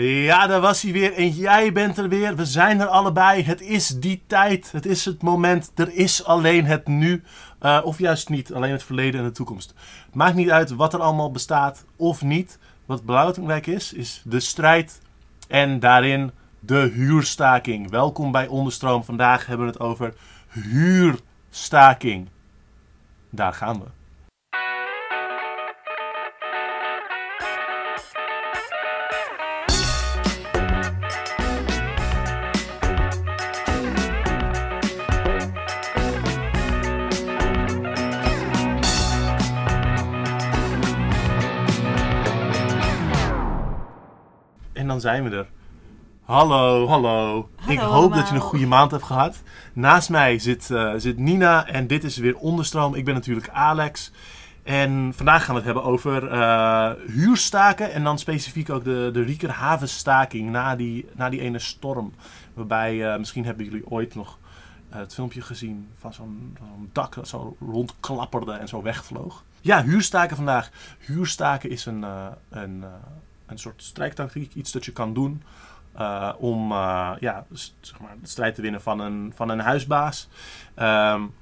Ja, 0.00 0.46
daar 0.46 0.60
was 0.60 0.82
hij 0.82 0.92
weer 0.92 1.12
en 1.12 1.28
jij 1.28 1.72
bent 1.72 1.98
er 1.98 2.08
weer. 2.08 2.36
We 2.36 2.44
zijn 2.44 2.80
er 2.80 2.86
allebei. 2.86 3.42
Het 3.42 3.60
is 3.60 3.88
die 3.88 4.22
tijd. 4.26 4.72
Het 4.72 4.86
is 4.86 5.04
het 5.04 5.22
moment. 5.22 5.72
Er 5.74 5.94
is 5.94 6.24
alleen 6.24 6.64
het 6.64 6.86
nu. 6.86 7.22
Uh, 7.62 7.80
of 7.84 7.98
juist 7.98 8.28
niet. 8.28 8.52
Alleen 8.52 8.72
het 8.72 8.82
verleden 8.82 9.20
en 9.20 9.26
de 9.26 9.32
toekomst. 9.32 9.74
Maakt 10.12 10.34
niet 10.34 10.50
uit 10.50 10.70
wat 10.70 10.94
er 10.94 11.00
allemaal 11.00 11.30
bestaat 11.30 11.84
of 11.96 12.22
niet. 12.22 12.58
Wat 12.86 13.04
belangrijk 13.04 13.66
is, 13.66 13.92
is 13.92 14.22
de 14.24 14.40
strijd 14.40 15.00
en 15.48 15.80
daarin 15.80 16.30
de 16.60 16.90
huurstaking. 16.94 17.90
Welkom 17.90 18.32
bij 18.32 18.46
Onderstroom. 18.46 19.04
Vandaag 19.04 19.46
hebben 19.46 19.66
we 19.66 19.72
het 19.72 19.80
over 19.80 20.14
huurstaking. 20.48 22.28
Daar 23.30 23.54
gaan 23.54 23.80
we. 23.80 24.03
Zijn 45.04 45.24
we 45.30 45.36
er. 45.36 45.46
Hallo, 46.22 46.86
hallo. 46.86 47.48
Ik 47.66 47.78
hoop 47.78 48.14
dat 48.14 48.28
je 48.28 48.34
een 48.34 48.40
goede 48.40 48.66
maand 48.66 48.90
hebt 48.90 49.02
gehad. 49.02 49.42
Naast 49.72 50.10
mij 50.10 50.38
zit, 50.38 50.68
uh, 50.70 50.92
zit 50.96 51.18
Nina 51.18 51.66
en 51.66 51.86
dit 51.86 52.04
is 52.04 52.16
weer 52.16 52.36
Onderstroom. 52.36 52.94
Ik 52.94 53.04
ben 53.04 53.14
natuurlijk 53.14 53.48
Alex. 53.48 54.12
En 54.62 55.12
vandaag 55.14 55.44
gaan 55.44 55.54
we 55.54 55.60
het 55.60 55.64
hebben 55.64 55.84
over 55.84 56.32
uh, 56.32 56.90
huurstaken 57.06 57.92
en 57.92 58.04
dan 58.04 58.18
specifiek 58.18 58.70
ook 58.70 58.84
de, 58.84 59.10
de 59.12 59.22
Riekerhavenstaking 59.22 60.50
na 60.50 60.76
die, 60.76 61.08
na 61.12 61.28
die 61.28 61.40
ene 61.40 61.58
storm. 61.58 62.12
Waarbij, 62.54 62.94
uh, 62.94 63.18
misschien 63.18 63.44
hebben 63.44 63.64
jullie 63.64 63.90
ooit 63.90 64.14
nog 64.14 64.38
het 64.88 65.14
filmpje 65.14 65.40
gezien 65.40 65.88
van 65.98 66.12
zo'n 66.12 66.56
zo 66.58 66.86
dak 66.92 67.14
dat 67.14 67.28
zo 67.28 67.56
rondklapperde 67.60 68.52
en 68.52 68.68
zo 68.68 68.82
wegvloog. 68.82 69.44
Ja, 69.60 69.82
huurstaken 69.82 70.36
vandaag. 70.36 70.70
Huurstaken 70.98 71.70
is 71.70 71.86
een, 71.86 72.04
een 72.50 72.84
een 73.46 73.58
soort 73.58 73.82
strijktactiek, 73.82 74.54
iets 74.54 74.72
dat 74.72 74.84
je 74.84 74.92
kan 74.92 75.14
doen 75.14 75.42
uh, 75.98 76.32
om 76.38 76.72
uh, 76.72 77.10
ja, 77.20 77.46
zeg 77.80 78.00
maar, 78.00 78.16
de 78.20 78.28
strijd 78.28 78.54
te 78.54 78.62
winnen 78.62 78.82
van 78.82 79.00
een, 79.00 79.32
van 79.34 79.48
een 79.48 79.60
huisbaas. 79.60 80.28
Um, 80.76 81.34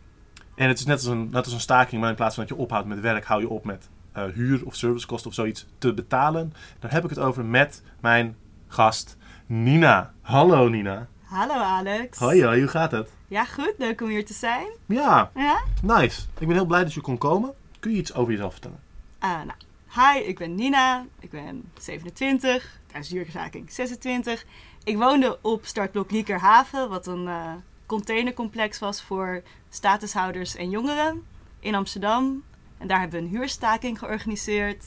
en 0.54 0.68
het 0.68 0.78
is 0.78 0.84
net 0.84 0.96
als, 0.96 1.06
een, 1.06 1.28
net 1.30 1.44
als 1.44 1.52
een 1.52 1.60
staking, 1.60 2.00
maar 2.00 2.10
in 2.10 2.16
plaats 2.16 2.34
van 2.34 2.46
dat 2.46 2.56
je 2.56 2.62
ophoudt 2.62 2.86
met 2.86 3.00
werk, 3.00 3.24
hou 3.24 3.40
je 3.40 3.48
op 3.48 3.64
met 3.64 3.88
uh, 4.16 4.24
huur 4.24 4.66
of 4.66 4.74
servicekosten 4.74 5.30
of 5.30 5.36
zoiets 5.36 5.66
te 5.78 5.94
betalen. 5.94 6.52
Daar 6.78 6.92
heb 6.92 7.04
ik 7.04 7.10
het 7.10 7.18
over 7.18 7.44
met 7.44 7.82
mijn 8.00 8.36
gast 8.68 9.16
Nina. 9.46 10.12
Hallo 10.20 10.68
Nina. 10.68 11.06
Hallo 11.22 11.54
Alex. 11.54 12.18
Hoi, 12.18 12.44
hoi, 12.44 12.60
hoe 12.60 12.68
gaat 12.68 12.90
het? 12.90 13.10
Ja, 13.28 13.44
goed. 13.44 13.74
Leuk 13.78 14.00
om 14.00 14.08
hier 14.08 14.26
te 14.26 14.32
zijn. 14.32 14.66
Ja. 14.86 15.30
Ja? 15.34 15.62
Nice. 15.82 16.22
Ik 16.38 16.46
ben 16.46 16.56
heel 16.56 16.66
blij 16.66 16.82
dat 16.82 16.94
je 16.94 17.00
kon 17.00 17.18
komen. 17.18 17.52
Kun 17.80 17.90
je 17.90 17.96
iets 17.96 18.14
over 18.14 18.32
jezelf 18.32 18.52
vertellen? 18.52 18.80
nou, 19.20 19.52
Hi, 19.94 20.18
ik 20.18 20.38
ben 20.38 20.54
Nina. 20.54 21.06
Ik 21.20 21.30
ben 21.30 21.70
27. 21.78 22.80
Tijdens 22.86 23.08
duurzaking 23.08 23.72
26. 23.72 24.44
Ik 24.84 24.96
woonde 24.96 25.38
op 25.42 25.66
startblok 25.66 26.10
Liekerhaven, 26.10 26.88
wat 26.88 27.06
een 27.06 27.26
uh, 27.26 27.52
containercomplex 27.86 28.78
was 28.78 29.02
voor 29.02 29.42
statushouders 29.70 30.56
en 30.56 30.70
jongeren 30.70 31.22
in 31.60 31.74
Amsterdam. 31.74 32.42
En 32.78 32.86
daar 32.86 33.00
hebben 33.00 33.20
we 33.20 33.26
een 33.26 33.32
huurstaking 33.32 33.98
georganiseerd. 33.98 34.84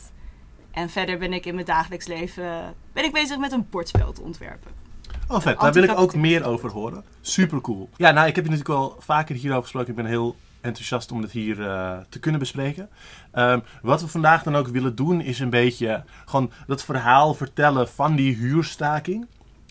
En 0.71 0.89
verder 0.89 1.17
ben 1.17 1.33
ik 1.33 1.45
in 1.45 1.53
mijn 1.53 1.65
dagelijks 1.65 2.07
leven 2.07 2.75
ben 2.93 3.03
ik 3.03 3.11
bezig 3.11 3.37
met 3.37 3.51
een 3.51 3.67
bordspel 3.69 4.11
te 4.11 4.21
ontwerpen. 4.21 4.71
Oh 5.27 5.39
vet, 5.39 5.59
daar 5.59 5.73
wil 5.73 5.83
ik 5.83 5.97
ook 5.97 6.15
meer 6.15 6.45
over 6.45 6.71
horen. 6.71 7.03
Super 7.21 7.61
cool. 7.61 7.89
Ja, 7.95 8.11
nou 8.11 8.27
ik 8.27 8.35
heb 8.35 8.45
je 8.45 8.51
natuurlijk 8.51 8.79
al 8.79 8.95
vaker 8.99 9.35
hierover 9.35 9.63
gesproken. 9.63 9.89
Ik 9.89 9.95
ben 9.95 10.05
heel 10.05 10.35
enthousiast 10.65 11.11
om 11.11 11.21
het 11.21 11.31
hier 11.31 11.59
uh, 11.59 11.97
te 12.09 12.19
kunnen 12.19 12.39
bespreken. 12.39 12.89
Um, 13.33 13.63
wat 13.81 14.01
we 14.01 14.07
vandaag 14.07 14.43
dan 14.43 14.55
ook 14.55 14.67
willen 14.67 14.95
doen 14.95 15.21
is 15.21 15.39
een 15.39 15.49
beetje 15.49 16.03
gewoon 16.25 16.51
dat 16.67 16.83
verhaal 16.83 17.33
vertellen 17.33 17.87
van 17.87 18.15
die 18.15 18.35
huurstaking. 18.35 19.27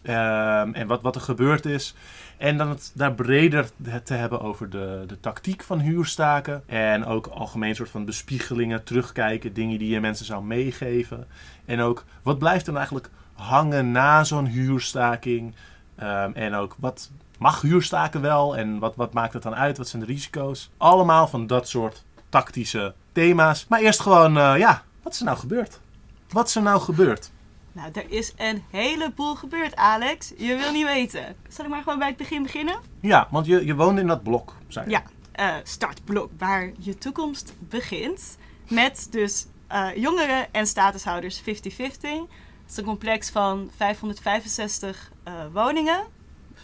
Um, 0.07 0.75
en 0.75 0.87
wat, 0.87 1.03
wat 1.03 1.15
er 1.15 1.21
gebeurd 1.21 1.67
is. 1.67 1.95
En 2.37 2.57
dan 2.57 2.69
het 2.69 2.93
daar 2.95 3.15
breder 3.15 3.69
te 4.05 4.15
hebben 4.15 4.41
over 4.41 4.71
de, 4.71 5.05
de 5.07 5.21
tactiek 5.21 5.63
van 5.63 5.81
huurstaken. 5.81 6.63
En 6.67 7.05
ook 7.05 7.27
algemeen 7.27 7.75
soort 7.75 7.91
van 7.91 8.05
bespiegelingen, 8.05 8.85
terugkijken, 8.85 9.53
dingen 9.53 9.79
die 9.79 9.89
je 9.89 10.01
mensen 10.01 10.27
zou 10.27 10.45
meegeven. 10.45 11.27
En 11.65 11.81
ook 11.81 12.05
wat 12.23 12.39
blijft 12.39 12.67
er 12.67 12.77
eigenlijk 12.77 13.11
hangen 13.35 13.91
na 13.91 14.25
zo'n 14.25 14.47
huurstaking. 14.47 15.55
Um, 16.03 16.35
en 16.35 16.55
ook 16.55 16.77
wat, 16.79 17.11
mag 17.39 17.61
huurstaken 17.61 18.21
wel 18.21 18.57
en 18.57 18.79
wat, 18.79 18.97
wat 18.97 19.13
maakt 19.13 19.33
het 19.33 19.43
dan 19.43 19.55
uit? 19.55 19.79
Wat 19.79 19.89
zijn 19.89 20.03
de 20.03 20.09
risico's? 20.09 20.71
Allemaal 20.77 21.29
van 21.29 21.47
dat 21.47 21.69
soort 21.69 22.05
tactische 22.29 22.95
thema's. 23.13 23.67
Maar 23.69 23.81
eerst 23.81 24.01
gewoon, 24.01 24.37
uh, 24.37 24.55
ja, 24.59 24.83
wat 25.03 25.13
is 25.13 25.19
er 25.19 25.25
nou 25.25 25.39
gebeurd? 25.39 25.81
Wat 26.29 26.49
is 26.49 26.55
er 26.55 26.63
nou 26.63 26.81
gebeurd? 26.81 27.31
Nou, 27.73 27.91
er 27.93 28.11
is 28.11 28.33
een 28.37 28.65
heleboel 28.71 29.35
gebeurd, 29.35 29.77
Alex. 29.77 30.33
Je 30.37 30.57
wil 30.57 30.73
niet 30.73 30.87
weten. 30.87 31.37
Zal 31.49 31.65
ik 31.65 31.71
maar 31.71 31.83
gewoon 31.83 31.99
bij 31.99 32.09
het 32.09 32.17
begin 32.17 32.43
beginnen? 32.43 32.77
Ja, 33.01 33.29
want 33.31 33.47
je, 33.47 33.67
je 33.67 33.75
woonde 33.75 34.01
in 34.01 34.07
dat 34.07 34.23
blok, 34.23 34.57
zei 34.69 34.85
je. 34.85 34.91
Ja, 34.91 35.03
uh, 35.41 35.61
startblok, 35.63 36.31
waar 36.39 36.73
je 36.79 36.99
toekomst 36.99 37.55
begint. 37.59 38.37
Met 38.69 39.07
dus 39.11 39.47
uh, 39.73 39.97
jongeren 39.97 40.53
en 40.53 40.67
statushouders 40.67 41.41
50-50. 41.41 41.45
Het 41.45 42.73
is 42.73 42.77
een 42.77 42.85
complex 42.85 43.31
van 43.31 43.71
565 43.77 45.13
woningen 45.53 46.07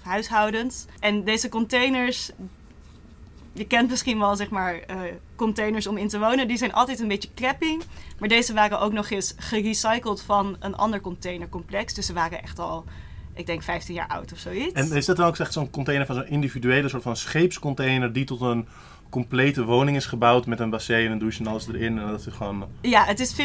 huishoudens. 0.02 0.84
En 1.00 1.24
deze 1.24 1.48
containers, 1.48 2.30
je 3.52 3.66
kent 3.66 3.90
misschien 3.90 4.18
wel 4.18 4.36
zeg 4.36 4.50
maar 4.50 4.74
uh, 4.74 5.00
containers 5.36 5.86
om 5.86 5.96
in 5.96 6.08
te 6.08 6.18
wonen, 6.18 6.48
die 6.48 6.56
zijn 6.56 6.72
altijd 6.72 7.00
een 7.00 7.08
beetje 7.08 7.34
crappy. 7.34 7.78
Maar 8.18 8.28
deze 8.28 8.52
waren 8.52 8.80
ook 8.80 8.92
nog 8.92 9.10
eens 9.10 9.34
gerecycled 9.36 10.22
van 10.22 10.56
een 10.60 10.76
ander 10.76 11.00
containercomplex. 11.00 11.94
Dus 11.94 12.06
ze 12.06 12.12
waren 12.12 12.42
echt 12.42 12.58
al, 12.58 12.84
ik 13.34 13.46
denk 13.46 13.62
15 13.62 13.94
jaar 13.94 14.08
oud 14.08 14.32
of 14.32 14.38
zoiets. 14.38 14.72
En 14.72 14.92
is 14.92 15.06
dat 15.06 15.16
dan 15.16 15.26
ook 15.26 15.38
echt 15.38 15.52
zo'n 15.52 15.70
container 15.70 16.06
van 16.06 16.14
zo'n 16.14 16.28
individuele 16.28 16.88
soort 16.88 17.02
van 17.02 17.16
scheepscontainer 17.16 18.12
die 18.12 18.24
tot 18.24 18.40
een 18.40 18.68
complete 19.10 19.64
woning 19.64 19.96
is 19.96 20.06
gebouwd 20.06 20.46
met 20.46 20.60
een 20.60 20.70
bassin 20.70 20.96
en 20.96 21.10
een 21.10 21.18
douche 21.18 21.40
en 21.40 21.46
alles 21.46 21.68
erin. 21.68 21.98
En 21.98 22.06
dat 22.06 22.26
is 22.26 22.34
gewoon... 22.34 22.64
Ja, 22.80 23.04
het 23.04 23.20
is 23.20 23.34
50-50. 23.34 23.36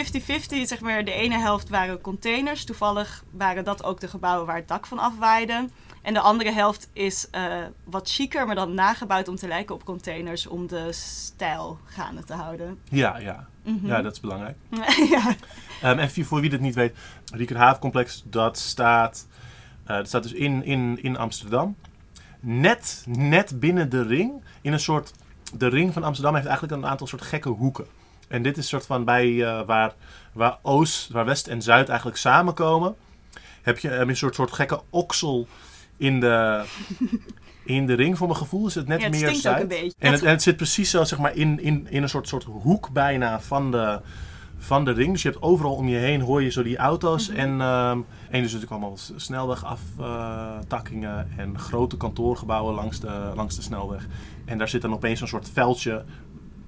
Zeg 0.62 0.80
maar, 0.80 1.06
de 1.06 1.12
ene 1.12 1.38
helft 1.38 1.70
waren 1.70 2.02
containers. 2.02 2.64
Toevallig 2.64 3.24
waren 3.32 3.64
dat 3.64 3.84
ook 3.84 4.00
de 4.00 4.08
gebouwen 4.08 4.46
waar 4.46 4.56
het 4.56 4.68
dak 4.68 4.86
van 4.86 5.00
afwaaide. 5.00 5.70
En 6.06 6.14
de 6.14 6.20
andere 6.20 6.52
helft 6.52 6.90
is 6.94 7.28
uh, 7.32 7.56
wat 7.84 8.10
chiquer, 8.10 8.46
maar 8.46 8.56
dan 8.56 8.74
nagebouwd 8.74 9.28
om 9.28 9.36
te 9.36 9.48
lijken 9.48 9.76
op 9.76 9.86
containers 9.86 10.48
om 10.48 10.68
de 10.68 10.92
stijl 10.92 11.80
gaande 11.86 12.24
te 12.24 12.34
houden. 12.34 12.80
Ja, 12.90 13.18
ja. 13.18 13.48
Mm 13.64 13.80
-hmm. 13.80 13.88
ja 13.88 14.02
dat 14.02 14.12
is 14.12 14.20
belangrijk. 14.20 14.58
ja. 15.14 15.36
Um, 15.84 16.00
en 16.00 16.10
voor 16.10 16.42
wie 16.42 16.50
dit 16.50 16.60
niet 16.60 16.76
weet, 16.76 16.98
Riekerhavencomplex, 17.34 18.24
dat 18.26 18.58
staat, 18.58 19.28
uh, 19.82 19.88
dat 19.88 20.08
staat 20.08 20.24
dus 20.24 20.34
in, 20.34 20.64
in, 20.64 21.00
in 21.02 21.18
Amsterdam. 21.18 21.76
Net, 22.40 23.06
net 23.08 23.60
binnen 23.60 23.90
de 23.90 24.04
ring, 24.04 24.44
in 24.62 24.74
een 24.74 24.80
soort... 24.80 25.14
De 25.54 25.68
ring 25.68 25.94
van 25.94 26.04
Amsterdam 26.04 26.36
heeft 26.36 26.48
eigenlijk 26.48 26.78
een 26.78 26.90
aantal 26.90 27.08
soort 27.08 27.22
gekke 27.22 27.50
hoeken. 27.50 27.86
En 28.28 28.44
dit 28.44 28.52
is 28.52 28.64
een 28.64 28.70
soort 28.70 28.86
van 28.86 29.04
bij 29.04 29.28
uh, 29.28 29.62
waar, 29.66 29.94
waar 30.34 30.58
Oost, 30.62 31.10
waar 31.10 31.26
West 31.26 31.48
en 31.48 31.62
Zuid 31.62 31.88
eigenlijk 31.90 32.18
samenkomen. 32.18 32.96
Heb 33.62 33.80
je 33.80 33.92
een 33.92 34.18
soort, 34.18 34.36
soort 34.36 34.52
gekke 34.52 34.82
oksel 34.90 35.48
in 35.98 36.20
de, 36.20 36.64
in 37.64 37.86
de 37.86 37.94
ring. 37.94 38.18
Voor 38.18 38.28
mijn 38.28 38.40
gevoel 38.40 38.68
is 38.68 38.76
het 38.76 38.88
net 38.88 39.00
ja, 39.00 39.06
het 39.08 39.22
meer 39.22 39.34
zuid. 39.34 39.56
Ook 39.56 39.62
een 39.62 39.68
beetje. 39.68 39.94
En, 40.00 40.12
het, 40.12 40.24
en 40.24 40.30
het 40.30 40.42
zit 40.42 40.56
precies 40.56 40.90
zo 40.90 41.04
zeg 41.04 41.20
maar, 41.20 41.36
in, 41.36 41.60
in, 41.60 41.88
in 41.90 42.04
een 42.04 42.10
soort, 42.10 42.28
soort 42.28 42.44
hoek 42.44 42.90
bijna 42.90 43.42
van 43.42 43.72
de, 43.72 44.02
van 44.58 44.86
de 44.86 44.92
ring. 44.92 45.12
Dus 45.12 45.22
je 45.22 45.30
hebt 45.30 45.42
overal 45.42 45.76
om 45.76 45.88
je 45.88 45.97
heen 45.97 46.22
hoor 46.22 46.44
je 46.44 46.50
zo 46.50 46.64
die 46.64 46.78
auto's. 46.78 47.30
Mm 47.30 47.36
-hmm. 47.36 47.44
En, 47.44 47.50
um, 47.68 48.06
en 48.30 48.42
dus 48.42 48.53
natuurlijk 48.53 48.72
allemaal 48.72 48.97
snelwegaftakkingen 49.16 51.28
uh, 51.34 51.40
en 51.44 51.59
grote 51.59 51.98
kantoorgebouwen 51.98 52.76
langs 52.76 53.00
de, 53.00 53.32
langs 53.36 53.56
de 53.56 53.62
snelweg. 53.62 54.08
En 54.46 54.58
daar 54.58 54.70
zit 54.70 54.82
dan 54.82 54.94
opeens 54.94 55.22
een 55.22 55.28
soort 55.28 55.50
veldje 55.53 56.03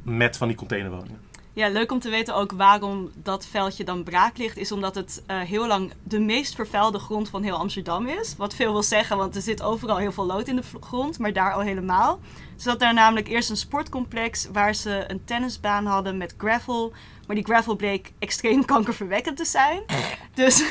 met 0.04 0.38
van 0.38 0.48
die 0.48 0.58
containerwoningen. 0.58 1.27
Ja, 1.58 1.70
leuk 1.70 1.92
om 1.92 2.00
te 2.00 2.10
weten 2.10 2.36
ook 2.36 2.52
waarom 2.52 3.12
dat 3.16 3.46
veldje 3.46 3.84
dan 3.84 4.04
braak 4.04 4.38
ligt. 4.38 4.58
Is 4.58 4.72
omdat 4.72 4.96
het 4.96 5.24
uh, 5.28 5.40
heel 5.40 5.68
lang 5.68 5.94
de 6.04 6.20
meest 6.20 6.56
vervuilde 6.56 7.00
grond 7.00 7.30
van 7.30 7.44
heel 7.44 7.56
Amsterdam 7.56 8.08
is. 8.08 8.36
Wat 8.36 8.56
veel 8.56 8.72
wil 8.72 8.84
zeggen, 8.84 9.18
want 9.18 9.36
er 9.36 9.42
zit 9.42 9.62
overal 9.62 9.98
heel 9.98 10.12
veel 10.12 10.26
lood 10.26 10.48
in 10.48 10.56
de 10.56 10.64
grond. 10.80 11.20
Maar 11.20 11.34
daar 11.34 11.54
al 11.54 11.60
helemaal. 11.60 12.20
Ze 12.56 12.70
zat 12.70 12.80
daar 12.80 12.94
namelijk 12.94 13.28
eerst 13.28 13.50
een 13.50 13.58
sportcomplex 13.58 14.48
waar 14.52 14.76
ze 14.76 15.04
een 15.08 15.26
tennisbaan 15.26 15.86
hadden 15.86 16.18
met 16.18 16.34
gravel. 16.38 16.94
Maar 17.28 17.36
die 17.36 17.46
gravel 17.46 17.76
bleek 17.76 18.12
extreem 18.20 18.66
kankerverwekkend 18.66 19.38
te 19.38 19.46
zijn. 19.46 19.84
Dus 20.34 20.64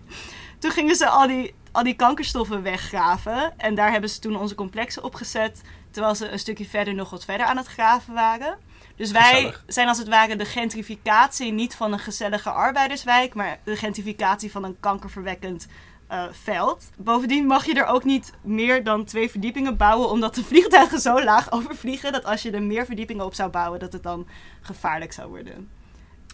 toen 0.60 0.70
gingen 0.70 0.96
ze 0.96 1.08
al 1.08 1.26
die, 1.26 1.54
al 1.72 1.82
die 1.82 1.96
kankerstoffen 1.96 2.62
weggraven. 2.62 3.58
En 3.58 3.74
daar 3.74 3.90
hebben 3.90 4.10
ze 4.10 4.18
toen 4.18 4.36
onze 4.36 4.54
complexen 4.54 5.04
opgezet. 5.04 5.62
Terwijl 5.90 6.14
ze 6.14 6.28
een 6.28 6.38
stukje 6.38 6.66
verder 6.66 6.94
nog 6.94 7.10
wat 7.10 7.24
verder 7.24 7.46
aan 7.46 7.56
het 7.56 7.66
graven 7.66 8.14
waren. 8.14 8.58
Dus 9.00 9.10
wij 9.10 9.32
Gezellig. 9.34 9.64
zijn 9.66 9.88
als 9.88 9.98
het 9.98 10.08
ware 10.08 10.36
de 10.36 10.44
gentrificatie 10.44 11.52
niet 11.52 11.74
van 11.74 11.92
een 11.92 11.98
gezellige 11.98 12.50
arbeiderswijk, 12.50 13.34
maar 13.34 13.58
de 13.64 13.76
gentrificatie 13.76 14.50
van 14.50 14.64
een 14.64 14.76
kankerverwekkend 14.80 15.66
eh, 16.08 16.22
veld. 16.30 16.90
Bovendien 16.96 17.46
mag 17.46 17.64
je 17.66 17.74
er 17.74 17.86
ook 17.86 18.04
niet 18.04 18.32
meer 18.42 18.84
dan 18.84 19.04
twee 19.04 19.30
verdiepingen 19.30 19.76
bouwen, 19.76 20.10
omdat 20.10 20.34
de 20.34 20.44
vliegtuigen 20.44 21.00
zo 21.00 21.24
laag 21.24 21.52
overvliegen 21.56 22.12
dat 22.12 22.24
als 22.24 22.42
je 22.42 22.50
er 22.50 22.62
meer 22.62 22.84
verdiepingen 22.86 23.24
op 23.24 23.34
zou 23.34 23.50
bouwen, 23.50 23.80
dat 23.80 23.92
het 23.92 24.02
dan 24.02 24.26
gevaarlijk 24.60 25.12
zou 25.12 25.28
worden. 25.28 25.68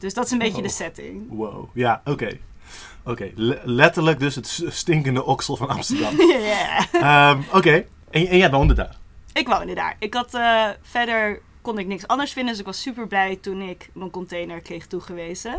Dus 0.00 0.14
dat 0.14 0.24
is 0.24 0.30
een 0.30 0.38
beetje 0.38 0.62
de 0.62 0.69
setting. 0.69 1.26
Wow, 1.28 1.69
ja, 1.74 2.00
oké. 2.04 2.38
Oké, 3.04 3.30
le- 3.34 3.60
letterlijk 3.64 4.19
dus 4.19 4.34
het 4.34 4.62
stinkende 4.69 5.24
oksel 5.24 5.56
van 5.56 5.69
Amsterdam. 5.69 6.14
Ja. 6.42 6.86
Ehm, 6.92 7.40
oké, 7.52 7.72
en, 8.10 8.26
en 8.26 8.36
jij 8.38 8.50
woonde 8.50 8.74
daar? 8.74 8.96
Ik 9.32 9.48
woonde 9.48 9.74
daar. 9.74 9.96
Ik 9.98 10.14
had 10.14 10.34
eh, 10.34 10.69
verder 10.82 11.40
kon 11.66 11.78
ik 11.78 11.86
niks 11.86 12.06
anders 12.06 12.32
vinden, 12.32 12.50
dus 12.50 12.60
ik 12.60 12.66
was 12.66 12.80
super 12.80 13.06
blij 13.06 13.36
toen 13.36 13.60
ik 13.60 13.90
mijn 13.92 14.10
container 14.10 14.60
kreeg 14.60 14.86
toegewezen. 14.86 15.52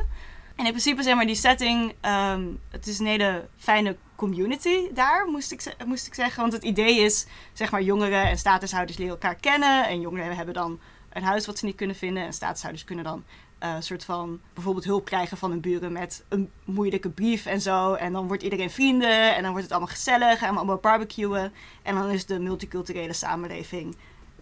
En 0.55 0.65
in 0.65 0.71
principe 0.71 1.03
zeg 1.03 1.15
maar 1.15 1.25
die 1.25 1.35
setting, 1.35 1.93
ehm, 2.01 2.45
het 2.69 2.87
is 2.87 2.99
een 2.99 3.05
hele 3.05 3.47
fijne 3.57 3.95
community 4.15 4.93
daar, 4.93 5.27
moest 5.27 5.51
ik, 5.51 5.75
moest 5.85 6.07
ik 6.07 6.13
zeggen. 6.13 6.41
Want 6.41 6.53
het 6.53 6.63
idee 6.63 6.99
is, 6.99 7.25
zeg 7.53 7.71
maar, 7.71 7.81
jongeren 7.81 8.23
en 8.23 8.37
statushouders 8.37 8.97
leren 8.97 9.13
elkaar 9.13 9.35
kennen. 9.35 9.87
En 9.87 10.01
jongeren 10.01 10.35
hebben 10.35 10.53
dan 10.53 10.79
een 11.09 11.23
huis 11.23 11.45
wat 11.45 11.57
ze 11.57 11.65
niet 11.65 11.75
kunnen 11.75 11.95
vinden. 11.95 12.23
En 12.23 12.33
statushouders 12.33 12.83
kunnen 12.83 13.05
dan 13.05 13.23
eh, 13.59 13.73
een 13.75 13.83
soort 13.83 14.05
van 14.05 14.39
bijvoorbeeld 14.53 14.85
hulp 14.85 15.05
krijgen 15.05 15.37
van 15.37 15.49
hun 15.49 15.61
buren 15.61 15.91
met 15.91 16.25
een 16.29 16.51
moeilijke 16.65 17.09
brief 17.09 17.45
en 17.45 17.61
zo. 17.61 17.93
En 17.93 18.13
dan 18.13 18.27
wordt 18.27 18.43
iedereen 18.43 18.71
vrienden 18.71 19.35
en 19.35 19.41
dan 19.41 19.51
wordt 19.51 19.63
het 19.63 19.71
allemaal 19.71 19.95
gezellig 19.95 20.41
en 20.41 20.57
allemaal 20.57 20.77
barbecuen. 20.77 21.53
En 21.83 21.95
dan 21.95 22.09
is 22.09 22.25
de 22.25 22.39
multiculturele 22.39 23.13
samenleving 23.13 23.95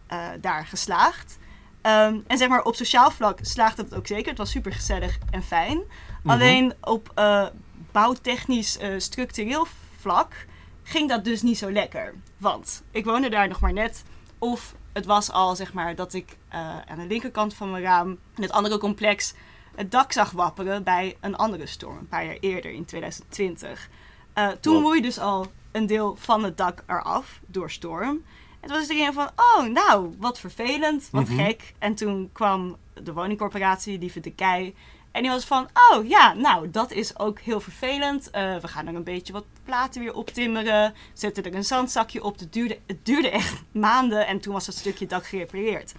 eh, 0.07 0.27
daar 0.41 0.65
geslaagd. 0.65 1.38
Ehm, 1.85 2.19
en 2.27 2.37
zeg 2.37 2.47
maar 2.49 2.63
op 2.63 2.75
sociaal 2.75 3.11
vlak 3.11 3.39
slaagde 3.41 3.81
het 3.83 3.95
ook 3.95 4.07
zeker. 4.07 4.29
Het 4.29 4.37
was 4.37 4.51
super 4.51 4.73
gezellig 4.73 5.17
en 5.29 5.43
fijn. 5.43 5.81
Alleen 6.25 6.73
op 6.81 7.11
eh, 7.15 7.45
bouwtechnisch 7.91 8.77
eh, 8.77 8.89
structureel 8.97 9.67
vlak 9.99 10.45
ging 10.83 11.09
dat 11.09 11.23
dus 11.25 11.41
niet 11.41 11.57
zo 11.57 11.71
lekker. 11.71 12.13
Want 12.37 12.83
ik 12.91 13.05
woonde 13.05 13.29
daar 13.29 13.47
nog 13.47 13.59
maar 13.59 13.73
net. 13.73 14.03
Of 14.37 14.75
het 14.93 15.05
was 15.05 15.31
al 15.31 15.55
zeg 15.55 15.73
maar 15.73 15.95
dat 15.95 16.13
ik 16.13 16.37
eh, 16.49 16.59
aan 16.59 16.97
de 16.99 17.05
linkerkant 17.07 17.53
van 17.53 17.71
mijn 17.71 17.83
raam 17.83 18.09
in 18.35 18.41
het 18.41 18.51
andere 18.51 18.77
complex 18.77 19.33
het 19.75 19.91
dak 19.91 20.11
zag 20.11 20.31
wapperen 20.31 20.83
bij 20.83 21.17
een 21.21 21.35
andere 21.35 21.65
storm. 21.65 21.97
Een 21.97 22.07
paar 22.07 22.25
jaar 22.25 22.37
eerder 22.39 22.71
in 22.71 22.85
2020. 22.85 23.89
Eh, 24.33 24.47
toen 24.47 24.73
Wow. 24.73 24.83
woei 24.83 25.01
dus 25.01 25.19
al 25.19 25.45
een 25.71 25.85
deel 25.87 26.15
van 26.19 26.43
het 26.43 26.57
dak 26.57 26.83
eraf 26.87 27.39
door 27.45 27.71
storm. 27.71 28.23
En 28.65 28.71
toen 28.71 28.79
was 28.79 28.89
iedereen 28.89 29.13
van, 29.13 29.29
oh 29.35 29.63
nou, 29.67 30.15
wat 30.19 30.39
vervelend, 30.39 31.07
wat 31.12 31.27
Mhm. 31.29 31.44
gek. 31.44 31.73
En 31.79 31.95
toen 31.95 32.29
kwam 32.33 32.75
de 33.03 33.13
woningcorporatie, 33.13 34.00
Lieve 34.00 34.19
de 34.19 34.31
Kei. 34.31 34.75
En 35.12 35.21
die 35.21 35.31
was 35.31 35.45
van, 35.45 35.67
oh 35.91 36.07
ja, 36.07 36.33
nou, 36.33 36.69
dat 36.71 36.91
is 36.91 37.19
ook 37.19 37.39
heel 37.39 37.59
vervelend. 37.59 38.29
Eh, 38.29 38.57
we 38.57 38.67
gaan 38.67 38.88
er 38.88 38.95
een 38.95 39.03
beetje 39.03 39.33
wat 39.33 39.45
platen 39.63 40.01
weer 40.01 40.13
optimmeren. 40.13 40.94
Zetten 41.13 41.44
er 41.44 41.56
een 41.56 41.63
zandzakje 41.63 42.23
op. 42.23 42.39
Het 42.39 42.53
duurde, 42.53 42.79
het 42.88 43.06
duurde 43.06 43.29
echt 43.29 43.62
maanden 43.71 44.27
en 44.27 44.39
toen 44.39 44.53
was 44.53 44.65
dat 44.65 44.75
stukje 44.75 45.06
dak 45.06 45.25
gerepareerd. 45.25 45.94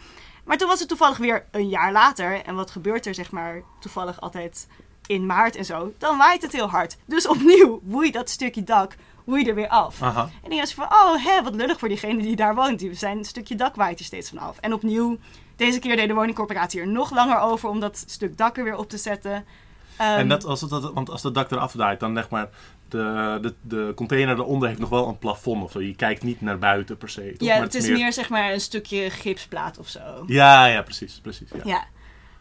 Maar 0.45 0.57
toen 0.57 0.69
was 0.69 0.79
het 0.79 0.89
toevallig 0.89 1.17
weer 1.19 1.45
een 1.51 1.69
jaar 1.69 1.93
later. 1.93 2.43
En 2.45 2.55
wat 2.55 2.71
gebeurt 2.71 3.07
er, 3.07 3.15
zeg 3.15 3.31
maar, 3.31 3.63
toevallig 3.81 4.21
altijd 4.21 4.69
in 5.07 5.27
maart 5.27 5.57
en 5.57 5.65
zo? 5.65 5.93
Dan 5.99 6.19
waait 6.19 6.43
het 6.43 6.53
heel 6.53 6.69
hard. 6.71 6.97
Dus 7.05 7.29
opnieuw 7.29 7.81
woei 7.85 8.11
dat 8.11 8.31
stukje 8.31 8.65
dak 8.65 8.97
woei 9.27 9.45
er 9.49 9.55
weer 9.55 9.69
af. 9.69 10.03
Aha. 10.03 10.31
En 10.43 10.51
die 10.51 10.61
was 10.61 10.75
van, 10.75 10.85
oh, 10.85 11.25
hè, 11.25 11.43
wat 11.43 11.55
lullig 11.55 11.79
voor 11.79 11.89
diegene 11.89 12.23
die 12.23 12.37
daar 12.37 12.55
woont. 12.55 12.79
Die 12.79 12.95
zijn 12.95 13.19
een 13.19 13.25
stukje 13.25 13.55
dak 13.55 13.75
waait 13.75 13.99
er 13.99 14.05
steeds 14.05 14.29
vanaf. 14.29 14.59
En 14.59 14.73
opnieuw, 14.73 15.19
deze 15.57 15.79
keer 15.79 15.97
deed 15.97 16.09
de 16.09 16.15
woningcorporatie 16.15 16.81
er 16.81 16.89
nog 16.89 17.11
langer 17.11 17.39
over 17.39 17.69
om 17.69 17.81
dat 17.81 18.05
stuk 18.07 18.37
dak 18.37 18.57
er 18.57 18.65
weer 18.65 18.77
op 18.77 18.89
te 18.89 18.99
zetten. 18.99 19.45
Ehm, 19.97 20.19
en 20.19 20.29
dat, 20.29 20.45
als 20.45 20.61
het, 20.61 20.71
dat, 20.71 20.93
want 20.93 21.11
als 21.11 21.23
het 21.23 21.35
dak 21.35 21.51
eraf 21.51 21.73
draait, 21.73 22.01
dan 22.01 22.15
zeg 22.15 22.29
maar, 22.29 22.49
de, 22.89 23.39
de, 23.43 23.55
de 23.63 23.93
container 23.95 24.39
eronder 24.39 24.69
heeft 24.69 24.81
nog 24.81 24.89
wel 24.89 25.09
een 25.09 25.19
plafond 25.19 25.63
of 25.63 25.71
zo. 25.71 25.81
Je 25.81 25.95
kijkt 25.95 26.23
niet 26.23 26.41
naar 26.41 26.59
buiten 26.59 26.97
per 26.97 27.09
se. 27.09 27.35
toch? 27.37 27.49
ja, 27.49 27.55
Maar 27.55 27.65
het 27.65 27.75
is 27.75 27.89
meer... 27.89 28.13
zeg 28.13 28.29
maar 28.29 28.53
een 28.53 28.61
stukje 28.61 29.11
gipsplaat 29.11 29.79
of 29.79 29.89
zo. 29.89 30.25
Ja, 30.27 30.67
ja, 30.67 30.83
precies. 30.83 31.21
precies 31.23 31.49
ja. 31.51 31.61
Ja, 31.65 31.85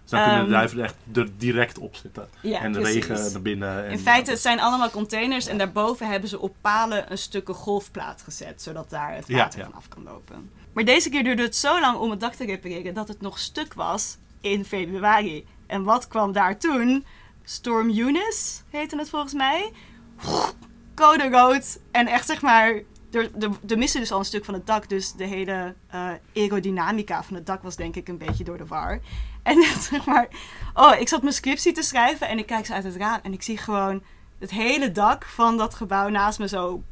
Dus 0.06 0.13
dan 0.13 0.24
kunnen 0.24 0.40
de 0.40 0.46
Ehm, 0.46 0.60
duiven 0.60 0.78
er 0.80 0.84
echt 0.84 0.96
er 1.13 1.38
direct 1.38 1.78
op 1.78 1.96
zitten. 1.96 2.28
ja 2.42 2.60
en 2.62 2.72
de 2.72 2.80
precies. 2.80 3.07
regen 3.07 3.31
naar 3.31 3.42
binnen. 3.42 3.86
En, 3.86 3.92
In 3.92 4.00
feite, 4.00 4.31
het 4.31 4.40
zijn 4.40 4.60
allemaal 4.60 4.90
containers 4.90 5.48
en 5.48 5.57
daarboven 5.57 6.07
hebben 6.07 6.30
ze 6.30 6.40
op 6.40 6.56
palen 6.62 7.12
een 7.12 7.18
stukken 7.18 7.54
golfplaat 7.54 8.22
gezet, 8.22 8.62
zodat 8.62 8.90
daar 8.90 9.16
het 9.16 9.30
water 9.30 9.60
ja. 9.60 9.66
vanaf 9.66 9.88
kan 9.88 10.04
lopen. 10.04 10.50
Maar 10.74 10.84
deze 10.86 11.10
keer 11.10 11.24
duurde 11.24 11.42
het 11.44 11.56
zo 11.56 11.80
lang 11.80 11.98
om 11.98 12.10
het 12.10 12.19
dak 12.19 12.34
te 12.34 12.46
repareren 12.46 12.94
dat 12.94 13.07
het 13.07 13.22
nog 13.22 13.40
stuk 13.40 13.74
was 13.74 14.18
in 14.42 14.66
februari. 14.66 15.46
En 15.68 15.84
wat 15.84 16.07
kwam 16.07 16.31
daar 16.31 16.57
toen? 16.57 17.06
Storm 17.44 17.90
Eunice 17.90 18.62
heette 18.69 18.98
het 18.98 19.10
volgens 19.10 19.34
mij. 19.34 19.72
Code 20.96 21.30
rood 21.30 21.80
en 21.92 22.07
echt 22.07 22.25
zeg 22.25 22.42
maar, 22.42 22.68
er, 23.12 23.30
er, 23.40 23.50
er 23.68 23.78
miste 23.78 24.00
dus 24.00 24.12
al 24.12 24.19
een 24.19 24.25
stuk 24.25 24.46
van 24.46 24.54
het 24.54 24.68
dak, 24.68 24.90
dus 24.90 25.13
de 25.13 25.25
hele 25.25 25.74
eh, 25.88 26.10
aerodynamica 26.36 27.24
van 27.24 27.36
het 27.36 27.46
dak 27.46 27.63
was 27.63 27.75
denk 27.75 27.96
ik 27.96 28.07
een 28.07 28.18
beetje 28.18 28.44
door 28.44 28.57
de 28.57 28.66
war. 28.66 29.00
En 29.45 29.63
zeg 29.92 30.06
maar, 30.06 30.27
oh, 30.74 31.00
ik 31.00 31.07
zat 31.07 31.21
mijn 31.21 31.33
scriptie 31.33 31.71
te 31.71 31.81
schrijven 31.81 32.27
en 32.27 32.38
ik 32.38 32.45
kijk 32.45 32.65
zo 32.65 32.74
uit 32.74 32.83
het 32.83 32.95
raam 32.95 33.19
en 33.24 33.33
ik 33.33 33.44
zie 33.44 33.57
gewoon 33.57 34.03
het 34.39 34.51
hele 34.51 34.92
dak 34.92 35.25
van 35.25 35.57
dat 35.57 35.75
gebouw 35.75 36.09
naast 36.09 36.39
me 36.39 36.47
zo 36.47 36.83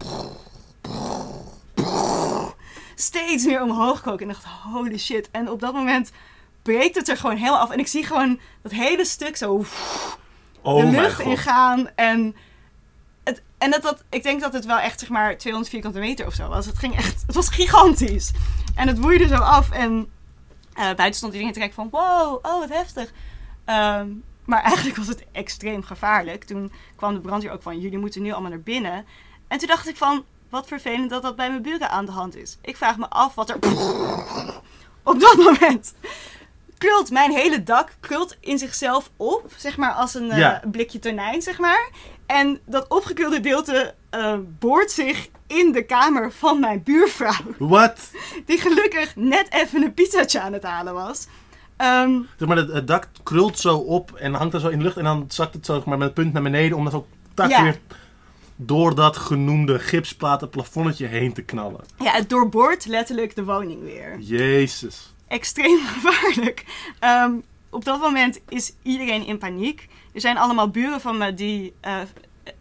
steeds 2.96 3.46
meer 3.46 3.62
omhoog 3.62 4.02
koken. 4.02 4.30
En 4.30 4.36
ik 4.36 4.42
dacht, 4.42 4.56
holy 4.74 4.98
shit. 4.98 5.32
En 5.32 5.50
op 5.50 5.60
dat 5.60 5.74
moment 5.74 6.12
breekt 6.62 6.96
het 6.96 7.10
er 7.10 7.18
gewoon 7.18 7.36
helemaal 7.36 7.60
af. 7.60 7.70
En 7.70 7.80
ik 7.80 7.88
zie 7.88 8.04
gewoon 8.04 8.40
dat 8.62 8.72
hele 8.72 9.06
stuk 9.06 9.38
zo 9.38 9.66
oh 10.62 10.82
de 10.82 10.86
lucht 10.86 11.20
ingaan. 11.20 11.90
En, 11.96 12.36
het, 13.24 13.42
en 13.58 13.72
dat, 13.72 13.82
dat, 13.82 14.04
ik 14.10 14.24
denk 14.24 14.42
dat 14.42 14.54
het 14.54 14.66
wel 14.66 14.80
echt 14.80 15.00
zeg 15.00 15.10
maar 15.10 15.38
200 15.38 15.72
vierkante 15.74 16.00
meter 16.00 16.26
of 16.26 16.34
zo 16.34 16.48
was. 16.48 16.66
Het 16.66 16.78
ging 16.78 16.96
echt, 16.96 17.24
het 17.26 17.36
was 17.36 17.50
gigantisch. 17.50 18.32
En 18.76 18.88
het 18.88 19.00
woeide 19.00 19.28
zo 19.28 19.36
af. 19.36 19.72
En 19.72 20.12
eh, 20.74 20.84
buiten 20.84 21.14
stond 21.14 21.34
iedereen 21.34 21.54
te 21.54 21.60
kijken 21.60 21.76
van, 21.76 21.90
wow, 21.90 22.40
oh 22.42 22.60
wat 22.60 22.70
heftig. 22.70 23.12
Ehm, 23.66 24.10
maar 24.46 24.64
eigenlijk 24.72 24.98
was 24.98 25.08
het 25.08 25.26
extreem 25.32 25.84
gevaarlijk. 25.84 26.44
Toen 26.44 26.72
kwam 26.96 27.14
de 27.14 27.20
brandweer 27.20 27.52
ook 27.52 27.62
van, 27.62 27.80
jullie 27.80 27.98
moeten 27.98 28.22
nu 28.22 28.32
allemaal 28.32 28.50
naar 28.50 28.62
binnen. 28.62 29.06
En 29.48 29.58
toen 29.58 29.68
dacht 29.68 29.88
ik 29.88 29.98
van, 29.98 30.26
wat 30.50 30.68
vervelend 30.68 31.10
dat 31.10 31.22
dat 31.22 31.36
bij 31.36 31.50
mijn 31.50 31.62
buren 31.62 31.90
aan 31.90 32.06
de 32.06 32.12
hand 32.12 32.36
is. 32.36 32.58
Ik 32.62 32.78
vraag 32.78 32.98
me 32.98 33.10
af 33.10 33.36
wat 33.36 33.50
er 33.50 33.56
op 35.04 35.20
dat 35.20 35.36
moment 35.38 35.94
krult 36.78 37.12
mijn 37.12 37.32
hele 37.32 37.64
dak 37.64 37.96
krult 38.00 38.38
in 38.40 38.58
zichzelf 38.58 39.12
op, 39.18 39.54
zeg 39.58 39.78
maar 39.78 39.92
als 39.92 40.14
een 40.14 40.32
eh, 40.32 40.60
blikje 40.72 41.00
tonijn, 41.00 41.42
zeg 41.42 41.60
maar. 41.60 41.90
En 42.26 42.60
dat 42.66 42.88
opgekrulde 42.88 43.36
gedeelte 43.36 43.94
eh, 44.10 44.38
boort 44.60 44.92
zich 44.92 45.28
in 45.54 45.72
de 45.72 45.84
kamer 45.84 46.32
van 46.32 46.60
mijn 46.60 46.84
buurvrouw, 46.84 47.44
Wat? 47.58 48.12
die 48.46 48.58
gelukkig 48.58 49.16
net 49.16 49.48
even 49.50 49.84
een 49.84 49.94
pizzaatje 49.94 50.40
aan 50.42 50.54
het 50.54 50.64
halen 50.64 50.94
was. 50.94 51.28
Ehm, 51.78 52.20
Zeg 52.38 52.48
maar, 52.48 52.58
het, 52.58 52.72
het 52.74 52.88
dak 52.88 53.08
krult 53.24 53.60
zo 53.60 53.78
op 53.78 54.12
en 54.16 54.34
hangt 54.34 54.54
er 54.54 54.60
zo 54.60 54.68
in 54.68 54.78
de 54.78 54.84
lucht. 54.84 54.98
En 54.98 55.04
dan 55.04 55.26
zakt 55.28 55.54
het 55.54 55.66
zo 55.66 55.74
zeg 55.76 55.86
maar, 55.86 55.98
met 55.98 56.08
het 56.08 56.16
punt 56.16 56.34
naar 56.34 56.44
beneden 56.44 56.78
om 56.78 56.84
dat 56.84 56.94
ook 56.94 57.08
tak 57.34 57.50
Ja. 57.50 57.64
weer 57.64 57.80
door 58.56 58.96
dat 58.96 59.18
genoemde 59.18 59.80
gipsplaten 59.80 60.50
plafonnetje 60.50 61.06
heen 61.06 61.34
te 61.34 61.42
knallen. 61.42 61.80
ja, 62.00 62.12
het 62.12 62.30
doorboort 62.30 62.86
letterlijk 62.86 63.36
de 63.36 63.44
woning 63.44 63.82
weer. 63.84 64.20
Jezus. 64.20 65.14
extreem 65.28 65.80
gevaarlijk. 65.94 66.66
Ehm, 67.00 67.32
op 67.70 67.86
dat 67.86 68.00
moment 68.00 68.40
is 68.50 68.74
iedereen 68.84 69.26
in 69.26 69.38
paniek. 69.38 69.88
Er 70.14 70.22
zijn 70.22 70.38
allemaal 70.38 70.70
buren 70.70 71.02
van 71.02 71.18
me 71.18 71.34
die, 71.34 71.74
eh, 71.82 71.98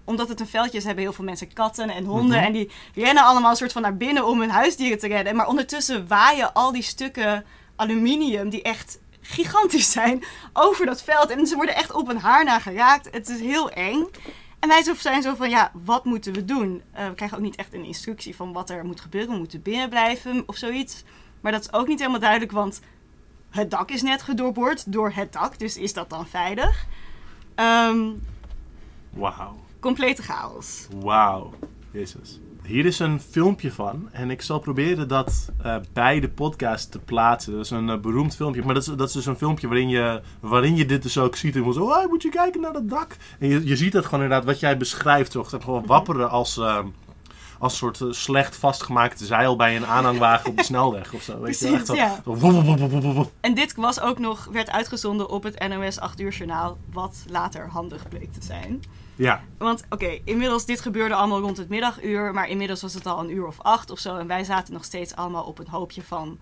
omdat 0.05 0.29
het 0.29 0.41
een 0.41 0.47
veldje 0.47 0.79
is, 0.79 0.85
hebben 0.85 1.05
heel 1.05 1.13
veel 1.13 1.25
mensen 1.25 1.53
katten 1.53 1.91
en 1.91 2.05
honden. 2.05 2.37
Mhm. 2.37 2.47
En 2.47 2.53
die 2.53 2.71
rennen 2.95 3.25
allemaal 3.25 3.51
een 3.51 3.57
soort 3.57 3.73
van 3.73 3.83
naar 3.83 3.97
binnen 3.97 4.27
om 4.27 4.41
hun 4.41 4.51
huisdieren 4.51 4.99
te 4.99 5.09
redden. 5.09 5.37
Maar 5.37 5.49
ondertussen 5.49 6.09
waaien 6.09 6.53
al 6.53 6.73
die 6.73 6.83
stukken 6.83 7.45
aluminium, 7.77 8.49
die 8.49 8.63
echt 8.63 9.01
gigantisch 9.21 9.91
zijn, 9.91 10.25
over 10.53 10.87
dat 10.87 11.03
veld. 11.03 11.31
En 11.31 11.47
ze 11.47 11.57
worden 11.57 11.77
echt 11.77 11.93
op 11.93 12.09
een 12.09 12.19
haar 12.19 12.45
na 12.45 12.59
geraakt. 12.59 13.09
Het 13.11 13.29
is 13.29 13.41
heel 13.41 13.71
eng. 13.71 14.07
En 14.59 14.69
wij 14.69 14.95
zijn 14.99 15.23
zo 15.23 15.35
van, 15.35 15.51
ja, 15.51 15.71
wat 15.85 16.05
moeten 16.05 16.33
we 16.33 16.45
doen? 16.45 16.83
Eh, 16.93 17.09
we 17.09 17.15
krijgen 17.15 17.37
ook 17.37 17.43
niet 17.43 17.57
echt 17.57 17.75
een 17.75 17.85
instructie 17.85 18.37
van 18.37 18.53
wat 18.53 18.71
er 18.71 18.85
moet 18.85 19.01
gebeuren. 19.01 19.31
We 19.31 19.39
moeten 19.39 19.63
binnen 19.63 19.89
blijven 19.89 20.43
of 20.47 20.57
zoiets. 20.57 21.05
Maar 21.41 21.53
dat 21.53 21.61
is 21.61 21.73
ook 21.73 21.87
niet 21.87 21.99
helemaal 21.99 22.21
duidelijk, 22.21 22.53
want 22.53 22.81
het 23.51 23.71
dak 23.71 23.91
is 23.91 24.03
net 24.03 24.23
gedoorboord 24.23 24.93
door 24.93 25.13
het 25.15 25.33
dak. 25.33 25.59
Dus 25.59 25.77
is 25.77 25.93
dat 25.93 26.11
dan 26.11 26.27
veilig? 26.27 26.87
Ehm, 27.55 28.11
Wauw. 29.11 29.57
Complete 29.83 30.23
chaos. 30.23 30.87
Wauw. 31.01 31.51
Jezus. 31.91 32.41
Hier 32.63 32.87
is 32.87 32.99
een 32.99 33.21
filmpje 33.21 33.73
van. 33.73 34.09
En 34.13 34.31
ik 34.31 34.43
zal 34.43 34.59
proberen 34.59 35.09
dat 35.09 35.51
eh, 35.63 35.77
bij 35.93 36.21
de 36.21 36.29
podcast 36.29 36.91
te 36.91 36.99
plaatsen. 36.99 37.53
Dat 37.53 37.65
is 37.65 37.71
een 37.71 37.91
eh, 37.91 37.99
beroemd 37.99 38.37
filmpje. 38.37 38.63
Maar 38.63 38.75
dat 38.75 38.83
is, 38.83 38.95
dat 38.95 39.09
is 39.09 39.15
dus 39.15 39.27
een 39.27 39.37
filmpje 39.37 39.69
waarin 39.69 39.89
je, 39.89 40.21
waarin 40.41 40.77
je 40.77 40.87
dit 40.87 41.03
dus 41.03 41.19
ook 41.19 41.37
ziet. 41.37 41.57
En 41.57 41.73
zo, 41.73 41.85
oh, 41.85 42.09
moet 42.09 42.23
je 42.23 42.29
kijken 42.29 42.61
naar 42.61 42.73
dat 42.73 42.89
dak. 42.89 43.17
En 43.39 43.49
je, 43.49 43.67
je 43.67 43.77
ziet 43.77 43.93
het 43.93 44.05
gewoon 44.05 44.23
inderdaad, 44.23 44.47
wat 44.47 44.61
jij 44.61 44.77
beschrijft. 44.77 45.33
Zeg 45.33 45.51
maar, 45.51 45.61
gewoon 45.61 45.87
wapperen 45.87 46.31
als, 46.31 46.59
ehm, 46.59 46.87
als 47.59 47.77
soort 47.77 48.01
eh, 48.01 48.09
slecht 48.11 48.57
vastgemaakt 48.57 49.21
zeil 49.21 49.57
bij 49.57 49.77
een 49.77 49.87
aanhangwagen 49.87 50.51
op 50.51 50.57
de 50.57 50.65
snelweg 50.65 51.13
of 51.13 51.23
zo. 51.23 51.41
Weet 51.41 51.59
je? 51.59 51.69
Echt 51.69 51.87
zo, 51.87 51.95
ja. 51.95 52.23
zo. 52.25 53.31
En 53.41 53.55
dit 53.55 53.75
was 53.75 54.01
ook 54.01 54.19
nog, 54.19 54.49
werd 54.53 54.71
uitgezonden 54.71 55.29
op 55.29 55.43
het 55.43 55.69
NOS 55.69 55.99
8 55.99 56.21
uur 56.21 56.33
journaal, 56.33 56.79
wat 56.93 57.25
later 57.27 57.69
handig 57.69 58.09
bleek 58.09 58.33
te 58.33 58.43
zijn. 58.43 58.83
Ja, 59.17 59.43
Want 59.59 59.85
oké, 59.91 60.21
inmiddels, 60.25 60.65
dit 60.65 60.81
gebeurde 60.81 61.15
allemaal 61.15 61.41
rond 61.41 61.57
het 61.57 61.69
middaguur, 61.69 62.33
maar 62.33 62.49
inmiddels 62.49 62.83
was 62.83 62.95
het 62.95 63.07
al 63.07 63.21
een 63.21 63.31
uur 63.31 63.47
of 63.47 63.61
acht 63.61 63.91
of 63.91 63.99
zo. 63.99 64.17
En 64.17 64.27
wij 64.27 64.45
zaten 64.45 64.73
nog 64.73 64.85
steeds 64.85 65.15
allemaal 65.15 65.45
op 65.45 65.59
een 65.59 65.69
hoopje 65.69 66.03
van, 66.03 66.39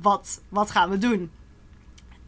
wat, 0.00 0.40
wat 0.48 0.70
gaan 0.70 0.90
we 0.90 0.98
doen? 0.98 1.30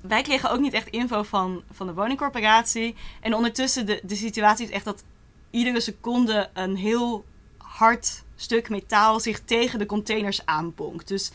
Wij 0.01 0.23
kregen 0.23 0.51
ook 0.51 0.61
niet 0.61 0.73
echt 0.73 0.89
info 0.89 1.23
van, 1.23 1.63
van 1.71 1.87
de 1.87 1.95
woningcorporatie. 1.95 2.95
En 3.21 3.35
ondertussen, 3.35 3.87
de, 3.87 4.01
de 4.03 4.17
situatie 4.17 4.67
is 4.67 4.73
echt 4.73 4.85
dat 4.85 5.05
iedere 5.51 5.81
seconde 5.81 6.51
een 6.53 6.77
heel 6.77 7.25
hard 7.59 8.25
stuk 8.37 8.69
metaal 8.69 9.21
zich 9.21 9.41
tegen 9.41 9.79
de 9.79 9.87
containers 9.87 10.47
aanbonkt. 10.47 11.09
Dus 11.09 11.31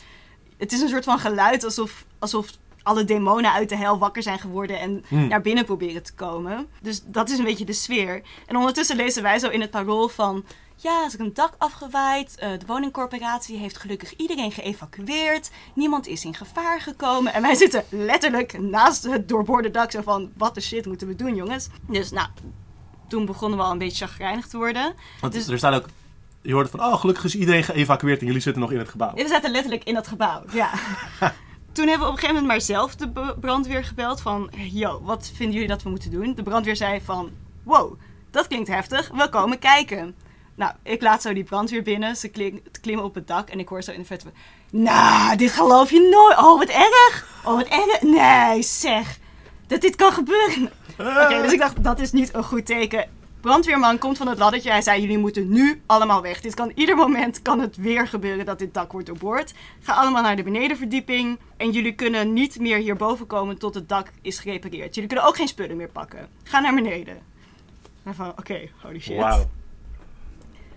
het 0.56 0.72
is 0.72 0.80
een 0.80 0.88
soort 0.88 1.04
van 1.04 1.18
geluid 1.18 1.64
alsof, 1.64 2.04
alsof 2.18 2.50
alle 2.82 3.04
demonen 3.04 3.52
uit 3.52 3.68
de 3.68 3.76
hel 3.76 3.98
wakker 3.98 4.22
zijn 4.22 4.38
geworden 4.38 4.80
en 4.80 5.04
Hmm. 5.08 5.28
naar 5.28 5.40
binnen 5.40 5.64
proberen 5.64 6.02
te 6.02 6.14
komen. 6.14 6.66
Dus 6.82 7.02
dat 7.04 7.30
is 7.30 7.38
een 7.38 7.44
beetje 7.44 7.64
de 7.64 7.72
sfeer. 7.72 8.22
En 8.46 8.56
ondertussen 8.56 8.96
lezen 8.96 9.22
wij 9.22 9.38
zo 9.38 9.48
in 9.48 9.60
het 9.60 9.70
parool 9.70 10.08
van... 10.08 10.44
Ja, 10.76 11.00
er 11.00 11.06
is 11.06 11.18
een 11.18 11.34
dak 11.34 11.52
afgewaaid. 11.58 12.34
eh, 12.38 12.50
de 12.58 12.66
woningcorporatie 12.66 13.58
heeft 13.58 13.76
gelukkig 13.78 14.16
iedereen 14.16 14.52
geëvacueerd. 14.52 15.50
Niemand 15.74 16.06
is 16.06 16.24
in 16.24 16.34
gevaar 16.34 16.80
gekomen. 16.80 17.32
En 17.32 17.42
wij 17.42 17.54
zitten 17.54 17.84
letterlijk 17.88 18.58
naast 18.60 19.02
het 19.02 19.28
doorboorde 19.28 19.70
dak. 19.70 19.90
Zo 19.90 20.00
van, 20.02 20.30
wat 20.36 20.54
de 20.54 20.60
shit 20.60 20.86
moeten 20.86 21.06
we 21.06 21.14
doen, 21.14 21.34
jongens? 21.34 21.68
Dus 21.88 22.10
nou, 22.10 22.28
toen 23.08 23.26
begonnen 23.26 23.58
we 23.58 23.64
al 23.64 23.70
een 23.72 23.78
beetje 23.78 24.06
chagrijnig 24.06 24.46
te 24.46 24.56
worden. 24.56 24.94
want 25.20 25.32
Dus- 25.32 25.48
er 25.48 25.58
staat 25.58 25.74
ook... 25.74 25.86
Je 26.42 26.52
hoort 26.52 26.70
van, 26.70 26.80
oh 26.80 26.94
gelukkig 27.00 27.24
is 27.24 27.34
iedereen 27.36 27.64
geëvacueerd 27.64 28.20
en 28.20 28.26
jullie 28.26 28.40
zitten 28.42 28.62
nog 28.62 28.72
in 28.72 28.78
het 28.78 28.88
gebouw. 28.88 29.14
We 29.14 29.28
zaten 29.28 29.50
letterlijk 29.50 29.84
in 29.84 29.94
dat 29.94 30.06
gebouw, 30.08 30.42
ja. 30.52 30.70
Toen 31.72 31.88
hebben 31.88 32.06
we 32.06 32.12
op 32.12 32.18
een 32.18 32.20
gegeven 32.20 32.42
moment 32.42 32.46
maar 32.46 32.76
zelf 32.76 32.96
de 32.96 33.34
brandweer 33.40 33.84
gebeld 33.84 34.20
van... 34.20 34.50
Yo, 34.56 35.00
wat 35.02 35.30
vinden 35.34 35.54
jullie 35.54 35.68
dat 35.68 35.82
we 35.82 35.90
moeten 35.90 36.10
doen? 36.10 36.34
De 36.34 36.42
brandweer 36.42 36.76
zei 36.76 37.00
van... 37.00 37.30
Wow, 37.62 38.00
dat 38.30 38.46
klinkt 38.46 38.68
heftig. 38.68 39.10
We 39.14 39.28
komen 39.28 39.58
kijken. 39.58 40.14
Nou, 40.54 40.72
ik 40.82 41.02
laat 41.02 41.22
zo 41.22 41.32
die 41.32 41.44
brandweer 41.44 41.82
binnen. 41.82 42.16
Ze 42.16 42.28
klim- 42.28 42.62
klimmen 42.80 43.04
op 43.04 43.14
het 43.14 43.26
dak 43.26 43.48
en 43.48 43.58
ik 43.58 43.68
hoor 43.68 43.82
zo 43.82 43.92
in 43.92 44.00
de 44.00 44.06
verte... 44.06 44.26
Nou, 44.70 45.36
dit 45.36 45.52
geloof 45.52 45.90
je 45.90 46.00
nooit. 46.10 46.38
Oh, 46.38 46.58
wat 46.58 46.68
erg. 46.68 47.26
Oh, 47.44 47.54
wat 47.54 47.66
erg. 47.66 48.02
Nee, 48.02 48.62
zeg. 48.62 49.18
Dat 49.66 49.80
dit 49.80 49.96
kan 49.96 50.12
gebeuren. 50.12 50.70
Oké, 50.98 51.42
dus 51.42 51.52
ik 51.52 51.58
dacht, 51.58 51.84
dat 51.84 52.00
is 52.00 52.12
niet 52.12 52.34
een 52.34 52.44
goed 52.44 52.66
teken. 52.66 53.08
Brandweerman 53.40 53.98
komt 53.98 54.16
van 54.16 54.28
het 54.28 54.38
laddertje. 54.38 54.70
Hij 54.70 54.82
zei, 54.82 55.00
jullie 55.00 55.18
moeten 55.18 55.48
nu 55.48 55.82
allemaal 55.86 56.22
weg. 56.22 56.40
Dit 56.40 56.54
kan 56.54 56.72
ieder 56.74 56.96
moment 56.96 57.42
kan 57.42 57.60
het 57.60 57.76
weer 57.76 58.08
gebeuren 58.08 58.44
dat 58.44 58.58
dit 58.58 58.74
dak 58.74 58.92
wordt 58.92 59.06
doorboord. 59.06 59.54
Ga 59.80 59.92
allemaal 59.92 60.22
naar 60.22 60.36
de 60.36 60.42
benedenverdieping. 60.42 61.38
En 61.56 61.70
jullie 61.70 61.94
kunnen 61.94 62.32
niet 62.32 62.60
meer 62.60 62.78
hierboven 62.78 63.26
komen 63.26 63.58
tot 63.58 63.74
het 63.74 63.88
dak 63.88 64.10
is 64.22 64.38
gerepareerd. 64.38 64.94
Jullie 64.94 65.08
kunnen 65.08 65.28
ook 65.28 65.36
geen 65.36 65.48
spullen 65.48 65.76
meer 65.76 65.90
pakken. 65.90 66.28
Ga 66.42 66.60
naar 66.60 66.74
beneden. 66.74 67.18
En 68.02 68.14
van, 68.14 68.28
oké, 68.28 68.68
holy 68.82 69.00
shit. 69.00 69.16
Wauw. 69.16 69.50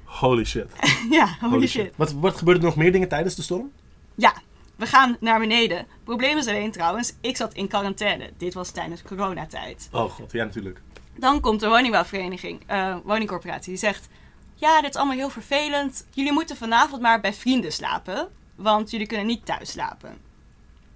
Holy 0.04 0.44
shit. 0.46 0.72
ja, 1.10 1.38
holy, 1.42 1.68
shit. 1.68 1.94
Wat, 1.96 2.12
wat 2.12 2.38
gebeurde 2.38 2.60
er 2.60 2.66
nog 2.66 2.76
meer 2.76 2.92
dingen 2.92 3.08
tijdens 3.08 3.36
de 3.36 3.42
storm? 3.42 3.72
Ja, 4.16 4.34
we 4.76 4.86
gaan 4.86 5.18
naar 5.20 5.40
beneden. 5.40 5.88
Probleem 6.04 6.38
is 6.38 6.48
alleen 6.48 6.72
trouwens, 6.72 7.14
ik 7.22 7.38
zat 7.38 7.54
in 7.54 7.68
quarantaine. 7.68 8.30
Dit 8.38 8.54
was 8.54 8.72
tijdens 8.72 9.02
coronatijd. 9.02 9.90
Oh 9.92 10.12
god, 10.12 10.32
ja 10.32 10.44
natuurlijk. 10.44 10.82
Dan 11.16 11.40
komt 11.40 11.60
de 11.60 11.68
woningbouwvereniging, 11.68 12.62
eh, 12.66 12.96
woningcorporatie, 13.04 13.70
die 13.70 13.78
zegt... 13.80 14.08
Ja, 14.56 14.82
dit 14.82 14.90
is 14.90 14.96
allemaal 14.96 15.16
heel 15.16 15.30
vervelend. 15.30 16.08
Jullie 16.14 16.32
moeten 16.32 16.58
vanavond 16.58 17.02
maar 17.02 17.20
bij 17.20 17.34
vrienden 17.34 17.72
slapen. 17.72 18.28
Want 18.56 18.92
jullie 18.92 19.08
kunnen 19.08 19.26
niet 19.26 19.46
thuis 19.46 19.72
slapen. 19.72 20.18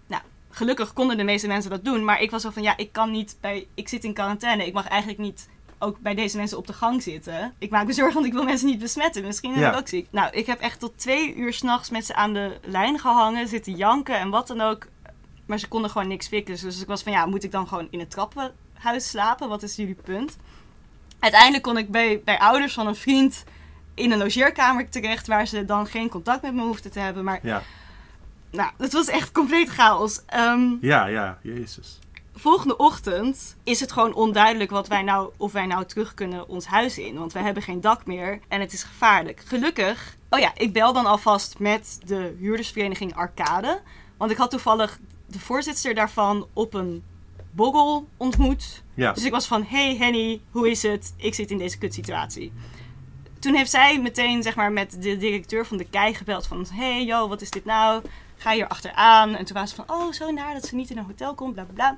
Nou, 0.08 0.22
gelukkig 0.50 0.94
konden 0.94 1.18
de 1.18 1.24
meeste 1.24 1.48
mensen 1.48 1.72
dat 1.72 1.86
doen. 1.86 2.06
Maar 2.06 2.22
ik 2.22 2.32
was 2.32 2.42
zo 2.42 2.50
van, 2.50 2.64
ja, 2.64 2.78
ik 2.78 2.92
kan 2.92 3.12
niet 3.12 3.38
bij... 3.42 3.68
Ik 3.74 3.88
zit 3.88 4.04
in 4.04 4.14
quarantaine. 4.14 4.66
Ik 4.66 4.74
mag 4.74 4.88
eigenlijk 4.88 5.20
niet 5.20 5.50
ook 5.80 6.00
bij 6.00 6.16
deze 6.16 6.38
mensen 6.38 6.58
op 6.58 6.68
de 6.68 6.74
gang 6.74 7.04
zitten. 7.04 7.54
Ik 7.58 7.70
maak 7.70 7.86
me 7.86 7.94
zorgen, 7.94 8.14
want 8.14 8.26
ik 8.26 8.34
wil 8.34 8.44
mensen 8.44 8.68
niet 8.68 8.80
besmetten. 8.80 9.24
Misschien 9.26 9.52
ben 9.54 9.62
Ja. 9.62 9.72
ik 9.72 9.78
ook 9.80 9.88
ziek. 9.88 10.08
Nou, 10.12 10.32
ik 10.32 10.46
heb 10.46 10.60
echt 10.60 10.80
tot 10.80 10.98
twee 10.98 11.36
uur 11.36 11.54
s'nachts 11.54 11.90
met 11.90 12.06
ze 12.06 12.16
aan 12.16 12.34
de 12.34 12.60
lijn 12.64 13.00
gehangen. 13.00 13.48
Zitten 13.48 13.76
janken 13.76 14.20
en 14.20 14.30
wat 14.30 14.48
dan 14.48 14.62
ook. 14.62 14.88
Maar 15.46 15.60
ze 15.60 15.68
konden 15.68 15.90
gewoon 15.92 16.08
niks 16.08 16.28
fixen. 16.28 16.68
Dus 16.68 16.82
ik 16.82 16.88
was 16.88 17.04
van, 17.04 17.12
ja, 17.12 17.26
moet 17.26 17.44
ik 17.44 17.52
dan 17.52 17.68
gewoon 17.68 17.88
in 17.92 18.00
het 18.00 18.10
trappenhuis 18.78 19.10
slapen? 19.10 19.50
Wat 19.50 19.64
is 19.64 19.76
jullie 19.76 19.98
punt? 20.04 20.38
Uiteindelijk 21.20 21.64
kon 21.64 21.78
ik 21.78 21.90
bij, 21.90 22.22
bij 22.24 22.40
ouders 22.40 22.74
van 22.74 22.88
een 22.88 22.96
vriend 22.96 23.44
in 23.94 24.12
een 24.12 24.18
logeerkamer 24.18 24.90
terecht... 24.90 25.28
waar 25.28 25.48
ze 25.48 25.66
dan 25.66 25.88
geen 25.88 26.10
contact 26.10 26.42
met 26.42 26.54
me 26.54 26.62
hoefden 26.62 26.92
te 26.92 27.00
hebben. 27.00 27.24
Maar 27.24 27.40
Ja, 27.44 27.64
nou, 28.52 28.72
het 28.78 28.94
was 28.94 29.08
echt 29.08 29.32
compleet 29.32 29.70
chaos. 29.70 30.22
Ehm, 30.26 30.76
ja, 30.82 31.06
ja, 31.06 31.38
jezus. 31.42 32.00
volgende 32.36 32.78
ochtend 32.78 33.56
is 33.64 33.80
het 33.80 33.92
gewoon 33.92 34.14
onduidelijk 34.14 34.70
wat 34.70 34.88
wij 34.88 35.02
nou, 35.02 35.32
of 35.38 35.52
wij 35.52 35.66
nou 35.66 35.86
terug 35.86 36.14
kunnen 36.14 36.48
ons 36.48 36.66
huis 36.66 36.98
in. 36.98 37.18
Want 37.18 37.34
wij 37.34 37.44
hebben 37.44 37.64
geen 37.64 37.82
dak 37.82 38.06
meer 38.06 38.40
en 38.48 38.62
het 38.62 38.74
is 38.74 38.84
gevaarlijk. 38.84 39.42
Gelukkig, 39.46 40.18
oh 40.30 40.40
ja, 40.40 40.52
ik 40.56 40.74
bel 40.74 40.94
dan 40.94 41.06
alvast 41.06 41.60
met 41.60 42.00
de 42.06 42.36
huurdersvereniging 42.40 43.16
Arcade. 43.16 43.82
Want 44.18 44.32
ik 44.32 44.38
had 44.38 44.50
toevallig 44.50 45.00
de 45.26 45.40
voorzitter 45.40 45.96
daarvan 45.96 46.48
op 46.54 46.74
een 46.74 47.04
borrel 47.58 48.08
ontmoet. 48.18 48.84
Ja, 48.94 49.12
Dus 49.14 49.24
ik 49.24 49.32
was 49.32 49.48
van, 49.48 49.64
hey 49.64 49.96
Henny, 49.96 50.42
hoe 50.52 50.70
is 50.70 50.84
het? 50.84 51.14
Ik 51.18 51.34
zit 51.34 51.52
in 51.52 51.58
deze 51.58 51.78
kutsituatie. 51.78 52.54
Toen 53.40 53.54
heeft 53.54 53.70
zij 53.70 54.02
meteen 54.02 54.44
zeg 54.44 54.56
maar, 54.56 54.72
met 54.72 55.02
de 55.02 55.18
directeur 55.18 55.66
van 55.66 55.78
de 55.78 55.90
KEI 55.90 56.14
gebeld 56.14 56.48
van... 56.48 56.66
hey, 56.72 57.06
yo, 57.06 57.28
wat 57.28 57.42
is 57.42 57.50
dit 57.50 57.66
nou? 57.66 58.04
Ga 58.38 58.52
hier 58.52 58.68
achteraan. 58.68 59.36
En 59.36 59.46
toen 59.46 59.58
was 59.58 59.70
ze 59.70 59.76
van, 59.76 59.92
oh, 59.92 60.12
zo 60.12 60.32
naar 60.32 60.54
dat 60.54 60.66
ze 60.66 60.76
niet 60.76 60.90
in 60.90 60.98
een 60.98 61.06
hotel 61.06 61.34
komt, 61.34 61.54
bla 61.54 61.64
bla 61.64 61.74
bla. 61.74 61.98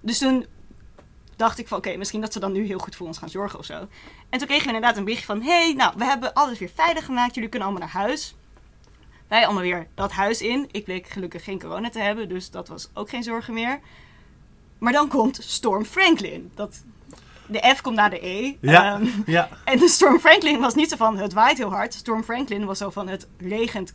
Dus 0.00 0.18
toen 0.18 0.46
dacht 1.36 1.58
ik 1.58 1.68
van, 1.68 1.78
oké, 1.78 1.96
misschien 1.96 2.20
dat 2.20 2.32
ze 2.32 2.40
dan 2.40 2.52
nu 2.52 2.66
heel 2.66 2.78
goed 2.78 2.96
voor 2.96 3.06
ons 3.06 3.18
gaan 3.18 3.28
zorgen 3.28 3.58
of 3.58 3.64
zo. 3.64 3.88
En 4.28 4.38
toen 4.38 4.46
kregen 4.46 4.66
we 4.66 4.74
inderdaad 4.74 4.96
een 4.96 5.04
berichtje 5.04 5.26
van... 5.26 5.42
hey, 5.42 5.72
nou, 5.76 5.92
we 5.96 6.04
hebben 6.04 6.34
alles 6.34 6.58
weer 6.58 6.70
veilig 6.74 7.04
gemaakt. 7.04 7.34
Jullie 7.34 7.50
kunnen 7.50 7.68
allemaal 7.68 7.86
naar 7.86 8.02
huis. 8.02 8.34
Wij 9.28 9.44
allemaal 9.44 9.62
weer 9.62 9.88
dat 9.94 10.12
huis 10.12 10.42
in. 10.42 10.68
Ik 10.70 10.84
bleek 10.84 11.06
gelukkig 11.06 11.44
geen 11.44 11.60
corona 11.60 11.90
te 11.90 12.00
hebben, 12.00 12.28
dus 12.28 12.50
dat 12.50 12.68
was 12.68 12.88
ook 12.94 13.08
geen 13.08 13.22
zorgen 13.22 13.54
meer. 13.54 13.80
Maar 14.78 14.92
dan 14.92 15.08
komt 15.08 15.38
Storm 15.42 15.84
Franklin. 15.84 16.50
Dat, 16.54 16.82
de 17.46 17.72
F 17.76 17.80
komt 17.80 17.96
na 17.96 18.08
de 18.08 18.26
E. 18.26 18.56
Ja. 18.60 18.94
Ehm, 18.94 19.06
ja. 19.26 19.48
en 19.64 19.78
de 19.78 19.88
Storm 19.88 20.18
Franklin 20.18 20.60
was 20.60 20.74
niet 20.74 20.90
zo 20.90 20.96
van 20.96 21.16
het 21.16 21.32
waait 21.32 21.58
heel 21.58 21.70
hard. 21.70 21.94
Storm 21.94 22.24
Franklin 22.24 22.64
was 22.64 22.78
zo 22.78 22.90
van 22.90 23.08
het 23.08 23.26
regent 23.38 23.94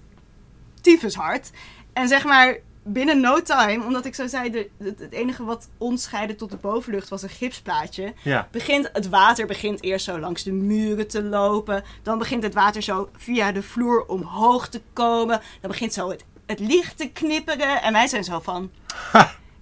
tyfus 0.81 1.15
hard. 1.15 1.51
En 1.93 2.07
zeg 2.07 2.23
maar 2.23 2.57
binnen 2.83 3.19
no 3.19 3.41
time, 3.41 3.85
omdat 3.85 4.05
ik 4.05 4.15
zo 4.15 4.27
zei, 4.27 4.49
de, 4.49 4.69
het, 4.77 4.99
het 4.99 5.11
enige 5.11 5.43
wat 5.43 5.69
ons 5.77 6.03
scheidde 6.03 6.35
tot 6.35 6.49
de 6.49 6.57
bovenlucht 6.57 7.09
was 7.09 7.21
een 7.21 7.29
gipsplaatje. 7.29 8.13
ja. 8.23 8.47
Begint 8.51 8.89
het 8.93 9.09
water 9.09 9.45
begint 9.45 9.83
eerst 9.83 10.05
zo 10.05 10.19
langs 10.19 10.43
de 10.43 10.51
muren 10.51 11.07
te 11.07 11.23
lopen. 11.23 11.83
Dan 12.03 12.17
begint 12.17 12.43
het 12.43 12.53
water 12.53 12.81
zo 12.81 13.09
via 13.17 13.51
de 13.51 13.63
vloer 13.63 14.05
omhoog 14.05 14.67
te 14.67 14.81
komen. 14.93 15.41
Dan 15.61 15.71
begint 15.71 15.93
zo 15.93 16.09
het, 16.09 16.23
het 16.45 16.59
licht 16.59 16.97
te 16.97 17.09
knipperen. 17.09 17.81
En 17.81 17.93
wij 17.93 18.07
zijn 18.07 18.23
zo 18.23 18.39
van, 18.39 18.71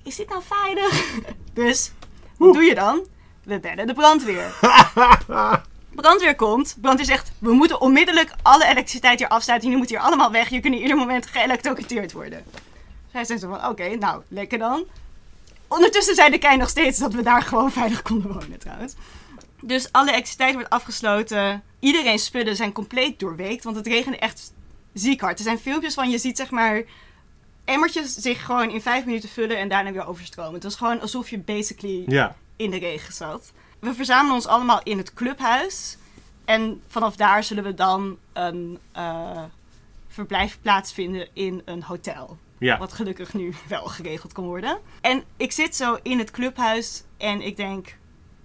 is 0.04 0.16
dit 0.16 0.30
nou 0.30 0.42
veilig? 0.46 1.20
dus, 1.54 1.92
wat 2.38 2.54
doe 2.54 2.64
je 2.64 2.76
dan? 2.76 3.08
We 3.44 3.60
bellen 3.60 3.88
de 3.88 3.94
brandweer. 3.94 4.54
Brandweer 5.96 6.36
komt. 6.36 6.78
Brandweer 6.82 7.06
zegt, 7.06 7.32
we 7.40 7.54
moeten 7.54 7.82
onmiddellijk 7.82 8.34
alle 8.42 8.66
elektriciteit 8.66 9.20
hier 9.20 9.28
afsluiten. 9.28 9.70
Jullie 9.70 9.84
moeten 9.84 9.98
hier 9.98 10.06
allemaal 10.12 10.32
weg. 10.32 10.50
Je 10.50 10.60
kunnen 10.60 10.80
ieder 10.80 10.98
moment 10.98 11.26
geëlectrocuteerd 11.26 12.12
worden. 12.12 12.44
Zij 13.12 13.24
zijn 13.24 13.40
zo 13.40 13.50
van, 13.50 13.68
oké, 13.68 13.96
nou, 13.96 14.22
lekker 14.28 14.58
dan. 14.58 14.84
Ondertussen 15.68 16.16
zei 16.16 16.30
de 16.30 16.38
kei 16.38 16.58
nog 16.58 16.70
steeds 16.70 17.00
dat 17.00 17.14
we 17.14 17.22
daar 17.22 17.42
gewoon 17.42 17.72
veilig 17.72 18.02
konden 18.02 18.34
wonen 18.34 18.60
trouwens. 18.60 18.94
Dus 19.62 19.92
alle 19.92 20.10
elektriciteit 20.10 20.54
wordt 20.54 20.70
afgesloten. 20.70 21.64
Iedereen's 21.80 22.24
spullen 22.24 22.56
zijn 22.56 22.72
compleet 22.72 23.20
doorweekt, 23.20 23.64
want 23.64 23.76
het 23.76 23.88
regende 23.88 24.18
echt 24.18 24.54
ziek 24.94 25.22
hard. 25.22 25.38
Er 25.38 25.44
zijn 25.44 25.60
filmpjes 25.60 25.94
van, 25.94 26.10
je 26.10 26.18
ziet 26.18 26.38
zeg 26.38 26.50
maar 26.50 26.84
emmertjes 27.66 28.14
zich 28.14 28.46
gewoon 28.46 28.70
in 28.70 28.82
vijf 28.82 29.06
minuten 29.06 29.30
vullen 29.30 29.58
en 29.58 29.70
daarna 29.70 29.92
weer 29.92 30.08
overstromen. 30.08 30.54
Het 30.54 30.64
was 30.64 30.76
gewoon 30.76 31.02
alsof 31.02 31.30
je 31.30 31.40
basically 31.40 32.04
Ja, 32.08 32.36
in 32.56 32.72
de 32.72 32.78
regen 32.78 33.14
zat. 33.14 33.52
We 33.80 33.94
verzamelen 33.94 34.36
ons 34.36 34.48
allemaal 34.48 34.82
in 34.84 34.98
het 34.98 35.14
clubhuis. 35.14 35.98
En 36.46 36.82
vanaf 36.88 37.16
daar 37.16 37.44
zullen 37.44 37.64
we 37.64 37.74
dan 37.74 38.18
een 38.34 38.80
eh, 38.92 39.44
verblijfplaats 40.08 40.94
vinden 40.94 41.28
in 41.34 41.62
een 41.66 41.84
hotel. 41.84 42.38
ja. 42.58 42.78
Wat 42.78 42.94
gelukkig 42.94 43.34
nu 43.34 43.54
wel 43.68 43.86
geregeld 43.86 44.34
kan 44.34 44.44
worden. 44.44 44.78
En 45.02 45.24
ik 45.38 45.52
zit 45.52 45.76
zo 45.76 45.98
in 46.04 46.20
het 46.20 46.32
clubhuis 46.32 47.04
en 47.18 47.42
ik 47.42 47.58
denk... 47.58 48.00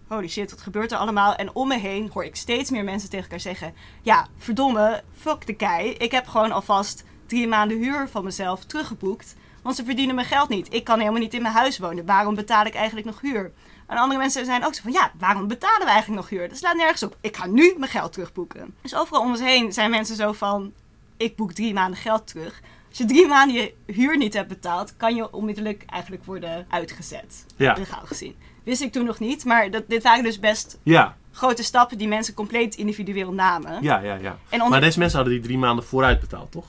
Holy 0.08 0.28
shit, 0.28 0.50
wat 0.50 0.60
gebeurt 0.60 0.92
er 0.92 0.98
allemaal? 0.98 1.34
En 1.34 1.54
om 1.54 1.68
me 1.68 1.78
heen 1.78 2.10
hoor 2.12 2.24
ik 2.24 2.36
steeds 2.36 2.70
meer 2.70 2.84
mensen 2.84 3.08
tegen 3.10 3.24
elkaar 3.24 3.40
zeggen... 3.40 3.74
Ja, 4.02 4.26
verdomme, 4.38 5.02
fuck 5.18 5.46
de 5.46 5.54
kei. 5.54 5.90
Ik 5.90 6.10
heb 6.10 6.26
gewoon 6.26 6.52
alvast 6.52 7.04
drie 7.26 7.48
maanden 7.48 7.78
huur 7.78 8.08
van 8.08 8.24
mezelf 8.24 8.64
teruggeboekt. 8.64 9.36
Want 9.62 9.76
ze 9.76 9.84
verdienen 9.84 10.14
mijn 10.14 10.26
geld 10.26 10.48
niet. 10.48 10.74
Ik 10.74 10.84
kan 10.84 10.98
helemaal 10.98 11.20
niet 11.20 11.34
in 11.34 11.42
mijn 11.42 11.54
huis 11.54 11.78
wonen. 11.78 12.06
Waarom 12.06 12.34
betaal 12.34 12.64
ik 12.66 12.74
eigenlijk 12.74 13.06
nog 13.06 13.20
huur? 13.20 13.52
En 13.86 13.96
andere 13.96 14.20
mensen 14.20 14.44
zijn 14.44 14.64
ook 14.66 14.74
zo 14.74 14.82
van, 14.82 14.92
ja, 14.92 15.12
waarom 15.18 15.46
betalen 15.48 15.86
we 15.86 15.90
eigenlijk 15.92 16.20
nog 16.20 16.30
huur? 16.30 16.48
Dat 16.48 16.58
slaat 16.58 16.76
nergens 16.76 17.02
op. 17.02 17.16
Ik 17.20 17.36
ga 17.36 17.46
nu 17.46 17.74
mijn 17.78 17.90
geld 17.90 18.12
terugboeken. 18.12 18.74
Dus 18.82 18.94
overal 18.94 19.20
om 19.22 19.30
ons 19.30 19.40
heen 19.40 19.72
zijn 19.72 19.90
mensen 19.90 20.16
zo 20.16 20.32
van, 20.32 20.72
ik 21.16 21.36
boek 21.36 21.52
drie 21.52 21.72
maanden 21.74 21.98
geld 22.00 22.26
terug. 22.26 22.60
Als 22.88 22.98
je 22.98 23.04
drie 23.04 23.26
maanden 23.26 23.56
je 23.56 23.74
huur 23.86 24.16
niet 24.16 24.34
hebt 24.34 24.48
betaald, 24.48 24.96
kan 24.96 25.14
je 25.14 25.32
onmiddellijk 25.32 25.82
eigenlijk 25.86 26.24
worden 26.24 26.66
uitgezet. 26.70 27.46
Ja. 27.56 27.74
Legaal 27.78 28.04
gezien. 28.06 28.36
Wist 28.64 28.82
ik 28.82 28.92
toen 28.92 29.04
nog 29.04 29.18
niet, 29.18 29.44
maar 29.44 29.70
dat, 29.70 29.84
dit 29.88 30.02
waren 30.02 30.24
dus 30.24 30.38
best 30.40 30.78
Ja, 30.82 31.16
grote 31.32 31.62
stappen 31.62 31.98
die 31.98 32.08
mensen 32.08 32.34
compleet 32.34 32.74
individueel 32.74 33.32
namen. 33.32 33.82
ja, 33.82 33.98
ja. 33.98 34.14
ja. 34.14 34.38
En 34.48 34.52
onder- 34.52 34.68
Maar 34.68 34.80
deze 34.80 34.98
mensen 34.98 35.16
hadden 35.18 35.34
die 35.36 35.44
drie 35.44 35.58
maanden 35.58 35.84
vooruit 35.84 36.20
betaald, 36.20 36.52
toch? 36.52 36.66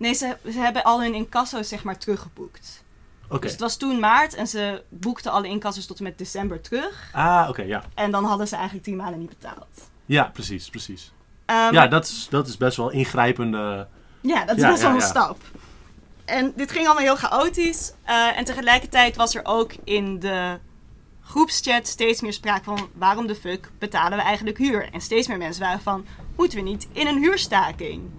Nee, 0.00 0.12
ze, 0.14 0.36
ze 0.44 0.58
hebben 0.58 0.82
al 0.84 1.02
hun 1.02 1.14
incasso's 1.14 1.68
zeg 1.68 1.84
maar 1.84 1.98
teruggeboekt. 1.98 2.82
Oké. 3.28 3.40
Dus 3.40 3.50
het 3.50 3.60
was 3.60 3.76
toen 3.76 3.98
maart 4.00 4.34
en 4.34 4.46
ze 4.46 4.82
boekten 4.88 5.32
alle 5.32 5.48
incasso's 5.48 5.86
tot 5.86 5.98
en 5.98 6.04
met 6.04 6.18
december 6.18 6.60
terug. 6.60 7.08
Ah, 7.12 7.46
oké, 7.48 7.62
ja. 7.62 7.82
En 7.94 8.10
dan 8.10 8.24
hadden 8.24 8.48
ze 8.48 8.54
eigenlijk 8.54 8.84
tien 8.84 8.96
maanden 8.96 9.18
niet 9.18 9.28
betaald. 9.28 9.90
Ja, 10.06 10.24
precies, 10.32 10.70
precies. 10.70 11.12
Ehm, 11.46 11.72
Ja, 11.74 11.86
dat 11.86 12.04
is, 12.06 12.26
dat 12.30 12.48
is 12.48 12.56
best 12.56 12.76
wel 12.76 12.90
ingrijpende... 12.90 13.86
Ja, 14.20 14.44
dat 14.44 14.56
is 14.56 14.62
Ja, 14.62 14.68
best 14.70 14.82
ja, 14.82 14.86
wel 14.86 14.96
een 14.96 15.02
ja. 15.02 15.08
stap. 15.08 15.38
En 16.24 16.52
dit 16.56 16.70
ging 16.72 16.84
allemaal 16.86 17.04
heel 17.04 17.16
chaotisch. 17.28 17.92
Eh, 18.02 18.38
en 18.38 18.44
tegelijkertijd 18.44 19.16
was 19.16 19.34
er 19.34 19.44
ook 19.44 19.72
in 19.84 20.18
de 20.18 20.58
groepschat 21.22 21.86
steeds 21.86 22.20
meer 22.20 22.32
sprake 22.32 22.64
van... 22.64 22.88
waarom 22.94 23.26
de 23.26 23.34
fuck 23.34 23.70
betalen 23.78 24.18
we 24.18 24.24
eigenlijk 24.24 24.58
huur? 24.58 24.88
En 24.92 25.00
steeds 25.00 25.28
meer 25.28 25.38
mensen 25.38 25.62
waren 25.62 25.80
van... 25.80 26.06
moeten 26.36 26.58
we 26.58 26.64
niet 26.64 26.88
in 26.92 27.06
een 27.06 27.18
huurstaking? 27.18 28.10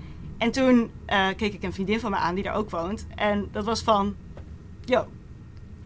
En 0.42 0.52
toen 0.52 0.92
eh, 1.06 1.28
keek 1.38 1.54
ik 1.54 1.64
een 1.64 1.74
vriendin 1.74 2.00
van 2.00 2.12
me 2.12 2.18
aan 2.18 2.36
die 2.36 2.44
daar 2.44 2.56
ook 2.56 2.70
woont. 2.70 3.08
En 3.16 3.50
dat 3.52 3.66
was 3.66 3.82
van... 3.82 4.16
Yo, 4.86 5.08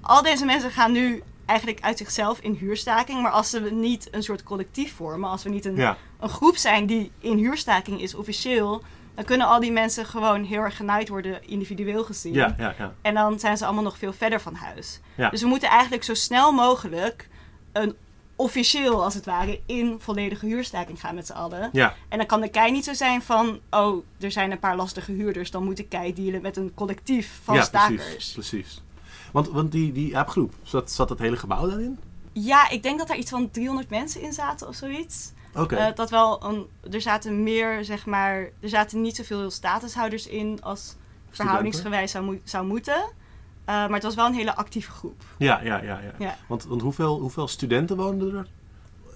al 0.02 0.22
deze 0.22 0.46
mensen 0.46 0.72
gaan 0.72 0.92
nu 0.92 1.24
eigenlijk 1.46 1.82
uit 1.82 1.98
zichzelf 1.98 2.40
in 2.40 2.54
huurstaking. 2.54 3.22
Maar 3.22 3.32
als 3.32 3.50
ze 3.50 3.60
niet 3.60 4.08
een 4.12 4.24
soort 4.24 4.44
collectief 4.44 4.96
vormen... 4.96 5.30
als 5.30 5.44
we 5.44 5.50
niet 5.50 5.66
een 5.66 5.76
Ja, 5.76 5.98
een 6.20 6.30
groep 6.30 6.56
zijn 6.56 6.86
die 6.86 7.12
in 7.20 7.38
huurstaking 7.38 8.02
is 8.02 8.16
officieel, 8.16 8.84
dan 9.16 9.26
kunnen 9.26 9.48
al 9.48 9.60
die 9.60 9.72
mensen 9.72 10.06
gewoon 10.06 10.44
heel 10.44 10.62
erg 10.62 10.76
genaaid 10.76 11.10
worden, 11.10 11.48
individueel 11.48 12.04
gezien. 12.04 12.34
ja, 12.34 12.56
ja, 12.58 12.76
ja. 12.78 12.94
En 13.02 13.14
dan 13.14 13.40
zijn 13.40 13.58
ze 13.58 13.66
allemaal 13.66 13.84
nog 13.84 13.98
veel 13.98 14.14
verder 14.14 14.42
van 14.42 14.56
huis. 14.56 15.00
Ja. 15.16 15.30
Dus 15.30 15.42
we 15.42 15.48
moeten 15.48 15.70
eigenlijk 15.70 16.04
zo 16.04 16.14
snel 16.14 16.52
mogelijk 16.52 17.30
een 17.72 17.96
officieel, 18.36 19.04
als 19.04 19.14
het 19.14 19.26
ware, 19.26 19.60
in 19.66 19.96
volledige 20.00 20.46
huurstaking 20.46 21.00
gaan 21.00 21.16
met 21.16 21.26
z'n 21.26 21.34
allen. 21.34 21.70
Ja, 21.72 21.96
En 22.10 22.18
dan 22.18 22.28
kan 22.28 22.42
de 22.42 22.50
kei 22.50 22.72
niet 22.72 22.84
zo 22.84 22.94
zijn 22.94 23.22
van, 23.22 23.60
oh, 23.70 24.04
er 24.20 24.32
zijn 24.32 24.52
een 24.52 24.60
paar 24.60 24.76
lastige 24.76 25.12
huurders, 25.12 25.52
dan 25.52 25.64
moet 25.64 25.78
de 25.78 25.88
kei 25.88 26.14
dealen 26.14 26.42
met 26.42 26.58
een 26.58 26.72
collectief 26.74 27.40
van 27.44 27.56
ja 27.56 27.64
stakers. 27.64 27.96
precies, 27.96 28.32
precies. 28.34 28.82
Want, 29.32 29.50
want 29.50 29.72
die, 29.72 29.92
die 29.92 30.18
appgroep, 30.18 30.54
zat, 30.64 30.92
zat 30.92 31.08
dat 31.08 31.20
hele 31.20 31.38
gebouw 31.38 31.68
daarin? 31.68 32.00
Ja, 32.32 32.70
ik 32.70 32.84
denk 32.84 33.00
dat 33.00 33.10
er 33.10 33.16
iets 33.16 33.30
van 33.30 33.52
300 33.52 33.90
mensen 33.90 34.22
in 34.22 34.34
zaten 34.34 34.68
of 34.68 34.76
zoiets. 34.76 35.34
Eh, 35.54 35.88
dat 35.96 36.10
wel 36.10 36.44
een, 36.44 36.66
er 36.92 37.02
zaten 37.02 37.44
meer, 37.44 37.86
zeg 37.86 38.06
maar, 38.06 38.38
er 38.60 38.70
zaten 38.70 39.02
niet 39.02 39.16
zoveel 39.16 39.52
statushouders 39.52 40.28
in 40.28 40.60
als 40.62 40.96
verhoudingsgewijs 41.30 42.12
zou, 42.12 42.42
zou 42.44 42.66
moeten. 42.66 43.06
Eh, 43.66 43.76
maar 43.76 43.90
het 43.94 44.04
was 44.04 44.16
wel 44.16 44.26
een 44.26 44.34
hele 44.34 44.56
actieve 44.56 44.92
groep. 44.92 45.24
Ja, 45.38 45.62
ja, 45.62 45.76
ja. 45.84 46.00
ja. 46.00 46.12
Ja. 46.20 46.36
Want, 46.48 46.64
want 46.66 46.82
hoeveel, 46.82 47.20
hoeveel 47.20 47.48
studenten 47.48 47.98
woonden 47.98 48.36
er, 48.36 48.48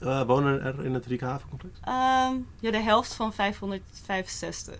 eh, 0.07 0.21
wonen 0.21 0.63
er 0.63 0.85
in 0.85 0.93
het 0.93 1.05
Riekhavencomplex? 1.05 1.79
Ehm, 1.83 2.33
ja, 2.59 2.71
de 2.71 2.77
helft 2.81 3.13
van 3.13 3.33
565. 3.33 4.77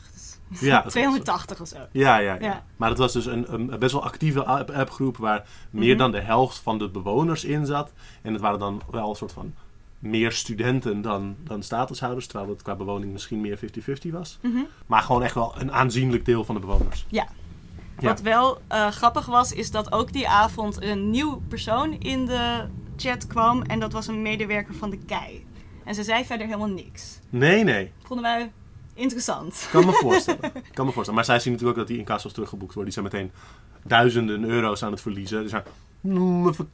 Dus 0.50 0.60
Ja, 0.60 0.80
oké, 0.80 0.90
280 0.90 1.62
of 1.62 1.68
zo. 1.68 1.78
Ja, 1.92 2.18
ja, 2.18 2.34
ja. 2.34 2.40
Ja. 2.42 2.64
Maar 2.78 2.90
het 2.90 2.98
was 2.98 3.14
dus 3.14 3.26
een, 3.26 3.54
een 3.54 3.80
best 3.80 3.92
wel 3.92 4.04
actieve 4.04 4.44
app- 4.46 4.70
appgroep 4.72 5.18
waar 5.18 5.46
meer 5.70 5.90
Mhm. 5.90 5.98
dan 5.98 6.12
de 6.12 6.20
helft 6.22 6.58
van 6.58 6.78
de 6.78 6.90
bewoners 6.90 7.44
in 7.46 7.66
zat. 7.66 7.92
En 8.22 8.34
het 8.34 8.42
waren 8.42 8.60
dan 8.60 8.82
wel 8.92 9.10
een 9.10 9.16
soort 9.16 9.32
van 9.32 9.54
meer 10.00 10.32
studenten 10.32 11.02
dan, 11.02 11.36
dan 11.44 11.64
statushouders, 11.64 12.28
terwijl 12.28 12.50
het 12.50 12.62
qua 12.62 12.76
bewoning 12.76 13.12
misschien 13.12 13.42
meer 13.42 13.58
50-50 13.58 14.12
was. 14.12 14.38
Mhm. 14.42 14.58
Maar 14.86 15.02
gewoon 15.02 15.24
echt 15.24 15.34
wel 15.34 15.54
een 15.58 15.72
aanzienlijk 15.72 16.26
deel 16.26 16.44
van 16.46 16.56
de 16.56 16.62
bewoners. 16.62 17.06
Ja. 17.10 17.28
Ja. 18.02 18.08
Wat 18.08 18.22
wel 18.22 18.62
eh, 18.68 18.88
grappig 18.88 19.26
was, 19.26 19.54
is 19.54 19.72
dat 19.72 19.92
ook 19.92 20.14
die 20.14 20.28
avond 20.30 20.84
een 20.84 21.10
nieuw 21.10 21.42
persoon 21.48 21.94
in 21.94 22.26
de 22.26 22.66
chat 22.98 23.28
kwam. 23.28 23.62
En 23.62 23.80
dat 23.80 23.92
was 23.92 24.08
een 24.08 24.22
medewerker 24.22 24.74
van 24.76 24.90
de 24.90 24.98
KEI. 24.98 25.46
En 25.86 25.96
ze 25.96 26.04
zei 26.04 26.26
verder 26.26 26.46
helemaal 26.48 26.68
niks. 26.68 27.20
Nee, 27.30 27.64
nee. 27.64 27.92
Vonden 28.04 28.26
wij 28.26 28.52
interessant. 28.94 29.68
Kan 29.72 29.86
me 29.86 29.92
voorstellen. 29.92 30.40
kan 30.74 30.86
me 30.86 30.92
voorstellen. 30.92 31.14
Maar 31.14 31.26
zij 31.26 31.40
zien 31.40 31.52
natuurlijk 31.52 31.80
ook 31.80 31.86
dat 31.86 31.96
die 31.96 32.06
incassos 32.06 32.34
teruggeboekt 32.34 32.74
worden. 32.74 32.94
Die 32.94 33.04
zijn 33.04 33.14
meteen 33.14 33.32
duizenden 33.84 34.44
euro's 34.44 34.84
aan 34.84 34.92
het 34.92 35.02
verliezen. 35.02 35.44
Dus 35.44 35.52
even- 35.52 36.72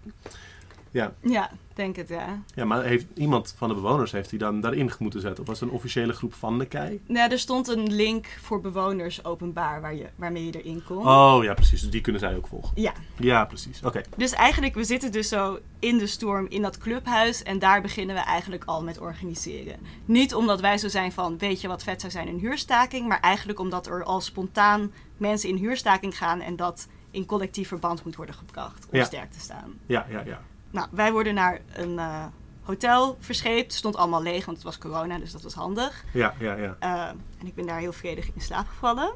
ja. 0.95 1.13
Ja, 1.21 1.49
denk 1.73 1.95
het, 1.95 2.07
ja. 2.09 2.41
ja, 2.55 2.65
maar 2.65 2.83
heeft 2.83 3.05
iemand 3.13 3.53
van 3.57 3.69
de 3.69 3.75
bewoners 3.75 4.11
heeft 4.11 4.29
die 4.29 4.39
dan 4.39 4.61
daarin 4.61 4.91
moeten 4.99 5.21
zetten? 5.21 5.41
Of 5.41 5.47
was 5.49 5.59
het 5.59 5.69
een 5.69 5.75
officiële 5.75 6.13
groep 6.13 6.33
van 6.33 6.59
de 6.59 6.65
kei? 6.65 7.01
Nou, 7.07 7.31
er 7.31 7.39
stond 7.39 7.67
een 7.67 7.93
link 7.93 8.27
voor 8.41 8.61
bewoners 8.61 9.25
openbaar 9.25 9.81
waar 9.81 9.95
je, 9.95 10.05
waarmee 10.15 10.45
je 10.45 10.61
erin 10.61 10.83
kon. 10.83 11.07
Oh 11.07 11.43
ja, 11.43 11.53
precies. 11.53 11.81
Dus 11.81 11.89
die 11.89 12.01
kunnen 12.01 12.21
zij 12.21 12.35
ook 12.35 12.47
volgen. 12.47 12.71
Ja, 12.75 12.93
Ja, 13.17 13.45
precies. 13.45 13.81
Oké. 13.83 14.01
dus 14.17 14.31
eigenlijk, 14.31 14.75
we 14.75 14.83
zitten 14.83 15.11
dus 15.11 15.27
zo 15.27 15.59
in 15.79 15.97
de 15.97 16.07
storm 16.07 16.45
in 16.49 16.61
dat 16.61 16.77
clubhuis 16.77 17.43
en 17.43 17.59
daar 17.59 17.81
beginnen 17.81 18.15
we 18.15 18.21
eigenlijk 18.21 18.63
al 18.65 18.83
met 18.83 18.99
organiseren. 18.99 19.79
Niet 20.05 20.35
omdat 20.35 20.61
wij 20.61 20.77
zo 20.77 20.87
zijn 20.87 21.11
van, 21.11 21.37
weet 21.37 21.61
je 21.61 21.67
wat 21.67 21.83
vet 21.83 21.99
zou 21.99 22.11
zijn, 22.11 22.27
een 22.27 22.39
huurstaking, 22.39 23.07
maar 23.07 23.19
eigenlijk 23.19 23.59
omdat 23.59 23.87
er 23.87 24.03
al 24.03 24.21
spontaan 24.21 24.91
mensen 25.17 25.49
in 25.49 25.55
huurstaking 25.55 26.17
gaan 26.17 26.41
en 26.41 26.55
dat 26.55 26.87
in 27.11 27.25
collectief 27.25 27.67
verband 27.67 28.03
moet 28.05 28.15
worden 28.15 28.35
gebracht 28.35 28.87
om 28.91 28.97
Ja. 28.97 29.03
sterk 29.05 29.31
te 29.31 29.39
staan. 29.39 29.73
Ja, 29.85 30.05
ja, 30.09 30.21
ja. 30.25 30.41
Nou, 30.75 30.87
wij 30.91 31.11
worden 31.11 31.33
naar 31.33 31.61
een 31.73 31.99
eh, 31.99 32.25
hotel 32.63 33.17
verscheept. 33.19 33.63
Het 33.63 33.73
stond 33.73 33.95
allemaal 33.95 34.21
leeg, 34.21 34.45
want 34.45 34.57
het 34.57 34.65
was 34.65 34.77
corona, 34.77 35.17
dus 35.17 35.31
dat 35.31 35.41
was 35.41 35.53
handig. 35.53 36.03
Ja, 36.13 36.33
ja, 36.39 36.55
ja. 36.55 36.77
Uh, 36.83 37.07
en 37.39 37.47
ik 37.47 37.55
ben 37.55 37.65
daar 37.65 37.79
heel 37.79 37.93
vredig 37.93 38.25
in 38.25 38.41
slaap 38.41 38.67
gevallen. 38.67 39.13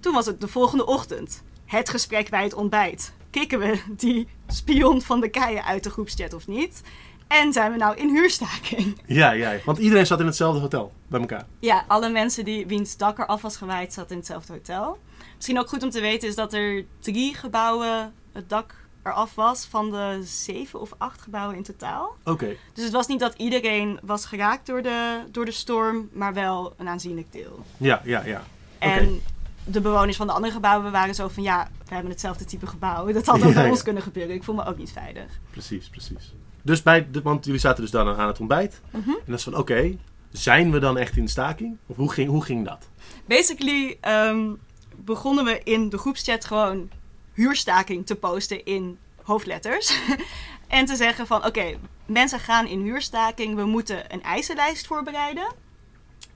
Toen 0.00 0.12
was 0.12 0.26
het 0.26 0.40
de 0.40 0.48
volgende 0.48 0.86
ochtend. 0.86 1.42
Het 1.64 1.88
gesprek 1.88 2.30
bij 2.30 2.42
het 2.42 2.54
ontbijt. 2.54 3.12
Kikken 3.30 3.58
we 3.58 3.82
die 3.96 4.28
spion 4.46 5.02
van 5.02 5.20
de 5.20 5.28
keien 5.28 5.64
uit 5.64 5.84
de 5.84 5.90
groepschat 5.90 6.32
of 6.32 6.46
niet? 6.46 6.82
En 7.28 7.52
zijn 7.52 7.72
we 7.72 7.78
nou 7.78 7.96
in 7.96 8.08
huurstaking? 8.08 9.00
Ja, 9.06 9.30
ja. 9.30 9.56
Want 9.64 9.78
iedereen 9.78 10.06
zat 10.06 10.20
in 10.20 10.26
hetzelfde 10.26 10.60
hotel 10.60 10.92
bij 11.06 11.20
elkaar. 11.20 11.46
Ja, 11.58 11.84
alle 11.86 12.10
mensen 12.10 12.44
die, 12.44 12.66
wiens 12.66 12.96
dak 12.96 13.18
eraf 13.18 13.42
was 13.42 13.56
gewaaid, 13.56 13.92
zaten 13.92 14.10
in 14.10 14.16
hetzelfde 14.16 14.52
hotel. 14.52 14.98
Misschien 15.36 15.58
ook 15.58 15.68
goed 15.68 15.82
om 15.82 15.90
te 15.90 16.00
weten 16.00 16.28
is 16.28 16.34
dat 16.34 16.52
er 16.52 16.84
drie 17.00 17.34
gebouwen 17.34 18.12
het 18.32 18.48
dak 18.48 18.87
eraf 19.02 19.34
was 19.34 19.66
van 19.66 19.90
de 19.90 20.20
zeven 20.24 20.80
of 20.80 20.92
acht 20.98 21.22
gebouwen 21.22 21.56
in 21.56 21.62
totaal. 21.62 22.16
Oké. 22.24 22.56
Dus 22.72 22.84
het 22.84 22.92
was 22.92 23.06
niet 23.06 23.20
dat 23.20 23.34
iedereen 23.36 23.98
was 24.02 24.26
geraakt 24.26 24.66
door 24.66 24.82
de, 24.82 25.18
door 25.30 25.44
de 25.44 25.50
storm, 25.50 26.08
maar 26.12 26.34
wel 26.34 26.74
een 26.76 26.88
aanzienlijk 26.88 27.32
deel. 27.32 27.64
Ja, 27.76 28.00
ja, 28.04 28.24
ja. 28.24 28.42
Oké. 28.76 28.90
En 28.92 29.20
de 29.64 29.80
bewoners 29.80 30.16
van 30.16 30.26
de 30.26 30.32
andere 30.32 30.52
gebouwen 30.52 30.92
waren 30.92 31.14
zo 31.14 31.28
van 31.28 31.42
ja, 31.42 31.68
we 31.88 31.94
hebben 31.94 32.12
hetzelfde 32.12 32.44
type 32.44 32.66
gebouw. 32.66 33.12
Dat 33.12 33.26
had 33.26 33.42
ook 33.42 33.48
Ja, 33.48 33.54
bij 33.54 33.64
ja. 33.64 33.70
ons 33.70 33.82
kunnen 33.82 34.02
gebeuren. 34.02 34.34
Ik 34.34 34.44
voel 34.44 34.54
me 34.54 34.64
ook 34.64 34.78
niet 34.78 34.92
veilig. 34.92 35.40
Precies, 35.50 35.88
precies. 35.88 36.34
Dus 36.62 36.82
bij 36.82 37.10
de, 37.10 37.22
want 37.22 37.44
jullie 37.44 37.60
zaten 37.60 37.82
dus 37.82 37.90
dan 37.90 38.16
aan 38.16 38.26
het 38.26 38.40
ontbijt. 38.40 38.80
Mhm. 38.90 39.10
En 39.10 39.22
dat 39.26 39.38
is 39.38 39.42
van, 39.44 39.56
oké, 39.56 39.96
zijn 40.30 40.70
we 40.72 40.78
dan 40.78 40.98
echt 40.98 41.16
in 41.16 41.28
staking? 41.28 41.76
Of 41.86 41.96
hoe 41.96 42.12
ging, 42.12 42.28
hoe 42.28 42.44
ging 42.44 42.64
dat? 42.66 42.88
Basically 43.26 43.96
ehm, 44.00 44.52
begonnen 44.96 45.44
we 45.44 45.60
in 45.64 45.88
de 45.88 45.98
groepschat 45.98 46.44
gewoon 46.44 46.90
huurstaking 47.38 48.06
te 48.06 48.14
posten 48.14 48.64
in 48.64 48.98
hoofdletters. 49.22 49.98
en 50.68 50.84
te 50.86 50.96
zeggen 50.96 51.26
van 51.26 51.44
oké, 51.46 51.78
mensen 52.06 52.40
gaan 52.40 52.66
in 52.66 52.80
huurstaking. 52.82 53.54
We 53.54 53.64
moeten 53.64 54.12
een 54.12 54.22
eisenlijst 54.22 54.86
voorbereiden. 54.86 55.52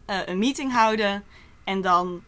eh, 0.07 0.19
een 0.27 0.39
meeting 0.39 0.73
houden. 0.73 1.25
En 1.65 1.81
dan 1.81 2.23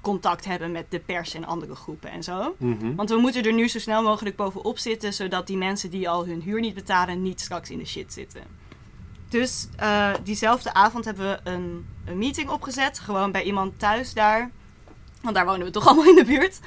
contact 0.00 0.44
hebben 0.44 0.72
met 0.72 0.90
de 0.90 0.98
pers 0.98 1.34
en 1.34 1.44
andere 1.44 1.74
groepen 1.74 2.10
en 2.10 2.22
zo. 2.22 2.54
Mhm. 2.58 2.94
Want 2.94 3.08
we 3.10 3.16
moeten 3.16 3.42
er 3.42 3.52
nu 3.52 3.68
zo 3.68 3.78
snel 3.78 4.02
mogelijk 4.02 4.36
bovenop 4.36 4.78
zitten, 4.78 5.12
zodat 5.12 5.46
die 5.46 5.56
mensen 5.56 5.90
die 5.90 6.08
al 6.08 6.26
hun 6.26 6.40
huur 6.42 6.60
niet 6.60 6.74
betalen, 6.74 7.22
niet 7.22 7.40
straks 7.40 7.70
in 7.70 7.78
de 7.78 7.86
shit 7.86 8.12
zitten. 8.12 8.42
Dus 9.28 9.68
eh, 9.76 10.10
diezelfde 10.24 10.74
avond 10.74 11.04
hebben 11.04 11.30
we 11.30 11.50
een, 11.50 11.86
een 12.04 12.18
meeting 12.18 12.50
opgezet, 12.50 12.98
gewoon 12.98 13.32
bij 13.32 13.42
iemand 13.42 13.78
thuis 13.78 14.14
daar. 14.14 14.50
Want 15.22 15.34
daar 15.34 15.46
wonen 15.46 15.66
we 15.66 15.72
toch 15.72 15.86
allemaal 15.88 16.08
in 16.08 16.14
de 16.14 16.24
buurt. 16.24 16.60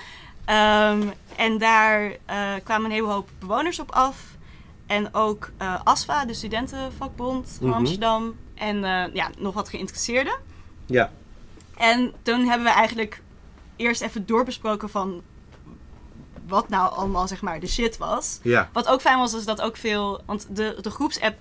Ehm, 0.52 1.02
en 1.36 1.58
daar 1.58 2.12
eh, 2.26 2.54
kwamen 2.64 2.86
een 2.86 2.92
hele 2.92 3.08
hoop 3.08 3.30
bewoners 3.40 3.80
op 3.80 3.92
af. 3.92 4.24
En 4.88 5.14
ook 5.14 5.52
eh, 5.58 5.76
ASFA, 5.84 6.26
de 6.26 6.34
studentenvakbond 6.34 7.56
van 7.60 7.68
Mhm. 7.68 7.78
Amsterdam. 7.78 8.36
En 8.56 8.84
eh, 8.84 9.14
ja, 9.14 9.30
nog 9.38 9.54
wat 9.54 9.70
geïnteresseerden. 9.70 10.34
Ja. 10.86 11.12
En 11.78 12.14
toen 12.22 12.46
hebben 12.46 12.68
we 12.68 12.74
eigenlijk 12.74 13.22
eerst 13.76 14.02
even 14.02 14.26
doorbesproken 14.26 14.90
van 14.90 15.22
wat 16.48 16.70
nou 16.70 16.94
allemaal 16.94 17.28
zeg 17.28 17.42
maar 17.42 17.60
de 17.60 17.68
shit 17.68 17.98
was. 17.98 18.40
Ja. 18.44 18.70
Wat 18.74 18.88
ook 18.88 19.02
fijn 19.02 19.18
was, 19.18 19.34
is 19.34 19.46
dat 19.46 19.62
ook 19.62 19.78
veel, 19.78 20.22
want 20.26 20.48
de, 20.56 20.78
de 20.82 20.90
groepsapp 20.90 21.36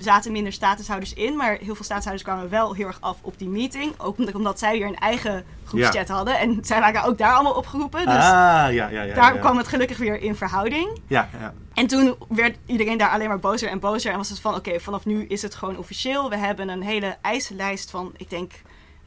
zaten 0.00 0.32
minder 0.32 0.52
statushouders 0.52 1.14
in, 1.14 1.36
maar 1.36 1.56
heel 1.56 1.74
veel 1.74 1.84
statushouders 1.84 2.22
kwamen 2.22 2.48
wel 2.50 2.74
heel 2.74 2.86
erg 2.86 3.00
af 3.00 3.16
op 3.22 3.38
die 3.38 3.48
meeting. 3.48 3.92
Ook 3.98 4.18
omdat, 4.18 4.34
omdat 4.34 4.58
zij 4.58 4.78
weer 4.78 4.86
een 4.86 4.98
eigen 4.98 5.44
groepschat 5.64 6.08
hadden. 6.08 6.38
En 6.38 6.58
zij 6.62 6.80
waren 6.80 7.04
ook 7.04 7.18
daar 7.18 7.34
allemaal 7.34 7.54
opgeroepen. 7.54 8.00
Dus 8.00 8.14
ah, 8.14 8.20
ja, 8.20 8.68
ja, 8.70 8.88
ja. 8.88 9.14
daar 9.14 9.38
kwam 9.38 9.56
het 9.56 9.68
gelukkig 9.68 9.98
weer 9.98 10.20
in 10.20 10.34
verhouding. 10.34 11.00
Ja, 11.06 11.28
ja. 11.40 11.52
En 11.74 11.86
toen 11.86 12.16
werd 12.28 12.58
iedereen 12.66 12.98
daar 12.98 13.10
alleen 13.10 13.28
maar 13.28 13.38
bozer 13.38 13.68
en 13.68 13.80
bozer. 13.80 14.12
En 14.12 14.16
was 14.16 14.28
het 14.28 14.40
van, 14.40 14.54
oké, 14.54 14.80
vanaf 14.80 15.04
nu 15.04 15.24
is 15.26 15.42
het 15.42 15.54
gewoon 15.54 15.78
officieel. 15.78 16.30
We 16.30 16.36
hebben 16.36 16.68
een 16.68 16.82
hele 16.82 17.16
eisenlijst 17.20 17.90
van, 17.90 18.12
ik 18.16 18.30
denk... 18.30 18.52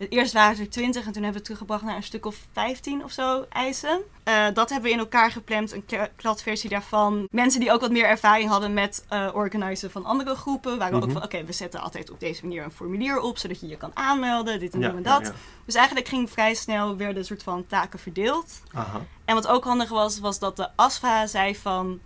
Eerst 0.09 0.33
waren 0.33 0.59
er 0.59 0.69
20 0.69 1.05
en 1.05 1.11
toen 1.11 1.23
hebben 1.23 1.31
we 1.31 1.37
het 1.37 1.43
teruggebracht 1.43 1.83
naar 1.83 1.95
een 1.95 2.03
stuk 2.03 2.25
of 2.25 2.47
15 2.51 3.03
of 3.03 3.11
zo 3.11 3.45
eisen. 3.49 4.01
Uh, 4.27 4.45
dat 4.53 4.69
hebben 4.69 4.89
we 4.89 4.95
in 4.95 5.01
elkaar 5.01 5.31
gepland, 5.31 5.71
een 5.71 5.85
kladversie 6.15 6.69
daarvan. 6.69 7.27
Mensen 7.31 7.59
die 7.59 7.71
ook 7.71 7.81
wat 7.81 7.91
meer 7.91 8.05
ervaring 8.05 8.49
hadden 8.49 8.73
met 8.73 9.05
uh, 9.09 9.29
organiseren 9.33 9.91
van 9.91 10.05
andere 10.05 10.35
groepen, 10.35 10.77
waren 10.77 10.93
mm 10.93 11.01
-hmm. 11.01 11.09
ook 11.09 11.17
van: 11.17 11.23
oké, 11.23 11.45
we 11.45 11.53
zetten 11.53 11.81
altijd 11.81 12.11
op 12.11 12.19
deze 12.19 12.45
manier 12.45 12.63
een 12.63 12.71
formulier 12.71 13.19
op, 13.19 13.37
zodat 13.37 13.59
je 13.59 13.67
je 13.67 13.77
kan 13.77 13.91
aanmelden, 13.93 14.59
dit 14.59 14.73
en 14.73 14.79
ja, 14.79 14.89
en 14.89 15.03
dat. 15.03 15.21
Ja, 15.21 15.27
ja. 15.27 15.33
Dus 15.65 15.75
eigenlijk 15.75 16.07
ging 16.07 16.29
vrij 16.29 16.53
snel 16.53 16.95
weer 16.95 17.17
een 17.17 17.25
soort 17.25 17.43
van 17.43 17.65
taken 17.67 17.99
verdeeld. 17.99 18.61
Aha. 18.73 19.01
En 19.25 19.35
wat 19.35 19.47
ook 19.47 19.63
handig 19.63 19.89
was, 19.89 20.19
was 20.19 20.39
dat 20.39 20.57
de 20.57 20.69
ASFA 20.75 21.27
zei 21.27 21.55
van... 21.55 21.99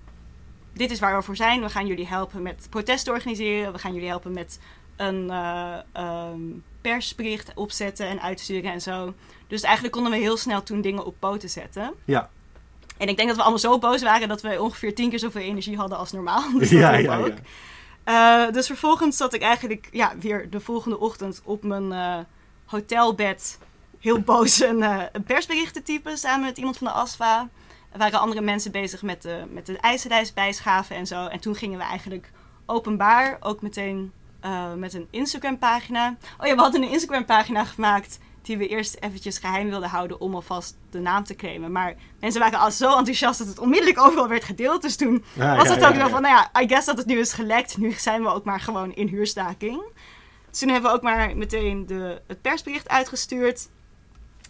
Dit 0.73 0.91
is 0.91 0.99
waar 0.99 1.17
we 1.17 1.23
voor 1.23 1.35
zijn. 1.35 1.61
We 1.61 1.69
gaan 1.69 1.87
jullie 1.87 2.07
helpen 2.07 2.41
met 2.41 2.67
protesten 2.69 3.13
organiseren. 3.13 3.73
We 3.73 3.79
gaan 3.79 3.93
jullie 3.93 4.09
helpen 4.09 4.33
met 4.33 4.59
een 4.95 5.23
uh, 5.23 5.77
um, 5.93 6.63
persbericht 6.89 7.51
opzetten 7.55 8.07
en 8.07 8.21
uitsturen 8.21 8.71
en 8.71 8.81
zo. 8.81 9.13
Dus 9.47 9.61
eigenlijk 9.61 9.93
konden 9.93 10.11
we 10.11 10.17
heel 10.17 10.37
snel 10.37 10.63
toen 10.63 10.81
dingen 10.81 11.05
op 11.05 11.15
poten 11.19 11.49
zetten. 11.49 11.93
Ja. 12.05 12.29
En 12.97 13.07
ik 13.07 13.15
denk 13.15 13.27
dat 13.27 13.37
we 13.37 13.43
allemaal 13.43 13.59
zo 13.59 13.79
boos 13.79 14.03
waren 14.03 14.27
dat 14.27 14.41
we 14.41 14.61
ongeveer 14.61 14.95
tien 14.95 15.09
keer 15.09 15.19
zoveel 15.19 15.41
energie 15.41 15.77
hadden 15.77 15.97
als 15.97 16.11
normaal. 16.11 16.43
Dus 16.59 16.69
ja, 16.69 16.95
ja, 16.95 17.17
ook. 17.17 17.33
ja. 18.05 18.45
Uh, 18.47 18.53
dus 18.53 18.67
vervolgens 18.67 19.17
zat 19.17 19.33
ik 19.33 19.41
eigenlijk 19.41 19.87
ja, 19.91 20.13
weer 20.19 20.49
de 20.49 20.59
volgende 20.59 20.99
ochtend 20.99 21.41
op 21.43 21.63
mijn 21.63 21.91
uh, 21.91 22.17
hotelbed 22.65 23.59
heel 23.99 24.19
boos 24.19 24.61
een, 24.61 24.77
uh, 24.77 25.01
een 25.11 25.23
persbericht 25.23 25.73
te 25.73 25.83
typen 25.83 26.17
samen 26.17 26.45
met 26.45 26.57
iemand 26.57 26.77
van 26.77 26.87
de 26.87 26.93
ASFA. 26.93 27.49
Er 27.91 27.99
waren 27.99 28.19
andere 28.19 28.41
mensen 28.41 28.71
bezig 28.71 29.01
met 29.01 29.21
de, 29.21 29.43
met 29.51 29.65
de 29.65 29.77
eisenlijst 29.77 30.33
bijschaven 30.33 30.95
en 30.95 31.07
zo. 31.07 31.25
En 31.25 31.39
toen 31.39 31.55
gingen 31.55 31.77
we 31.77 31.83
eigenlijk 31.83 32.31
openbaar 32.65 33.37
ook 33.39 33.61
meteen 33.61 34.11
uh, 34.45 34.73
met 34.73 34.93
een 34.93 35.07
Instagram 35.09 35.57
pagina. 35.57 36.15
Oh 36.39 36.47
ja, 36.47 36.55
we 36.55 36.61
hadden 36.61 36.83
een 36.83 36.89
Instagram 36.89 37.25
pagina 37.25 37.65
gemaakt 37.65 38.19
die 38.41 38.57
we 38.57 38.67
eerst 38.67 38.97
eventjes 38.99 39.37
geheim 39.37 39.69
wilden 39.69 39.89
houden 39.89 40.19
om 40.19 40.35
alvast 40.35 40.77
de 40.89 40.99
naam 40.99 41.23
te 41.23 41.35
claimen. 41.35 41.71
Maar 41.71 41.95
mensen 42.19 42.41
waren 42.41 42.59
al 42.59 42.71
zo 42.71 42.97
enthousiast 42.97 43.39
dat 43.39 43.47
het 43.47 43.59
onmiddellijk 43.59 43.99
overal 43.99 44.27
werd 44.27 44.43
gedeeld. 44.43 44.81
Dus 44.81 44.95
toen 44.95 45.23
Ja, 45.33 45.55
was 45.55 45.67
ja, 45.67 45.73
het 45.73 45.81
ja, 45.81 45.89
ook 45.89 45.95
wel 45.95 46.09
van, 46.09 46.21
nou 46.21 46.35
ja, 46.35 46.61
I 46.61 46.67
guess 46.67 46.85
dat 46.85 46.97
het 46.97 47.05
nu 47.05 47.19
is 47.19 47.33
gelekt. 47.33 47.77
Nu 47.77 47.91
zijn 47.91 48.21
we 48.21 48.29
ook 48.29 48.43
maar 48.43 48.59
gewoon 48.59 48.93
in 48.93 49.07
huurstaking. 49.07 49.81
Dus 50.49 50.59
toen 50.59 50.69
hebben 50.69 50.89
we 50.91 50.97
ook 50.97 51.03
maar 51.03 51.37
meteen 51.37 51.85
de, 51.85 52.21
het 52.27 52.41
persbericht 52.41 52.89
uitgestuurd. 52.89 53.69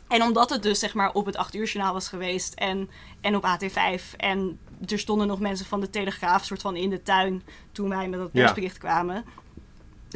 En 0.07 0.21
omdat 0.21 0.49
het 0.49 0.63
dus 0.63 0.79
zeg 0.79 0.93
maar 0.93 1.11
op 1.13 1.25
het 1.25 1.37
8 1.37 1.55
uur 1.55 1.65
journaal 1.65 1.93
was 1.93 2.07
geweest 2.07 2.53
en, 2.53 2.89
en 3.21 3.35
op 3.35 3.45
AT5 3.45 4.01
en 4.17 4.59
er 4.85 4.99
stonden 4.99 5.27
nog 5.27 5.39
mensen 5.39 5.65
van 5.65 5.79
de 5.79 5.89
Telegraaf 5.89 6.45
soort 6.45 6.61
van 6.61 6.75
in 6.75 6.89
de 6.89 7.03
tuin 7.03 7.43
toen 7.71 7.89
wij 7.89 8.07
met 8.07 8.19
dat 8.19 8.31
persbericht 8.31 8.77
kwamen. 8.77 9.25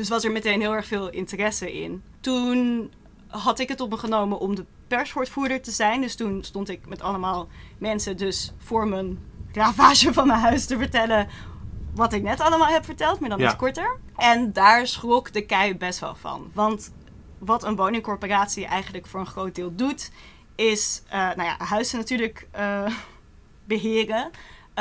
Dus 0.02 0.10
was 0.10 0.24
er 0.24 0.32
meteen 0.32 0.62
heel 0.62 0.74
erg 0.76 0.86
veel 0.86 1.10
interesse 1.10 1.74
in. 1.74 2.04
Toen 2.20 2.92
had 3.28 3.60
ik 3.60 3.68
het 3.70 3.82
op 3.82 3.90
me 3.90 3.98
genomen 3.98 4.40
om 4.40 4.56
de 4.56 4.66
perswoordvoerder 4.88 5.62
te 5.62 5.72
zijn. 5.72 6.02
Dus 6.02 6.16
toen 6.16 6.44
stond 6.44 6.70
ik 6.70 6.88
met 6.88 7.02
allemaal 7.02 7.48
mensen 7.78 8.18
dus 8.18 8.54
voor 8.58 8.88
mijn 8.88 9.20
ravage 9.52 10.14
van 10.14 10.28
mijn 10.28 10.40
huis 10.40 10.66
te 10.66 10.78
vertellen 10.78 11.28
wat 11.96 12.14
ik 12.14 12.22
net 12.22 12.40
allemaal 12.40 12.68
heb 12.68 12.86
verteld, 12.86 13.20
maar 13.20 13.30
dan 13.30 13.40
Ja. 13.40 13.46
iets 13.46 13.56
korter. 13.56 13.98
En 14.16 14.54
daar 14.54 14.88
schrok 14.88 15.34
de 15.34 15.46
kei 15.46 15.78
best 15.78 16.00
wel 16.00 16.16
van. 16.16 16.52
Want 16.54 16.94
wat 17.38 17.64
een 17.64 17.76
woningcorporatie 17.76 18.66
eigenlijk 18.66 19.08
voor 19.08 19.20
een 19.20 19.26
groot 19.26 19.56
deel 19.56 19.76
doet, 19.76 20.12
is 20.56 21.02
eh, 21.10 21.20
nou 21.20 21.44
ja, 21.44 21.56
huizen 21.58 21.98
natuurlijk 21.98 22.48
eh, 22.52 22.96
beheren. 23.66 24.30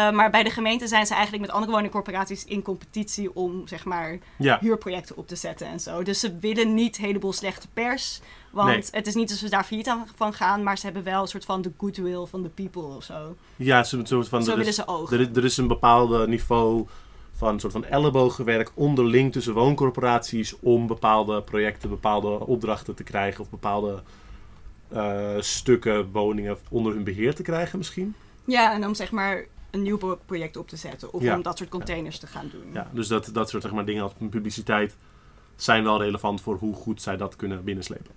Eh, 0.01 0.11
maar 0.11 0.31
bij 0.31 0.43
de 0.43 0.51
gemeente 0.51 0.87
zijn 0.87 1.07
ze 1.07 1.13
eigenlijk 1.15 1.43
met 1.47 1.53
andere 1.55 1.73
woningcorporaties 1.73 2.45
in 2.45 2.63
competitie 2.63 3.35
om 3.35 3.69
zeg 3.69 3.85
maar 3.85 4.19
Ja. 4.39 4.59
huurprojecten 4.61 5.17
op 5.17 5.29
te 5.29 5.37
zetten 5.37 5.67
en 5.67 5.81
zo. 5.81 6.03
Dus 6.03 6.21
ze 6.21 6.39
willen 6.39 6.75
niet 6.75 6.99
een 6.99 7.05
heleboel 7.05 7.33
slechte 7.33 7.69
pers. 7.73 8.21
Want 8.51 8.69
Nee. 8.69 8.85
het 8.91 9.07
is 9.07 9.15
niet 9.15 9.29
dat 9.29 9.39
ze 9.39 9.49
daar 9.51 9.65
failliet 9.65 9.89
aan 9.89 10.07
van 10.15 10.33
gaan, 10.33 10.63
maar 10.63 10.79
ze 10.79 10.85
hebben 10.85 11.05
wel 11.05 11.23
een 11.23 11.29
soort 11.29 11.45
van 11.45 11.63
de 11.63 11.73
goodwill 11.77 12.25
van 12.27 12.43
de 12.43 12.49
people 12.49 12.83
of 12.83 13.05
zo. 13.05 13.37
Ja, 13.57 13.85
zo, 13.85 14.01
soort 14.05 14.29
van, 14.29 14.43
Zo 14.43 14.51
er, 14.51 14.57
willen 14.57 14.71
is, 14.71 14.77
ze 14.77 14.87
ook. 14.87 15.13
er, 15.13 15.21
is, 15.21 15.27
er 15.35 15.45
is 15.45 15.57
een 15.57 15.67
bepaald 15.69 16.27
niveau 16.27 16.87
van 17.33 17.53
een 17.55 17.61
soort 17.61 17.73
van 17.73 17.85
ellebogenwerk 17.85 18.71
onderling 18.75 19.33
tussen 19.33 19.55
wooncorporaties 19.55 20.55
om 20.61 20.87
bepaalde 20.87 21.43
projecten, 21.43 21.89
bepaalde 21.89 22.47
opdrachten 22.47 22.95
te 22.95 23.03
krijgen 23.03 23.41
of 23.41 23.51
bepaalde 23.51 24.03
eh, 24.89 25.31
stukken 25.39 26.11
woningen 26.13 26.59
onder 26.71 26.93
hun 26.95 27.05
beheer 27.05 27.35
te 27.35 27.43
krijgen 27.43 27.79
misschien. 27.79 28.15
Ja, 28.45 28.73
en 28.73 28.87
om 28.87 28.95
zeg 28.95 29.11
maar 29.11 29.45
een 29.71 29.83
nieuw 29.83 29.97
pro- 29.99 30.19
project 30.27 30.57
op 30.57 30.69
te 30.69 30.77
zetten 30.77 31.13
of 31.13 31.23
Ja. 31.23 31.35
om 31.37 31.43
dat 31.43 31.59
soort 31.59 31.71
containers 31.71 32.19
te 32.19 32.27
gaan 32.27 32.49
doen. 32.53 32.65
Ja, 32.73 32.91
dus 32.93 33.09
dat, 33.09 33.31
dat 33.33 33.49
soort 33.49 33.63
zeg 33.63 33.73
maar, 33.73 33.85
dingen 33.85 34.03
als 34.03 34.13
publiciteit 34.31 34.97
zijn 35.57 35.85
wel 35.85 36.03
relevant 36.03 36.41
voor 36.41 36.57
hoe 36.57 36.75
goed 36.75 37.03
zij 37.03 37.17
dat 37.17 37.37
kunnen 37.37 37.65
binnenslepen. 37.65 38.11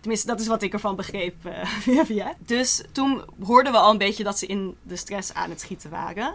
Tenminste, 0.00 0.26
dat 0.26 0.40
is 0.40 0.46
wat 0.46 0.62
ik 0.62 0.72
ervan 0.72 0.96
begreep 0.96 1.34
via 1.84 2.04
via. 2.06 2.34
Dus 2.38 2.84
toen 2.92 3.22
hoorden 3.44 3.72
we 3.72 3.78
al 3.78 3.90
een 3.90 3.98
beetje 3.98 4.24
dat 4.24 4.38
ze 4.38 4.46
in 4.46 4.76
de 4.82 4.96
stress 4.96 5.34
aan 5.34 5.50
het 5.50 5.60
schieten 5.60 5.90
waren. 5.90 6.34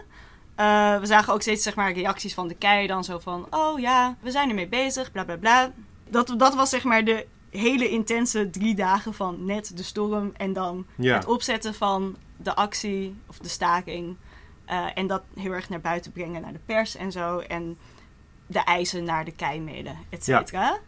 Eh, 0.54 0.98
we 1.00 1.06
zagen 1.06 1.32
ook 1.32 1.42
steeds 1.42 1.62
zeg 1.62 1.74
maar, 1.74 1.92
reacties 1.92 2.34
van 2.34 2.48
de 2.48 2.54
kei 2.54 2.86
dan 2.86 3.04
zo 3.04 3.18
van... 3.18 3.46
Oh 3.50 3.78
ja, 3.80 4.16
we 4.20 4.30
zijn 4.30 4.48
ermee 4.48 4.68
bezig, 4.68 5.12
bla 5.12 5.24
bla 5.24 5.36
bla. 5.36 5.72
Dat, 6.10 6.34
dat 6.38 6.54
was 6.54 6.70
zeg 6.70 6.84
maar 6.84 7.04
de 7.04 7.26
hele 7.50 7.88
intense 7.88 8.50
drie 8.50 8.74
dagen 8.74 9.14
van 9.14 9.44
net 9.44 9.76
de 9.76 9.82
storm... 9.82 10.32
en 10.36 10.52
dan 10.52 10.86
Ja. 10.96 11.14
het 11.14 11.26
opzetten 11.26 11.74
van 11.74 12.16
de 12.42 12.54
actie 12.54 13.16
of 13.26 13.38
de 13.38 13.48
staking. 13.48 14.16
eh, 14.64 14.86
en 14.94 15.06
dat 15.06 15.22
heel 15.34 15.52
erg 15.52 15.68
naar 15.68 15.80
buiten 15.80 16.12
brengen 16.12 16.40
naar 16.42 16.52
de 16.52 16.60
pers 16.66 16.96
en 16.96 17.12
zo. 17.12 17.38
En 17.38 17.78
de 18.46 18.58
eisen 18.58 19.04
naar 19.04 19.24
de 19.24 19.32
kei 19.32 19.60
mailen, 19.60 19.96
et 20.08 20.26
Ja. 20.26 20.38
cetera. 20.38 20.78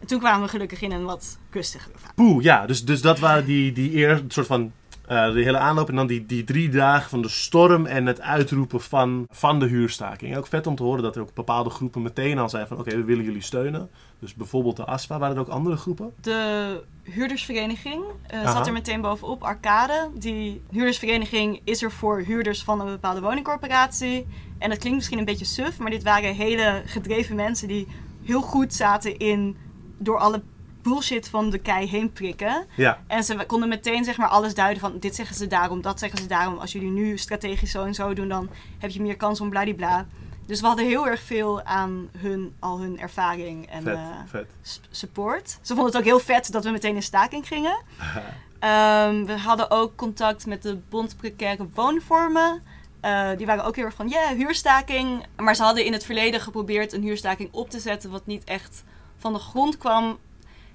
En 0.00 0.06
toen 0.06 0.18
kwamen 0.18 0.42
we 0.42 0.48
gelukkig 0.48 0.80
in 0.82 0.92
een 0.92 1.04
wat 1.04 1.38
rustigere 1.50 1.98
fase. 1.98 2.14
Poeh, 2.14 2.42
ja, 2.42 2.66
dus, 2.66 2.84
dus 2.84 3.02
dat 3.02 3.18
waren 3.18 3.44
die, 3.44 3.72
die 3.72 3.96
eer, 3.96 4.24
soort 4.28 4.46
van 4.46 4.72
eh, 5.06 5.32
de 5.32 5.42
hele 5.42 5.58
aanloop 5.58 5.88
en 5.88 5.96
dan 5.96 6.06
die, 6.06 6.26
die 6.26 6.44
drie 6.44 6.68
dagen 6.68 7.10
van 7.10 7.22
de 7.22 7.28
storm 7.28 7.86
en 7.86 8.06
het 8.06 8.20
uitroepen 8.20 8.80
van, 8.80 9.26
van 9.30 9.58
de 9.58 9.66
huurstaking. 9.66 10.36
Ook 10.36 10.46
vet 10.46 10.66
om 10.66 10.76
te 10.76 10.82
horen 10.82 11.02
dat 11.02 11.16
er 11.16 11.22
ook 11.22 11.34
bepaalde 11.34 11.70
groepen 11.70 12.02
meteen 12.02 12.38
al 12.38 12.48
zeiden 12.48 12.76
van 12.76 12.86
oké, 12.86 12.96
we 12.96 13.04
willen 13.04 13.24
jullie 13.24 13.42
steunen. 13.42 13.90
Dus 14.18 14.34
bijvoorbeeld 14.34 14.76
de 14.76 14.84
ASFA, 14.84 15.18
waren 15.18 15.36
er 15.36 15.42
ook 15.42 15.48
andere 15.48 15.76
groepen? 15.76 16.12
De 16.20 16.82
huurdersvereniging 17.02 18.04
eh, 18.26 18.52
zat 18.52 18.66
er 18.66 18.72
meteen 18.72 19.00
bovenop, 19.00 19.42
Arcade. 19.42 20.10
Die 20.14 20.62
huurdersvereniging 20.70 21.60
is 21.64 21.82
er 21.82 21.92
voor 21.92 22.20
huurders 22.20 22.62
van 22.62 22.80
een 22.80 22.86
bepaalde 22.86 23.20
woningcorporatie. 23.20 24.26
En 24.58 24.68
dat 24.68 24.78
klinkt 24.78 24.98
misschien 24.98 25.18
een 25.18 25.24
beetje 25.24 25.44
suf, 25.44 25.78
maar 25.78 25.90
dit 25.90 26.02
waren 26.02 26.34
hele 26.34 26.82
gedreven 26.86 27.36
mensen 27.36 27.68
die 27.68 27.86
heel 28.24 28.40
goed 28.40 28.74
zaten 28.74 29.18
in 29.18 29.56
door 29.98 30.18
alle 30.18 30.42
bullshit 30.82 31.28
van 31.28 31.50
de 31.50 31.58
kei 31.58 31.88
heen 31.88 32.12
prikken. 32.12 32.66
Ja, 32.76 32.98
En 33.06 33.24
ze 33.24 33.44
konden 33.46 33.68
meteen 33.68 34.04
zeg 34.04 34.16
maar 34.16 34.28
alles 34.28 34.54
duiden 34.54 34.80
van 34.80 34.98
dit 34.98 35.14
zeggen 35.14 35.36
ze 35.36 35.46
daarom, 35.46 35.82
dat 35.82 35.98
zeggen 35.98 36.18
ze 36.18 36.26
daarom. 36.26 36.58
Als 36.58 36.72
jullie 36.72 36.90
nu 36.90 37.18
strategisch 37.18 37.70
zo 37.70 37.84
en 37.84 37.94
zo 37.94 38.14
doen, 38.14 38.28
dan 38.28 38.50
heb 38.78 38.90
je 38.90 39.02
meer 39.02 39.16
kans 39.16 39.40
om 39.40 39.50
bladibla. 39.50 40.06
Dus 40.46 40.60
we 40.60 40.66
hadden 40.66 40.86
heel 40.86 41.06
erg 41.06 41.22
veel 41.22 41.62
aan 41.62 42.08
hun, 42.18 42.54
al 42.58 42.80
hun 42.80 43.00
ervaring 43.00 43.66
en 43.66 43.82
vet, 43.82 43.96
eh, 43.96 44.06
vet. 44.26 44.46
support. 44.90 45.58
Ze 45.60 45.74
vonden 45.74 45.86
het 45.86 45.96
ook 45.96 46.04
heel 46.04 46.18
vet 46.18 46.52
dat 46.52 46.64
we 46.64 46.70
meteen 46.70 46.94
in 46.94 47.02
staking 47.02 47.46
gingen. 47.46 47.82
Ehm, 48.58 49.24
we 49.24 49.38
hadden 49.38 49.70
ook 49.70 49.96
contact 49.96 50.46
met 50.46 50.62
de 50.62 50.78
Bond 50.88 51.16
Precaire 51.16 51.68
Woonvormen. 51.74 52.62
Eh, 53.00 53.28
die 53.36 53.46
waren 53.46 53.64
ook 53.64 53.76
heel 53.76 53.84
erg 53.84 53.94
van, 53.94 54.08
ja, 54.08 54.34
huurstaking. 54.34 55.26
Maar 55.36 55.54
ze 55.56 55.62
hadden 55.62 55.84
in 55.84 55.92
het 55.92 56.04
verleden 56.04 56.40
geprobeerd 56.40 56.92
een 56.92 57.02
huurstaking 57.02 57.48
op 57.52 57.70
te 57.70 57.78
zetten... 57.78 58.10
wat 58.10 58.26
niet 58.26 58.44
echt 58.44 58.84
van 59.16 59.32
de 59.32 59.38
grond 59.38 59.78
kwam. 59.78 60.18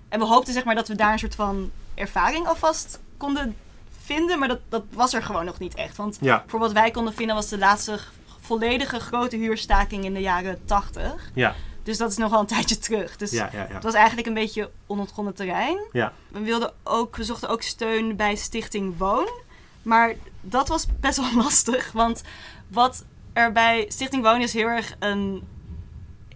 En 0.10 0.20
we 0.20 0.26
hoopten 0.26 0.54
zeg 0.54 0.64
maar 0.64 0.76
dat 0.76 0.88
we 0.88 0.96
daar 0.96 1.12
een 1.12 1.20
soort 1.20 1.36
van 1.36 1.72
ervaring 1.96 2.48
alvast 2.48 3.00
konden 3.18 3.56
vinden. 4.02 4.40
Maar 4.40 4.48
dat, 4.48 4.60
dat 4.70 4.84
was 4.94 5.14
er 5.14 5.24
gewoon 5.24 5.46
nog 5.46 5.60
niet 5.60 5.76
echt. 5.76 5.98
Want 5.98 6.18
Ja, 6.22 6.44
voor 6.48 6.60
wat 6.60 6.72
wij 6.72 6.92
konden 6.92 7.14
vinden 7.14 7.36
was 7.36 7.50
de 7.50 7.58
laatste 7.58 8.00
volledige 8.40 9.00
grote 9.00 9.36
huurstaking 9.36 10.06
in 10.06 10.14
de 10.14 10.20
jaren 10.20 10.60
80. 10.66 11.32
ja, 11.34 11.56
Dus 11.84 11.98
dat 11.98 12.12
is 12.12 12.18
nogal 12.18 12.40
een 12.40 12.46
tijdje 12.46 12.78
terug. 12.78 13.18
Dus 13.18 13.32
ja. 13.32 13.50
het 13.54 13.84
was 13.84 13.94
eigenlijk 13.94 14.28
een 14.28 14.34
beetje 14.34 14.70
onontgonnen 14.86 15.34
terrein. 15.34 15.78
Ja. 15.92 16.14
We, 16.28 16.40
wilden 16.40 16.74
ook, 16.84 17.16
we 17.16 17.24
zochten 17.24 17.50
ook 17.50 17.62
steun 17.62 18.16
bij 18.16 18.36
Stichting 18.36 18.98
Woon. 18.98 19.30
Maar 19.82 20.14
dat 20.42 20.68
was 20.68 20.86
best 21.00 21.18
wel 21.18 21.36
lastig. 21.44 21.92
Want 21.92 22.24
wat 22.68 23.06
er 23.34 23.52
bij 23.52 23.86
Stichting 23.88 24.24
Woon 24.24 24.42
is 24.42 24.54
heel 24.54 24.68
erg 24.68 24.96
een, 25.00 25.48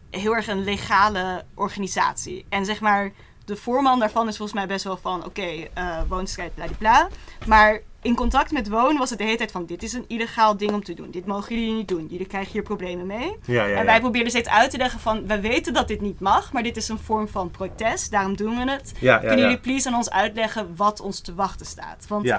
heel 0.10 0.36
erg 0.36 0.48
een 0.48 0.64
legale 0.64 1.46
organisatie. 1.54 2.46
En 2.50 2.66
zeg 2.66 2.82
maar, 2.82 3.12
de 3.52 3.58
voorman 3.58 4.00
daarvan 4.00 4.28
is 4.28 4.38
volgens 4.38 4.58
mij 4.58 4.68
best 4.68 4.84
wel 4.84 4.98
van, 4.98 5.26
oké, 5.26 5.68
eh 5.74 6.02
woonstrijd, 6.08 6.52
bla 6.78 7.10
Maar 7.48 7.82
in 8.02 8.16
contact 8.16 8.52
met 8.52 8.70
wonen 8.70 8.98
was 8.98 9.10
het 9.10 9.20
de 9.20 9.26
hele 9.26 9.38
tijd 9.38 9.52
van, 9.52 9.66
dit 9.66 9.84
is 9.84 9.94
een 9.94 10.06
illegaal 10.08 10.58
ding 10.58 10.72
om 10.72 10.84
te 10.84 10.94
doen. 10.94 11.12
Dit 11.12 11.26
mogen 11.26 11.56
jullie 11.56 11.74
niet 11.74 11.88
doen. 11.88 12.08
Jullie 12.10 12.26
krijgen 12.26 12.52
hier 12.52 12.62
problemen 12.62 13.06
mee. 13.06 13.38
Ja, 13.46 13.66
ja, 13.66 13.78
En 13.78 13.86
wij 13.86 13.94
ja. 13.94 14.00
probeerden 14.00 14.30
steeds 14.30 14.50
uit 14.50 14.72
te 14.72 14.78
leggen 14.78 15.00
van, 15.00 15.28
we 15.28 15.40
weten 15.40 15.74
dat 15.74 15.88
dit 15.88 16.02
niet 16.02 16.20
mag, 16.20 16.54
maar 16.54 16.64
dit 16.64 16.78
is 16.78 16.88
een 16.90 17.00
vorm 17.00 17.28
van 17.28 17.52
protest, 17.52 18.12
daarom 18.12 18.36
doen 18.36 18.58
we 18.58 18.72
het. 18.72 18.94
Kunnen 19.00 19.40
jullie 19.40 19.60
please 19.60 19.88
aan 19.88 19.96
ons 19.96 20.10
uitleggen 20.10 20.76
wat 20.76 21.00
ons 21.00 21.20
te 21.20 21.36
wachten 21.36 21.66
staat? 21.66 22.06
Want 22.08 22.34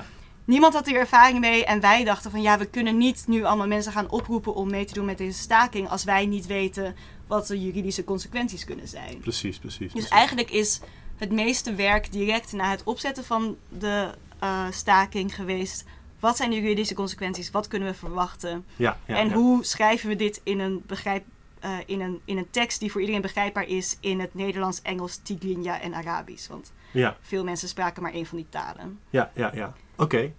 niemand 0.45 0.75
had 0.75 0.87
hier 0.87 0.99
ervaring 0.99 1.41
mee 1.41 1.65
en 1.65 1.81
wij 1.81 2.05
dachten 2.05 2.31
van, 2.31 2.43
ja, 2.43 2.59
we 2.59 2.67
kunnen 2.67 2.97
niet 2.97 3.25
nu 3.27 3.45
allemaal 3.45 3.67
mensen 3.67 3.93
gaan 3.93 4.11
oproepen 4.11 4.55
om 4.55 4.71
mee 4.71 4.85
te 4.85 4.95
doen 4.95 5.05
met 5.05 5.19
deze 5.19 5.39
staking 5.39 5.89
als 5.89 6.05
wij 6.05 6.27
niet 6.27 6.47
weten 6.47 6.95
wat 7.27 7.47
de 7.47 7.61
juridische 7.61 8.05
consequenties 8.05 8.65
kunnen 8.65 8.89
zijn. 8.89 9.19
precies, 9.19 9.59
precies. 9.59 9.79
Dus 9.79 9.93
precies. 9.93 10.11
eigenlijk 10.11 10.51
is 10.51 10.81
het 11.23 11.33
meeste 11.33 11.75
werk 11.75 12.13
direct 12.13 12.53
na 12.53 12.71
het 12.71 12.83
opzetten 12.85 13.25
van 13.25 13.57
de 13.69 14.11
eh, 14.39 14.67
staking 14.71 15.35
geweest. 15.35 15.85
Wat 16.21 16.37
zijn 16.37 16.51
de 16.51 16.57
juridische 16.57 16.95
consequenties? 16.95 17.51
Wat 17.51 17.69
kunnen 17.69 17.89
we 17.89 17.95
verwachten? 17.95 18.65
Ja, 18.77 18.97
ja, 19.07 19.17
en 19.17 19.29
ja. 19.29 19.35
hoe 19.35 19.65
schrijven 19.65 20.09
we 20.09 20.17
dit 20.17 20.41
in 20.43 20.61
een, 20.61 20.83
begrijp, 20.87 21.25
eh, 21.61 21.71
in, 21.87 22.01
een, 22.01 22.21
in 22.25 22.39
een 22.39 22.51
tekst 22.51 22.81
die 22.81 22.91
voor 22.91 23.01
iedereen 23.01 23.23
begrijpbaar 23.23 23.67
is 23.67 23.97
in 24.01 24.21
het 24.21 24.35
Nederlands, 24.35 24.83
Engels, 24.83 25.17
Tigrinya 25.17 25.81
en 25.81 25.95
Arabisch? 25.95 26.49
Want 26.49 26.73
Ja, 26.93 27.17
veel 27.21 27.45
mensen 27.45 27.69
spraken 27.69 28.03
maar 28.03 28.13
één 28.13 28.27
van 28.27 28.39
die 28.39 28.47
talen. 28.49 28.99
ja, 29.11 29.31
ja, 29.35 29.51
ja. 29.55 29.75
Oké. 29.97 30.33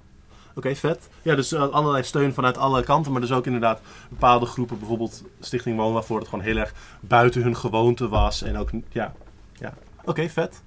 Oké, 0.55 0.75
vet. 0.75 1.09
Ja, 1.21 1.35
dus 1.35 1.51
eh, 1.51 1.69
allerlei 1.69 2.03
steun 2.03 2.33
vanuit 2.33 2.57
alle 2.57 2.83
kanten, 2.83 3.11
maar 3.11 3.21
dus 3.21 3.31
ook 3.31 3.45
inderdaad 3.45 3.81
bepaalde 4.09 4.45
groepen, 4.45 4.79
bijvoorbeeld 4.79 5.23
Stichting 5.39 5.77
Woon, 5.77 5.93
waarvoor 5.93 6.19
het 6.19 6.27
gewoon 6.27 6.45
heel 6.45 6.57
erg 6.57 6.73
buiten 6.99 7.41
hun 7.41 7.55
gewoonte 7.55 8.07
was. 8.07 8.41
En 8.41 8.57
ook, 8.57 8.69
ja, 8.89 9.13
ja. 9.53 9.73
Oké, 10.05 10.29
vet. 10.29 10.61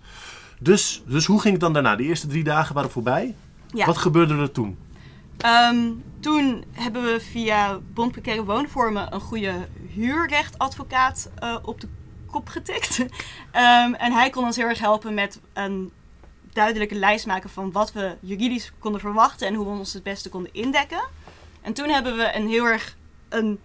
Dus, 0.59 1.03
dus 1.07 1.27
hoe 1.27 1.41
ging 1.41 1.53
het 1.53 1.63
dan 1.63 1.73
daarna? 1.73 1.97
De 1.97 2.03
eerste 2.03 2.27
drie 2.27 2.45
dagen 2.45 2.75
waren 2.75 2.91
voorbij. 2.91 3.35
Ja. 3.67 3.87
Wat 3.87 3.97
gebeurde 3.97 4.37
er 4.37 4.53
toen? 4.53 4.79
Ehm, 5.37 5.91
toen 6.21 6.65
hebben 6.73 7.03
we 7.03 7.21
via 7.21 7.79
Bond 7.95 8.13
Precaire 8.13 8.45
Woonvormen 8.45 9.15
een 9.15 9.21
goede 9.21 9.69
huurrechtadvocaat 9.95 11.31
eh, 11.39 11.57
op 11.63 11.81
de 11.81 11.89
kop 12.31 12.49
getikt. 12.49 12.99
Ehm, 13.51 13.93
en 13.93 14.13
hij 14.13 14.31
kon 14.31 14.45
ons 14.45 14.57
heel 14.57 14.69
erg 14.69 14.79
helpen 14.79 15.15
met 15.15 15.41
een 15.53 15.93
duidelijke 16.53 16.95
lijst 16.95 17.27
maken 17.27 17.51
van 17.51 17.73
wat 17.73 17.93
we 17.93 18.17
juridisch 18.21 18.73
konden 18.79 19.01
verwachten 19.01 19.47
en 19.47 19.55
hoe 19.55 19.65
we 19.65 19.79
ons 19.79 19.93
het 19.93 20.03
beste 20.03 20.29
konden 20.29 20.55
indekken. 20.55 21.05
En 21.63 21.73
toen 21.73 21.89
hebben 21.89 22.17
we 22.17 22.35
een 22.35 22.49
heel 22.49 22.65
erg 22.65 22.97
een. 23.29 23.61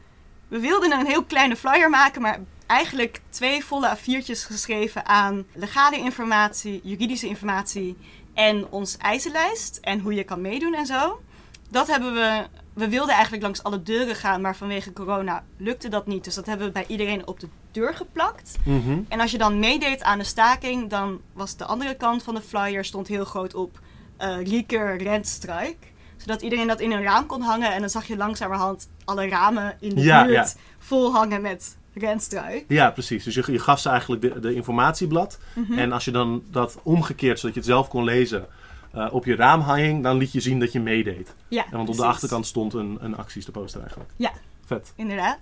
We 0.48 0.60
wilden 0.60 0.92
een 0.92 1.06
heel 1.06 1.24
kleine 1.24 1.56
flyer 1.56 1.90
maken, 1.90 2.22
maar 2.22 2.40
eigenlijk 2.72 3.22
twee 3.30 3.66
volle 3.66 3.98
A4'tjes 3.98 4.46
geschreven 4.46 5.06
aan 5.06 5.46
legale 5.54 5.98
informatie, 5.98 6.82
juridische 6.84 7.28
informatie 7.28 7.98
en 8.34 8.68
ons 8.70 8.98
eisenlijst 8.98 9.78
en 9.82 10.00
hoe 10.00 10.14
je 10.14 10.24
kan 10.24 10.42
meedoen 10.42 10.74
en 10.74 10.86
zo. 10.86 11.22
Dat 11.70 11.88
hebben 11.88 12.14
we. 12.14 12.48
We 12.74 12.90
wilden 12.90 13.14
eigenlijk 13.14 13.44
langs 13.44 13.64
alle 13.64 13.84
deuren 13.84 14.16
gaan, 14.16 14.42
maar 14.42 14.56
vanwege 14.56 14.94
corona 14.94 15.44
lukte 15.58 15.90
dat 15.90 16.08
niet. 16.08 16.24
Dus 16.24 16.36
dat 16.36 16.46
hebben 16.46 16.68
we 16.68 16.74
bij 16.74 16.86
iedereen 16.88 17.28
op 17.28 17.40
de 17.40 17.48
deur 17.72 17.94
geplakt. 17.94 18.56
Mhm. 18.66 19.00
En 19.08 19.20
als 19.20 19.32
je 19.32 19.38
dan 19.38 19.60
meedeed 19.60 20.04
aan 20.04 20.18
de 20.18 20.24
staking, 20.24 20.90
dan 20.90 21.22
was 21.34 21.56
de 21.58 21.66
andere 21.66 21.96
kant 21.96 22.24
van 22.24 22.36
de 22.36 22.42
flyer 22.42 22.86
stond 22.86 23.08
heel 23.08 23.26
groot 23.26 23.54
op 23.56 23.80
eh 24.18 24.38
Rieker 24.44 24.98
Rentstrijk. 24.98 25.92
Zodat 26.18 26.42
iedereen 26.42 26.68
dat 26.68 26.80
in 26.80 26.92
een 26.92 27.04
raam 27.04 27.26
kon 27.26 27.42
hangen. 27.42 27.74
En 27.74 27.80
dan 27.80 27.90
zag 27.90 28.06
je 28.08 28.18
langzamerhand 28.18 28.90
alle 29.06 29.30
ramen 29.30 29.78
in 29.80 29.96
de 29.96 30.02
Ja, 30.02 30.26
buurt 30.26 30.52
ja. 30.52 30.62
vol 30.80 31.12
hangen 31.14 31.42
met 31.42 31.78
Rentstrijk. 31.94 32.66
Ja, 32.68 32.92
precies. 32.92 33.24
Dus 33.24 33.36
je, 33.36 33.52
je 33.52 33.60
gaf 33.60 33.80
ze 33.80 33.90
eigenlijk 33.90 34.22
de, 34.22 34.40
de 34.40 34.54
informatieblad. 34.54 35.40
Mhm. 35.54 35.80
En 35.80 35.92
als 35.92 36.06
je 36.06 36.12
dan 36.12 36.44
dat 36.52 36.80
omgekeerd, 36.84 37.40
zodat 37.40 37.54
je 37.54 37.60
het 37.60 37.70
zelf 37.70 37.88
kon 37.88 38.04
lezen, 38.04 38.48
eh, 38.92 39.08
op 39.12 39.26
je 39.26 39.36
raam 39.36 39.74
hing, 39.74 40.04
dan 40.04 40.18
liet 40.18 40.32
je 40.32 40.40
zien 40.40 40.60
dat 40.60 40.72
je 40.72 40.80
meedeed. 40.80 41.34
Ja, 41.48 41.66
En 41.66 41.78
want 41.78 41.90
op 41.90 41.96
de 41.96 42.06
achterkant 42.06 42.46
stond 42.46 42.74
een, 42.74 42.98
een 43.02 43.18
acties 43.18 43.46
te 43.46 43.52
poster 43.52 43.80
eigenlijk. 43.80 44.12
Ja. 44.16 44.32
Vet. 44.66 44.94
Inderdaad. 44.96 45.40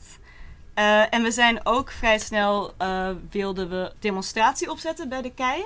Eh, 0.73 1.13
en 1.13 1.23
we 1.23 1.31
zijn 1.31 1.59
ook 1.63 1.91
vrij 1.91 2.19
snel, 2.19 2.73
eh, 2.77 3.09
wilden 3.29 3.69
we 3.69 3.91
demonstratie 3.99 4.71
opzetten 4.71 5.09
bij 5.09 5.21
de 5.21 5.31
KEI. 5.33 5.65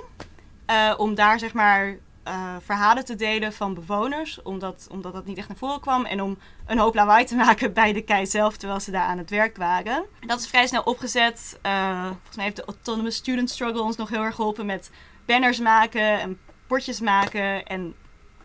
Om 0.98 1.16
daar 1.16 1.40
zeg 1.40 1.54
maar 1.54 1.98
eh, 2.24 2.56
verhalen 2.60 3.06
te 3.06 3.16
delen 3.16 3.54
van 3.54 3.74
bewoners, 3.74 4.42
omdat, 4.42 4.88
omdat 4.92 5.14
dat 5.14 5.26
niet 5.26 5.38
echt 5.38 5.48
naar 5.48 5.58
voren 5.58 5.80
kwam. 5.80 6.06
En 6.06 6.22
om 6.22 6.38
een 6.66 6.80
hoop 6.80 6.96
lawaai 6.96 7.26
te 7.26 7.36
maken 7.46 7.74
bij 7.74 7.94
de 7.94 8.02
KEI 8.02 8.26
zelf, 8.26 8.58
terwijl 8.58 8.80
ze 8.80 8.92
daar 8.92 9.06
aan 9.06 9.18
het 9.18 9.30
werk 9.30 9.58
waren. 9.58 10.06
Dat 10.20 10.40
is 10.40 10.48
vrij 10.48 10.68
snel 10.68 10.82
opgezet. 10.82 11.60
Eh, 11.62 12.02
volgens 12.02 12.36
mij 12.36 12.46
heeft 12.46 12.56
de 12.56 12.66
Autonomous 12.66 13.16
Student 13.16 13.50
Struggle 13.50 13.82
ons 13.82 13.96
nog 13.96 14.10
heel 14.10 14.24
erg 14.24 14.36
geholpen 14.36 14.66
met 14.66 14.92
banners 15.26 15.60
maken 15.60 16.20
en 16.20 16.40
bordjes 16.68 17.00
maken 17.00 17.66
en 17.66 17.96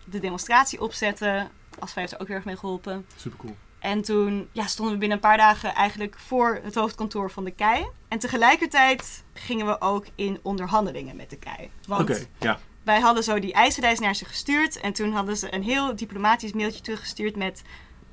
de 0.05 0.19
demonstratie 0.19 0.81
opzetten. 0.81 1.51
Asfa 1.79 2.01
heeft 2.01 2.13
er 2.13 2.21
ook 2.21 2.27
heel 2.27 2.37
erg 2.37 2.45
mee 2.45 2.57
geholpen. 2.57 3.07
Super 3.17 3.39
cool. 3.39 3.57
En 3.79 4.03
toen 4.03 4.49
ja, 4.53 4.67
stonden 4.67 4.95
we 4.95 5.01
binnen 5.01 5.17
een 5.17 5.29
paar 5.29 5.37
dagen 5.37 5.75
eigenlijk 5.75 6.19
voor 6.19 6.61
het 6.63 6.75
hoofdkantoor 6.75 7.31
van 7.31 7.45
de 7.45 7.51
KEI. 7.51 7.87
En 8.09 8.19
tegelijkertijd 8.19 9.25
gingen 9.33 9.67
we 9.67 9.81
ook 9.81 10.07
in 10.15 10.39
onderhandelingen 10.43 11.17
met 11.17 11.31
de 11.31 11.37
KEI. 11.37 11.71
Want 11.87 12.11
Oké, 12.11 12.25
ja. 12.39 12.59
Wij 12.89 13.01
hadden 13.01 13.25
zo 13.25 13.39
die 13.39 13.53
eisenlijst 13.53 14.01
naar 14.01 14.15
ze 14.15 14.25
gestuurd. 14.25 14.81
En 14.81 14.93
toen 14.93 15.13
hadden 15.13 15.37
ze 15.37 15.55
een 15.55 15.63
heel 15.63 15.97
diplomatisch 15.97 16.53
mailtje 16.53 16.81
teruggestuurd 16.81 17.37
met... 17.37 17.63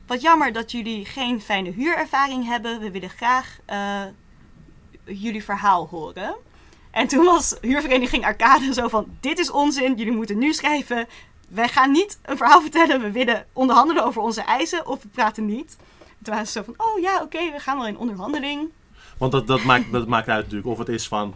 Wat 0.07 0.21
jammer 0.21 0.53
dat 0.53 0.71
jullie 0.71 1.05
geen 1.05 1.41
fijne 1.41 1.69
huurervaring 1.69 2.45
hebben. 2.45 2.79
We 2.79 2.91
willen 2.91 3.09
graag 3.09 3.57
eh, 3.65 4.01
jullie 5.03 5.43
verhaal 5.43 5.87
horen. 5.87 6.35
En 6.91 7.07
toen 7.07 7.25
was 7.25 7.57
huurvereniging 7.61 8.25
Arcade 8.25 8.73
zo 8.73 8.87
van... 8.87 9.05
Dit 9.19 9.39
is 9.39 9.51
onzin, 9.51 9.95
jullie 9.95 10.13
moeten 10.13 10.37
nu 10.37 10.53
schrijven. 10.53 11.07
Wij 11.49 11.67
gaan 11.67 11.91
niet 11.91 12.19
een 12.21 12.37
verhaal 12.37 12.61
vertellen. 12.61 13.01
We 13.01 13.11
willen 13.11 13.45
onderhandelen 13.53 14.05
over 14.05 14.21
onze 14.21 14.41
eisen 14.41 14.87
of 14.87 15.03
we 15.03 15.07
praten 15.07 15.45
niet. 15.45 15.77
En 15.99 16.23
toen 16.23 16.33
waren 16.33 16.47
ze 16.47 16.51
zo 16.51 16.63
van... 16.63 16.73
Oh 16.77 16.99
ja, 16.99 17.21
oké, 17.21 17.51
we 17.51 17.59
gaan 17.59 17.77
wel 17.77 17.87
in 17.87 17.97
onderhandeling. 17.97 18.69
Want 19.17 19.31
dat, 19.31 19.47
dat, 19.47 19.63
maakt, 19.63 19.91
dat 19.91 20.07
maakt 20.07 20.29
uit 20.29 20.43
natuurlijk. 20.43 20.67
Of 20.67 20.77
het 20.77 20.89
is 20.89 21.07
van, 21.07 21.35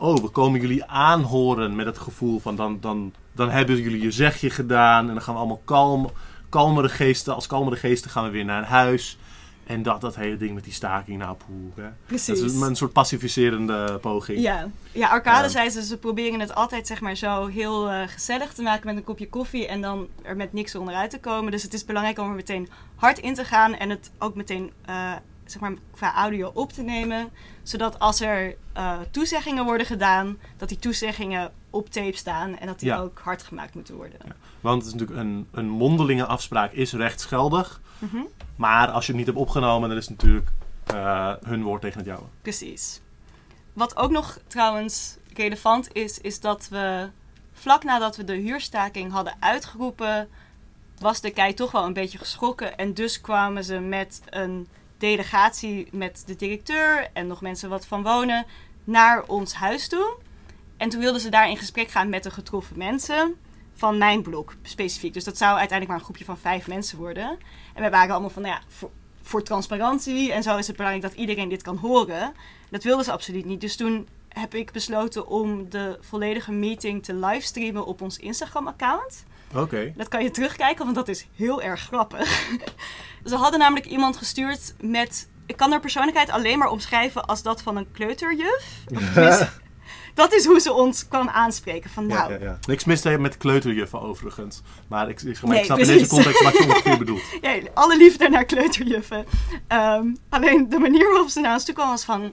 oh, 0.00 0.16
we 0.16 0.28
komen 0.28 0.60
jullie 0.60 0.84
aanhoren 0.84 1.76
met 1.76 1.86
het 1.86 1.98
gevoel 1.98 2.38
van, 2.38 2.56
dan, 2.56 2.78
dan, 2.80 3.14
dan 3.32 3.50
hebben 3.50 3.80
jullie 3.80 4.02
je 4.02 4.10
zegje 4.10 4.50
gedaan. 4.50 5.08
En 5.08 5.14
dan 5.14 5.22
gaan 5.22 5.34
we 5.34 5.40
allemaal 5.40 5.62
kalm, 5.64 6.10
kalmere 6.48 6.88
geesten, 6.88 7.34
als 7.34 7.46
kalmere 7.46 7.76
geesten 7.76 8.10
gaan 8.10 8.24
we 8.24 8.30
weer 8.30 8.44
naar 8.44 8.64
huis. 8.64 9.18
En 9.66 9.82
dat, 9.82 10.00
dat 10.00 10.16
hele 10.16 10.36
ding 10.36 10.54
met 10.54 10.64
die 10.64 10.72
staking, 10.72 11.18
poeh. 11.18 11.76
Hè. 11.76 11.88
Precies. 12.06 12.40
Dat 12.40 12.50
is 12.50 12.60
een, 12.60 12.76
soort 12.76 12.92
pacificerende 12.92 13.98
poging. 14.00 14.40
Ja, 14.40 14.70
ja 14.92 15.08
Arcade 15.08 15.48
zei 15.48 15.70
ze, 15.70 15.84
ze 15.84 15.98
proberen 15.98 16.40
het 16.40 16.54
altijd 16.54 16.86
zeg 16.86 17.00
maar 17.00 17.16
zo 17.16 17.46
heel 17.46 17.90
eh, 17.90 18.02
gezellig 18.06 18.52
te 18.52 18.62
maken 18.62 18.86
met 18.86 18.96
een 18.96 19.04
kopje 19.04 19.28
koffie 19.28 19.66
en 19.66 19.80
dan 19.80 20.08
er 20.22 20.36
met 20.36 20.52
niks 20.52 20.74
onderuit 20.74 21.10
te 21.10 21.20
komen. 21.20 21.50
Dus 21.50 21.62
het 21.62 21.74
is 21.74 21.84
belangrijk 21.84 22.18
om 22.18 22.28
er 22.28 22.34
meteen 22.34 22.68
hard 22.94 23.18
in 23.18 23.34
te 23.34 23.44
gaan 23.44 23.74
en 23.74 23.90
het 23.90 24.10
ook 24.18 24.34
meteen 24.34 24.72
eh, 24.84 25.12
zeg 25.50 25.62
maar 25.62 25.72
qua 25.90 26.14
audio 26.14 26.50
op 26.54 26.72
te 26.72 26.82
nemen. 26.82 27.30
Zodat 27.62 27.98
als 27.98 28.20
er 28.20 28.56
eh, 28.72 28.98
toezeggingen 29.10 29.64
worden 29.64 29.86
gedaan, 29.86 30.38
dat 30.56 30.68
die 30.68 30.78
toezeggingen 30.78 31.52
op 31.70 31.90
tape 31.90 32.16
staan 32.16 32.58
en 32.58 32.66
dat 32.66 32.78
die 32.78 32.88
Ja. 32.88 32.98
ook 32.98 33.18
hard 33.18 33.42
gemaakt 33.42 33.74
moeten 33.74 33.94
worden. 33.96 34.18
Ja. 34.24 34.32
Want 34.60 34.82
het 34.84 34.94
is 34.94 34.98
natuurlijk 35.00 35.20
een, 35.20 35.48
een 35.52 35.68
mondelinge 35.68 36.26
afspraak 36.26 36.72
is 36.72 36.92
rechtsgeldig. 36.92 37.80
Mhm, 37.98 38.16
Maar 38.56 38.88
als 38.90 39.02
je 39.06 39.12
het 39.12 39.16
niet 39.16 39.26
hebt 39.26 39.38
opgenomen, 39.38 39.88
dan 39.88 39.98
is 39.98 40.08
het 40.08 40.16
natuurlijk 40.16 40.48
eh, 40.86 41.32
hun 41.44 41.62
woord 41.62 41.80
tegen 41.80 41.98
het 41.98 42.06
jouwe. 42.06 42.24
Precies. 42.42 43.00
Wat 43.72 43.96
ook 43.96 44.10
nog 44.10 44.38
trouwens 44.46 45.16
relevant 45.34 45.92
is, 45.92 46.18
is 46.20 46.40
dat 46.40 46.68
we 46.68 47.08
vlak 47.52 47.84
nadat 47.84 48.16
we 48.16 48.24
de 48.24 48.34
huurstaking 48.36 49.12
hadden 49.12 49.34
uitgeroepen, 49.40 50.28
was 50.98 51.20
de 51.20 51.30
KEI 51.30 51.54
toch 51.54 51.70
wel 51.70 51.84
een 51.84 51.92
beetje 51.92 52.18
geschrokken. 52.18 52.76
En 52.76 52.94
dus 52.94 53.20
kwamen 53.20 53.64
ze 53.64 53.78
met 53.78 54.22
een 54.30 54.68
delegatie 55.00 55.88
met 55.92 56.22
de 56.26 56.36
directeur 56.36 57.08
en 57.12 57.26
nog 57.26 57.40
mensen 57.40 57.68
wat 57.68 57.86
van 57.86 58.02
wonen 58.02 58.46
naar 58.84 59.22
ons 59.26 59.54
huis 59.54 59.88
toe. 59.88 60.16
En 60.76 60.88
toen 60.88 61.00
wilden 61.00 61.20
ze 61.20 61.28
daar 61.28 61.48
in 61.48 61.56
gesprek 61.56 61.90
gaan 61.90 62.08
met 62.08 62.22
de 62.22 62.30
getroffen 62.30 62.78
mensen 62.78 63.36
van 63.74 63.98
mijn 63.98 64.22
blok 64.22 64.54
specifiek. 64.62 65.14
Dus 65.14 65.24
dat 65.24 65.36
zou 65.36 65.50
uiteindelijk 65.58 65.88
maar 65.88 65.98
een 65.98 66.04
groepje 66.04 66.24
van 66.24 66.38
vijf 66.38 66.66
mensen 66.66 66.98
worden. 66.98 67.38
En 67.74 67.80
wij 67.80 67.90
waren 67.90 68.10
allemaal 68.10 68.30
van, 68.30 68.42
nou 68.42 68.54
ja, 68.54 68.62
voor, 68.68 68.90
voor 69.22 69.42
transparantie 69.42 70.32
en 70.32 70.42
zo 70.42 70.56
is 70.56 70.66
het 70.66 70.76
belangrijk 70.76 71.06
dat 71.08 71.20
iedereen 71.20 71.48
dit 71.48 71.62
kan 71.62 71.76
horen. 71.76 72.32
Dat 72.70 72.82
wilden 72.82 73.04
ze 73.04 73.12
absoluut 73.12 73.44
niet. 73.44 73.60
Dus 73.60 73.76
toen 73.76 74.08
heb 74.28 74.54
ik 74.54 74.72
besloten 74.72 75.26
om 75.26 75.70
de 75.70 75.98
volledige 76.00 76.52
meeting 76.52 77.04
te 77.04 77.14
livestreamen 77.14 77.86
op 77.86 78.00
ons 78.00 78.18
Instagram-account. 78.18 79.24
Oké. 79.54 79.92
Dat 79.96 80.08
kan 80.08 80.22
je 80.22 80.30
terugkijken, 80.30 80.84
want 80.84 80.96
dat 80.96 81.08
is 81.08 81.26
heel 81.36 81.62
erg 81.62 81.80
grappig. 81.80 82.50
Ze 83.24 83.36
hadden 83.36 83.58
namelijk 83.58 83.86
iemand 83.86 84.16
gestuurd 84.16 84.74
met... 84.80 85.28
Ik 85.46 85.56
kan 85.56 85.70
haar 85.70 85.80
persoonlijkheid 85.80 86.30
alleen 86.30 86.58
maar 86.58 86.68
omschrijven 86.68 87.24
als 87.24 87.42
dat 87.42 87.62
van 87.62 87.76
een 87.76 87.90
kleuterjuf. 87.92 88.84
Of 88.94 89.14
dat 90.14 90.32
is 90.32 90.44
hoe 90.44 90.60
ze 90.60 90.72
ons 90.72 91.08
kwam 91.08 91.28
aanspreken. 91.28 91.90
Van 91.90 92.06
nou, 92.06 92.32
Ja, 92.32 92.38
ja, 92.38 92.44
ja. 92.44 92.58
Niks 92.66 92.84
mis 92.84 93.02
met 93.02 93.36
kleuterjuffen 93.36 94.00
overigens. 94.00 94.62
Maar 94.88 95.08
ik, 95.08 95.22
ik, 95.22 95.42
maar 95.42 95.50
Nee, 95.50 95.58
ik 95.58 95.64
snap 95.64 95.78
in 95.78 95.86
deze 95.86 96.06
context 96.06 96.42
wat 96.42 96.52
je 96.52 96.64
ongeveer 96.64 96.98
bedoelt. 97.04 97.22
Ja, 97.40 97.58
alle 97.74 97.96
liefde 97.96 98.28
naar 98.28 98.44
kleuterjuffen. 98.44 99.24
Ehm, 99.66 100.06
alleen 100.28 100.68
de 100.68 100.78
manier 100.78 101.08
waarop 101.08 101.28
ze 101.28 101.40
naar 101.40 101.52
ons 101.52 101.64
toe 101.64 101.74
kwam 101.74 101.88
was 101.88 102.04
van... 102.04 102.32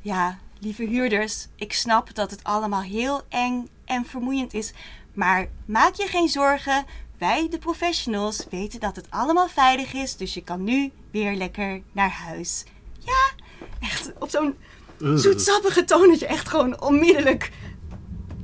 Ja, 0.00 0.38
lieve 0.58 0.84
huurders, 0.84 1.48
ik 1.56 1.72
snap 1.72 2.14
dat 2.14 2.30
het 2.30 2.44
allemaal 2.44 2.82
heel 2.82 3.22
eng 3.28 3.68
en 3.84 4.04
vermoeiend 4.04 4.54
is. 4.54 4.72
Maar 5.14 5.48
maak 5.66 5.94
je 5.94 6.06
geen 6.06 6.28
zorgen. 6.28 6.84
Wij, 7.18 7.48
de 7.50 7.58
professionals, 7.58 8.46
weten 8.50 8.80
dat 8.80 8.96
het 8.96 9.06
allemaal 9.10 9.48
veilig 9.48 9.92
is. 9.92 10.16
Dus 10.16 10.34
je 10.34 10.42
kan 10.42 10.64
nu 10.64 10.92
weer 11.10 11.34
lekker 11.34 11.82
naar 11.92 12.10
huis. 12.10 12.64
Ja, 12.98 13.30
echt 13.80 14.12
op 14.18 14.30
zo'n 14.30 14.56
zoetsappige 14.98 15.84
toon 15.84 16.08
dat 16.08 16.18
je 16.18 16.26
echt 16.26 16.48
gewoon 16.48 16.80
onmiddellijk 16.80 17.50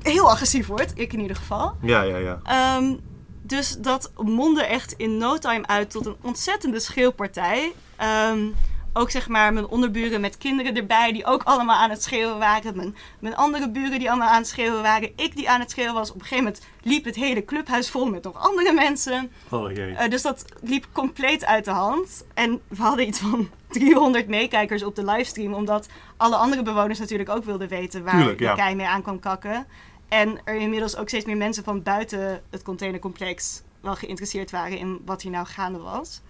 heel 0.03 0.31
agressief 0.31 0.67
wordt. 0.67 0.93
Ik 0.95 1.13
in 1.13 1.21
ieder 1.21 1.37
geval. 1.37 1.77
Ja, 1.83 2.03
ja, 2.03 2.17
ja. 2.17 2.41
Ehm, 2.45 2.97
dus 3.43 3.77
dat 3.79 4.13
mondde 4.17 4.63
echt 4.65 4.93
in 4.97 5.17
no 5.17 5.39
time 5.39 5.67
uit 5.67 5.91
tot 5.91 6.07
een 6.07 6.17
ontzettende 6.23 6.81
schreeuwpartij. 6.81 7.73
Ehm, 7.97 8.47
ook 8.93 9.11
zeg 9.11 9.29
maar 9.29 9.53
mijn 9.53 9.67
onderburen 9.67 10.21
met 10.21 10.39
kinderen 10.39 10.77
erbij 10.77 11.13
die 11.13 11.25
ook 11.25 11.43
allemaal 11.43 11.77
aan 11.77 11.91
het 11.91 12.03
schreeuwen 12.03 12.39
waren. 12.39 12.77
Mijn, 12.77 12.97
mijn 13.19 13.37
andere 13.37 13.71
buren 13.71 13.99
die 13.99 14.11
allemaal 14.11 14.29
aan 14.29 14.41
het 14.41 14.49
schreeuwen 14.49 14.83
waren. 14.83 15.13
Ik 15.17 15.37
die 15.37 15.51
aan 15.51 15.61
het 15.61 15.71
schreeuwen 15.71 15.95
was. 15.95 16.09
Op 16.09 16.15
een 16.15 16.21
gegeven 16.21 16.45
moment 16.45 16.65
liep 16.83 17.05
het 17.05 17.17
hele 17.17 17.45
clubhuis 17.45 17.91
vol 17.91 18.07
met 18.07 18.23
nog 18.23 18.37
andere 18.37 18.73
mensen. 18.73 19.33
Oh 19.49 19.73
jee. 19.73 19.95
Eh, 19.95 20.11
dus 20.11 20.23
dat 20.23 20.45
liep 20.61 20.87
compleet 20.93 21.45
uit 21.45 21.65
de 21.65 21.71
hand. 21.71 22.25
En 22.35 22.61
we 22.69 22.83
hadden 22.83 23.07
iets 23.07 23.19
van 23.19 23.49
300 23.69 24.29
meekijkers 24.29 24.83
op 24.83 24.97
de 24.97 25.05
livestream. 25.05 25.55
Omdat 25.55 25.89
alle 26.17 26.37
andere 26.37 26.63
bewoners 26.63 26.99
natuurlijk 26.99 27.31
ook 27.31 27.45
wilden 27.45 27.69
weten 27.69 28.05
waar 28.05 28.17
Tuurlijk, 28.17 28.39
de 28.39 28.45
ja. 28.45 28.55
kei 28.55 28.75
mee 28.75 28.87
aan 28.87 29.03
kwam 29.03 29.21
kakken. 29.21 29.67
En 30.09 30.41
er 30.45 30.55
inmiddels 30.55 30.97
ook 30.97 31.09
steeds 31.09 31.25
meer 31.25 31.37
mensen 31.37 31.65
van 31.65 31.83
buiten 31.83 32.43
het 32.51 32.63
containercomplex 32.63 33.63
wel 33.81 33.95
geïnteresseerd 33.95 34.51
waren 34.51 34.79
in 34.79 35.01
wat 35.05 35.23
hier 35.23 35.31
nou 35.31 35.47
gaande 35.47 35.79
was. 35.79 36.21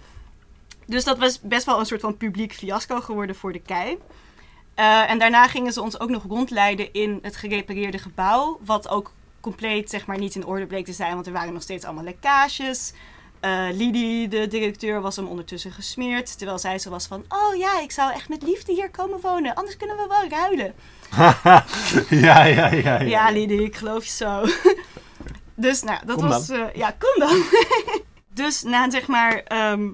Dus 0.91 1.05
dat 1.05 1.19
was 1.19 1.41
best 1.41 1.67
wel 1.67 1.79
een 1.79 1.87
soort 1.87 2.01
van 2.01 2.17
publiek 2.17 2.53
fiasco 2.55 3.01
geworden 3.01 3.37
voor 3.37 3.53
de 3.53 3.61
kei. 3.61 3.99
Eh, 4.75 5.11
en 5.11 5.19
daarna 5.19 5.47
gingen 5.47 5.73
ze 5.73 5.83
ons 5.83 6.01
ook 6.01 6.09
nog 6.11 6.23
rondleiden 6.29 6.93
in 6.93 7.19
het 7.23 7.37
gerepareerde 7.37 7.99
gebouw. 7.99 8.61
Wat 8.65 8.89
ook 8.89 9.13
compleet 9.41 9.91
zeg 9.91 10.07
maar, 10.07 10.19
niet 10.19 10.35
in 10.35 10.47
orde 10.47 10.67
bleek 10.67 10.85
te 10.85 10.93
zijn, 10.93 11.15
want 11.15 11.27
er 11.27 11.33
waren 11.33 11.53
nog 11.53 11.63
steeds 11.63 11.85
allemaal 11.85 12.05
lekkages. 12.05 12.93
Eh 13.41 13.67
Lidie, 13.73 14.29
de 14.29 14.47
directeur, 14.47 15.01
was 15.01 15.17
hem 15.17 15.27
ondertussen 15.27 15.73
gesmeerd. 15.73 16.37
Terwijl 16.39 16.59
zij 16.59 16.79
zo 16.79 16.91
was 16.91 17.07
van: 17.07 17.25
Oh 17.29 17.57
ja, 17.57 17.81
ik 17.81 17.91
zou 17.93 18.13
echt 18.13 18.29
met 18.29 18.43
liefde 18.43 18.73
hier 18.73 18.91
komen 18.91 19.21
wonen. 19.21 19.55
Anders 19.55 19.77
kunnen 19.77 19.97
we 19.97 20.07
wel 20.09 20.29
ruilen. 20.39 20.75
ja, 22.27 22.45
ja, 22.45 22.45
ja, 22.45 22.69
ja. 22.73 23.01
Ja, 23.01 23.31
Lidie, 23.31 23.65
ik 23.65 23.77
geloof 23.77 24.05
je 24.05 24.11
zo. 24.11 24.45
dus 25.55 25.83
nou, 25.83 26.07
dat 26.07 26.17
Kom 26.19 26.29
was. 26.29 26.49
eh, 26.49 26.65
ja, 26.75 26.97
kom 26.99 27.29
dan. 27.29 27.43
dus 28.45 28.63
na 28.63 28.91
zeg 28.91 29.07
maar. 29.07 29.33
ehm, 29.37 29.89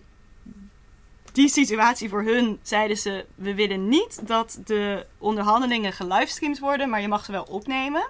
die 1.36 1.48
situatie 1.48 2.08
voor 2.08 2.22
hun 2.22 2.58
zeiden 2.62 2.96
ze: 2.96 3.26
We 3.34 3.54
willen 3.54 3.88
niet 3.88 4.26
dat 4.26 4.58
de 4.64 5.06
onderhandelingen 5.18 5.92
gelivestreamd 5.92 6.58
worden, 6.58 6.90
maar 6.90 7.00
je 7.00 7.08
mag 7.08 7.24
ze 7.24 7.32
wel 7.32 7.42
opnemen. 7.42 8.06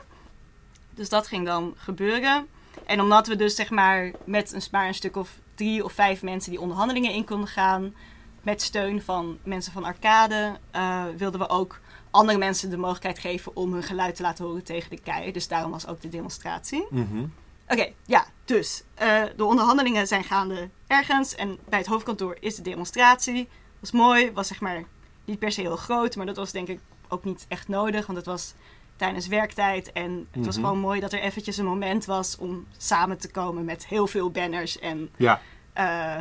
Dus 0.94 1.08
dat 1.08 1.26
ging 1.26 1.46
dan 1.46 1.74
gebeuren. 1.76 2.46
En 2.84 3.00
omdat 3.00 3.26
we 3.26 3.36
dus 3.36 3.54
zeg 3.54 3.70
maar 3.70 4.12
met 4.24 4.52
een, 4.52 4.62
maar 4.70 4.86
een 4.86 4.94
stuk 4.94 5.16
of 5.16 5.38
drie 5.54 5.84
of 5.84 5.92
vijf 5.92 6.22
mensen 6.22 6.50
die 6.50 6.60
onderhandelingen 6.60 7.12
in 7.12 7.24
konden 7.24 7.48
gaan, 7.48 7.94
met 8.42 8.62
steun 8.62 9.02
van 9.02 9.38
mensen 9.42 9.72
van 9.72 9.84
Arcade, 9.84 10.56
eh, 10.70 11.04
wilden 11.16 11.40
we 11.40 11.48
ook 11.48 11.80
andere 12.10 12.38
mensen 12.38 12.70
de 12.70 12.76
mogelijkheid 12.76 13.18
geven 13.18 13.56
om 13.56 13.72
hun 13.72 13.82
geluid 13.82 14.16
te 14.16 14.22
laten 14.22 14.44
horen 14.44 14.64
tegen 14.64 14.90
de 14.90 15.00
kei. 15.00 15.32
Dus 15.32 15.48
daarom 15.48 15.70
was 15.70 15.86
ook 15.86 16.00
de 16.00 16.08
demonstratie. 16.08 16.86
Mhm. 16.90 17.24
Oké, 17.68 17.92
ja, 18.06 18.26
dus 18.44 18.82
eh, 18.94 19.22
de 19.36 19.44
onderhandelingen 19.44 20.06
zijn 20.06 20.24
gaande 20.24 20.68
ergens 20.86 21.34
en 21.34 21.58
bij 21.68 21.78
het 21.78 21.88
hoofdkantoor 21.88 22.36
is 22.40 22.56
de 22.56 22.62
demonstratie. 22.62 23.48
Was 23.80 23.90
mooi, 23.90 24.32
was 24.32 24.46
zeg 24.48 24.60
maar 24.60 24.84
niet 25.24 25.38
per 25.38 25.52
se 25.52 25.60
heel 25.60 25.76
groot, 25.76 26.16
maar 26.16 26.26
dat 26.26 26.36
was 26.36 26.52
denk 26.52 26.68
ik 26.68 26.80
ook 27.08 27.24
niet 27.24 27.44
echt 27.48 27.68
nodig, 27.68 28.06
want 28.06 28.18
het 28.18 28.26
was 28.26 28.54
tijdens 28.96 29.26
werktijd 29.26 29.92
en 29.92 30.26
het 30.30 30.46
was 30.46 30.56
Mhm. 30.56 30.64
gewoon 30.64 30.80
mooi 30.80 31.00
dat 31.00 31.12
er 31.12 31.20
eventjes 31.20 31.56
een 31.56 31.64
moment 31.64 32.04
was 32.04 32.36
om 32.38 32.66
samen 32.76 33.18
te 33.18 33.30
komen 33.30 33.64
met 33.64 33.86
heel 33.86 34.06
veel 34.06 34.30
banners 34.30 34.78
en 34.78 35.10
Ja. 35.16 35.40
eh, 35.72 36.18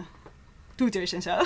toeters 0.76 1.12
en 1.14 1.22
zo. 1.22 1.38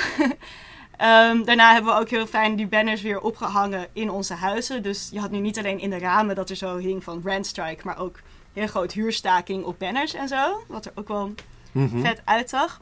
Ehm, 0.98 1.44
daarna 1.44 1.74
hebben 1.74 1.94
we 1.94 2.00
ook 2.00 2.10
heel 2.10 2.28
fijn 2.28 2.56
die 2.56 2.68
banners 2.68 3.02
weer 3.02 3.20
opgehangen 3.22 3.88
in 3.94 4.10
onze 4.10 4.34
huizen. 4.34 4.84
Dus 4.84 5.10
je 5.12 5.20
had 5.20 5.32
nu 5.32 5.40
niet 5.40 5.58
alleen 5.58 5.80
in 5.80 5.90
de 5.90 5.98
ramen 5.98 6.36
dat 6.36 6.50
er 6.50 6.56
zo 6.56 6.78
hing 6.78 7.04
van 7.04 7.22
Randstrike, 7.26 7.86
maar 7.86 7.98
ook 7.98 8.20
heel 8.60 8.68
groot 8.68 8.92
huurstaking 8.92 9.64
op 9.64 9.80
banners 9.80 10.14
en 10.14 10.28
zo. 10.28 10.64
Wat 10.68 10.86
er 10.86 10.92
ook 10.96 11.08
wel 11.08 11.34
Mhm. 11.72 12.02
vet 12.02 12.22
uitzag. 12.26 12.80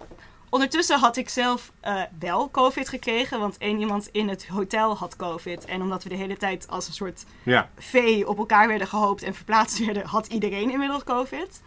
Ondertussen 0.50 1.00
had 1.00 1.18
ik 1.18 1.30
zelf 1.30 1.72
eh, 1.80 2.02
wel 2.20 2.52
COVID 2.52 2.90
gekregen, 2.90 3.40
want 3.40 3.58
één 3.58 3.80
iemand 3.80 4.08
in 4.12 4.30
het 4.30 4.48
hotel 4.48 4.96
had 4.98 5.16
COVID. 5.16 5.66
En 5.66 5.82
omdat 5.82 6.04
we 6.04 6.10
de 6.10 6.16
hele 6.16 6.38
tijd 6.38 6.68
als 6.70 6.88
een 6.88 6.94
soort 6.94 7.26
Ja. 7.44 7.70
vee 7.78 8.28
op 8.28 8.38
elkaar 8.38 8.68
werden 8.68 8.88
gehoopt 8.88 9.24
en 9.24 9.34
verplaatst 9.34 9.86
werden, 9.86 10.06
had 10.06 10.28
iedereen 10.28 10.72
inmiddels 10.72 11.04
COVID. 11.04 11.62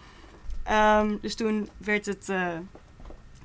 Ehm, 0.63 1.17
dus 1.21 1.35
toen 1.35 1.69
werd 1.77 2.07
het 2.07 2.29
eh, 2.29 2.47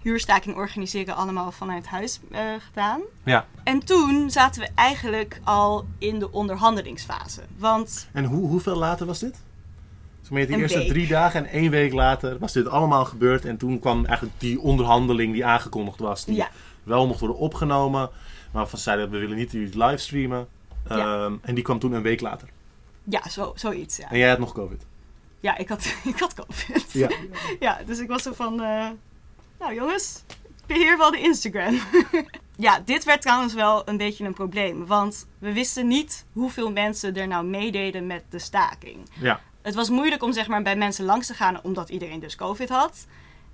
huurstaking 0.02 0.56
organiseren 0.56 1.16
allemaal 1.16 1.52
vanuit 1.52 1.86
huis 1.88 2.20
eh, 2.32 2.42
gedaan. 2.66 3.02
Ja. 3.24 3.46
En 3.64 3.86
toen 3.86 4.32
zaten 4.32 4.62
we 4.62 4.70
eigenlijk 4.76 5.40
al 5.44 5.86
in 5.98 6.20
de 6.20 6.32
onderhandelingsfase. 6.32 7.42
Want 7.58 8.08
En 8.14 8.26
hoe, 8.26 8.48
hoeveel 8.48 8.76
later 8.76 9.06
was 9.06 9.20
dit? 9.20 9.38
Zeg 10.26 10.34
maar, 10.34 10.48
de 10.48 10.62
eerste 10.62 10.78
week. 10.78 10.88
drie 10.88 11.08
dagen 11.08 11.46
en 11.46 11.52
één 11.52 11.72
week 11.72 11.94
later 11.94 12.40
was 12.40 12.54
dit 12.54 12.68
allemaal 12.68 13.06
gebeurd. 13.06 13.46
En 13.46 13.58
toen 13.58 13.80
kwam 13.80 14.06
eigenlijk 14.06 14.40
die 14.40 14.60
onderhandeling 14.60 15.34
die 15.34 15.46
aangekondigd 15.46 16.00
was. 16.00 16.26
Die 16.26 16.36
ja, 16.36 16.50
wel 16.84 17.08
mocht 17.08 17.20
worden 17.20 17.38
opgenomen. 17.38 18.10
Maar 18.52 18.68
van 18.68 18.80
zeiden 18.80 19.10
we 19.10 19.18
willen 19.18 19.38
niet 19.38 19.52
die 19.52 19.78
livestreamen. 19.78 20.48
Ja. 20.90 21.24
Ehm, 21.26 21.34
en 21.42 21.56
die 21.56 21.64
kwam 21.64 21.80
toen 21.80 21.92
een 21.94 22.02
week 22.02 22.22
later. 22.22 22.48
ja 23.04 23.30
zo, 23.30 23.52
zoiets. 23.56 23.98
Ja. 23.98 24.10
En 24.10 24.18
jij 24.18 24.30
had 24.30 24.40
nog 24.40 24.54
COVID. 24.54 24.86
ja, 25.40 25.58
ik 25.58 25.70
had, 25.70 25.96
ik 26.14 26.20
had 26.20 26.34
COVID. 26.34 26.92
Ja. 26.92 27.10
Ja, 27.60 27.80
dus 27.86 28.00
ik 28.00 28.08
was 28.08 28.24
zo 28.24 28.34
van, 28.34 28.62
eh, 28.62 28.88
nou 29.60 29.74
jongens, 29.74 30.24
ik 30.28 30.66
beheer 30.68 30.98
wel 30.98 31.12
de 31.12 31.20
Instagram. 31.20 31.80
ja, 32.68 32.80
dit 32.86 33.04
werd 33.04 33.22
trouwens 33.22 33.54
wel 33.54 33.90
een 33.90 33.98
beetje 33.98 34.26
een 34.26 34.34
probleem. 34.34 34.86
Want 34.86 35.28
we 35.40 35.54
wisten 35.54 35.88
niet 35.88 36.26
hoeveel 36.32 36.72
mensen 36.72 37.16
er 37.16 37.28
nou 37.28 37.46
meededen 37.46 38.08
met 38.08 38.24
de 38.30 38.40
staking. 38.40 39.10
Ja. 39.20 39.42
Het 39.66 39.76
was 39.76 39.90
moeilijk 39.90 40.24
om 40.24 40.34
zeg 40.34 40.48
maar, 40.48 40.62
bij 40.62 40.76
mensen 40.76 41.06
langs 41.06 41.28
te 41.28 41.34
gaan, 41.34 41.60
omdat 41.64 41.90
iedereen 41.90 42.20
dus 42.20 42.36
COVID 42.36 42.70
had. 42.70 43.06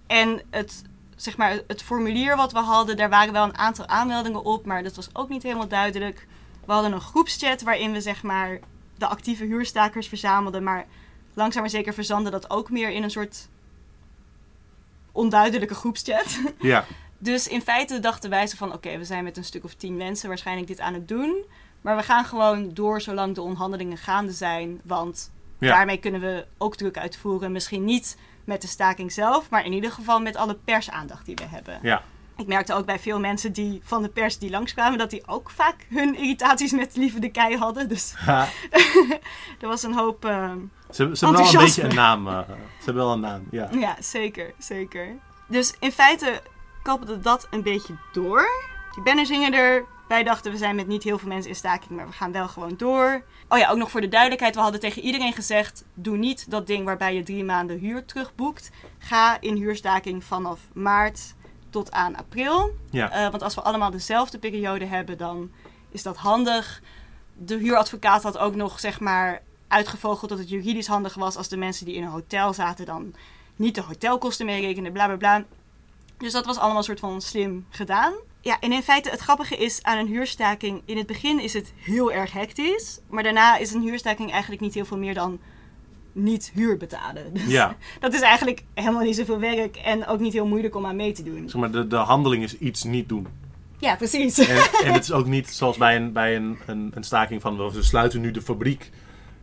En 0.08 0.42
het, 0.50 0.82
zeg 1.16 1.38
maar, 1.38 1.60
het 1.68 1.82
formulier 1.82 2.36
wat 2.36 2.52
we 2.52 2.60
hadden, 2.60 2.98
daar 2.98 3.10
waren 3.10 3.34
wel 3.34 3.44
een 3.44 3.58
aantal 3.58 3.88
aanmeldingen 3.88 4.44
op, 4.44 4.66
maar 4.66 4.84
dat 4.84 4.96
was 4.96 5.10
ook 5.14 5.30
niet 5.30 5.44
helemaal 5.44 5.68
duidelijk. 5.68 6.28
We 6.66 6.72
hadden 6.72 6.92
een 6.92 7.02
groepschat 7.02 7.62
waarin 7.62 7.92
we 7.92 8.02
zeg 8.02 8.24
maar, 8.24 8.60
de 8.98 9.08
actieve 9.08 9.46
huurstakers 9.46 10.08
verzamelden, 10.08 10.64
maar 10.64 10.86
langzaam 11.34 11.62
maar 11.62 11.72
zeker 11.72 11.94
verzandde 11.94 12.30
dat 12.30 12.50
ook 12.50 12.70
meer 12.70 12.90
in 12.90 13.04
een 13.04 13.12
soort 13.12 13.48
onduidelijke 15.12 15.76
groepschat. 15.76 16.40
Ja. 16.60 16.86
Dus 17.18 17.48
in 17.48 17.62
feite 17.62 18.00
dachten 18.00 18.30
wij 18.30 18.48
zo 18.48 18.58
van, 18.58 18.74
oké, 18.74 18.98
we 18.98 19.06
zijn 19.06 19.24
met 19.24 19.38
een 19.38 19.44
stuk 19.44 19.64
of 19.64 19.74
tien 19.74 19.98
mensen 19.98 20.28
waarschijnlijk 20.28 20.68
dit 20.68 20.80
aan 20.80 20.94
het 20.94 21.08
doen. 21.08 21.46
Maar 21.82 21.96
we 21.96 22.04
gaan 22.04 22.26
gewoon 22.26 22.74
door 22.74 23.02
zolang 23.02 23.36
de 23.36 23.42
onderhandelingen 23.42 23.98
gaande 23.98 24.32
zijn. 24.32 24.82
Want 24.84 25.32
Ja. 25.68 25.74
daarmee 25.76 25.98
kunnen 25.98 26.22
we 26.22 26.46
ook 26.58 26.76
druk 26.76 26.98
uitvoeren. 26.98 27.52
Misschien 27.52 27.86
niet 27.86 28.18
met 28.44 28.62
de 28.62 28.68
staking 28.68 29.12
zelf, 29.12 29.50
maar 29.50 29.66
in 29.66 29.74
ieder 29.74 29.92
geval 29.92 30.20
met 30.22 30.36
alle 30.36 30.56
persaandacht 30.66 31.26
die 31.26 31.36
we 31.36 31.44
hebben. 31.48 31.80
Ja. 31.82 32.02
Ik 32.38 32.48
merkte 32.48 32.74
ook 32.74 32.86
bij 32.86 33.00
veel 33.00 33.20
mensen 33.20 33.54
die 33.54 33.82
van 33.84 34.02
de 34.02 34.10
pers 34.10 34.38
die 34.38 34.50
langskwamen, 34.50 34.98
dat 34.98 35.10
die 35.10 35.28
ook 35.28 35.50
vaak 35.50 35.76
hun 35.90 36.16
irritaties 36.16 36.72
met 36.72 36.96
Lieve 36.96 37.20
de 37.20 37.30
Kei 37.32 37.58
hadden. 37.58 37.90
Dus 37.90 38.14
er 39.62 39.68
was 39.68 39.84
een 39.84 39.94
hoop... 39.94 40.26
eh, 40.26 40.32
Ze, 40.32 40.98
hebben- 40.98 41.18
ze 41.18 41.26
hebben 41.26 41.44
wel 41.44 41.54
een 41.54 41.60
beetje 41.66 41.84
een 41.84 41.96
naam. 41.96 42.28
eh, 42.28 42.40
ze 42.50 42.86
hebben 42.86 43.04
wel 43.04 43.14
een 43.14 43.20
naam, 43.20 43.48
ja. 43.52 43.70
Ja, 43.72 43.96
zeker, 44.00 44.54
zeker. 44.58 45.08
Dus 45.48 45.76
in 45.80 45.92
feite 45.92 46.42
kappelde 46.84 47.20
dat 47.20 47.48
een 47.52 47.64
beetje 47.64 47.94
door. 48.12 48.44
Die 48.94 49.04
banners 49.04 49.30
hingen 49.30 49.54
er. 49.54 49.86
Wij 50.12 50.24
dachten, 50.24 50.52
we 50.52 50.58
zijn 50.58 50.76
met 50.76 50.88
niet 50.88 51.04
heel 51.04 51.18
veel 51.18 51.28
mensen 51.28 51.50
in 51.50 51.56
staking, 51.56 51.90
maar 51.90 52.08
we 52.08 52.14
gaan 52.14 52.32
wel 52.32 52.48
gewoon 52.48 52.74
door. 52.78 53.24
Oh 53.48 53.58
ja, 53.58 53.70
ook 53.70 53.78
nog 53.78 53.92
voor 53.92 54.02
de 54.02 54.08
duidelijkheid. 54.08 54.56
We 54.56 54.62
hadden 54.62 54.80
tegen 54.80 55.02
iedereen 55.02 55.34
gezegd, 55.34 55.84
doe 55.94 56.18
niet 56.18 56.52
dat 56.52 56.68
ding 56.68 56.86
waarbij 56.86 57.16
je 57.16 57.24
drie 57.24 57.44
maanden 57.44 57.80
huur 57.80 58.06
terugboekt. 58.06 58.70
Ga 58.98 59.42
in 59.42 59.56
huurstaking 59.56 60.24
vanaf 60.24 60.60
maart 60.74 61.34
tot 61.70 61.92
aan 61.92 62.16
april. 62.16 62.76
Ja. 62.90 63.12
Eh, 63.12 63.32
want 63.32 63.44
als 63.44 63.56
we 63.56 63.62
allemaal 63.62 63.92
dezelfde 63.92 64.40
periode 64.40 64.86
hebben, 64.86 65.18
dan 65.18 65.52
is 65.90 66.04
dat 66.04 66.18
handig. 66.18 66.82
De 67.34 67.58
huuradvocaat 67.58 68.24
had 68.24 68.38
ook 68.38 68.56
nog, 68.56 68.80
zeg 68.80 69.00
maar, 69.00 69.42
uitgevogeld 69.68 70.30
dat 70.30 70.40
het 70.40 70.50
juridisch 70.50 70.88
handig 70.88 71.14
was 71.14 71.36
als 71.36 71.48
de 71.48 71.58
mensen 71.58 71.86
die 71.86 71.96
in 71.96 72.04
een 72.04 72.10
hotel 72.10 72.54
zaten 72.54 72.86
dan 72.86 73.14
niet 73.56 73.76
de 73.76 73.82
hotelkosten 73.82 74.46
meerekenen, 74.46 74.92
bla 74.92 75.06
bla 75.06 75.16
bla. 75.16 75.46
Dus 76.18 76.32
dat 76.32 76.46
was 76.46 76.58
allemaal 76.58 76.78
een 76.78 76.84
soort 76.84 77.00
van 77.00 77.22
slim 77.22 77.66
gedaan. 77.70 78.14
Ja, 78.42 78.60
en 78.60 78.72
in 78.72 78.82
feite, 78.82 79.10
het 79.10 79.20
grappige 79.20 79.58
is 79.58 79.84
aan 79.84 79.98
een 79.98 80.08
huurstaking, 80.08 80.82
in 80.86 80.98
het 80.98 81.08
begin 81.08 81.40
is 81.40 81.54
het 81.54 81.74
heel 81.76 82.12
erg 82.12 82.32
hectisch. 82.32 83.00
Maar 83.10 83.24
daarna 83.24 83.58
is 83.58 83.74
een 83.74 83.82
huurstaking 83.82 84.32
eigenlijk 84.32 84.62
niet 84.62 84.74
heel 84.74 84.86
veel 84.86 84.98
meer 84.98 85.14
dan 85.14 85.40
niet 86.12 86.52
huur 86.54 86.78
betalen. 86.78 87.24
Dus 87.34 87.48
Ja. 87.48 87.76
dat 88.00 88.14
is 88.14 88.22
eigenlijk 88.22 88.64
helemaal 88.74 89.04
niet 89.04 89.16
zoveel 89.16 89.40
werk 89.40 89.76
en 89.76 90.08
ook 90.08 90.20
niet 90.20 90.34
heel 90.34 90.48
moeilijk 90.48 90.76
om 90.76 90.86
aan 90.86 90.96
mee 90.96 91.12
te 91.12 91.24
doen. 91.24 91.50
Zeg 91.50 91.62
maar, 91.62 91.72
de, 91.72 91.88
de 91.88 91.96
handeling 91.96 92.44
is 92.44 92.58
iets 92.58 92.84
niet 92.84 93.10
doen. 93.10 93.28
Ja, 93.78 93.96
precies. 93.96 94.38
En, 94.38 94.56
en 94.86 94.94
het 94.98 95.04
is 95.04 95.12
ook 95.12 95.26
niet 95.28 95.50
zoals 95.50 95.78
bij 95.78 95.96
een, 95.96 96.12
bij 96.12 96.36
een, 96.36 96.58
een, 96.66 96.92
een 96.94 97.04
staking 97.04 97.42
van 97.42 97.72
we 97.72 97.84
sluiten 97.84 98.22
nu 98.22 98.32
de 98.32 98.42
fabriek 98.42 98.90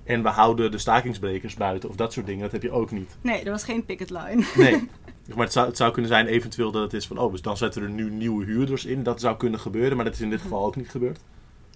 en 0.09 0.23
we 0.23 0.29
houden 0.29 0.71
de 0.71 0.79
stakingsbrekers 0.79 1.55
buiten 1.55 1.89
of 1.89 1.97
dat 1.97 2.13
soort 2.13 2.27
dingen. 2.27 2.43
Dat 2.43 2.53
heb 2.53 2.63
je 2.63 2.71
ook 2.71 2.91
niet. 2.91 3.17
Nee, 3.21 3.43
er 3.43 3.51
was 3.51 3.65
geen 3.65 3.85
picket 3.85 4.11
line. 4.11 4.45
Nee. 4.57 4.89
Maar 5.35 5.45
het 5.45 5.53
zou, 5.53 5.67
het 5.67 5.77
zou 5.77 5.93
kunnen 5.93 6.11
zijn 6.11 6.27
eventueel 6.27 6.71
dat 6.71 6.83
het 6.83 6.93
is 6.93 7.07
van, 7.07 7.19
oh, 7.19 7.33
dus 7.33 7.43
dan 7.43 7.57
zetten 7.57 7.83
er 7.83 7.91
nu 7.91 8.11
nieuwe 8.11 8.45
huurders 8.45 8.85
in. 8.85 9.03
Dat 9.03 9.21
zou 9.21 9.37
kunnen 9.37 9.61
gebeuren, 9.61 9.97
maar 9.97 10.05
dat 10.05 10.15
is 10.15 10.21
in 10.21 10.31
dit 10.31 10.41
geval 10.41 10.65
ook 10.65 10.77
niet 10.77 10.89
gebeurd. 10.89 11.21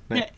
Nee. 0.07 0.19
Nee. 0.19 0.31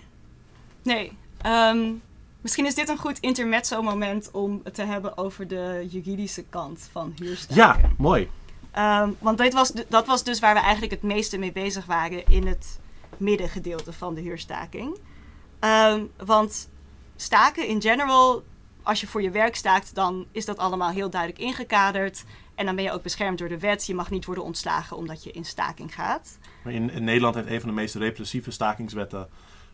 Nee. 0.82 1.12
Ehm, 1.40 1.92
misschien 2.40 2.66
is 2.66 2.74
dit 2.74 2.88
een 2.88 2.98
goed 2.98 3.18
intermezzo-moment 3.18 4.30
om 4.32 4.60
het 4.64 4.74
te 4.74 4.82
hebben 4.82 5.16
over 5.18 5.48
de 5.48 5.86
juridische 5.90 6.44
kant 6.44 6.88
van 6.92 7.12
huurstaken. 7.16 7.56
Ja, 7.56 7.90
mooi. 7.96 8.30
Ehm, 8.70 9.10
want 9.18 9.38
dit 9.38 9.52
was, 9.52 9.72
dat 9.88 10.06
was 10.06 10.24
dus 10.24 10.40
waar 10.40 10.54
we 10.54 10.60
eigenlijk 10.60 10.92
het 10.92 11.02
meeste 11.02 11.38
mee 11.38 11.52
bezig 11.52 11.86
waren 11.86 12.26
in 12.26 12.46
het 12.46 12.80
middengedeelte 13.16 13.92
van 13.92 14.14
de 14.14 14.20
huurstaking. 14.20 14.98
Ehm, 15.60 16.02
want 16.24 16.68
staken 17.16 17.68
in 17.68 17.80
general, 17.80 18.42
als 18.82 19.00
je 19.00 19.06
voor 19.06 19.22
je 19.22 19.30
werk 19.30 19.56
staakt, 19.56 19.94
dan 19.94 20.26
is 20.32 20.44
dat 20.44 20.58
allemaal 20.58 20.90
heel 20.90 21.10
duidelijk 21.10 21.40
ingekaderd. 21.40 22.24
En 22.54 22.66
dan 22.66 22.74
ben 22.74 22.84
je 22.84 22.92
ook 22.92 23.02
beschermd 23.02 23.38
door 23.38 23.48
de 23.48 23.58
wet. 23.58 23.86
Je 23.86 23.94
mag 23.94 24.10
niet 24.10 24.24
worden 24.24 24.44
ontslagen 24.44 24.96
omdat 24.96 25.24
je 25.24 25.32
in 25.32 25.44
staking 25.44 25.94
gaat. 25.94 26.38
In, 26.64 26.90
in 26.90 27.04
Nederland 27.04 27.34
heeft 27.34 27.48
een 27.48 27.60
van 27.60 27.68
de 27.68 27.74
meest 27.74 27.94
repressieve 27.94 28.50
stakingswetten, 28.50 29.28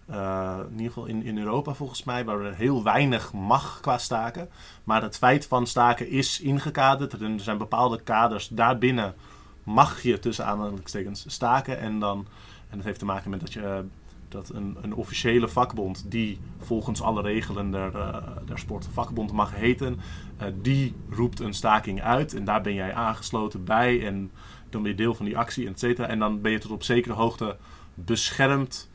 eh, 0.07 0.59
in 0.65 0.73
ieder 0.73 0.87
geval 0.87 1.07
in, 1.07 1.23
in 1.23 1.39
Europa 1.39 1.75
volgens 1.75 2.05
mij, 2.05 2.25
waar 2.25 2.41
er 2.41 2.55
heel 2.55 2.83
weinig 2.83 3.33
mag 3.33 3.81
qua 3.81 3.99
staken. 3.99 4.51
Maar 4.85 5.03
het 5.03 5.17
feit 5.17 5.47
van 5.47 5.67
staken 5.67 6.09
is 6.09 6.41
ingekaderd. 6.41 7.13
Er 7.13 7.41
zijn 7.41 7.59
bepaalde 7.59 8.03
kaders. 8.03 8.49
Daarbinnen 8.49 9.15
mag 9.63 10.03
je 10.03 10.19
tussen 10.19 10.47
aanhalingstekens 10.47 11.25
staken. 11.27 11.79
En, 11.79 11.99
dan, 11.99 12.27
en 12.69 12.77
dat 12.77 12.87
heeft 12.87 12.99
te 12.99 13.05
maken 13.05 13.31
met 13.31 13.41
dat 13.41 13.53
je... 13.53 13.85
dat 14.31 14.49
een, 14.49 14.77
een 14.83 14.95
officiële 14.95 15.49
vakbond 15.49 16.05
die 16.09 16.39
volgens 16.59 17.03
alle 17.03 17.23
regelen 17.23 17.71
der, 17.71 17.97
eh, 17.97 18.27
der 18.47 18.63
vakbond 18.91 19.33
mag 19.33 19.55
heten, 19.55 20.01
eh, 20.37 20.47
die 20.63 20.95
roept 21.11 21.41
een 21.41 21.55
staking 21.55 22.03
uit 22.03 22.35
en 22.35 22.45
daar 22.45 22.61
ben 22.61 22.75
jij 22.75 22.95
aangesloten 22.95 23.65
bij 23.65 24.07
en 24.07 24.31
dan 24.69 24.83
ben 24.83 24.91
je 24.91 24.97
deel 24.97 25.15
van 25.15 25.27
die 25.27 25.39
actie, 25.39 25.69
et 25.69 25.79
cetera. 25.79 26.09
En 26.09 26.19
dan 26.19 26.41
ben 26.41 26.53
je 26.53 26.59
tot 26.59 26.71
op 26.71 26.83
zekere 26.83 27.15
hoogte 27.15 27.57
beschermd 27.95 28.91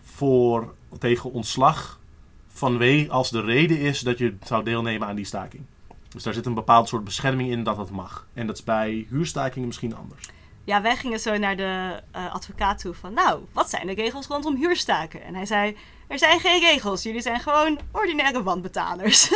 voor, 0.00 0.74
tegen 0.98 1.32
ontslag 1.32 2.00
vanwege 2.46 3.10
als 3.10 3.30
de 3.30 3.40
reden 3.40 3.78
is 3.78 4.00
dat 4.00 4.18
je 4.18 4.36
zou 4.42 4.64
deelnemen 4.64 5.08
aan 5.08 5.16
die 5.16 5.24
staking. 5.24 5.62
Dus 6.08 6.22
daar 6.22 6.34
zit 6.34 6.46
een 6.46 6.54
bepaald 6.54 6.88
soort 6.88 7.04
bescherming 7.04 7.50
in 7.50 7.62
dat 7.62 7.76
dat 7.76 7.90
mag. 7.90 8.26
En 8.32 8.46
dat 8.46 8.56
is 8.56 8.64
bij 8.64 9.06
huurstakingen 9.08 9.66
misschien 9.66 9.96
anders. 9.96 10.30
Ja, 10.70 10.82
wij 10.82 10.96
gingen 10.96 11.20
zo 11.20 11.36
naar 11.36 11.56
de 11.56 12.02
eh, 12.10 12.34
advocaat 12.34 12.78
toe 12.78 12.94
van, 12.94 13.12
nou, 13.12 13.40
wat 13.52 13.70
zijn 13.70 13.86
de 13.86 13.94
regels 13.94 14.26
rondom 14.26 14.56
huurstaken? 14.56 15.22
En 15.22 15.34
hij 15.34 15.46
zei, 15.46 15.76
er 16.06 16.18
zijn 16.18 16.40
geen 16.40 16.60
regels, 16.60 17.02
jullie 17.02 17.20
zijn 17.20 17.40
gewoon 17.40 17.78
ordinaire 17.92 18.42
wanbetalers. 18.42 19.30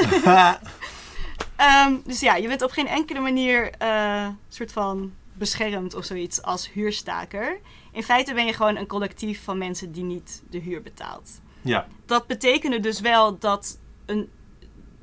Ehm, 1.57 1.97
dus 2.05 2.21
ja, 2.21 2.35
je 2.35 2.49
bent 2.49 2.63
op 2.63 2.71
geen 2.71 2.87
enkele 2.87 3.21
manier 3.21 3.71
eh 3.79 4.29
soort 4.49 4.73
van 4.73 5.13
beschermd 5.33 5.95
of 5.95 6.05
zoiets 6.05 6.43
als 6.43 6.71
huurstaker. 6.73 7.61
In 7.93 8.03
feite 8.03 8.35
ben 8.35 8.47
je 8.47 8.53
gewoon 8.53 8.77
een 8.77 8.87
collectief 8.87 9.45
van 9.45 9.59
mensen 9.59 9.93
die 9.93 10.05
niet 10.05 10.43
de 10.51 10.59
huur 10.59 10.83
betaalt. 10.83 11.41
ja, 11.61 11.87
Dat 12.07 12.27
betekende 12.27 12.81
dus 12.81 13.01
wel 13.01 13.39
dat 13.39 13.79
een, 14.07 14.31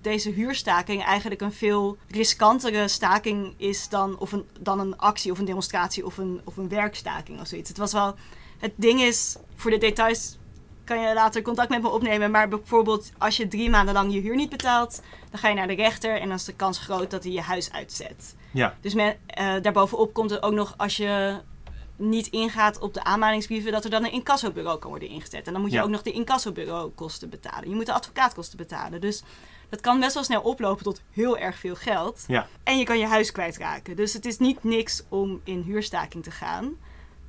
deze 0.01 0.29
huurstaking 0.29 1.03
eigenlijk 1.03 1.41
een 1.41 1.53
veel 1.53 1.97
riskantere 2.07 2.87
staking 2.87 3.53
is 3.57 3.89
dan, 3.89 4.17
of 4.19 4.31
een, 4.31 4.45
dan 4.59 4.79
een 4.79 4.97
actie 4.97 5.31
of 5.31 5.39
een 5.39 5.45
demonstratie 5.45 6.05
of 6.05 6.17
een, 6.17 6.41
of 6.43 6.57
een 6.57 6.69
werkstaking 6.69 7.39
of 7.39 7.47
zoiets. 7.47 7.69
Het 7.69 7.77
was 7.77 7.93
wel. 7.93 8.15
Het 8.57 8.73
ding 8.75 9.01
is, 9.01 9.35
voor 9.55 9.71
de 9.71 9.77
details 9.77 10.37
kan 10.83 11.01
je 11.01 11.13
later 11.13 11.41
contact 11.41 11.69
met 11.69 11.81
me 11.81 11.89
opnemen. 11.89 12.31
Maar 12.31 12.47
bijvoorbeeld, 12.47 13.11
als 13.17 13.37
je 13.37 13.47
drie 13.47 13.69
maanden 13.69 13.93
lang 13.93 14.13
je 14.13 14.19
huur 14.19 14.35
niet 14.35 14.49
betaalt, 14.49 15.01
dan 15.29 15.39
ga 15.39 15.47
je 15.47 15.55
naar 15.55 15.67
de 15.67 15.73
rechter 15.73 16.19
en 16.19 16.27
dan 16.27 16.37
is 16.37 16.45
de 16.45 16.53
kans 16.53 16.79
groot 16.79 17.11
dat 17.11 17.23
hij 17.23 17.33
je 17.33 17.41
huis 17.41 17.71
uitzet. 17.71 18.35
ja, 18.51 18.77
Dus 18.81 18.93
men, 18.93 19.17
eh, 19.27 19.53
daarbovenop 19.61 20.13
komt 20.13 20.31
er 20.31 20.43
ook 20.43 20.53
nog 20.53 20.73
als 20.77 20.97
je 20.97 21.39
niet 22.01 22.27
ingaat 22.27 22.79
op 22.79 22.93
de 22.93 23.03
aanmaningsbrieven, 23.03 23.71
dat 23.71 23.83
er 23.83 23.89
dan 23.89 24.03
een 24.05 24.11
incassobureau 24.11 24.79
kan 24.79 24.89
worden 24.89 25.09
ingezet. 25.09 25.47
En 25.47 25.53
dan 25.53 25.61
moet 25.61 25.71
je 25.71 25.77
Ja. 25.77 25.83
ook 25.83 25.89
nog 25.89 26.01
de 26.01 26.11
incassobureaukosten 26.11 27.29
betalen. 27.29 27.69
Je 27.69 27.75
moet 27.75 27.85
de 27.85 27.93
advocaatkosten 27.93 28.57
betalen. 28.57 29.01
Dus 29.01 29.23
dat 29.69 29.81
kan 29.81 29.99
best 29.99 30.13
wel 30.13 30.23
snel 30.23 30.41
oplopen 30.41 30.83
tot 30.83 31.01
heel 31.11 31.37
erg 31.37 31.55
veel 31.57 31.75
geld. 31.75 32.23
ja. 32.27 32.47
En 32.63 32.77
je 32.77 32.83
kan 32.83 32.99
je 32.99 33.05
huis 33.05 33.31
kwijtraken. 33.31 33.95
Dus 33.95 34.13
het 34.13 34.25
is 34.25 34.37
niet 34.37 34.63
niks 34.63 35.03
om 35.09 35.41
in 35.43 35.61
huurstaking 35.61 36.23
te 36.23 36.31
gaan. 36.31 36.73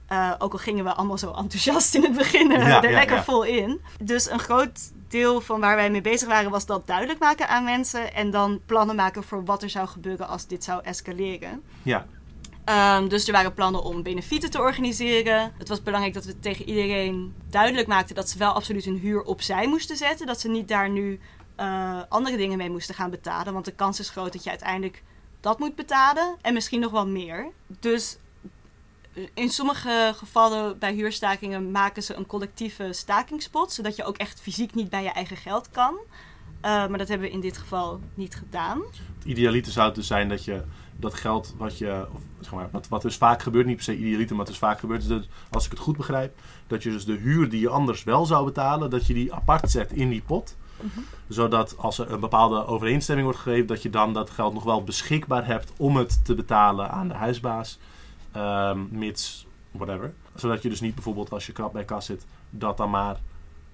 Eh, 0.07 0.33
ook 0.39 0.53
al 0.53 0.59
gingen 0.59 0.85
we 0.85 0.93
allemaal 0.93 1.19
zo 1.19 1.31
enthousiast 1.33 1.95
in 1.95 2.03
het 2.03 2.13
begin 2.17 2.53
eh, 2.53 2.67
Ja, 2.69 2.83
er 2.83 2.91
ja, 2.91 2.97
lekker 2.97 3.23
vol 3.25 3.43
in. 3.43 3.81
Dus 4.03 4.31
een 4.31 4.39
groot 4.39 4.81
deel 5.09 5.41
van 5.41 5.61
waar 5.61 5.77
wij 5.77 5.91
mee 5.91 6.01
bezig 6.01 6.29
waren 6.29 6.51
was 6.51 6.67
dat 6.67 6.87
duidelijk 6.87 7.19
maken 7.19 7.49
aan 7.49 7.65
mensen. 7.65 8.15
En 8.15 8.31
dan 8.31 8.61
plannen 8.67 8.97
maken 8.97 9.23
voor 9.23 9.45
wat 9.45 9.63
er 9.63 9.71
zou 9.71 9.89
gebeuren 9.89 10.29
als 10.29 10.47
dit 10.47 10.65
zou 10.65 10.83
escaleren. 10.85 11.63
ja. 11.83 12.07
Ehm, 12.65 13.09
dus 13.09 13.27
er 13.27 13.33
waren 13.33 13.55
plannen 13.55 13.83
om 13.83 14.03
benefieten 14.03 14.51
te 14.51 14.61
organiseren. 14.61 15.53
Het 15.59 15.69
was 15.69 15.83
belangrijk 15.83 16.15
dat 16.15 16.25
we 16.25 16.39
tegen 16.39 16.69
iedereen 16.69 17.35
duidelijk 17.51 17.87
maakten 17.87 18.15
dat 18.15 18.29
ze 18.29 18.39
wel 18.39 18.53
absoluut 18.53 18.85
hun 18.85 18.99
huur 18.99 19.23
opzij 19.23 19.69
moesten 19.69 19.97
zetten. 19.97 20.27
Dat 20.27 20.41
ze 20.41 20.49
niet 20.49 20.69
daar 20.69 20.91
nu 20.91 21.21
eh, 21.57 22.01
andere 22.09 22.37
dingen 22.37 22.59
mee 22.59 22.71
moesten 22.71 22.95
gaan 22.95 23.11
betalen. 23.11 23.53
Want 23.53 23.65
de 23.65 23.75
kans 23.75 24.01
is 24.01 24.11
groot 24.11 24.33
dat 24.33 24.45
je 24.45 24.51
uiteindelijk 24.51 25.03
dat 25.41 25.59
moet 25.59 25.75
betalen. 25.75 26.37
En 26.41 26.55
misschien 26.55 26.81
nog 26.81 26.91
wel 26.91 27.07
meer. 27.07 27.51
Dus 27.67 28.17
eh, 29.15 29.27
in 29.35 29.51
sommige 29.51 30.13
gevallen 30.17 30.79
bij 30.79 30.93
huurstakingen 30.93 31.71
maken 31.71 32.03
ze 32.03 32.15
een 32.15 32.27
collectieve 32.27 32.93
stakingspot. 32.93 33.73
Zodat 33.73 33.97
je 33.97 34.05
ook 34.05 34.17
echt 34.17 34.41
fysiek 34.41 34.75
niet 34.75 34.91
bij 34.91 35.03
je 35.03 35.13
eigen 35.13 35.37
geld 35.37 35.71
kan. 35.71 35.95
Eh, 36.61 36.71
maar 36.71 36.99
dat 36.99 37.09
hebben 37.09 37.27
we 37.27 37.33
in 37.33 37.41
dit 37.41 37.57
geval 37.59 38.01
niet 38.15 38.35
gedaan. 38.35 38.83
Het 39.19 39.25
idealiter 39.25 39.73
zou 39.73 39.87
het 39.87 39.95
dus 39.95 40.07
zijn 40.07 40.29
dat 40.29 40.45
je 40.45 40.63
dat 41.03 41.15
geld 41.15 41.55
wat 41.57 41.79
je, 41.79 42.07
of 42.13 42.21
zeg 42.41 42.53
maar, 42.53 42.69
wat, 42.73 42.89
wat 42.89 43.03
dus 43.03 43.17
vaak 43.17 43.43
gebeurt, 43.43 43.67
niet 43.67 43.77
per 43.77 43.85
se 43.85 43.97
idealiter, 43.97 44.37
maar 44.37 44.45
het 44.45 44.55
is 44.55 44.61
vaak 44.61 44.79
gebeurt, 44.79 45.03
is 45.03 45.09
dat, 45.09 45.27
als 45.51 45.65
ik 45.65 45.71
het 45.71 45.81
goed 45.81 45.97
begrijp, 45.97 46.39
dat 46.67 46.83
je 46.83 46.91
dus 46.91 47.05
de 47.05 47.17
huur 47.17 47.49
die 47.49 47.61
je 47.61 47.69
anders 47.69 48.05
wel 48.05 48.27
zou 48.27 48.45
betalen, 48.45 48.91
dat 48.91 49.07
je 49.07 49.15
die 49.15 49.35
apart 49.35 49.71
zet 49.71 49.93
in 49.93 50.09
die 50.09 50.23
pot. 50.23 50.57
Zodat 51.29 51.79
als 51.79 51.99
er 51.99 52.13
een 52.13 52.21
bepaalde 52.21 52.67
overeenstemming 52.67 53.27
wordt 53.27 53.43
gegeven, 53.43 53.67
dat 53.67 53.83
je 53.83 53.91
dan 53.91 54.13
dat 54.13 54.31
geld 54.31 54.55
nog 54.55 54.65
wel 54.65 54.85
beschikbaar 54.85 55.47
hebt 55.47 55.73
om 55.77 55.97
het 55.97 56.25
te 56.25 56.35
betalen 56.35 56.91
aan 56.91 57.09
de 57.09 57.15
huisbaas, 57.15 57.79
ehm, 58.33 58.81
mits 58.91 59.47
whatever. 59.71 60.15
Zodat 60.35 60.63
je 60.63 60.69
dus 60.69 60.81
niet 60.81 60.95
bijvoorbeeld 60.95 61.33
als 61.33 61.47
je 61.47 61.53
krap 61.53 61.73
bij 61.73 61.85
kas 61.85 62.07
zit, 62.07 62.27
dat 62.51 62.77
dan 62.77 62.91
maar 62.91 63.21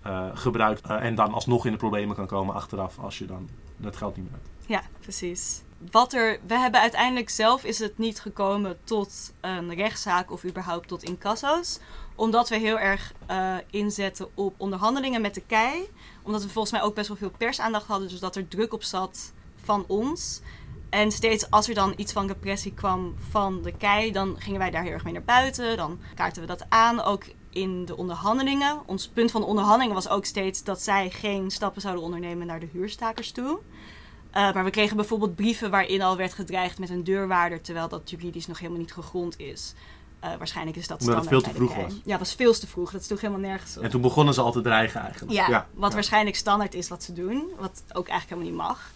eh, 0.02 0.26
gebruikt 0.34 0.80
eh, 0.80 1.04
en 1.04 1.14
dan 1.14 1.32
alsnog 1.32 1.66
in 1.66 1.72
de 1.72 1.78
problemen 1.78 2.16
kan 2.16 2.26
komen 2.26 2.54
achteraf 2.54 2.98
als 2.98 3.18
je 3.18 3.26
dan 3.26 3.48
dat 3.76 3.96
geld 3.96 4.16
niet 4.16 4.24
meer 4.24 4.40
hebt. 4.42 4.48
Ja, 4.66 4.82
precies. 5.00 5.62
Wat 5.90 6.12
er, 6.12 6.40
we 6.46 6.54
hebben 6.54 6.80
uiteindelijk 6.80 7.30
zelf 7.30 7.64
is 7.64 7.78
het 7.78 7.98
niet 7.98 8.20
gekomen 8.20 8.78
tot 8.84 9.32
een 9.40 9.74
rechtszaak 9.74 10.30
of 10.30 10.44
überhaupt 10.44 10.88
tot 10.88 11.02
incasso's. 11.02 11.78
Omdat 12.14 12.48
we 12.48 12.56
heel 12.56 12.78
erg 12.78 13.12
eh, 13.26 13.54
inzetten 13.70 14.28
op 14.34 14.54
onderhandelingen 14.56 15.20
met 15.20 15.34
de 15.34 15.42
KEI. 15.46 15.88
Omdat 16.22 16.42
we 16.42 16.48
volgens 16.48 16.72
mij 16.72 16.82
ook 16.82 16.94
best 16.94 17.08
wel 17.08 17.16
veel 17.16 17.30
persaandacht 17.38 17.86
hadden. 17.86 18.08
Dus 18.08 18.20
dat 18.20 18.36
er 18.36 18.48
druk 18.48 18.72
op 18.72 18.82
zat 18.82 19.32
van 19.64 19.84
ons. 19.86 20.40
En 20.90 21.10
steeds 21.10 21.50
als 21.50 21.68
er 21.68 21.74
dan 21.74 21.92
iets 21.96 22.12
van 22.12 22.26
repressie 22.26 22.74
kwam 22.74 23.14
van 23.30 23.62
de 23.62 23.72
KEI, 23.72 24.12
dan 24.12 24.36
gingen 24.38 24.58
wij 24.58 24.70
daar 24.70 24.82
heel 24.82 24.92
erg 24.92 25.04
mee 25.04 25.12
naar 25.12 25.22
buiten. 25.22 25.76
Dan 25.76 25.98
kaarten 26.14 26.42
we 26.42 26.48
dat 26.48 26.64
aan, 26.68 27.02
ook 27.02 27.24
in 27.50 27.84
de 27.84 27.96
onderhandelingen. 27.96 28.80
Ons 28.86 29.08
punt 29.08 29.30
van 29.30 29.40
de 29.40 29.46
onderhandelingen 29.46 29.94
was 29.94 30.08
ook 30.08 30.24
steeds 30.24 30.64
dat 30.64 30.82
zij 30.82 31.10
geen 31.10 31.50
stappen 31.50 31.80
zouden 31.80 32.04
ondernemen 32.04 32.46
naar 32.46 32.60
de 32.60 32.68
huurstakers 32.72 33.30
toe. 33.30 33.58
Uh, 34.34 34.52
maar 34.52 34.64
we 34.64 34.70
kregen 34.70 34.96
bijvoorbeeld 34.96 35.34
brieven 35.34 35.70
waarin 35.70 36.02
al 36.02 36.16
werd 36.16 36.32
gedreigd 36.32 36.78
met 36.78 36.90
een 36.90 37.04
deurwaarder, 37.04 37.60
terwijl 37.60 37.88
dat 37.88 38.10
juridisch 38.10 38.46
nog 38.46 38.58
helemaal 38.58 38.80
niet 38.80 38.92
gegrond 38.92 39.38
is. 39.38 39.74
Uh, 40.24 40.36
waarschijnlijk 40.36 40.76
is 40.76 40.86
dat 40.86 41.00
Omdat 41.00 41.14
het 41.14 41.24
standaard 41.24 41.56
veel 41.56 41.66
te 41.66 41.74
vroeg 41.74 41.88
KEI. 41.88 42.00
Ja, 42.04 42.10
het 42.10 42.18
was 42.18 42.34
veel 42.34 42.52
te 42.52 42.66
vroeg. 42.66 42.90
Dat 42.90 43.04
sloeg 43.04 43.20
helemaal 43.20 43.42
nergens 43.42 43.76
op. 43.76 43.82
En 43.82 43.90
toen 43.90 44.00
begonnen 44.00 44.34
ze 44.34 44.40
al 44.40 44.52
te 44.52 44.60
dreigen 44.60 45.00
eigenlijk. 45.00 45.32
Ja, 45.32 45.66
wat 45.74 45.94
waarschijnlijk 45.94 46.36
standaard 46.36 46.74
is 46.74 46.88
wat 46.88 47.02
ze 47.02 47.12
doen. 47.12 47.48
Wat 47.58 47.82
ook 47.92 48.08
eigenlijk 48.08 48.40
helemaal 48.40 48.66
niet 48.66 48.68
mag. 48.68 48.90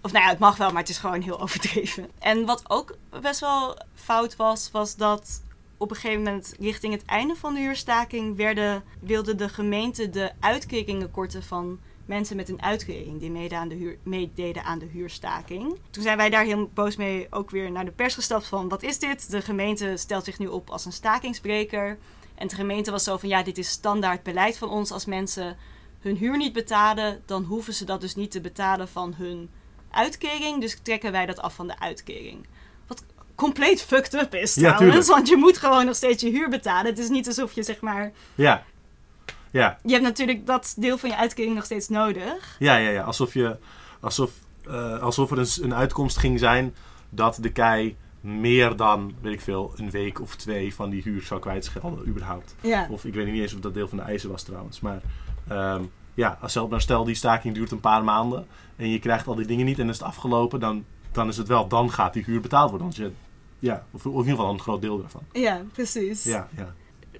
Of 0.00 0.12
nou 0.12 0.24
ja, 0.24 0.30
het 0.30 0.38
mag 0.38 0.56
wel, 0.56 0.68
maar 0.68 0.80
het 0.80 0.88
is 0.88 0.98
gewoon 0.98 1.20
heel 1.20 1.40
overdreven. 1.42 2.10
En 2.18 2.44
wat 2.44 2.62
ook 2.70 2.96
best 3.20 3.40
wel 3.40 3.78
fout 3.94 4.36
was, 4.36 4.70
was 4.70 4.96
dat 4.96 5.42
op 5.76 5.90
een 5.90 5.96
gegeven 5.96 6.22
moment 6.22 6.54
richting 6.58 6.92
het 6.92 7.04
einde 7.04 7.34
van 7.36 7.54
de 7.54 7.60
huurstaking 7.60 8.36
werden, 8.36 8.82
wilde 9.00 9.34
de 9.34 9.48
gemeente 9.48 10.10
de 10.10 10.32
uitkeringen 10.40 11.10
korten 11.10 11.42
van 11.42 11.78
mensen 12.04 12.36
met 12.36 12.48
een 12.48 12.62
uitkering 12.62 13.20
die 13.20 13.30
meededen 13.30 13.58
aan, 13.58 13.68
de 13.68 13.74
huur, 13.74 13.98
meededen 14.02 14.64
aan 14.64 14.78
de 14.78 14.88
huurstaking. 14.92 15.78
Toen 15.90 16.02
zijn 16.02 16.16
wij 16.16 16.30
daar 16.30 16.44
heel 16.44 16.70
boos 16.74 16.96
mee 16.96 17.26
ook 17.30 17.50
weer 17.50 17.70
naar 17.70 17.84
de 17.84 17.90
pers 17.90 18.14
gestapt 18.14 18.46
van 18.46 18.68
wat 18.68 18.82
is 18.82 18.98
dit? 18.98 19.30
De 19.30 19.42
gemeente 19.42 19.96
stelt 19.96 20.24
zich 20.24 20.38
nu 20.38 20.46
op 20.46 20.70
als 20.70 20.84
een 20.84 20.92
stakingsbreker. 20.92 21.98
En 22.34 22.48
de 22.48 22.54
gemeente 22.54 22.90
was 22.90 23.04
zo 23.04 23.16
van 23.16 23.28
ja, 23.28 23.42
dit 23.42 23.58
is 23.58 23.68
standaard 23.68 24.22
beleid 24.22 24.58
van 24.58 24.68
ons 24.68 24.90
als 24.90 25.04
mensen 25.04 25.56
hun 26.00 26.16
huur 26.16 26.36
niet 26.36 26.52
betalen, 26.52 27.22
dan 27.26 27.44
hoeven 27.44 27.74
ze 27.74 27.84
dat 27.84 28.00
dus 28.00 28.14
niet 28.14 28.30
te 28.30 28.40
betalen 28.40 28.88
van 28.88 29.14
hun 29.16 29.50
uitkering. 29.90 30.60
Dus 30.60 30.78
trekken 30.82 31.12
wij 31.12 31.26
dat 31.26 31.40
af 31.40 31.54
van 31.54 31.66
de 31.66 31.78
uitkering. 31.78 32.46
Wat 32.86 33.04
compleet 33.34 33.82
fucked 33.82 34.14
up 34.14 34.34
is 34.34 34.52
trouwens. 34.52 35.08
want 35.08 35.28
je 35.28 35.36
moet 35.36 35.58
gewoon 35.58 35.86
nog 35.86 35.96
steeds 35.96 36.22
je 36.22 36.30
huur 36.30 36.48
betalen. 36.48 36.86
Het 36.86 36.98
is 36.98 37.08
niet 37.08 37.26
alsof 37.26 37.52
je 37.52 37.62
zeg 37.62 37.80
maar... 37.80 38.12
Ja. 38.34 38.64
Ja, 39.60 39.78
Je 39.82 39.92
hebt 39.92 40.04
natuurlijk 40.04 40.46
dat 40.46 40.74
deel 40.76 40.98
van 40.98 41.10
je 41.10 41.16
uitkering 41.16 41.54
nog 41.54 41.64
steeds 41.64 41.88
nodig. 41.88 42.56
ja, 42.58 42.76
ja. 42.76 42.90
ja. 42.90 43.02
Alsof, 43.02 43.34
je, 43.34 43.56
alsof, 44.00 44.30
eh, 44.66 45.02
alsof 45.02 45.30
er 45.30 45.38
een, 45.38 45.46
een 45.60 45.74
uitkomst 45.74 46.16
ging 46.16 46.38
zijn 46.38 46.74
dat 47.10 47.38
de 47.40 47.52
kei 47.52 47.96
meer 48.20 48.76
dan, 48.76 49.14
weet 49.20 49.32
ik 49.32 49.40
veel, 49.40 49.72
een 49.76 49.90
week 49.90 50.20
of 50.20 50.36
twee 50.36 50.74
van 50.74 50.90
die 50.90 51.02
huur 51.02 51.22
zou 51.22 51.40
kwijtschelden, 51.40 52.06
überhaupt. 52.06 52.54
Ja. 52.60 52.86
Of 52.90 53.04
ik 53.04 53.14
weet 53.14 53.26
niet 53.26 53.40
eens 53.42 53.54
of 53.54 53.60
dat 53.60 53.74
deel 53.74 53.88
van 53.88 53.98
de 53.98 54.04
eisen 54.04 54.30
was 54.30 54.42
trouwens. 54.42 54.80
Maar 54.80 55.00
ehm, 55.48 55.82
ja, 56.14 56.38
als 56.40 56.52
zelf, 56.52 56.68
nou 56.68 56.80
stel 56.80 57.04
die 57.04 57.14
staking 57.14 57.54
duurt 57.54 57.70
een 57.70 57.80
paar 57.80 58.04
maanden 58.04 58.46
en 58.76 58.88
je 58.88 58.98
krijgt 58.98 59.26
al 59.26 59.34
die 59.34 59.46
dingen 59.46 59.66
niet 59.66 59.78
en 59.78 59.88
is 59.88 59.98
het 59.98 60.06
afgelopen, 60.06 60.60
dan, 60.60 60.84
dan 61.12 61.28
is 61.28 61.36
het 61.36 61.48
wel, 61.48 61.68
dan 61.68 61.90
gaat 61.90 62.12
die 62.12 62.24
huur 62.24 62.40
betaald 62.40 62.70
worden. 62.70 62.86
Want 62.86 62.98
je, 62.98 63.12
ja, 63.58 63.84
of, 63.90 64.06
of 64.06 64.12
in 64.12 64.18
ieder 64.18 64.30
geval 64.30 64.52
een 64.52 64.60
groot 64.60 64.82
deel 64.82 64.98
daarvan. 64.98 65.22
Ja, 65.32 65.62
precies. 65.72 66.24
Ja, 66.24 66.48
ja. 66.56 66.74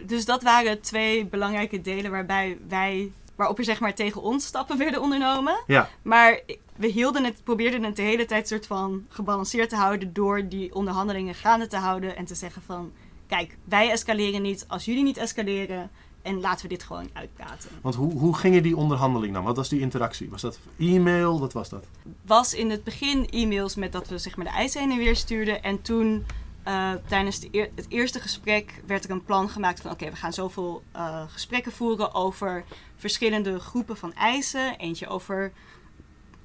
Dus 0.06 0.24
dat 0.24 0.42
waren 0.42 0.80
twee 0.80 1.26
belangrijke 1.26 1.80
delen 1.80 2.10
waarbij 2.10 2.58
wij, 2.68 3.12
waarop 3.34 3.58
er 3.58 3.64
zeg 3.64 3.80
maar 3.80 3.94
tegen 3.94 4.22
ons 4.22 4.46
stappen 4.46 4.78
werden 4.78 5.00
ondernomen. 5.02 5.62
Ja, 5.66 5.88
Maar 6.02 6.40
we 6.76 6.86
hielden 6.86 7.24
het, 7.24 7.44
probeerden 7.44 7.82
het 7.82 7.96
de 7.96 8.02
hele 8.02 8.24
tijd 8.24 8.48
soort 8.48 8.66
van 8.66 9.06
gebalanceerd 9.08 9.68
te 9.68 9.76
houden 9.76 10.12
door 10.12 10.48
die 10.48 10.74
onderhandelingen 10.74 11.34
gaande 11.34 11.66
te 11.66 11.76
houden 11.76 12.16
en 12.16 12.24
te 12.24 12.34
zeggen 12.34 12.62
van, 12.62 12.92
kijk, 13.26 13.56
wij 13.64 13.90
escaleren 13.90 14.42
niet 14.42 14.64
als 14.68 14.84
jullie 14.84 15.02
niet 15.02 15.16
escaleren 15.16 15.90
en 16.22 16.40
laten 16.40 16.62
we 16.62 16.68
dit 16.68 16.82
gewoon 16.82 17.08
uitpraten. 17.12 17.70
want 17.82 17.94
hoe, 17.94 18.12
hoe 18.12 18.36
gingen 18.36 18.62
die 18.62 18.76
onderhandelingen 18.76 19.34
dan? 19.34 19.44
Wat 19.44 19.56
was 19.56 19.68
die 19.68 19.80
interactie? 19.80 20.30
Was 20.30 20.40
dat 20.40 20.58
e-mail? 20.78 21.40
Wat 21.40 21.52
was 21.52 21.68
dat? 21.68 21.86
Was 22.26 22.54
in 22.54 22.70
het 22.70 22.84
begin 22.84 23.28
e-mails 23.30 23.74
met 23.74 23.92
dat 23.92 24.08
we 24.08 24.18
zeg 24.18 24.36
maar 24.36 24.46
de 24.46 24.52
eisen 24.52 24.80
heen 24.80 24.90
en 24.90 24.98
weer 24.98 25.16
stuurden 25.16 25.62
en 25.62 25.82
toen 25.82 26.24
eh, 26.64 26.92
tijdens 27.06 27.40
de 27.40 27.48
eer- 27.50 27.70
het 27.74 27.86
eerste 27.88 28.20
gesprek 28.20 28.82
werd 28.86 29.04
er 29.04 29.10
een 29.10 29.24
plan 29.24 29.48
gemaakt 29.48 29.80
van 29.80 29.90
oké, 29.90 30.10
we 30.10 30.16
gaan 30.16 30.32
zoveel 30.32 30.82
eh, 30.92 31.22
gesprekken 31.28 31.72
voeren 31.72 32.14
over 32.14 32.64
verschillende 32.96 33.60
groepen 33.60 33.96
van 33.96 34.14
eisen. 34.14 34.78
Eentje 34.78 35.06
over 35.06 35.52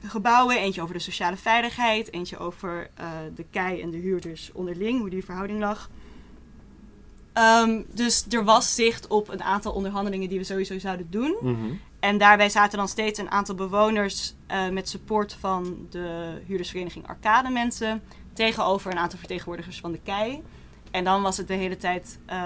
gebouwen, 0.04 0.58
eentje 0.58 0.82
over 0.82 0.94
de 0.94 1.02
sociale 1.02 1.38
veiligheid, 1.38 2.14
eentje 2.14 2.38
over 2.38 2.90
eh, 2.96 3.10
de 3.36 3.46
kei 3.50 3.82
en 3.82 3.90
de 3.90 3.98
huurders 3.98 4.52
onderling, 4.54 5.00
hoe 5.00 5.10
die 5.10 5.26
verhouding 5.26 5.60
lag. 5.60 5.90
Ehm, 7.34 7.82
dus 7.94 8.26
er 8.30 8.44
was 8.44 8.76
zicht 8.76 9.08
op 9.08 9.30
een 9.30 9.44
aantal 9.44 9.74
onderhandelingen 9.74 10.30
die 10.30 10.38
we 10.38 10.44
sowieso 10.44 10.80
zouden 10.80 11.08
doen. 11.10 11.38
Mhm. 11.42 11.74
En 12.00 12.18
daarbij 12.18 12.50
zaten 12.50 12.78
dan 12.78 12.88
steeds 12.88 13.20
een 13.20 13.32
aantal 13.32 13.56
bewoners 13.56 14.34
met 14.72 14.90
support 14.90 15.34
van 15.34 15.88
de 15.90 16.38
huurdersvereniging 16.46 17.08
Arcade 17.08 17.50
mensen 17.50 18.02
tegenover 18.46 18.92
een 18.92 18.98
aantal 18.98 19.20
vertegenwoordigers 19.20 19.80
van 19.80 19.92
de 19.92 20.00
KEI. 20.04 20.42
En 20.92 21.04
dan 21.04 21.22
was 21.22 21.38
het 21.38 21.48
de 21.48 21.54
hele 21.54 21.78
tijd 21.78 22.20
eh, 22.26 22.38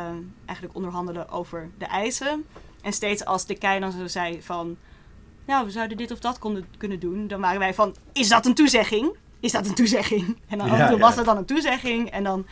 eigenlijk 0.45 0.75
onderhandelen 0.75 1.29
over 1.29 1.69
de 1.77 1.85
eisen. 1.85 2.45
En 2.81 2.93
steeds 2.93 3.25
als 3.25 3.45
de 3.45 3.55
KEI 3.55 3.79
dan 3.79 3.91
zo 3.91 4.07
zei 4.07 4.41
van, 4.41 4.77
nou 5.45 5.65
we 5.65 5.71
zouden 5.71 5.97
dit 5.97 6.11
of 6.11 6.19
dat 6.19 6.39
konden, 6.39 6.65
kunnen 6.77 6.99
doen, 6.99 7.27
dan 7.27 7.41
waren 7.41 7.59
wij 7.59 7.73
van, 7.73 7.95
is 8.13 8.29
dat 8.29 8.45
een 8.45 8.53
toezegging? 8.53 9.15
Is 9.39 9.51
dat 9.51 9.67
een 9.67 9.75
toezegging? 9.75 10.37
En 10.47 10.57
dan 10.57 10.67
Ja, 10.67 10.97
was 10.97 11.15
dat 11.15 11.25
dan 11.25 11.37
een 11.37 11.45
toezegging. 11.45 12.11
En 12.11 12.23
dan 12.23 12.45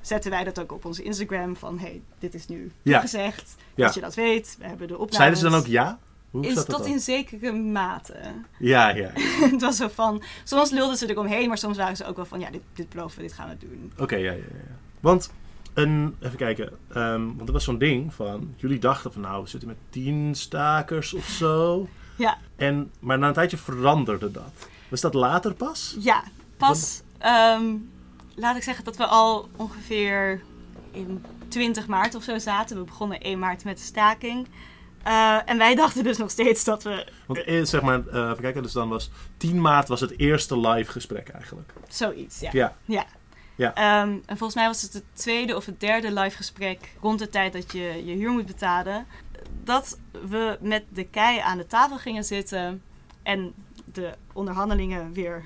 zetten 0.00 0.30
wij 0.30 0.44
dat 0.44 0.60
ook 0.60 0.72
op 0.72 0.84
onze 0.84 1.02
Instagram 1.02 1.56
van, 1.56 1.78
hey, 1.78 2.02
dit 2.18 2.34
is 2.34 2.48
nu 2.48 2.72
gezegd. 2.84 3.56
Dat 3.74 3.94
je 3.94 4.00
dat 4.00 4.14
weet. 4.14 4.56
We 4.58 4.66
hebben 4.66 4.88
de 4.88 4.94
opnames. 4.94 5.16
Zeiden 5.16 5.38
ze 5.38 5.44
dan 5.44 5.54
ook 5.54 5.66
ja? 5.66 5.98
Hoe 6.36 6.46
Is 6.46 6.54
dat 6.54 6.68
tot 6.68 6.78
dan? 6.78 6.86
in 6.86 7.00
zekere 7.00 7.52
mate. 7.52 8.18
Ja, 8.58 8.88
ja. 8.88 9.10
het 9.52 9.60
was 9.60 9.76
zo 9.76 9.88
van, 9.88 10.22
soms 10.44 10.70
lulden 10.70 10.96
ze 10.96 11.10
eromheen, 11.10 11.48
maar 11.48 11.58
soms 11.58 11.76
waren 11.76 11.96
ze 11.96 12.04
ook 12.06 12.16
wel 12.16 12.24
van, 12.24 12.40
ja, 12.40 12.50
dit, 12.50 12.62
dit 12.72 12.88
beloven 12.88 13.16
we, 13.16 13.22
dit 13.22 13.32
gaan 13.32 13.48
we 13.48 13.56
doen. 13.66 13.92
Oké, 13.98 14.16
ja, 14.16 14.30
ja, 14.30 14.36
ja. 14.36 14.38
ja. 14.68 14.76
Want, 15.00 15.30
een, 15.74 16.16
even 16.20 16.36
kijken. 16.36 16.70
ehm, 16.88 17.26
want 17.36 17.46
er 17.48 17.52
was 17.52 17.64
zo'n 17.64 17.78
ding 17.78 18.14
van, 18.14 18.54
jullie 18.56 18.78
dachten 18.78 19.12
van 19.12 19.22
nou, 19.22 19.42
we 19.42 19.48
zitten 19.48 19.68
met 19.68 19.78
tien 19.90 20.34
stakers 20.34 21.14
of 21.14 21.24
zo. 21.24 21.88
Ja, 22.18 22.38
En, 22.56 22.90
maar 23.00 23.18
na 23.18 23.26
een 23.28 23.32
tijdje 23.34 23.56
veranderde 23.56 24.30
dat. 24.30 24.68
Was 24.88 25.00
dat 25.00 25.14
later 25.14 25.54
pas? 25.54 25.96
ja, 25.98 26.22
pas, 26.56 27.02
ehm, 27.18 27.74
laat 28.34 28.56
ik 28.56 28.62
zeggen 28.62 28.84
dat 28.84 28.96
we 28.96 29.06
al 29.06 29.48
ongeveer 29.56 30.40
in 30.92 31.24
20 31.48 31.86
maart 31.86 32.14
of 32.14 32.22
zo 32.22 32.38
zaten. 32.38 32.76
We 32.78 32.84
begonnen 32.84 33.20
1 33.20 33.38
maart 33.38 33.64
met 33.64 33.76
de 33.78 33.84
staking. 33.84 34.46
Eh, 35.06 35.38
en 35.44 35.58
wij 35.58 35.74
dachten 35.84 36.04
dus 36.04 36.18
nog 36.18 36.30
steeds 36.30 36.64
dat 36.64 36.82
we 36.82 37.06
Want 37.26 37.44
eh, 37.44 37.64
zeg 37.64 37.82
maar, 37.82 38.06
eh, 38.06 38.22
even 38.22 38.40
kijken, 38.40 38.62
dus 38.62 38.72
dan 38.72 38.88
was 38.88 39.10
10 39.36 39.60
maart 39.60 39.88
was 39.88 40.00
het 40.00 40.18
eerste 40.18 40.58
live 40.58 40.90
gesprek 40.90 41.28
eigenlijk. 41.28 41.72
zoiets, 41.88 42.40
ja. 42.40 42.50
Ja. 42.52 42.76
Ja. 42.84 43.06
Ja. 43.54 43.74
Ehm, 43.74 44.08
en 44.26 44.36
volgens 44.36 44.54
mij 44.54 44.66
was 44.66 44.82
het 44.82 44.92
het 44.92 45.04
tweede 45.12 45.56
of 45.56 45.66
het 45.66 45.80
derde 45.80 46.12
live 46.12 46.36
gesprek 46.36 46.92
rond 47.00 47.18
de 47.18 47.28
tijd 47.28 47.52
dat 47.52 47.72
je 47.72 48.02
je 48.04 48.14
huur 48.14 48.30
moet 48.30 48.46
betalen. 48.46 49.06
Dat 49.64 49.98
we 50.28 50.58
met 50.60 50.84
de 50.88 51.04
kei 51.04 51.38
aan 51.38 51.58
de 51.58 51.66
tafel 51.66 51.96
gingen 51.96 52.24
zitten 52.24 52.82
en 53.22 53.52
de 53.92 54.14
onderhandelingen 54.32 55.12
weer 55.12 55.44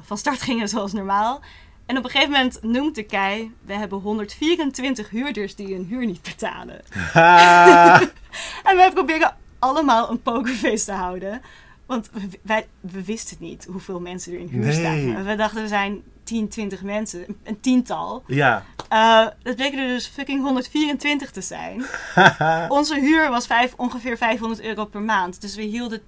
van 0.00 0.18
start 0.18 0.42
gingen 0.42 0.68
zoals 0.68 0.92
normaal. 0.92 1.40
En 1.86 1.98
op 1.98 2.04
een 2.04 2.10
gegeven 2.10 2.32
moment 2.32 2.62
noemt 2.62 2.94
de 2.94 3.02
kei, 3.02 3.54
we 3.64 3.72
hebben 3.72 3.98
124 3.98 5.10
huurders 5.10 5.54
die 5.54 5.74
hun 5.74 5.84
huur 5.84 6.06
niet 6.06 6.22
betalen. 6.22 6.80
En 8.64 8.76
wij 8.76 8.90
proberen 8.92 9.36
allemaal 9.58 10.10
een 10.10 10.22
pokerface 10.22 10.84
te 10.84 10.92
houden. 10.92 11.40
Want 11.86 12.10
we, 12.12 12.28
wij, 12.42 12.66
we 12.80 13.04
wisten 13.04 13.36
niet 13.40 13.64
hoeveel 13.70 14.00
mensen 14.00 14.32
er 14.32 14.38
in 14.38 14.48
huur 14.48 14.64
Nee. 14.64 14.72
staan. 14.72 15.24
We 15.24 15.34
dachten, 15.36 15.62
er 15.62 15.68
zijn 15.68 16.02
10, 16.24 16.48
20 16.48 16.82
mensen. 16.82 17.24
een- 17.44 17.60
tiental. 17.60 18.22
ja. 18.26 18.64
Eh 18.88 19.26
het 19.42 19.56
bleken 19.56 19.78
er 19.78 19.88
dus 19.88 20.06
fucking 20.06 20.42
124 20.42 21.30
te 21.30 21.40
zijn. 21.40 21.84
Onze 22.68 23.00
huur 23.00 23.30
was 23.30 23.46
vijf, 23.46 23.74
ongeveer 23.76 24.16
500 24.16 24.62
euro 24.62 24.84
per 24.84 25.00
maand. 25.00 25.40
Dus 25.40 25.54
we 25.56 25.62
hielden 25.62 26.00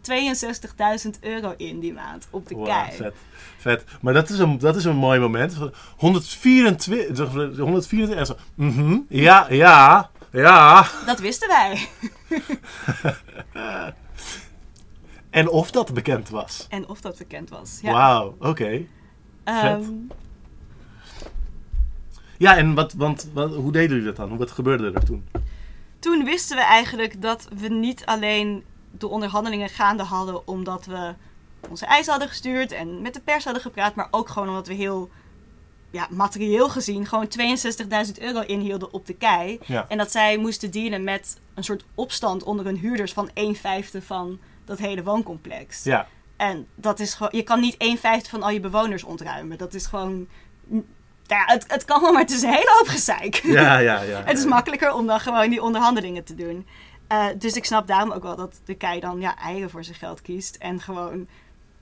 62.000 1.05 1.11
euro 1.21 1.55
in 1.57 1.81
die 1.81 1.93
maand 1.93 2.27
op 2.31 2.49
de 2.49 2.55
Wow, 2.55 2.67
kei. 2.67 2.93
vet. 2.97 3.15
Vet. 3.59 3.85
Maar 4.01 4.13
dat 4.15 4.29
is 4.31 4.39
een, 4.39 4.59
dat 4.59 4.77
is 4.77 4.85
een 4.85 4.97
mooi 4.97 5.21
moment. 5.21 5.57
124. 5.97 7.33
124 7.59 8.17
en 8.19 8.27
zo. 8.27 8.35
mhm, 8.55 8.99
Ja, 9.09 9.47
ja, 9.51 10.11
ja. 10.33 10.89
Dat 11.07 11.19
wisten 11.19 11.49
wij. 11.49 11.89
En 15.31 15.49
of 15.49 15.71
dat 15.71 15.95
bekend 15.95 16.29
was. 16.29 16.67
En 16.69 16.89
of 16.89 17.01
dat 17.01 17.19
bekend 17.19 17.51
was. 17.51 17.79
Ja. 17.83 17.93
Wauw, 17.93 18.37
oké. 18.39 18.85
Ehm, 19.45 19.83
Ja, 22.39 22.57
en 22.57 22.75
wat, 22.75 22.93
want, 22.93 23.31
wat, 23.33 23.55
hoe 23.55 23.73
deden 23.73 23.89
jullie 23.89 24.05
dat 24.05 24.17
dan? 24.17 24.37
Wat 24.37 24.51
gebeurde 24.51 24.93
er 24.93 25.05
toen? 25.05 25.29
toen 25.99 26.25
wisten 26.25 26.57
we 26.57 26.63
eigenlijk 26.63 27.23
dat 27.23 27.49
we 27.59 27.69
niet 27.69 28.07
alleen 28.07 28.65
de 28.91 29.09
onderhandelingen 29.09 29.69
gaande 29.69 30.03
hadden 30.03 30.49
omdat 30.49 30.87
we 30.87 31.15
onze 31.69 31.87
eisen 31.87 32.11
hadden 32.11 32.29
gestuurd 32.29 32.73
en 32.73 33.03
met 33.03 33.15
de 33.15 33.21
pers 33.21 33.45
hadden 33.45 33.63
gepraat, 33.63 33.95
maar 33.95 34.09
ook 34.11 34.29
gewoon 34.29 34.49
omdat 34.49 34.67
we 34.67 34.75
heel 34.75 35.11
ja, 35.93 36.07
materieel 36.11 36.69
gezien 36.69 37.07
gewoon 37.07 37.29
62.000 38.07 38.23
euro 38.23 38.41
inhielden 38.41 38.93
op 38.93 39.07
de 39.07 39.15
kei. 39.15 39.59
Ja. 39.67 39.87
En 39.89 39.99
dat 39.99 40.11
zij 40.11 40.37
moesten 40.37 40.71
dealen 40.71 41.05
met 41.05 41.41
een 41.55 41.65
soort 41.65 41.85
opstand 41.95 42.43
onder 42.43 42.65
hun 42.65 42.77
huurders 42.77 43.13
van 43.13 43.31
1 43.35 43.55
vijfde 43.55 44.03
van 44.03 44.41
dat 44.65 44.79
hele 44.79 45.03
wooncomplex. 45.03 45.85
Ja, 45.85 46.09
En 46.37 46.67
dat 46.75 47.01
is 47.01 47.15
gewoon, 47.15 47.33
je 47.35 47.43
kan 47.43 47.61
niet 47.61 47.77
1 47.77 47.99
vijfde 47.99 48.29
van 48.29 48.43
al 48.43 48.51
je 48.51 48.61
bewoners 48.61 49.05
ontruimen. 49.05 49.59
Dat 49.59 49.75
is 49.75 49.87
gewoon, 49.87 50.29
ja, 51.27 51.43
het, 51.47 51.65
het 51.69 51.85
kan 51.85 52.01
wel, 52.01 52.13
maar 52.13 52.23
het 52.23 52.31
is 52.31 52.43
een 52.43 52.53
hele 52.53 52.75
hoop 52.79 52.89
gezeik. 52.89 53.35
ja, 53.35 53.79
ja. 53.79 54.03
ja 54.13 54.23
Het 54.25 54.39
is 54.39 54.45
makkelijker 54.45 54.93
om 54.93 55.07
dan 55.07 55.21
gewoon 55.21 55.51
die 55.51 55.63
onderhandelingen 55.63 56.25
te 56.25 56.35
doen. 56.35 56.67
Eh, 57.09 57.27
dus 57.39 57.57
ik 57.57 57.65
snap 57.65 57.87
daarom 57.87 58.13
ook 58.13 58.23
wel 58.23 58.37
dat 58.37 58.61
de 58.65 58.75
kei 58.75 59.01
dan 59.01 59.21
ja, 59.21 59.37
eieren 59.37 59.71
voor 59.71 59.85
zijn 59.85 59.97
geld 59.97 60.23
kiest 60.23 60.57
en 60.57 60.81
gewoon 60.81 61.29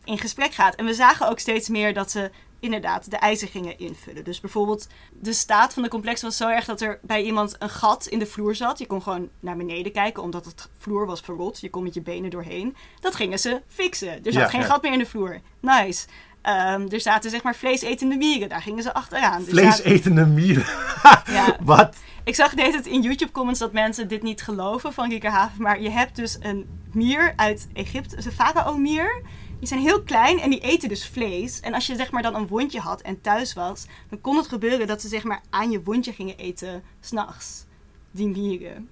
in 0.05 0.19
gesprek 0.19 0.53
gaat. 0.53 0.75
En 0.75 0.85
we 0.85 0.95
zagen 0.95 1.29
ook 1.29 1.39
steeds 1.39 1.69
meer 1.69 1.95
dat 1.95 2.11
ze 2.11 2.31
inderdaad 2.61 3.11
de 3.11 3.17
eisen 3.17 3.49
gingen 3.49 3.79
invullen. 3.79 4.25
Dus 4.25 4.41
bijvoorbeeld 4.41 4.87
de 5.13 5.33
staat 5.33 5.73
van 5.75 5.83
de 5.83 5.89
complex 5.89 6.23
was 6.23 6.37
zo 6.37 6.49
erg 6.49 6.65
dat 6.65 6.81
er 6.81 6.99
bij 7.03 7.23
iemand 7.23 7.57
een 7.59 7.71
gat 7.71 8.07
in 8.07 8.19
de 8.19 8.27
vloer 8.27 8.55
zat. 8.55 8.79
Je 8.79 8.87
kon 8.87 9.03
gewoon 9.03 9.29
naar 9.41 9.57
beneden 9.57 9.93
kijken 9.93 10.23
omdat 10.23 10.45
het 10.45 10.69
vloer 10.79 11.07
was 11.07 11.21
verrot. 11.21 11.61
Je 11.61 11.71
kon 11.71 11.83
met 11.83 11.95
je 11.95 12.03
benen 12.03 12.31
doorheen. 12.31 12.77
Dat 13.01 13.15
gingen 13.15 13.39
ze 13.39 13.63
fixen. 13.69 14.09
Er 14.09 14.33
zat 14.33 14.43
Ja, 14.43 14.49
geen 14.49 14.61
ja. 14.61 14.67
gat 14.67 14.83
meer 14.83 14.93
in 14.93 14.99
de 14.99 15.07
vloer. 15.07 15.41
Nice. 15.61 16.07
Ehm, 16.43 16.87
er 16.91 17.01
zaten 17.01 17.31
zeg 17.31 17.43
maar 17.43 17.55
vleesetende 17.57 18.17
mieren. 18.17 18.49
Daar 18.49 18.63
gingen 18.63 18.83
ze 18.83 18.95
achteraan. 18.95 19.33
Er 19.47 19.55
zaten- 19.55 19.81
Vleesetende 19.83 20.27
mieren. 20.27 20.65
Ja, 21.27 21.57
Wat? 21.65 21.97
ik 22.25 22.35
zag 22.35 22.55
net 22.55 22.75
het 22.75 22.87
in 22.87 23.03
YouTube 23.03 23.33
comments 23.33 23.61
dat 23.61 23.73
mensen 23.73 24.09
dit 24.09 24.23
niet 24.23 24.43
geloven 24.43 24.93
van 24.93 25.09
Riekerhaven. 25.09 25.63
Maar 25.63 25.81
je 25.83 25.91
hebt 25.91 26.17
dus 26.17 26.37
een 26.41 26.67
mier 26.93 27.33
uit 27.37 27.69
Egypte, 27.73 28.17
een 28.17 28.33
farao-mier. 28.33 29.23
Die 29.61 29.69
zijn 29.69 29.81
heel 29.81 30.03
klein 30.03 30.41
en 30.41 30.51
die 30.51 30.61
eten 30.61 30.89
dus 30.89 31.07
vlees. 31.09 31.61
En 31.61 31.75
als 31.75 31.87
je 31.87 31.97
zeg 31.97 32.11
maar 32.11 32.23
dan 32.23 32.35
een 32.35 32.47
wondje 32.47 32.81
had 32.81 33.01
en 33.01 33.21
thuis 33.21 33.53
was, 33.53 33.87
dan 34.11 34.21
kon 34.21 34.37
het 34.37 34.47
gebeuren 34.47 34.87
dat 34.87 35.01
ze 35.01 35.09
zeg 35.09 35.25
maar 35.25 35.41
aan 35.51 35.71
je 35.71 35.83
wondje 35.83 36.13
gingen 36.13 36.37
eten 36.37 36.83
s'nachts. 37.01 37.65
Die 38.11 38.29
mieren. 38.29 38.89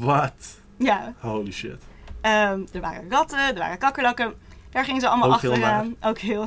Wat? 0.00 0.58
Ja, 0.78 1.14
Holy 1.18 1.52
shit. 1.52 1.82
ehm, 2.20 2.60
er 2.72 2.80
waren 2.80 3.10
ratten, 3.10 3.38
er 3.38 3.58
waren 3.58 3.78
kakkerlakken. 3.78 4.34
Daar 4.70 4.84
gingen 4.84 5.00
ze 5.00 5.08
allemaal 5.08 5.32
Ook 5.34 5.40
heel 5.40 5.50
achteraan. 5.50 5.96
Ook 6.00 6.18
heel. 6.18 6.46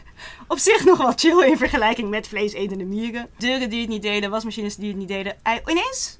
op 0.48 0.58
zich 0.58 0.84
nog 0.84 0.98
wel 0.98 1.12
chill 1.16 1.42
in 1.50 1.56
vergelijking 1.56 2.10
met 2.10 2.28
vleesetende 2.28 2.84
mieren. 2.84 3.28
Deuren 3.36 3.70
die 3.70 3.80
het 3.80 3.88
niet 3.88 4.02
deden, 4.02 4.30
wasmachines 4.30 4.76
die 4.76 4.88
het 4.88 4.96
niet 4.96 5.08
deden. 5.08 5.36
Ineens 5.66 6.18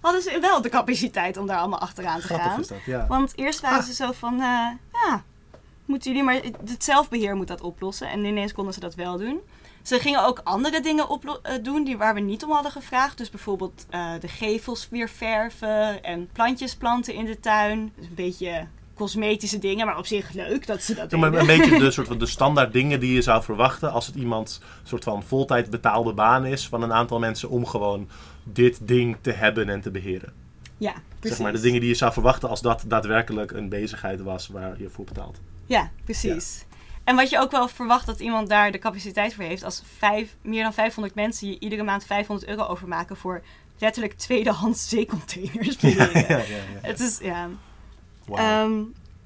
hadden 0.00 0.22
ze 0.22 0.38
wel 0.40 0.62
de 0.62 0.68
capaciteit 0.68 1.36
om 1.36 1.46
daar 1.46 1.58
allemaal 1.58 1.78
achteraan 1.80 2.20
te 2.20 2.26
Grappig 2.26 2.46
gaan. 2.46 2.60
is 2.60 2.66
dat, 2.68 2.84
ja. 2.86 3.06
Want 3.06 3.32
eerst 3.36 3.60
waren 3.60 3.78
Ah. 3.78 3.84
ze 3.84 3.94
zo 3.94 4.12
van, 4.12 4.34
eh, 4.34 4.68
ja, 4.92 5.24
moeten 5.92 6.10
jullie 6.10 6.26
maar, 6.26 6.40
het 6.70 6.84
zelfbeheer 6.84 7.36
moet 7.36 7.48
dat 7.48 7.60
oplossen. 7.60 8.08
En 8.10 8.24
ineens 8.24 8.52
konden 8.52 8.74
ze 8.74 8.80
dat 8.80 8.94
wel 8.94 9.18
doen. 9.18 9.40
Ze 9.82 9.98
gingen 9.98 10.26
ook 10.26 10.40
andere 10.44 10.80
dingen 10.80 11.06
eh, 11.42 11.54
doen 11.62 11.84
die 11.84 11.96
waar 11.96 12.14
we 12.14 12.20
niet 12.20 12.44
om 12.44 12.50
hadden 12.50 12.72
gevraagd. 12.72 13.18
Dus 13.18 13.30
bijvoorbeeld 13.30 13.86
eh, 13.90 14.12
de 14.20 14.28
gevels 14.28 14.88
weer 14.90 15.08
verven 15.08 16.02
en 16.02 16.28
plantjes 16.32 16.76
planten 16.76 17.14
in 17.14 17.24
de 17.24 17.40
tuin. 17.40 17.92
Dus 17.96 18.06
een 18.06 18.14
beetje 18.14 18.66
cosmetische 18.94 19.58
dingen, 19.58 19.86
maar 19.86 19.98
op 19.98 20.06
zich 20.06 20.32
leuk 20.32 20.66
dat 20.66 20.82
ze 20.82 20.94
dat 20.94 21.10
Ja, 21.10 21.16
deden. 21.18 21.40
een 21.40 21.46
beetje 21.46 21.78
de, 21.78 21.90
soort 21.96 22.06
van 22.06 22.18
de 22.18 22.26
standaard 22.26 22.72
dingen 22.72 23.00
die 23.00 23.14
je 23.14 23.22
zou 23.22 23.42
verwachten 23.42 23.92
als 23.92 24.06
het 24.06 24.14
iemand 24.14 24.60
soort 24.82 25.04
van 25.04 25.22
voltijd 25.22 25.70
betaalde 25.70 26.12
baan 26.12 26.44
is 26.44 26.68
van 26.68 26.82
een 26.82 26.92
aantal 26.92 27.18
mensen 27.18 27.48
om 27.48 27.66
gewoon 27.66 28.08
dit 28.44 28.78
ding 28.82 29.16
te 29.20 29.30
hebben 29.32 29.68
en 29.68 29.80
te 29.80 29.90
beheren. 29.90 30.32
Ja, 30.78 30.92
precies. 31.18 31.36
Zeg 31.36 31.38
maar 31.38 31.52
de 31.52 31.60
dingen 31.60 31.80
die 31.80 31.88
je 31.88 31.94
zou 31.94 32.12
verwachten 32.12 32.48
als 32.48 32.60
dat 32.60 32.84
daadwerkelijk 32.86 33.50
een 33.50 33.68
bezigheid 33.68 34.20
was 34.20 34.48
waar 34.48 34.80
je 34.80 34.88
voor 34.88 35.04
betaalt. 35.04 35.40
Ja, 35.66 35.90
precies. 36.04 36.64
En 37.04 37.16
wat 37.16 37.30
je 37.30 37.38
ook 37.38 37.50
wel 37.50 37.68
verwacht 37.68 38.06
dat 38.06 38.20
iemand 38.20 38.48
daar 38.48 38.72
de 38.72 38.78
capaciteit 38.78 39.34
voor 39.34 39.44
heeft, 39.44 39.64
als 39.64 39.82
vijf, 39.98 40.36
meer 40.42 40.62
dan 40.62 40.72
500 40.72 41.14
mensen 41.14 41.48
je 41.48 41.58
iedere 41.58 41.82
maand 41.82 42.04
500 42.04 42.48
euro 42.48 42.64
overmaken 42.66 43.16
voor 43.16 43.42
letterlijk 43.78 44.12
tweedehands 44.12 44.88
zeecontainers. 44.88 45.76
ja, 45.80 46.10
ja. 46.14 46.40
Het 46.82 47.00
is, 47.00 47.18
ja. 47.18 47.48
Wauw. 48.26 48.64
Ehm, 48.64 48.82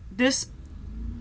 dus 0.08 0.48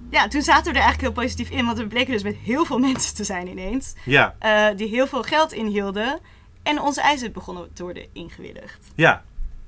ja, 0.09 0.28
toen 0.28 0.41
zaten 0.41 0.63
we 0.63 0.78
er 0.78 0.84
eigenlijk 0.84 1.01
heel 1.01 1.24
positief 1.24 1.49
in, 1.49 1.66
want 1.66 1.78
we 1.78 1.88
bleken 1.88 2.13
dus 2.13 2.24
met 2.24 2.36
heel 2.36 2.66
veel 2.66 2.80
mensen 2.89 3.16
te 3.16 3.24
zijn 3.24 3.47
ineens, 3.47 3.93
ja, 4.05 4.36
eh, 4.39 4.78
die 4.78 4.88
heel 4.88 5.07
veel 5.07 5.24
geld 5.24 5.53
inhielden 5.53 6.20
en 6.63 6.82
onze 6.82 7.01
eisen 7.01 7.32
begonnen 7.32 7.74
te 7.74 7.84
worden 7.84 8.07
ingewilligd. 8.13 8.88
ja. 8.95 9.24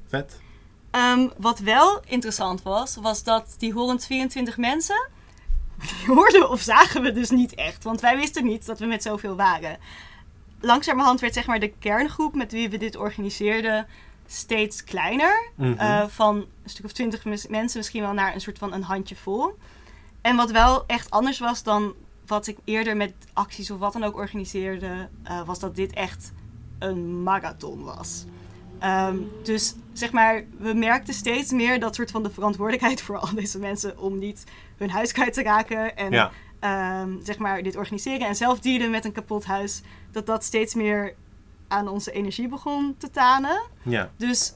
Vet. 0.08 0.40
Ehm, 0.92 1.28
wat 1.38 1.60
wel 1.60 2.02
interessant 2.06 2.62
was, 2.62 2.96
was 2.96 3.24
dat 3.24 3.56
die 3.58 3.72
124 3.72 4.58
mensen, 4.58 5.10
die 5.78 6.16
hoorden 6.16 6.50
of 6.50 6.62
zagen 6.62 7.02
we 7.02 7.12
dus 7.12 7.30
niet 7.30 7.56
echt. 7.56 7.84
Want 7.84 8.02
wij 8.02 8.18
wisten 8.18 8.46
niet 8.46 8.66
dat 8.66 8.80
we 8.80 8.86
met 8.86 9.04
zoveel 9.04 9.36
waren. 9.36 9.78
Langzamerhand 10.60 11.20
werd 11.20 11.34
zeg 11.34 11.46
maar 11.46 11.60
de 11.60 11.74
kerngroep 11.80 12.36
met 12.36 12.52
wie 12.52 12.70
we 12.70 12.78
dit 12.78 12.96
organiseerden 12.96 13.88
steeds 14.28 14.84
kleiner. 14.84 15.50
Mhm. 15.56 15.74
Eh, 15.74 16.08
van 16.08 16.36
een 16.36 16.70
stuk 16.70 16.86
of 16.86 16.92
twintig 16.92 17.26
mensen 17.50 17.78
misschien 17.78 18.02
wel 18.02 18.14
naar 18.14 18.34
een 18.34 18.42
soort 18.42 18.58
van 18.58 18.74
een 18.74 18.84
handjevol. 18.84 19.58
En 20.22 20.36
wat 20.36 20.52
wel 20.52 20.84
echt 20.88 21.10
anders 21.10 21.40
was 21.40 21.64
dan 21.64 21.94
wat 22.26 22.48
ik 22.48 22.58
eerder 22.64 22.98
met 22.98 23.14
acties 23.34 23.72
of 23.72 23.80
wat 23.80 23.94
dan 23.94 24.04
ook 24.04 24.16
organiseerde, 24.16 25.10
eh, 25.24 25.42
was 25.46 25.60
dat 25.60 25.76
dit 25.76 25.94
echt 25.94 26.32
een 26.80 27.24
marathon 27.24 27.84
was. 27.84 28.26
Ehm, 28.80 29.18
dus 29.44 29.76
zeg 29.94 30.12
maar, 30.12 30.44
we 30.58 30.74
merkten 30.74 31.14
steeds 31.14 31.52
meer 31.52 31.80
dat 31.80 31.96
soort 31.96 32.12
van 32.12 32.24
de 32.24 32.30
verantwoordelijkheid 32.30 33.02
voor 33.06 33.18
al 33.18 33.34
deze 33.34 33.60
mensen 33.60 34.00
om 34.00 34.20
niet 34.20 34.44
hun 34.78 34.90
huis 34.90 35.12
kwijt 35.12 35.34
te 35.34 35.44
raken 35.44 35.98
en 35.98 36.12
Ja. 36.12 36.32
ehm, 36.60 37.12
zeg 37.24 37.38
maar 37.38 37.64
dit 37.64 37.76
organiseren 37.76 38.28
en 38.28 38.36
zelf 38.36 38.60
dealen 38.60 38.90
met 38.90 39.06
een 39.06 39.12
kapot 39.12 39.46
huis, 39.46 39.82
dat 40.12 40.26
dat 40.26 40.44
steeds 40.44 40.74
meer 40.76 41.14
aan 41.68 41.88
onze 41.88 42.12
energie 42.12 42.48
begon 42.48 42.96
te 42.98 43.10
tanen. 43.10 43.62
Ja, 43.84 44.12
Dus 44.18 44.54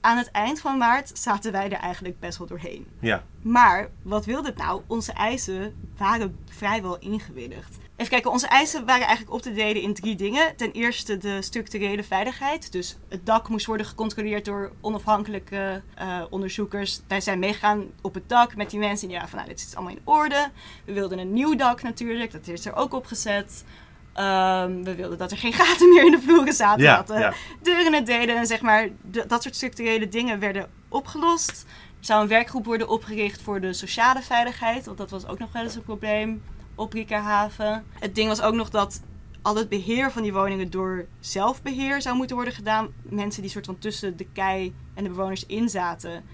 aan 0.00 0.16
het 0.16 0.30
eind 0.30 0.60
van 0.60 0.78
maart 0.78 1.10
zaten 1.18 1.52
wij 1.52 1.64
er 1.70 1.78
eigenlijk 1.78 2.20
best 2.20 2.38
wel 2.38 2.46
doorheen. 2.46 2.86
ja. 3.00 3.22
Maar 3.42 3.88
wat 4.02 4.24
wilde 4.24 4.48
het 4.48 4.56
nou? 4.58 4.82
Onze 4.86 5.12
eisen 5.12 5.74
waren 5.96 6.38
vrijwel 6.50 6.98
ingewilligd. 6.98 7.76
Even 7.98 8.10
kijken, 8.12 8.30
onze 8.30 8.46
eisen 8.46 8.84
waren 8.86 9.06
eigenlijk 9.06 9.36
op 9.36 9.42
te 9.42 9.52
delen 9.52 9.82
in 9.82 9.94
drie 9.94 10.16
dingen. 10.16 10.56
Ten 10.56 10.72
eerste 10.72 11.16
de 11.16 11.42
structurele 11.42 12.04
veiligheid. 12.04 12.72
Dus 12.72 12.96
het 13.08 13.26
dak 13.26 13.48
moest 13.48 13.66
worden 13.66 13.86
gecontroleerd 13.86 14.44
door 14.44 14.72
onafhankelijke 14.80 15.82
eh, 15.94 16.22
onderzoekers. 16.30 17.00
Wij 17.08 17.20
zijn 17.20 17.38
meegegaan 17.38 17.86
op 18.00 18.14
het 18.14 18.28
dak 18.28 18.56
met 18.56 18.70
die 18.70 18.78
mensen. 18.78 19.08
En 19.08 19.14
ja, 19.14 19.28
van 19.28 19.36
nou, 19.38 19.48
dit 19.50 19.58
is 19.58 19.74
allemaal 19.74 19.94
in 19.94 20.00
orde. 20.04 20.50
We 20.84 20.92
wilden 20.92 21.18
een 21.18 21.32
nieuw 21.32 21.56
dak 21.56 21.82
natuurlijk. 21.82 22.32
Dat 22.32 22.46
is 22.46 22.66
er 22.66 22.74
ook 22.74 22.94
opgezet. 22.94 23.64
Ehm, 24.12 24.82
we 24.82 24.94
wilden 24.94 25.18
dat 25.18 25.30
er 25.30 25.38
geen 25.38 25.52
gaten 25.52 25.88
meer 25.88 26.04
in 26.04 26.10
de 26.10 26.20
vloeren 26.20 26.52
zaten. 26.54 26.82
Ja, 26.82 26.96
dat 26.96 27.06
de 27.06 27.18
ja. 27.18 27.32
deuren 27.62 27.92
het 27.92 28.06
deden. 28.06 28.36
En 28.36 28.46
zeg 28.46 28.60
maar, 28.60 28.88
de- 29.10 29.26
dat 29.26 29.42
soort 29.42 29.56
structurele 29.56 30.08
dingen 30.08 30.38
werden 30.38 30.70
opgelost. 30.88 31.50
Er 31.98 32.04
zou 32.04 32.22
een 32.22 32.28
werkgroep 32.28 32.64
worden 32.64 32.88
opgericht 32.88 33.42
voor 33.42 33.60
de 33.60 33.72
sociale 33.72 34.22
veiligheid. 34.22 34.86
Want 34.86 34.98
dat 34.98 35.10
was 35.10 35.26
ook 35.26 35.38
nog 35.38 35.52
wel 35.52 35.62
eens 35.62 35.74
een 35.74 35.82
probleem 35.82 36.42
op 36.78 36.92
Riekerhaven. 36.92 37.84
Het 37.98 38.14
ding 38.14 38.28
was 38.28 38.40
ook 38.42 38.54
nog 38.54 38.70
dat 38.70 39.02
al 39.42 39.56
het 39.56 39.68
beheer 39.68 40.10
van 40.12 40.22
die 40.22 40.32
woningen 40.32 40.70
door 40.70 41.06
zelfbeheer 41.20 42.02
zou 42.02 42.16
moeten 42.16 42.36
worden 42.36 42.54
gedaan. 42.54 42.88
Mensen 43.02 43.42
die 43.42 43.50
soort 43.50 43.66
van 43.66 43.78
tussen 43.78 44.16
de 44.16 44.26
kei 44.32 44.74
en 44.94 45.02
de 45.04 45.10
bewoners 45.10 45.46
in 45.46 45.68
zaten. 45.68 46.24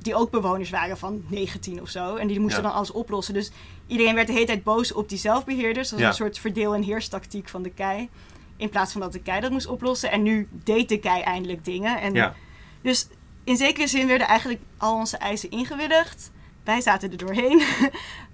Die 0.00 0.14
ook 0.14 0.30
bewoners 0.30 0.70
waren 0.70 0.98
van 0.98 1.24
19 1.28 1.80
of 1.80 1.88
zo. 1.88 2.16
En 2.16 2.26
die 2.26 2.40
moesten 2.40 2.62
Ja. 2.62 2.68
dan 2.68 2.76
alles 2.76 2.90
oplossen. 2.92 3.34
Dus 3.34 3.50
iedereen 3.86 4.14
werd 4.14 4.26
de 4.26 4.32
hele 4.32 4.46
tijd 4.46 4.62
boos 4.64 4.92
op 4.92 5.08
die 5.08 5.18
zelfbeheerders. 5.18 5.88
Dat 5.88 5.98
was 5.98 6.00
Ja. 6.00 6.06
een 6.08 6.14
soort 6.14 6.38
verdeel- 6.38 6.74
en 6.74 6.82
heerstactiek 6.82 7.48
van 7.48 7.62
de 7.62 7.70
kei. 7.70 8.08
In 8.56 8.68
plaats 8.68 8.92
van 8.92 9.00
dat 9.00 9.12
de 9.12 9.22
kei 9.22 9.40
dat 9.40 9.50
moest 9.50 9.66
oplossen. 9.66 10.10
En 10.10 10.22
nu 10.22 10.48
deed 10.64 10.88
de 10.88 10.98
kei 10.98 11.22
eindelijk 11.22 11.64
dingen. 11.64 12.00
En 12.00 12.14
Ja. 12.14 12.34
dus 12.82 13.08
in 13.44 13.56
zekere 13.56 13.86
zin 13.86 14.06
werden 14.06 14.26
eigenlijk 14.26 14.60
al 14.76 14.94
onze 14.94 15.16
eisen 15.16 15.50
ingewilligd. 15.50 16.30
Wij 16.64 16.80
zaten 16.80 17.10
er 17.10 17.16
doorheen. 17.16 17.62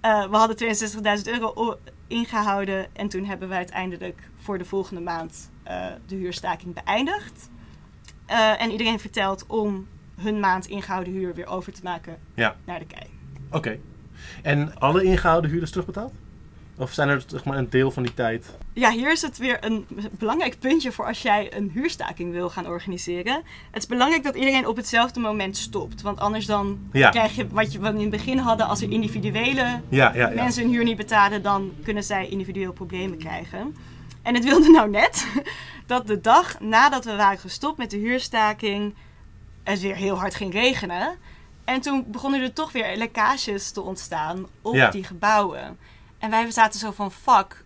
Eh, 0.01 0.31
we 0.31 0.37
hadden 0.37 0.57
62.000 1.19 1.23
euro 1.33 1.79
ingehouden. 2.07 2.87
En 2.97 3.09
toen 3.09 3.25
hebben 3.25 3.49
we 3.49 3.55
uiteindelijk 3.55 4.29
voor 4.37 4.59
de 4.59 4.65
volgende 4.65 5.01
maand 5.01 5.51
eh, 5.63 5.87
de 6.07 6.15
huurstaking 6.17 6.75
beëindigd. 6.75 7.51
Eh, 8.27 8.63
en 8.63 8.71
iedereen 8.71 9.01
verteld 9.01 9.47
om 9.47 9.87
hun 10.21 10.41
maand 10.41 10.67
ingehouden 10.67 11.13
huur 11.13 11.35
weer 11.35 11.47
over 11.47 11.73
te 11.73 11.81
maken 11.83 12.19
Ja. 12.35 12.57
naar 12.65 12.79
de 12.79 12.87
kei. 12.87 13.07
Oké. 13.51 13.79
En 14.43 14.79
alle 14.79 15.03
ingehouden 15.05 15.51
huurders 15.51 15.71
terugbetaald? 15.71 16.13
Of 16.79 16.93
zijn 16.93 17.09
er 17.09 17.23
zeg 17.27 17.45
maar 17.45 17.59
een 17.59 17.71
deel 17.71 17.91
van 17.91 18.03
die 18.03 18.15
tijd? 18.15 18.57
Ja, 18.73 18.91
hier 18.91 19.13
is 19.13 19.23
het 19.23 19.39
weer 19.39 19.65
een 19.65 19.87
belangrijk 20.11 20.59
puntje 20.59 20.93
voor 20.93 21.07
als 21.07 21.23
jij 21.23 21.57
een 21.57 21.71
huurstaking 21.75 22.33
wil 22.33 22.51
gaan 22.51 22.67
organiseren. 22.67 23.35
Het 23.71 23.83
is 23.83 23.87
belangrijk 23.87 24.23
dat 24.25 24.35
iedereen 24.35 24.67
op 24.67 24.77
hetzelfde 24.77 25.21
moment 25.21 25.57
stopt. 25.57 26.03
Want 26.03 26.21
anders 26.21 26.47
dan 26.47 26.79
Ja. 26.93 27.11
krijg 27.11 27.35
je 27.37 27.49
wat 27.49 27.73
je 27.73 27.81
wat 27.81 27.95
in 27.95 28.01
het 28.01 28.11
begin 28.11 28.39
hadden. 28.39 28.67
Als 28.67 28.81
er 28.83 28.91
individuele 28.91 29.81
Ja, 29.89 30.15
ja, 30.15 30.29
ja. 30.29 30.35
mensen 30.35 30.63
hun 30.63 30.73
huur 30.73 30.85
niet 30.85 30.97
betalen, 30.97 31.43
dan 31.43 31.73
kunnen 31.85 32.05
zij 32.05 32.29
individueel 32.29 32.73
problemen 32.73 33.19
krijgen. 33.19 33.77
En 34.23 34.35
het 34.35 34.45
wilde 34.45 34.71
nou 34.71 34.91
net 34.91 35.27
dat 35.87 36.07
de 36.07 36.21
dag 36.21 36.61
nadat 36.61 37.05
we 37.05 37.17
waren 37.17 37.39
gestopt 37.39 37.79
met 37.79 37.91
de 37.91 37.99
huurstaking, 37.99 38.95
het 39.65 39.81
weer 39.81 39.97
heel 39.97 40.19
hard 40.19 40.35
ging 40.35 40.53
regenen. 40.53 41.17
En 41.65 41.81
toen 41.81 42.05
begonnen 42.09 42.41
er 42.43 42.53
toch 42.53 42.73
weer 42.73 42.97
lekkages 42.97 43.71
te 43.71 43.81
ontstaan 43.81 44.47
op 44.63 44.89
die 44.91 45.05
gebouwen. 45.05 45.79
En 46.19 46.31
wij 46.31 46.51
zaten 46.51 46.81
zo 46.81 46.91
van, 46.91 47.13
fuck, 47.13 47.65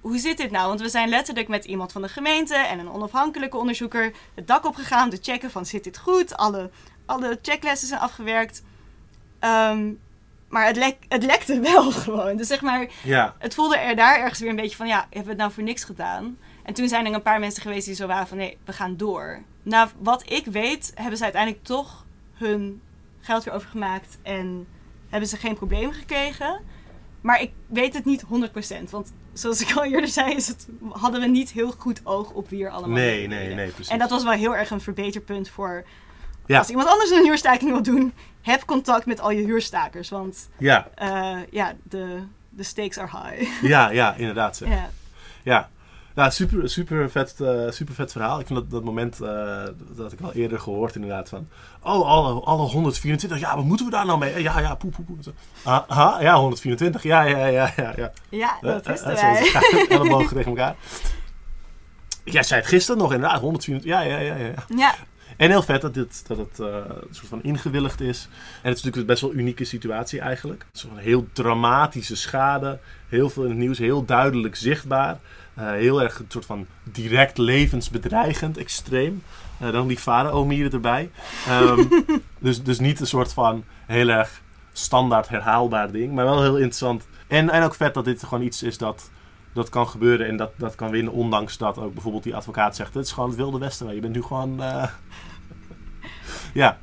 hoe 0.00 0.18
zit 0.18 0.36
dit 0.36 0.50
nou? 0.50 0.68
Want 0.68 0.80
we 0.80 0.88
zijn 0.88 1.08
letterlijk 1.08 1.48
met 1.48 1.64
iemand 1.64 1.92
van 1.92 2.02
de 2.02 2.08
gemeente 2.08 2.54
en 2.54 2.78
een 2.78 2.90
onafhankelijke 2.90 3.56
onderzoeker 3.56 4.12
het 4.34 4.46
dak 4.46 4.66
opgegaan 4.66 5.04
om 5.04 5.10
te 5.10 5.18
checken 5.22 5.50
van, 5.50 5.66
zit 5.66 5.84
dit 5.84 5.98
goed? 5.98 6.36
Alle, 6.36 6.70
alle 7.06 7.38
checklessen 7.42 7.88
zijn 7.88 8.00
afgewerkt. 8.00 8.62
Ehm, 9.38 9.90
maar 10.48 10.66
het, 10.66 10.76
lek, 10.76 10.96
het 11.08 11.24
lekte 11.24 11.60
wel 11.70 11.90
gewoon. 11.90 12.36
Dus 12.36 12.46
zeg 12.46 12.60
maar, 12.60 12.86
Ja, 13.02 13.34
het 13.38 13.54
voelde 13.54 13.76
er 13.76 13.96
daar 13.96 14.18
ergens 14.18 14.38
weer 14.38 14.50
een 14.50 14.56
beetje 14.56 14.76
van, 14.76 14.86
ja, 14.86 15.00
hebben 15.00 15.22
we 15.22 15.28
het 15.28 15.38
nou 15.38 15.52
voor 15.52 15.62
niks 15.62 15.84
gedaan? 15.84 16.38
En 16.62 16.74
toen 16.74 16.88
zijn 16.88 17.06
er 17.06 17.14
een 17.14 17.22
paar 17.22 17.40
mensen 17.40 17.62
geweest 17.62 17.86
die 17.86 17.94
zo 17.94 18.06
waren 18.06 18.26
van, 18.26 18.36
nee, 18.36 18.58
we 18.64 18.72
gaan 18.72 18.96
door. 18.96 19.42
Nou, 19.62 19.88
wat 19.98 20.30
ik 20.30 20.46
weet, 20.46 20.92
hebben 20.94 21.16
ze 21.16 21.24
uiteindelijk 21.24 21.64
toch 21.64 22.04
hun 22.34 22.82
geld 23.20 23.44
weer 23.44 23.54
overgemaakt 23.54 24.18
en 24.22 24.66
hebben 25.08 25.28
ze 25.28 25.36
geen 25.36 25.54
problemen 25.54 25.94
gekregen. 25.94 26.60
Maar 27.22 27.40
ik 27.40 27.50
weet 27.66 27.94
het 27.94 28.04
niet 28.04 28.24
100%. 28.24 28.90
Want 28.90 29.12
zoals 29.32 29.60
ik 29.60 29.76
al 29.76 29.84
eerder 29.84 30.08
zei, 30.08 30.34
is 30.34 30.48
het, 30.48 30.66
hadden 30.90 31.20
we 31.20 31.26
niet 31.26 31.50
heel 31.52 31.74
goed 31.78 32.00
oog 32.04 32.30
op 32.30 32.48
wie 32.48 32.64
er 32.64 32.70
allemaal 32.70 32.96
nee, 32.96 33.26
nee, 33.26 33.54
nee, 33.54 33.70
precies. 33.70 33.92
En 33.92 33.98
dat 33.98 34.10
was 34.10 34.22
wel 34.22 34.32
heel 34.32 34.56
erg 34.56 34.70
een 34.70 34.80
verbeterpunt 34.80 35.48
voor 35.48 35.84
Ja. 36.46 36.58
als 36.58 36.68
iemand 36.68 36.88
anders 36.88 37.10
een 37.10 37.24
huurstaking 37.24 37.70
wil 37.70 37.82
doen. 37.82 38.12
Heb 38.42 38.64
contact 38.64 39.06
met 39.06 39.20
al 39.20 39.30
je 39.30 39.44
huurstakers. 39.44 40.08
Want 40.08 40.48
Ja, 40.58 40.88
eh, 40.94 41.38
ja, 41.50 41.74
de, 41.82 42.22
de 42.48 42.62
stakes 42.62 42.98
are 42.98 43.10
high. 43.30 43.62
ja, 43.62 43.90
ja, 43.90 44.14
inderdaad. 44.22 44.56
Zeg. 44.56 44.68
ja. 44.68 44.90
Ja. 45.42 45.70
Ja, 46.14 46.30
super, 46.30 46.70
super, 46.70 47.10
vet, 47.10 47.40
eh, 47.40 47.70
super 47.70 47.94
vet 47.94 48.12
verhaal. 48.12 48.40
Ik 48.40 48.46
vind 48.46 48.58
dat, 48.58 48.70
dat 48.70 48.84
moment, 48.84 49.20
eh, 49.20 49.64
dat 49.64 49.96
had 49.98 50.12
ik 50.12 50.18
wel 50.18 50.32
eerder 50.32 50.60
gehoord 50.60 50.94
inderdaad 50.94 51.28
van... 51.28 51.48
Oh, 51.82 52.08
alle, 52.08 52.40
alle 52.40 52.62
124, 52.62 53.38
ja, 53.40 53.56
wat 53.56 53.64
moeten 53.64 53.86
we 53.86 53.92
daar 53.92 54.06
nou 54.06 54.18
mee? 54.18 54.42
Ja, 54.42 54.60
ja, 54.60 54.74
poe, 54.74 54.90
poe, 54.90 55.04
poe. 55.04 55.16
Aha, 55.64 56.20
ja, 56.20 56.36
124, 56.36 57.02
ja, 57.02 57.22
ja, 57.22 57.46
ja, 57.46 57.72
ja. 57.76 57.92
ja. 57.96 58.12
ja, 58.28 58.58
dat 58.60 58.82
Eh, 58.82 58.90
wisten 58.90 59.16
eh, 59.16 59.22
wij. 59.22 59.44
zo, 59.44 59.58
ja, 59.78 59.86
Ellebogen 59.98 60.36
tegen 60.36 60.50
elkaar. 60.50 60.76
Jij 62.24 62.42
zei 62.42 62.60
het 62.60 62.68
gisteren 62.68 63.00
nog 63.00 63.12
inderdaad, 63.12 63.40
124, 63.40 63.90
ja, 63.90 64.00
ja, 64.00 64.18
ja, 64.18 64.36
ja. 64.36 64.54
Ja, 64.76 64.94
En 65.36 65.50
heel 65.50 65.62
vet 65.62 65.80
dat, 65.80 65.94
dit, 65.94 66.24
dat 66.26 66.38
het 66.38 66.58
uh, 66.60 66.66
een 66.66 67.14
soort 67.14 67.28
van 67.28 67.42
ingewilligd 67.42 68.00
is. 68.00 68.28
En 68.62 68.68
het 68.68 68.76
is 68.76 68.82
natuurlijk 68.82 68.96
een 68.96 69.06
best 69.06 69.20
wel 69.20 69.34
unieke 69.34 69.64
situatie 69.64 70.20
eigenlijk. 70.20 70.64
Het 70.66 70.76
is 70.76 70.82
een 70.82 70.96
heel 70.96 71.26
dramatische 71.32 72.16
schade. 72.16 72.78
Heel 73.08 73.30
veel 73.30 73.42
in 73.42 73.48
het 73.48 73.58
nieuws, 73.58 73.78
heel 73.78 74.04
duidelijk 74.04 74.56
zichtbaar. 74.56 75.18
Uh, 75.58 75.70
heel 75.70 76.02
erg 76.02 76.18
een 76.18 76.24
soort 76.28 76.46
van 76.46 76.66
direct 76.82 77.38
levensbedreigend, 77.38 78.58
extreem. 78.58 79.22
Uh, 79.62 79.72
dan 79.72 79.86
die 79.86 79.98
vader-omieren 79.98 80.72
erbij. 80.72 81.10
Um, 81.50 81.88
dus, 82.38 82.62
dus 82.62 82.78
niet 82.78 83.00
een 83.00 83.06
soort 83.06 83.32
van 83.32 83.64
heel 83.86 84.08
erg 84.08 84.40
standaard 84.72 85.28
herhaalbaar 85.28 85.92
ding. 85.92 86.12
Maar 86.12 86.24
wel 86.24 86.42
heel 86.42 86.56
interessant. 86.56 87.06
En, 87.26 87.50
en 87.50 87.62
ook 87.62 87.74
vet 87.74 87.94
dat 87.94 88.04
dit 88.04 88.22
gewoon 88.22 88.44
iets 88.44 88.62
is 88.62 88.78
dat 88.78 89.10
dat 89.52 89.68
kan 89.68 89.88
gebeuren 89.88 90.26
en 90.26 90.36
dat, 90.36 90.50
dat 90.56 90.74
kan 90.74 90.90
winnen. 90.90 91.12
Ondanks 91.12 91.58
dat 91.58 91.78
ook 91.78 91.92
bijvoorbeeld 91.92 92.22
die 92.22 92.36
advocaat 92.36 92.76
zegt: 92.76 92.94
Het 92.94 93.04
is 93.04 93.12
gewoon 93.12 93.28
het 93.28 93.38
Wilde 93.38 93.58
Westen. 93.58 93.94
Je 93.94 94.00
bent 94.00 94.14
nu 94.14 94.22
gewoon. 94.22 94.60
Uh... 94.60 94.88
ja. 96.54 96.78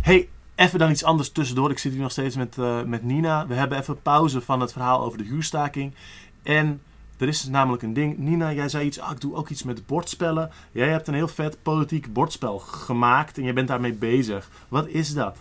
Hey, 0.00 0.28
even 0.54 0.78
dan 0.78 0.90
iets 0.90 1.04
anders 1.04 1.30
tussendoor. 1.30 1.70
Ik 1.70 1.78
zit 1.78 1.92
hier 1.92 2.00
nog 2.00 2.10
steeds 2.10 2.36
met, 2.36 2.56
uh, 2.56 2.82
met 2.82 3.02
Nina. 3.02 3.46
We 3.46 3.54
hebben 3.54 3.78
even 3.78 4.02
pauze 4.02 4.40
van 4.40 4.60
het 4.60 4.72
verhaal 4.72 5.02
over 5.02 5.18
de 5.18 5.24
huurstaking. 5.24 5.94
En 6.42 6.82
er 7.18 7.28
is 7.28 7.44
namelijk 7.44 7.82
een 7.82 7.94
ding. 7.94 8.18
Nina, 8.18 8.52
jij 8.52 8.68
zei 8.68 8.86
iets. 8.86 9.00
Ah, 9.00 9.10
ik 9.10 9.20
doe 9.20 9.34
ook 9.34 9.48
iets 9.48 9.62
met 9.62 9.86
bordspellen. 9.86 10.50
Jij 10.72 10.88
hebt 10.88 11.08
een 11.08 11.14
heel 11.14 11.28
vet 11.28 11.62
politiek 11.62 12.12
bordspel 12.12 12.58
gemaakt 12.58 13.36
en 13.38 13.44
jij 13.44 13.54
bent 13.54 13.68
daarmee 13.68 13.92
bezig. 13.92 14.50
Wat 14.68 14.86
is 14.86 15.14
dat? 15.14 15.36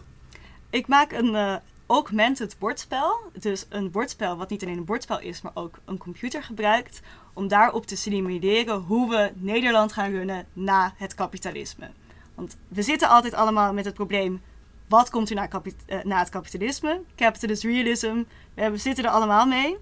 Ik 0.69 0.87
maak 0.87 1.11
een. 1.11 1.33
Uh 1.33 1.55
augmented 1.87 2.55
bordspel. 2.59 3.31
Dus 3.39 3.65
een 3.69 3.91
bordspel 3.91 4.37
wat 4.37 4.49
niet 4.49 4.63
alleen 4.63 4.77
een 4.77 4.85
bordspel 4.85 5.19
is, 5.19 5.41
maar 5.41 5.51
ook 5.53 5.79
een 5.85 5.97
computer 5.97 6.43
gebruikt. 6.43 7.01
Om 7.33 7.47
daarop 7.47 7.85
te 7.85 7.95
simuleren 7.95 8.79
hoe 8.79 9.09
we 9.09 9.31
Nederland 9.35 9.93
gaan 9.93 10.11
runnen 10.11 10.45
na 10.53 10.93
het 10.97 11.15
kapitalisme. 11.15 11.89
Want 12.35 12.57
we 12.67 12.81
zitten 12.81 13.09
altijd 13.09 13.33
allemaal 13.33 13.73
met 13.73 13.85
het 13.85 13.93
probleem: 13.93 14.41
wat 14.87 15.09
komt 15.09 15.29
er 15.29 15.35
na, 15.35 15.49
uh, 15.63 16.03
na 16.03 16.19
het 16.19 16.29
kapitalisme? 16.29 17.01
Capitalist 17.15 17.63
realism. 17.63 18.23
We 18.53 18.77
zitten 18.77 19.03
er 19.03 19.09
allemaal 19.09 19.45
mee. 19.45 19.77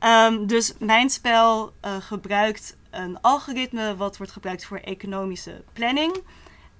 Um, 0.00 0.46
dus 0.46 0.74
mijn 0.78 1.10
spel 1.10 1.72
uh, 1.84 1.96
gebruikt 2.00 2.76
een 2.90 3.20
algoritme 3.20 3.96
wat 3.96 4.16
wordt 4.16 4.32
gebruikt 4.32 4.64
voor 4.64 4.78
economische 4.78 5.64
planning. 5.72 6.14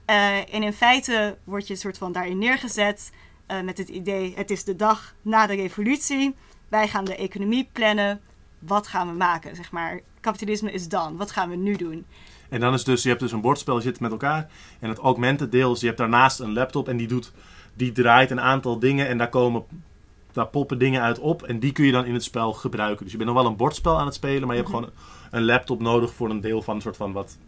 Uh, 0.07 0.55
en 0.55 0.63
in 0.63 0.73
feite 0.73 1.39
word 1.45 1.67
je 1.67 1.73
een 1.73 1.81
soort 1.81 1.99
van 1.99 2.13
daarin 2.13 2.39
neergezet 2.39 3.11
uh, 3.49 3.61
met 3.61 3.79
het 3.79 3.89
idee: 3.89 4.33
het 4.37 4.51
is 4.51 4.65
de 4.65 4.77
dag 4.77 5.15
na 5.23 5.47
de 5.47 5.55
revolutie. 5.55 6.35
Wij 6.69 6.89
gaan 6.89 7.05
de 7.05 7.17
economie 7.17 7.69
plannen. 7.73 8.21
Wat 8.59 8.87
gaan 8.87 9.09
we 9.09 9.15
maken? 9.15 9.57
Zeg 9.57 9.73
maar, 9.73 10.01
kapitalisme 10.21 10.73
is 10.73 10.89
dan. 10.89 11.17
Wat 11.17 11.31
gaan 11.31 11.51
we 11.51 11.57
nu 11.57 11.77
doen? 11.77 12.07
En 12.49 12.61
dan 12.61 12.75
is 12.75 12.85
dus, 12.85 13.03
je 13.03 13.09
hebt 13.09 13.21
dus 13.21 13.33
een 13.33 13.41
bordspel, 13.41 13.77
je 13.77 13.83
zit 13.83 14.01
met 14.01 14.11
elkaar. 14.11 14.51
En 14.81 14.89
het 14.89 14.99
augmented 14.99 15.53
deel 15.53 15.73
is, 15.73 15.81
je 15.81 15.87
hebt 15.87 15.99
daarnaast 15.99 16.41
een 16.41 16.53
laptop 16.53 16.89
en 16.89 16.97
die, 16.97 17.07
doet, 17.07 17.33
die 17.75 17.93
draait 17.93 18.31
een 18.31 18.41
aantal 18.41 18.79
dingen 18.79 19.09
en 19.09 19.19
daar 19.19 19.29
komen, 19.29 19.65
daar 20.33 20.47
poppen 20.47 20.79
dingen 20.79 21.03
uit 21.03 21.19
op. 21.19 21.43
En 21.43 21.59
die 21.59 21.73
kun 21.73 21.85
je 21.85 21.93
dan 21.93 22.05
in 22.05 22.15
het 22.15 22.25
spel 22.25 22.53
gebruiken. 22.53 23.03
Dus 23.03 23.13
je 23.13 23.19
bent 23.19 23.31
nog 23.31 23.39
wel 23.39 23.51
een 23.51 23.57
bordspel 23.57 23.99
aan 23.99 24.07
het 24.07 24.15
spelen, 24.15 24.47
maar 24.47 24.57
je 24.57 24.63
hebt 24.63 24.75
mhm. 24.75 24.85
gewoon 24.85 24.99
een 25.31 25.45
laptop 25.45 25.81
nodig 25.81 26.15
voor 26.15 26.31
een 26.31 26.41
deel 26.41 26.63
van 26.63 26.75
een 26.75 26.83
soort 26.83 26.97
van 26.97 27.13
wat 27.13 27.39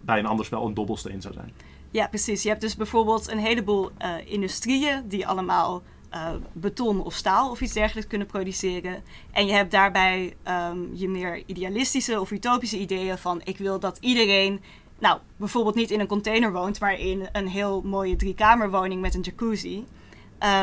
bij 0.00 0.18
een 0.18 0.26
ander 0.26 0.44
spel 0.44 0.66
een 0.66 0.74
dobbelsteen 0.74 1.22
zou 1.22 1.34
zijn. 1.34 1.52
Ja, 1.98 2.08
precies. 2.08 2.42
Je 2.42 2.48
hebt 2.48 2.60
dus 2.60 2.76
bijvoorbeeld 2.76 3.28
een 3.30 3.38
heleboel 3.38 3.90
uh, 4.02 4.14
industrieën 4.24 5.08
die 5.08 5.26
allemaal 5.26 5.82
uh, 6.14 6.30
beton 6.52 7.02
of 7.04 7.14
staal 7.14 7.50
of 7.50 7.60
iets 7.60 7.72
dergelijks 7.72 8.08
kunnen 8.08 8.26
produceren. 8.26 9.02
En 9.30 9.46
je 9.46 9.52
hebt 9.52 9.70
daarbij 9.70 10.36
um, 10.48 10.90
je 10.94 11.08
meer 11.08 11.42
idealistische 11.46 12.20
of 12.20 12.30
utopische 12.30 12.78
ideeën 12.78 13.18
van 13.18 13.40
ik 13.44 13.58
wil 13.58 13.78
dat 13.80 13.98
iedereen, 14.00 14.60
nou 14.98 15.18
bijvoorbeeld 15.36 15.74
niet 15.74 15.90
in 15.90 16.00
een 16.00 16.06
container 16.06 16.52
woont, 16.52 16.80
maar 16.80 16.98
in 16.98 17.28
een 17.32 17.48
heel 17.48 17.82
mooie 17.82 18.16
driekamerwoning 18.16 19.00
met 19.00 19.14
een 19.14 19.20
jacuzzi. 19.20 19.84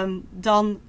Um, 0.01 0.27
dan 0.31 0.79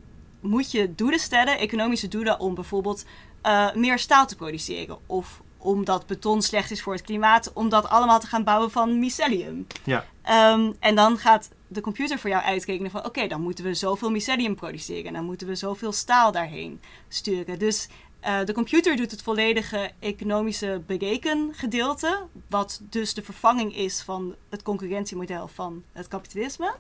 moet 0.41 0.71
je 0.71 0.95
doelen 0.95 1.21
stellen, 1.21 1.59
economische 1.59 2.09
doelen, 2.09 2.41
om 2.41 2.55
bijvoorbeeld 2.55 3.05
uh, 3.47 3.75
meer 3.75 3.99
staal 3.99 4.27
te 4.27 4.37
produceren. 4.37 4.99
Of 5.07 5.43
omdat 5.67 6.07
beton 6.07 6.43
slecht 6.43 6.71
is 6.71 6.83
voor 6.83 6.93
het 6.93 7.03
klimaat, 7.03 7.53
om 7.53 7.69
dat 7.69 7.89
allemaal 7.89 8.21
te 8.21 8.27
gaan 8.27 8.45
bouwen 8.45 8.71
van 8.71 8.99
mycelium. 8.99 9.67
Ja. 9.85 10.05
Um, 10.53 10.77
en 10.81 10.95
dan 10.95 11.19
gaat 11.19 11.49
de 11.69 11.81
computer 11.81 12.19
voor 12.19 12.31
jou 12.31 12.43
uitrekenen 12.43 12.91
van 12.91 13.05
oké, 13.05 13.27
dan 13.27 13.41
moeten 13.41 13.65
we 13.65 13.75
zoveel 13.75 14.11
mycelium 14.11 14.55
produceren. 14.55 15.05
En 15.05 15.13
dan 15.13 15.25
moeten 15.25 15.47
we 15.47 15.55
zoveel 15.55 15.93
staal 15.93 16.33
daarheen 16.33 16.81
sturen. 17.09 17.59
Dus 17.59 17.89
uh, 18.27 18.45
de 18.45 18.53
computer 18.53 18.97
doet 18.97 19.11
het 19.11 19.23
volledige 19.23 19.91
economische 19.99 20.83
berekengedeelte. 20.87 22.27
Wat 22.49 22.81
dus 22.83 23.15
de 23.15 23.23
vervanging 23.23 23.77
is 23.77 24.03
van 24.03 24.35
het 24.51 24.63
concurrentiemodel 24.63 25.49
van 25.49 25.83
het 25.93 26.09
kapitalisme. 26.09 26.75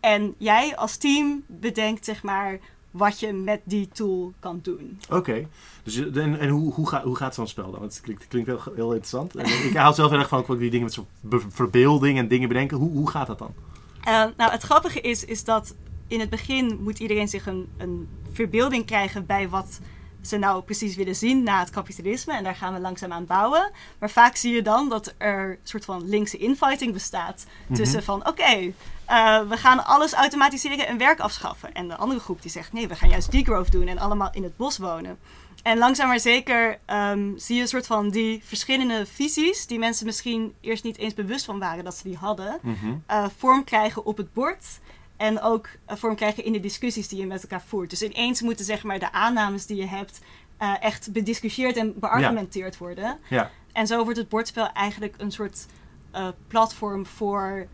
En 0.00 0.34
jij 0.38 0.76
als 0.76 0.96
team 0.96 1.44
bedenkt 1.46 2.04
zeg 2.04 2.22
maar 2.22 2.58
wat 2.90 3.20
je 3.20 3.32
met 3.32 3.60
die 3.64 3.88
tool 3.92 4.32
kan 4.40 4.60
doen. 4.62 5.00
Oké, 5.10 5.46
dus, 5.82 5.96
en, 5.96 6.38
en 6.38 6.48
hoe, 6.48 6.72
hoe, 6.72 7.00
hoe 7.04 7.16
gaat 7.16 7.34
zo'n 7.34 7.46
spel 7.46 7.70
dan? 7.70 7.82
Het 7.82 8.00
klinkt, 8.00 8.28
klinkt 8.28 8.48
heel, 8.48 8.60
heel 8.74 8.90
interessant. 8.90 9.36
En 9.36 9.46
ik 9.46 9.76
hou 9.76 9.94
zelf 9.94 10.12
erg 10.12 10.28
van 10.28 10.44
ook 10.46 10.58
die 10.58 10.70
dingen 10.70 10.84
met 10.84 10.94
zo'n 10.94 11.06
verbeelding 11.48 12.18
en 12.18 12.28
dingen 12.28 12.48
bedenken. 12.48 12.76
Hoe, 12.76 12.90
hoe 12.90 13.10
gaat 13.10 13.26
dat 13.26 13.38
dan? 13.38 13.54
Uh, 14.08 14.24
nou, 14.36 14.50
het 14.50 14.62
grappige 14.62 15.00
is, 15.00 15.24
is 15.24 15.44
dat 15.44 15.74
in 16.06 16.20
het 16.20 16.30
begin 16.30 16.78
moet 16.82 16.98
iedereen 16.98 17.28
zich 17.28 17.46
een, 17.46 17.68
een 17.76 18.08
verbeelding 18.32 18.84
krijgen 18.84 19.26
bij 19.26 19.48
wat 19.48 19.80
ze 20.22 20.36
nou 20.36 20.62
precies 20.62 20.96
willen 20.96 21.16
zien 21.16 21.42
na 21.42 21.58
het 21.58 21.70
kapitalisme. 21.70 22.36
En 22.36 22.44
daar 22.44 22.54
gaan 22.54 22.74
we 22.74 22.80
langzaam 22.80 23.12
aan 23.12 23.26
bouwen. 23.26 23.70
Maar 23.98 24.10
vaak 24.10 24.36
zie 24.36 24.54
je 24.54 24.62
dan 24.62 24.88
dat 24.88 25.14
er 25.18 25.50
een 25.50 25.58
soort 25.62 25.84
van 25.84 26.08
linkse 26.08 26.36
infighting 26.36 26.92
bestaat. 26.92 27.46
Mhm. 27.66 27.74
Tussen 27.74 28.02
van 28.02 28.18
oké, 28.20 28.28
okay, 28.28 28.74
uh, 29.10 29.36
eh, 29.36 29.48
we 29.48 29.56
gaan 29.56 29.84
alles 29.84 30.12
automatiseren 30.12 30.86
en 30.86 30.98
werk 30.98 31.20
afschaffen. 31.20 31.74
En 31.74 31.88
de 31.88 31.96
andere 31.96 32.20
groep 32.20 32.42
die 32.42 32.50
zegt 32.50 32.72
nee, 32.72 32.88
we 32.88 32.94
gaan 32.94 33.08
juist 33.08 33.30
degrowth 33.30 33.72
doen 33.72 33.88
en 33.88 33.98
allemaal 33.98 34.30
in 34.32 34.42
het 34.42 34.56
bos 34.56 34.78
wonen. 34.78 35.18
En 35.62 35.78
langzaam 35.78 36.08
maar 36.08 36.20
zeker 36.20 36.78
um, 36.86 37.34
zie 37.36 37.56
je 37.56 37.62
een 37.62 37.68
soort 37.68 37.86
van 37.86 38.10
die 38.10 38.40
verschillende 38.44 39.06
visies, 39.06 39.66
die 39.66 39.78
mensen 39.78 40.06
misschien 40.06 40.54
eerst 40.60 40.84
niet 40.84 40.98
eens 40.98 41.14
bewust 41.14 41.44
van 41.44 41.58
waren 41.58 41.84
dat 41.84 41.96
ze 41.96 42.02
die 42.02 42.16
hadden, 42.16 42.58
mm 42.62 43.02
uh, 43.10 43.26
vorm 43.36 43.64
krijgen 43.64 44.04
op 44.04 44.16
het 44.16 44.32
bord. 44.32 44.64
En 45.18 45.40
ook 45.40 45.68
vorm 45.86 46.14
krijgen 46.14 46.44
in 46.44 46.52
de 46.52 46.60
discussies 46.60 47.08
die 47.08 47.18
je 47.18 47.26
met 47.26 47.42
elkaar 47.42 47.62
voert. 47.62 47.90
Dus 47.90 48.02
ineens 48.02 48.42
moeten 48.42 48.64
zeg 48.64 48.82
maar 48.82 48.98
de 48.98 49.12
aannames 49.12 49.66
die 49.66 49.76
je 49.76 49.86
hebt 49.86 50.20
uh, 50.62 50.82
echt 50.82 51.12
bediscussieerd 51.12 51.76
en 51.76 51.98
beargumenteerd 51.98 52.72
ja. 52.72 52.78
worden. 52.78 53.18
Ja. 53.28 53.50
En 53.72 53.86
zo 53.86 54.04
wordt 54.04 54.18
het 54.18 54.28
bordspel 54.28 54.72
eigenlijk 54.72 55.14
een 55.18 55.32
soort 55.32 55.66
platform 56.46 57.06
voor 57.06 57.66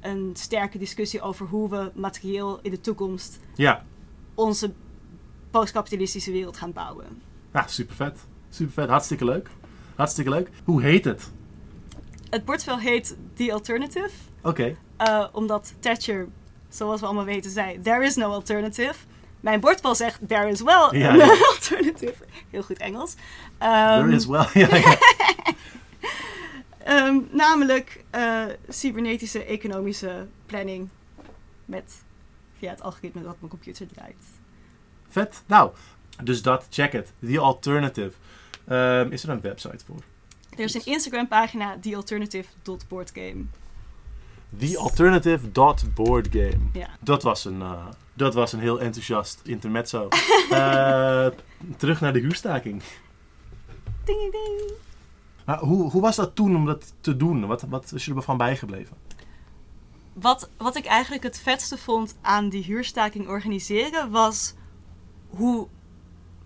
een 0.00 0.30
sterke 0.32 0.78
discussie 0.78 1.20
over 1.20 1.46
hoe 1.46 1.68
we 1.68 1.90
materieel 1.94 2.58
in 2.62 2.70
de 2.70 2.80
toekomst 2.80 3.40
ja. 3.54 3.84
onze 4.34 4.72
postkapitalistische 5.50 6.30
wereld 6.32 6.56
gaan 6.56 6.72
bouwen. 6.72 7.22
Ja, 7.52 7.66
super 7.66 7.94
vet. 7.94 8.18
Super 8.50 8.72
vet. 8.72 8.88
Hartstikke 8.88 9.24
leuk. 9.24 9.48
Hartstikke 9.94 10.30
leuk. 10.30 10.48
Hoe 10.64 10.82
heet 10.82 11.04
het? 11.04 11.30
Het 12.30 12.44
bordspel 12.44 12.78
heet 12.78 13.16
The 13.34 13.52
Alternative. 13.52 14.10
Oké. 14.42 14.48
Okay. 14.48 14.76
Uh, 15.22 15.28
omdat 15.32 15.74
Thatcher, 15.80 16.28
zoals 16.74 17.00
we 17.00 17.06
allemaal 17.06 17.24
weten, 17.24 17.50
zei: 17.50 17.80
There 17.80 18.04
is 18.04 18.16
no 18.16 18.32
alternative. 18.32 18.94
Mijn 19.40 19.60
bordspel 19.60 19.94
zegt: 19.94 20.18
There 20.28 20.48
is 20.48 20.60
well 20.60 20.88
ja. 20.98 21.30
alternative. 21.52 22.14
Heel 22.50 22.62
goed 22.62 22.78
Engels. 22.78 23.14
Um, 23.60 23.68
There 23.68 24.12
is 24.12 24.26
well. 24.26 24.46
ja, 24.54 24.96
um, 26.88 27.28
namelijk 27.32 28.04
uh, 28.14 28.44
cybernetische 28.68 29.44
economische 29.44 30.26
planning 30.46 30.88
met 31.64 32.02
via 32.58 32.70
het 32.70 32.82
algoritme 32.82 33.22
dat 33.22 33.36
mijn 33.38 33.50
computer 33.50 33.86
draait. 33.86 34.24
Vet. 35.08 35.42
Nou, 35.46 35.70
dus 36.22 36.42
dat, 36.42 36.66
check 36.70 36.92
it. 36.92 37.12
The 37.26 37.38
Alternative. 37.38 38.12
Um, 38.68 39.12
is 39.12 39.22
er 39.22 39.28
een 39.28 39.40
website 39.40 39.84
voor? 39.84 40.02
Er 40.50 40.64
is 40.64 40.74
een 40.74 40.84
Instagram 40.84 41.28
pagina, 41.28 41.78
thealternative.boardgame. 41.80 43.44
Thealternative.boardgame. 44.58 46.58
Ja. 46.72 46.88
Dat, 47.00 47.22
was 47.22 47.44
een, 47.44 47.60
uh, 47.60 47.86
dat 48.14 48.34
was 48.34 48.52
een 48.52 48.60
heel 48.60 48.80
enthousiast 48.80 49.40
intermezzo. 49.44 50.08
uh, 50.50 51.26
terug 51.76 52.00
naar 52.00 52.12
de 52.12 52.18
huurstaking. 52.18 52.82
Ding, 54.04 54.32
ding. 54.32 54.72
Maar 55.44 55.58
hoe, 55.58 55.90
hoe 55.90 56.00
was 56.00 56.16
dat 56.16 56.34
toen 56.34 56.56
om 56.56 56.66
dat 56.66 56.94
te 57.00 57.16
doen? 57.16 57.46
Wat, 57.46 57.62
wat 57.62 57.92
is 57.92 58.04
je 58.04 58.14
ervan 58.14 58.36
bijgebleven? 58.36 58.96
Wat, 60.12 60.50
wat 60.56 60.76
ik 60.76 60.84
eigenlijk 60.84 61.22
het 61.22 61.40
vetste 61.40 61.78
vond 61.78 62.16
aan 62.20 62.48
die 62.48 62.64
huurstaking 62.64 63.28
organiseren 63.28 64.10
was 64.10 64.54
hoe 65.28 65.68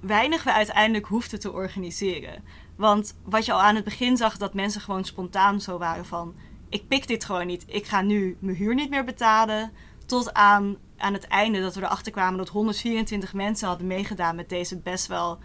weinig 0.01 0.45
we 0.45 0.53
uiteindelijk 0.53 1.07
hoefden 1.07 1.41
te 1.41 1.53
organiseren. 1.53 2.43
Want 2.77 3.17
wat 3.25 3.45
je 3.45 3.53
al 3.53 3.63
aan 3.63 3.75
het 3.75 3.85
begin 3.85 4.17
zag, 4.17 4.37
dat 4.37 4.55
mensen 4.55 4.81
gewoon 4.81 5.05
spontaan 5.05 5.61
zo 5.61 5.79
waren 5.79 6.07
van... 6.07 6.35
ik 6.77 6.89
pik 6.89 7.07
dit 7.07 7.25
gewoon 7.25 7.47
niet, 7.47 7.65
ik 7.67 7.87
ga 7.87 8.01
nu 8.01 8.37
mijn 8.41 8.57
huur 8.57 8.75
niet 8.75 8.91
meer 8.91 9.05
betalen. 9.05 9.73
Tot 10.07 10.35
aan, 10.35 10.77
aan 10.97 11.13
het 11.13 11.27
einde 11.27 11.61
dat 11.61 11.75
we 11.75 11.83
erachter 11.83 12.13
kwamen 12.13 12.39
dat 12.39 12.49
124 12.49 13.35
mensen 13.35 13.69
hadden 13.69 13.87
meegedaan 13.87 14.37
met 14.37 14.49
deze 14.49 14.79
best 14.79 15.07
wel 15.07 15.39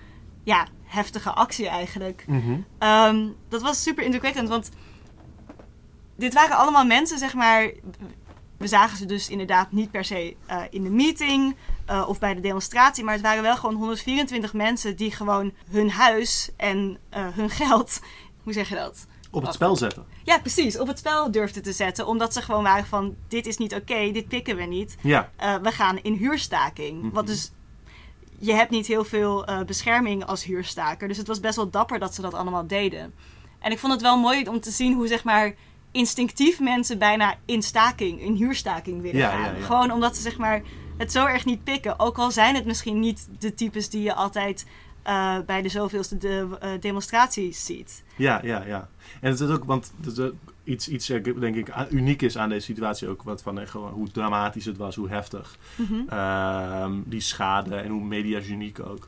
ja, 0.43 0.67
heftige 0.83 1.31
actie 1.31 1.67
eigenlijk. 1.67 2.23
Mhm. 2.27 2.59
Ehm, 2.77 3.27
dat 3.49 3.61
was 3.61 3.83
super 3.83 4.03
indrukwekkend, 4.03 4.49
want 4.49 4.69
dit 6.15 6.33
waren 6.33 6.57
allemaal 6.57 6.85
mensen, 6.85 7.17
zeg 7.17 7.33
maar... 7.33 7.71
we 8.57 8.67
zagen 8.67 8.97
ze 8.97 9.05
dus 9.05 9.29
inderdaad 9.29 9.71
niet 9.71 9.91
per 9.91 10.03
se 10.03 10.35
uh, 10.49 10.61
in 10.69 10.83
de 10.83 10.89
meeting 10.89 11.55
uh, 11.89 12.05
of 12.07 12.19
bij 12.19 12.33
de 12.33 12.41
demonstratie, 12.41 13.03
maar 13.03 13.13
het 13.13 13.23
waren 13.23 13.43
wel 13.43 13.55
gewoon 13.55 13.75
124 13.75 14.53
mensen 14.53 14.95
die 14.95 15.11
gewoon 15.11 15.53
hun 15.69 15.89
huis 15.89 16.51
en 16.57 16.97
uh, 17.17 17.27
hun 17.27 17.49
geld, 17.49 17.99
hoe 18.43 18.53
zeg 18.53 18.69
je 18.69 18.75
dat? 18.75 19.07
Op 19.31 19.43
het 19.43 19.53
spel 19.53 19.75
zetten. 19.75 20.05
Ja, 20.23 20.39
precies. 20.39 20.79
Op 20.79 20.87
het 20.87 20.97
spel 20.97 21.31
durfden 21.31 21.63
te 21.63 21.71
zetten. 21.71 22.07
Omdat 22.07 22.33
ze 22.33 22.41
gewoon 22.41 22.63
waren 22.63 22.85
van, 22.85 23.15
dit 23.27 23.45
is 23.45 23.57
niet 23.57 23.75
oké, 23.75 24.11
dit 24.11 24.27
pikken 24.27 24.55
we 24.55 24.63
niet. 24.63 24.95
Ja. 25.01 25.29
we 25.61 25.71
gaan 25.71 25.97
in 25.97 26.13
huurstaking. 26.13 26.95
Mm 26.95 27.01
-hmm. 27.01 27.11
Wat 27.11 27.27
dus 27.27 27.51
je 28.39 28.53
hebt 28.53 28.71
niet 28.71 28.87
heel 28.87 29.03
veel 29.03 29.49
uh, 29.49 29.61
bescherming 29.61 30.25
als 30.25 30.43
huurstaker. 30.43 31.07
Dus 31.07 31.17
het 31.17 31.27
was 31.27 31.39
best 31.39 31.55
wel 31.55 31.69
dapper 31.69 31.99
dat 31.99 32.15
ze 32.15 32.21
dat 32.21 32.33
allemaal 32.33 32.67
deden. 32.67 33.13
En 33.59 33.71
ik 33.71 33.79
vond 33.79 33.93
het 33.93 34.01
wel 34.01 34.17
mooi 34.17 34.47
om 34.47 34.59
te 34.59 34.71
zien 34.71 34.93
hoe 34.93 35.07
zeg 35.07 35.23
maar 35.23 35.53
instinctief 35.91 36.59
mensen 36.59 36.97
bijna 36.97 37.35
in 37.45 37.61
staking, 37.61 38.21
in 38.21 38.33
huurstaking 38.33 39.01
willen 39.01 39.19
Ja, 39.19 39.29
gaan. 39.29 39.55
ja. 39.55 39.65
Gewoon 39.65 39.91
omdat 39.91 40.15
ze 40.15 40.21
zeg 40.21 40.37
maar 40.37 40.61
het 40.97 41.11
zo 41.11 41.25
erg 41.25 41.45
niet 41.45 41.63
pikken. 41.63 41.99
Ook 41.99 42.17
al 42.17 42.31
zijn 42.31 42.55
het 42.55 42.65
misschien 42.65 42.99
niet 42.99 43.27
de 43.39 43.53
types 43.53 43.89
die 43.89 44.01
je 44.01 44.13
altijd 44.13 44.65
eh, 45.03 45.35
bij 45.45 45.61
de 45.61 45.69
zoveelste 45.69 46.17
de, 46.17 46.47
eh, 46.59 46.69
demonstraties 46.79 47.65
ziet. 47.65 48.03
Ja, 48.15 48.39
ja, 48.43 48.63
ja. 48.65 48.89
En 49.21 49.31
het 49.31 49.39
is 49.39 49.49
ook, 49.49 49.63
want 49.63 49.93
het 50.03 50.17
is 50.17 50.29
iets, 50.63 50.87
iets 50.87 51.09
eh, 51.09 51.23
denk 51.39 51.55
ik 51.55 51.73
uniek 51.89 52.21
is 52.21 52.37
aan 52.37 52.49
deze 52.49 52.65
situatie 52.65 53.07
ook, 53.07 53.23
wat 53.23 53.41
van 53.41 53.67
gewoon 53.67 53.91
hoe 53.91 54.11
dramatisch 54.11 54.65
het 54.65 54.77
was, 54.77 54.95
hoe 54.95 55.09
heftig. 55.09 55.57
Mhm. 55.75 55.93
Ehm, 56.09 56.93
die 57.05 57.21
schade 57.21 57.75
en 57.75 57.91
hoe 57.91 58.03
mediageniek 58.03 58.79
ook. 58.79 59.07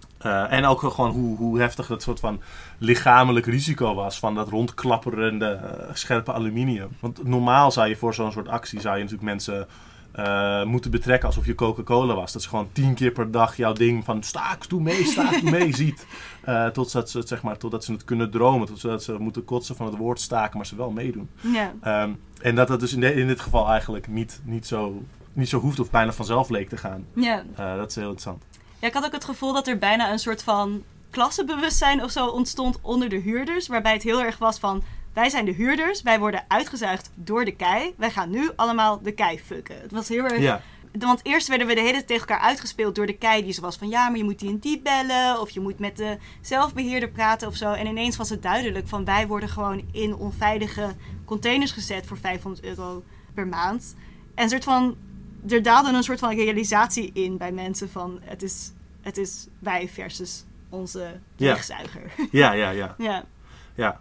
En 0.49 0.65
ook 0.65 0.79
gewoon 0.79 1.11
hoe, 1.11 1.37
hoe 1.37 1.59
heftig 1.59 1.87
dat 1.87 2.01
soort 2.01 2.19
van 2.19 2.41
lichamelijk 2.77 3.45
risico 3.45 3.93
was 3.93 4.19
van 4.19 4.35
dat 4.35 4.49
rondklapperende 4.49 5.59
scherpe 5.93 6.33
aluminium. 6.33 6.89
Want 6.99 7.23
normaal 7.23 7.71
zou 7.71 7.87
je 7.87 7.95
voor 7.95 8.13
zo'n 8.13 8.31
soort 8.31 8.47
actie 8.47 8.79
zou 8.79 8.95
je 8.95 9.03
natuurlijk 9.03 9.29
mensen 9.29 9.67
eh, 10.13 10.63
moeten 10.63 10.91
betrekken 10.91 11.27
alsof 11.27 11.45
je 11.45 11.55
Coca-Cola 11.55 12.13
was. 12.15 12.31
Dat 12.33 12.41
ze 12.41 12.49
gewoon 12.49 12.69
tien 12.71 12.93
keer 12.93 13.11
per 13.11 13.31
dag 13.31 13.57
jouw 13.57 13.73
ding 13.73 14.03
van 14.03 14.23
staak, 14.23 14.69
doe 14.69 14.81
mee, 14.81 15.03
staak, 15.05 15.41
doe 15.41 15.49
mee 15.51 15.75
ziet. 15.83 16.05
Eh, 16.43 16.67
totdat, 16.67 17.09
ze 17.09 17.17
het, 17.17 17.27
zeg 17.27 17.41
maar, 17.41 17.57
totdat 17.57 17.83
ze 17.83 17.91
het 17.91 18.03
kunnen 18.03 18.31
dromen, 18.31 18.67
totdat 18.67 19.03
ze 19.03 19.13
moeten 19.19 19.45
kotsen 19.45 19.75
van 19.75 19.85
het 19.85 19.95
woord 19.97 20.21
staken, 20.21 20.57
maar 20.57 20.65
ze 20.65 20.75
wel 20.75 20.91
meedoen. 20.91 21.29
Ja. 21.41 21.73
Ehm, 21.81 22.11
en 22.41 22.55
dat 22.55 22.67
dat 22.67 22.79
dus 22.79 22.93
in, 22.93 22.99
de- 22.99 23.13
in 23.15 23.27
dit 23.27 23.39
geval 23.39 23.69
eigenlijk 23.69 24.07
niet, 24.07 24.41
niet, 24.43 24.67
zo, 24.67 25.03
niet 25.33 25.49
zo 25.49 25.59
hoeft 25.59 25.79
of 25.79 25.91
bijna 25.91 26.11
vanzelf 26.13 26.49
leek 26.49 26.69
te 26.69 26.77
gaan. 26.77 27.05
Ja. 27.15 27.43
Eh, 27.55 27.75
dat 27.75 27.89
is 27.89 27.95
heel 27.95 28.03
interessant. 28.09 28.43
ja, 28.79 28.87
ik 28.87 28.93
had 28.93 29.05
ook 29.05 29.11
het 29.11 29.25
gevoel 29.25 29.53
dat 29.53 29.67
er 29.67 29.77
bijna 29.77 30.11
een 30.11 30.19
soort 30.19 30.43
van 30.43 30.83
klassenbewustzijn 31.09 32.03
of 32.03 32.11
zo 32.11 32.27
ontstond 32.27 32.79
onder 32.81 33.09
de 33.09 33.15
huurders. 33.19 33.67
Waarbij 33.67 33.93
het 33.93 34.03
heel 34.03 34.21
erg 34.23 34.37
was 34.37 34.59
van, 34.59 34.83
wij 35.13 35.29
zijn 35.29 35.45
de 35.45 35.51
huurders, 35.51 36.01
wij 36.01 36.19
worden 36.19 36.45
uitgezuigd 36.47 37.11
door 37.15 37.45
de 37.45 37.55
kei. 37.55 37.93
Wij 37.97 38.11
gaan 38.11 38.29
nu 38.29 38.49
allemaal 38.55 39.01
de 39.01 39.11
kei 39.11 39.39
fucken. 39.39 39.81
Het 39.81 39.91
was 39.91 40.07
heel 40.07 40.23
erg... 40.23 40.39
Ja, 40.41 40.61
Want 40.99 41.19
eerst 41.23 41.47
werden 41.47 41.67
we 41.67 41.73
de 41.73 41.79
hele 41.81 41.91
tijd 41.93 42.07
tegen 42.07 42.27
elkaar 42.27 42.45
uitgespeeld 42.45 42.95
door 42.95 43.05
de 43.05 43.17
kei. 43.17 43.43
Die 43.43 43.53
zo 43.53 43.61
was 43.61 43.75
van 43.77 43.89
ja, 43.89 44.09
maar 44.09 44.17
je 44.17 44.23
moet 44.23 44.39
die 44.39 44.49
en 44.49 44.59
die 44.59 44.81
bellen. 44.81 45.39
Of 45.41 45.49
je 45.49 45.59
moet 45.59 45.79
met 45.79 45.97
de 45.97 46.17
zelfbeheerder 46.41 47.09
praten 47.09 47.47
of 47.47 47.55
zo. 47.55 47.71
En 47.71 47.87
ineens 47.87 48.17
was 48.17 48.29
het 48.29 48.41
duidelijk 48.41 48.87
van 48.87 49.05
wij 49.05 49.27
worden 49.27 49.49
gewoon 49.49 49.83
in 49.91 50.15
onveilige 50.15 50.95
containers 51.25 51.71
gezet 51.71 52.05
voor 52.05 52.17
500 52.17 52.65
euro 52.65 53.03
per 53.33 53.47
maand. 53.47 53.95
En 54.35 54.43
een 54.43 54.49
soort 54.49 54.63
van, 54.63 54.95
er 55.49 55.61
daalde 55.63 55.89
een 55.91 56.03
soort 56.03 56.19
van 56.19 56.35
realisatie 56.35 57.11
in 57.13 57.37
bij 57.37 57.51
mensen 57.51 57.89
van 57.89 58.19
het 58.23 58.43
is, 58.43 58.71
het 59.01 59.17
is 59.17 59.47
wij 59.59 59.89
versus 59.89 60.45
onze 60.69 61.19
Ja. 61.35 61.53
leegzuiger. 61.53 62.01
ja, 62.31 62.51
ja, 62.51 62.69
ja. 62.69 62.95
ja. 63.75 63.99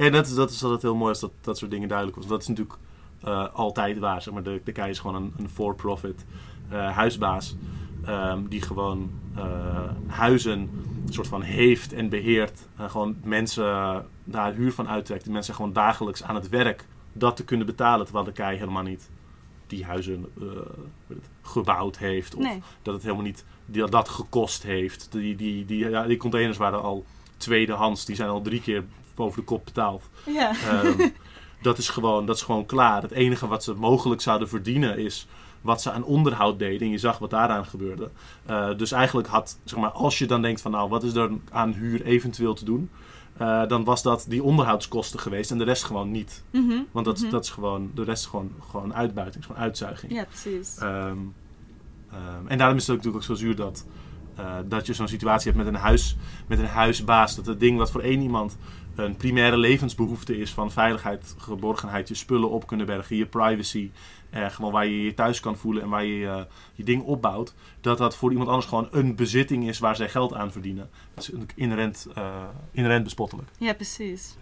Ja. 0.00 0.06
En 0.06 0.12
dat 0.12 0.26
is, 0.26 0.34
dat 0.34 0.50
is 0.50 0.62
altijd 0.62 0.82
heel 0.82 0.94
mooi 0.96 1.08
als 1.10 1.20
dat, 1.20 1.32
dat 1.40 1.58
soort 1.58 1.70
dingen 1.70 1.88
duidelijk 1.88 2.16
wordt. 2.16 2.30
Dat 2.32 2.42
is 2.42 2.48
natuurlijk 2.48 2.76
eh, 3.22 3.54
altijd 3.54 3.98
waar. 3.98 4.22
Zeg 4.22 4.34
maar. 4.34 4.42
de, 4.42 4.60
de 4.64 4.72
KEI 4.72 4.90
is 4.90 4.98
gewoon 4.98 5.22
een, 5.22 5.32
een 5.38 5.48
for-profit 5.48 6.24
eh, 6.68 6.90
huisbaas. 6.96 7.56
ehm, 8.04 8.46
die 8.48 8.62
gewoon 8.62 9.10
eh, 9.36 9.90
huizen 10.06 10.70
soort 11.08 11.28
van 11.28 11.42
heeft 11.42 11.92
en 11.92 12.08
beheert. 12.08 12.68
En 12.76 12.90
gewoon 12.90 13.16
mensen 13.22 14.04
daar 14.24 14.54
huur 14.54 14.72
van 14.72 14.88
uittrekt. 14.88 15.24
Die 15.24 15.32
mensen 15.32 15.54
gewoon 15.54 15.72
dagelijks 15.72 16.22
aan 16.22 16.34
het 16.34 16.48
werk 16.48 16.86
dat 17.12 17.36
te 17.36 17.44
kunnen 17.44 17.66
betalen. 17.66 18.04
Terwijl 18.04 18.24
de 18.26 18.32
KEI 18.32 18.56
helemaal 18.56 18.82
niet 18.82 19.10
die 19.66 19.84
huizen 19.84 20.26
gebouwd 21.42 21.98
heeft. 21.98 22.34
Of 22.34 22.42
Nee. 22.42 22.62
dat 22.82 22.94
het 22.94 23.02
helemaal 23.02 23.24
niet 23.24 23.44
die, 23.66 23.88
dat 23.88 24.08
gekost 24.08 24.62
heeft. 24.62 25.12
Die, 25.12 25.36
die, 25.36 25.64
die, 25.64 25.88
ja, 25.88 26.06
die 26.06 26.16
containers 26.16 26.56
waren 26.56 26.82
al 26.82 27.04
tweedehands. 27.36 28.04
Die 28.04 28.16
zijn 28.16 28.28
al 28.28 28.42
drie 28.42 28.60
keer 28.60 28.84
boven 29.14 29.38
de 29.40 29.44
kop 29.46 29.64
betaald. 29.64 30.02
Ja. 30.26 30.50
Ehm, 30.50 31.08
dat, 31.62 31.78
is 31.78 31.88
gewoon, 31.88 32.26
dat 32.26 32.36
is 32.36 32.42
gewoon 32.42 32.66
klaar. 32.66 33.02
Het 33.02 33.10
enige 33.10 33.46
wat 33.46 33.64
ze 33.64 33.74
mogelijk 33.74 34.20
zouden 34.20 34.48
verdienen 34.48 34.98
is 34.98 35.26
wat 35.60 35.82
ze 35.82 35.90
aan 35.90 36.04
onderhoud 36.04 36.58
deden. 36.58 36.80
En 36.80 36.90
je 36.90 36.98
zag 36.98 37.18
wat 37.18 37.30
daaraan 37.30 37.66
gebeurde. 37.66 38.10
Eh, 38.46 38.68
dus 38.76 38.92
eigenlijk 38.92 39.28
had, 39.28 39.58
zeg 39.64 39.78
maar, 39.78 39.90
als 39.90 40.18
je 40.18 40.26
dan 40.26 40.42
denkt 40.42 40.60
van 40.60 40.70
nou, 40.70 40.88
wat 40.88 41.02
is 41.02 41.14
er 41.14 41.30
aan 41.50 41.72
huur 41.72 42.02
eventueel 42.02 42.54
te 42.54 42.64
doen? 42.64 42.90
eh, 43.36 43.66
dan 43.66 43.84
was 43.84 44.02
dat 44.02 44.24
die 44.28 44.42
onderhoudskosten 44.42 45.20
geweest 45.20 45.50
en 45.50 45.58
de 45.58 45.64
rest 45.64 45.84
gewoon 45.84 46.10
niet. 46.10 46.42
Mhm. 46.50 46.78
Want 46.92 47.06
dat, 47.06 47.20
Mhm. 47.20 47.30
dat 47.30 47.44
is 47.44 47.50
gewoon, 47.50 47.90
de 47.94 48.04
rest 48.04 48.22
is 48.22 48.28
gewoon, 48.28 48.50
gewoon 48.70 48.94
uitbuiting, 48.94 49.44
gewoon 49.46 49.62
uitzuiging. 49.62 50.12
ja, 50.12 50.24
precies. 50.24 50.76
Ehm, 50.78 51.16
ehm, 52.12 52.46
en 52.46 52.58
daarom 52.58 52.76
is 52.76 52.86
het 52.86 52.90
ook 52.96 52.96
natuurlijk 53.04 53.30
ook 53.30 53.36
zo 53.36 53.44
zuur 53.44 53.56
dat, 53.56 53.86
eh, 54.36 54.54
dat 54.68 54.86
je 54.86 54.94
zo'n 54.94 55.08
situatie 55.08 55.52
hebt 55.52 55.64
met 55.64 55.74
een, 55.74 55.80
huis, 55.80 56.16
met 56.46 56.58
een 56.58 56.66
huisbaas. 56.66 57.36
Dat 57.36 57.46
het 57.46 57.60
ding 57.60 57.78
wat 57.78 57.90
voor 57.90 58.00
één 58.00 58.20
iemand 58.20 58.56
een 58.94 59.16
primaire 59.16 59.56
levensbehoefte 59.56 60.38
is 60.38 60.52
van 60.52 60.70
veiligheid, 60.72 61.34
geborgenheid, 61.38 62.08
je 62.08 62.14
spullen 62.14 62.50
op 62.50 62.66
kunnen 62.66 62.86
bergen, 62.86 63.16
je 63.16 63.26
privacy, 63.26 63.90
eh, 64.30 64.50
gewoon 64.50 64.72
waar 64.72 64.86
je 64.86 65.02
je 65.02 65.14
thuis 65.14 65.40
kan 65.40 65.56
voelen 65.56 65.82
en 65.82 65.88
waar 65.88 66.04
je 66.04 66.26
eh, 66.26 66.40
je 66.74 66.84
ding 66.84 67.02
opbouwt. 67.02 67.54
Dat 67.80 67.98
dat 67.98 68.16
voor 68.16 68.30
iemand 68.30 68.48
anders 68.48 68.66
gewoon 68.66 68.88
een 68.90 69.14
bezitting 69.16 69.68
is 69.68 69.78
waar 69.78 69.96
zij 69.96 70.08
geld 70.08 70.34
aan 70.34 70.52
verdienen. 70.52 70.90
Dat 71.14 71.22
is 71.22 71.30
inherent, 71.54 72.06
eh, 72.14 72.42
inherent 72.72 73.04
bespottelijk. 73.04 73.48
ja, 73.58 73.72
precies. 73.72 74.36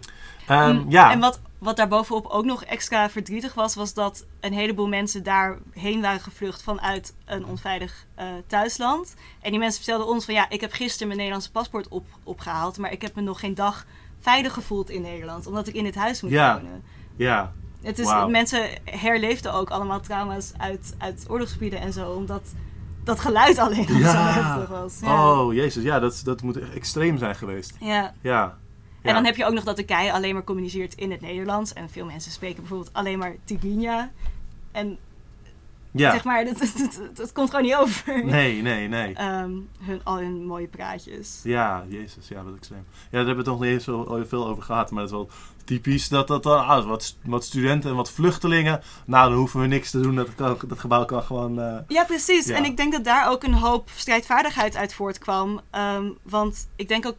Ehm, 0.47 0.75
Mm, 0.75 0.85
ja, 0.89 1.11
En 1.11 1.19
wat, 1.19 1.41
wat 1.57 1.77
daarbovenop 1.77 2.25
ook 2.25 2.45
nog 2.45 2.63
extra 2.63 3.09
verdrietig 3.09 3.53
was, 3.53 3.75
was 3.75 3.93
dat 3.93 4.25
een 4.39 4.53
heleboel 4.53 4.87
mensen 4.87 5.23
daarheen 5.23 6.01
waren 6.01 6.19
gevlucht 6.19 6.63
vanuit 6.63 7.15
een 7.25 7.45
onveilig 7.45 8.05
eh, 8.15 8.27
thuisland. 8.47 9.15
En 9.41 9.49
die 9.49 9.59
mensen 9.59 9.83
vertelden 9.83 10.13
ons 10.13 10.25
van 10.25 10.33
ja, 10.33 10.49
ik 10.49 10.61
heb 10.61 10.71
gisteren 10.71 11.07
mijn 11.07 11.19
Nederlandse 11.19 11.51
paspoort 11.51 11.87
op, 11.87 12.05
opgehaald, 12.23 12.77
maar 12.77 12.91
ik 12.91 13.01
heb 13.01 13.15
me 13.15 13.21
nog 13.21 13.39
geen 13.39 13.53
dag 13.55 13.85
veilig 14.19 14.53
gevoeld 14.53 14.89
in 14.89 15.01
Nederland, 15.01 15.47
omdat 15.47 15.67
ik 15.67 15.73
in 15.73 15.83
dit 15.83 15.95
huis 15.95 16.21
moet 16.21 16.31
Ja. 16.31 16.55
wonen. 16.61 16.83
ja, 17.15 17.53
Het 17.81 17.99
is, 17.99 18.05
Wauw. 18.05 18.27
Mensen 18.29 18.69
herleefden 18.83 19.53
ook 19.53 19.69
allemaal 19.69 19.99
trauma's 19.99 20.51
uit, 20.57 20.95
uit 20.97 21.25
oorlogsgebieden 21.29 21.79
en 21.79 21.93
zo, 21.93 22.11
omdat 22.11 22.41
dat 23.03 23.19
geluid 23.19 23.57
alleen 23.57 23.87
al 23.87 23.99
zo 23.99 24.17
heftig 24.17 24.69
was. 24.69 24.99
Ja. 25.01 25.31
Oh, 25.41 25.53
jezus. 25.53 25.83
Ja, 25.83 25.99
dat, 25.99 26.21
dat 26.23 26.41
moet 26.41 26.57
echt 26.57 26.73
extreem 26.73 27.17
zijn 27.17 27.35
geweest. 27.35 27.75
Ja. 27.79 28.13
Ja. 28.21 28.43
En 29.01 29.09
Ja. 29.09 29.13
dan 29.13 29.25
heb 29.25 29.35
je 29.35 29.45
ook 29.45 29.53
nog 29.53 29.63
dat 29.63 29.75
de 29.75 29.83
kei 29.83 30.11
alleen 30.11 30.33
maar 30.33 30.43
communiceert 30.43 30.93
in 30.95 31.11
het 31.11 31.21
Nederlands. 31.21 31.73
En 31.73 31.89
veel 31.89 32.05
mensen 32.05 32.31
spreken 32.31 32.57
bijvoorbeeld 32.59 32.93
alleen 32.93 33.17
maar 33.19 33.35
Tigrinya. 33.43 34.11
En 34.71 34.97
Ja. 35.91 36.11
zeg 36.11 36.23
maar, 36.23 36.45
dat, 36.49 36.59
dat, 36.59 36.77
dat, 36.77 37.15
dat 37.15 37.31
komt 37.31 37.49
gewoon 37.49 37.65
niet 37.65 37.75
over. 37.75 38.25
Nee, 38.25 38.61
nee, 38.61 38.87
nee. 38.87 39.13
Ehm, 39.13 39.51
hun, 39.79 40.01
al 40.03 40.17
hun 40.17 40.45
mooie 40.45 40.67
praatjes. 40.67 41.39
Ja, 41.43 41.85
jezus, 41.89 42.27
ja, 42.27 42.43
wat 42.43 42.55
extreem. 42.55 42.85
Ja, 42.89 42.95
daar 43.09 43.25
hebben 43.25 43.45
we 43.45 43.51
het 43.51 43.59
nog 43.59 43.59
niet 43.59 43.71
eens 43.71 43.83
zo 43.83 44.23
veel 44.27 44.47
over 44.47 44.63
gehad, 44.63 44.91
maar 44.91 45.01
het 45.01 45.11
is 45.11 45.17
wel 45.17 45.29
typisch 45.63 46.09
dat 46.09 46.27
dat 46.27 46.43
dan, 46.43 46.65
ah, 46.65 46.87
wat, 46.87 47.15
wat 47.23 47.43
studenten 47.43 47.89
en 47.89 47.95
wat 47.95 48.11
vluchtelingen, 48.11 48.81
nou, 49.05 49.29
dan 49.29 49.37
hoeven 49.37 49.59
we 49.59 49.67
niks 49.67 49.91
te 49.91 49.99
doen, 49.99 50.15
dat, 50.15 50.35
kan, 50.35 50.57
dat 50.67 50.79
gebouw 50.79 51.05
kan 51.05 51.23
gewoon, 51.23 51.61
eh, 51.61 51.77
Ja, 51.87 52.03
precies. 52.03 52.45
Ja. 52.45 52.55
En 52.55 52.65
ik 52.65 52.77
denk 52.77 52.91
dat 52.91 53.03
daar 53.03 53.29
ook 53.29 53.43
een 53.43 53.53
hoop 53.53 53.89
strijdvaardigheid 53.95 54.75
uit 54.75 54.93
voortkwam. 54.93 55.61
Ehm, 55.69 56.09
want 56.21 56.67
ik 56.75 56.87
denk 56.87 57.05
ook 57.05 57.17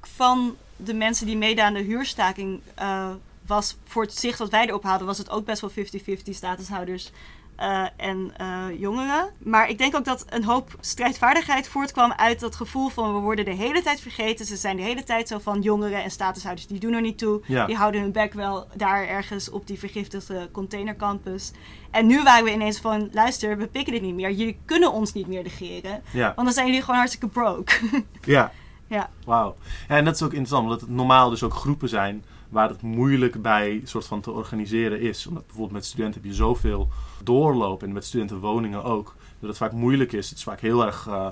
van 0.00 0.56
de 0.76 0.94
mensen 0.94 1.26
die 1.26 1.36
meedaan 1.36 1.66
aan 1.66 1.74
de 1.74 1.80
huurstaking 1.80 2.60
eh, 2.74 3.10
was 3.46 3.76
voor 3.84 4.02
het 4.02 4.18
zicht 4.18 4.38
wat 4.38 4.50
wij 4.50 4.66
erop 4.66 4.82
hadden, 4.82 5.06
was 5.06 5.18
het 5.18 5.30
ook 5.30 5.44
best 5.44 5.60
wel 5.60 5.70
50-50 5.70 6.34
statushouders 6.34 7.10
eh, 7.56 7.84
en 7.96 8.32
eh, 8.36 8.64
jongeren. 8.78 9.30
Maar 9.38 9.68
ik 9.68 9.78
denk 9.78 9.96
ook 9.96 10.04
dat 10.04 10.24
een 10.28 10.44
hoop 10.44 10.76
strijdvaardigheid 10.80 11.68
voortkwam 11.68 12.12
uit 12.12 12.40
dat 12.40 12.56
gevoel 12.56 12.88
van 12.88 13.14
we 13.14 13.20
worden 13.20 13.44
de 13.44 13.54
hele 13.54 13.82
tijd 13.82 14.00
vergeten. 14.00 14.46
Ze 14.46 14.56
zijn 14.56 14.76
de 14.76 14.82
hele 14.82 15.04
tijd 15.04 15.28
zo 15.28 15.38
van 15.38 15.60
jongeren 15.60 16.02
en 16.02 16.10
statushouders 16.10 16.66
die 16.66 16.80
doen 16.80 16.92
er 16.92 17.00
niet 17.00 17.18
toe. 17.18 17.40
Ja. 17.46 17.66
Die 17.66 17.76
houden 17.76 18.00
hun 18.00 18.12
bek 18.12 18.32
wel 18.32 18.66
daar 18.74 19.08
ergens 19.08 19.50
op 19.50 19.66
die 19.66 19.78
vergiftigde 19.78 20.48
containercampus. 20.52 21.52
En 21.90 22.06
nu 22.06 22.22
waren 22.22 22.44
we 22.44 22.52
ineens 22.52 22.78
van, 22.80 23.08
luister, 23.12 23.58
we 23.58 23.66
pikken 23.66 23.92
dit 23.92 24.02
niet 24.02 24.14
meer. 24.14 24.30
Jullie 24.30 24.58
kunnen 24.64 24.92
ons 24.92 25.12
niet 25.12 25.26
meer 25.26 25.42
negeren. 25.42 26.02
ja, 26.10 26.32
Want 26.34 26.46
dan 26.46 26.52
zijn 26.52 26.66
jullie 26.66 26.80
gewoon 26.80 26.96
hartstikke 26.96 27.28
broke. 27.28 27.72
ja. 28.24 28.52
ja. 28.86 29.10
Wauw. 29.24 29.56
Ja, 29.88 29.96
en 29.96 30.04
dat 30.04 30.14
is 30.14 30.22
ook 30.22 30.30
interessant, 30.30 30.62
omdat 30.64 30.80
het 30.80 30.90
normaal 30.90 31.30
dus 31.30 31.42
ook 31.42 31.54
groepen 31.54 31.88
zijn 31.88 32.24
waar 32.48 32.68
het 32.68 32.82
moeilijk 32.82 33.42
bij 33.42 33.80
soort 33.84 34.06
van 34.06 34.20
te 34.20 34.30
organiseren 34.30 35.00
is. 35.00 35.26
Omdat 35.26 35.46
bijvoorbeeld 35.46 35.74
met 35.74 35.84
studenten 35.84 36.20
heb 36.20 36.30
je 36.30 36.36
zoveel 36.36 36.88
doorloop 37.22 37.82
en 37.82 37.92
met 37.92 38.04
studentenwoningen 38.04 38.84
ook. 38.84 39.14
Dat 39.40 39.48
het 39.48 39.58
vaak 39.58 39.72
moeilijk 39.72 40.12
is. 40.12 40.28
Het 40.28 40.38
is 40.38 40.44
vaak 40.44 40.60
heel 40.60 40.86
erg, 40.86 41.06
eh, 41.06 41.28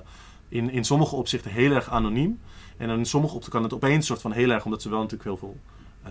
in, 0.49 0.71
in 0.71 0.85
sommige 0.85 1.17
opzichten 1.17 1.51
heel 1.51 1.73
erg 1.73 1.91
anoniem. 1.91 2.41
En 2.77 2.91
in 2.91 3.05
sommige 3.05 3.35
opzichten 3.35 3.61
kan 3.61 3.71
het 3.71 3.83
opeens 3.83 4.07
soort 4.07 4.21
van 4.21 4.33
heel 4.33 4.51
erg, 4.51 4.65
omdat 4.65 4.83
ze 4.83 4.89
wel 4.89 5.01
natuurlijk 5.01 5.29
heel 5.29 5.37
veel 5.37 5.57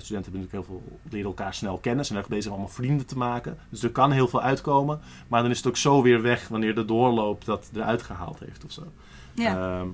studenten 0.02 0.32
hebben 0.32 0.50
natuurlijk 0.50 0.82
heel 0.82 0.90
veel, 1.00 1.10
leren 1.12 1.28
elkaar 1.28 1.54
snel 1.54 1.78
kennen. 1.78 2.06
Zijn 2.06 2.20
erg 2.20 2.28
bezig 2.28 2.46
om 2.46 2.52
allemaal 2.52 2.74
vrienden 2.74 3.06
te 3.06 3.18
maken. 3.18 3.58
Dus 3.70 3.84
er 3.84 3.92
kan 3.92 4.12
heel 4.12 4.28
veel 4.28 4.42
uitkomen. 4.42 5.00
Maar 5.28 5.42
dan 5.42 5.52
is 5.52 5.58
het 5.58 5.68
ook 5.68 5.78
zo 5.78 6.02
weer 6.02 6.22
weg 6.22 6.48
wanneer 6.48 6.76
de 6.76 6.86
doorloop 6.86 7.46
dat 7.46 7.70
eruit 7.74 8.02
gehaald 8.02 8.40
heeft 8.40 8.66
of 8.66 8.72
zo. 8.72 8.84
Ja. 9.34 9.80
Ehm, 9.80 9.88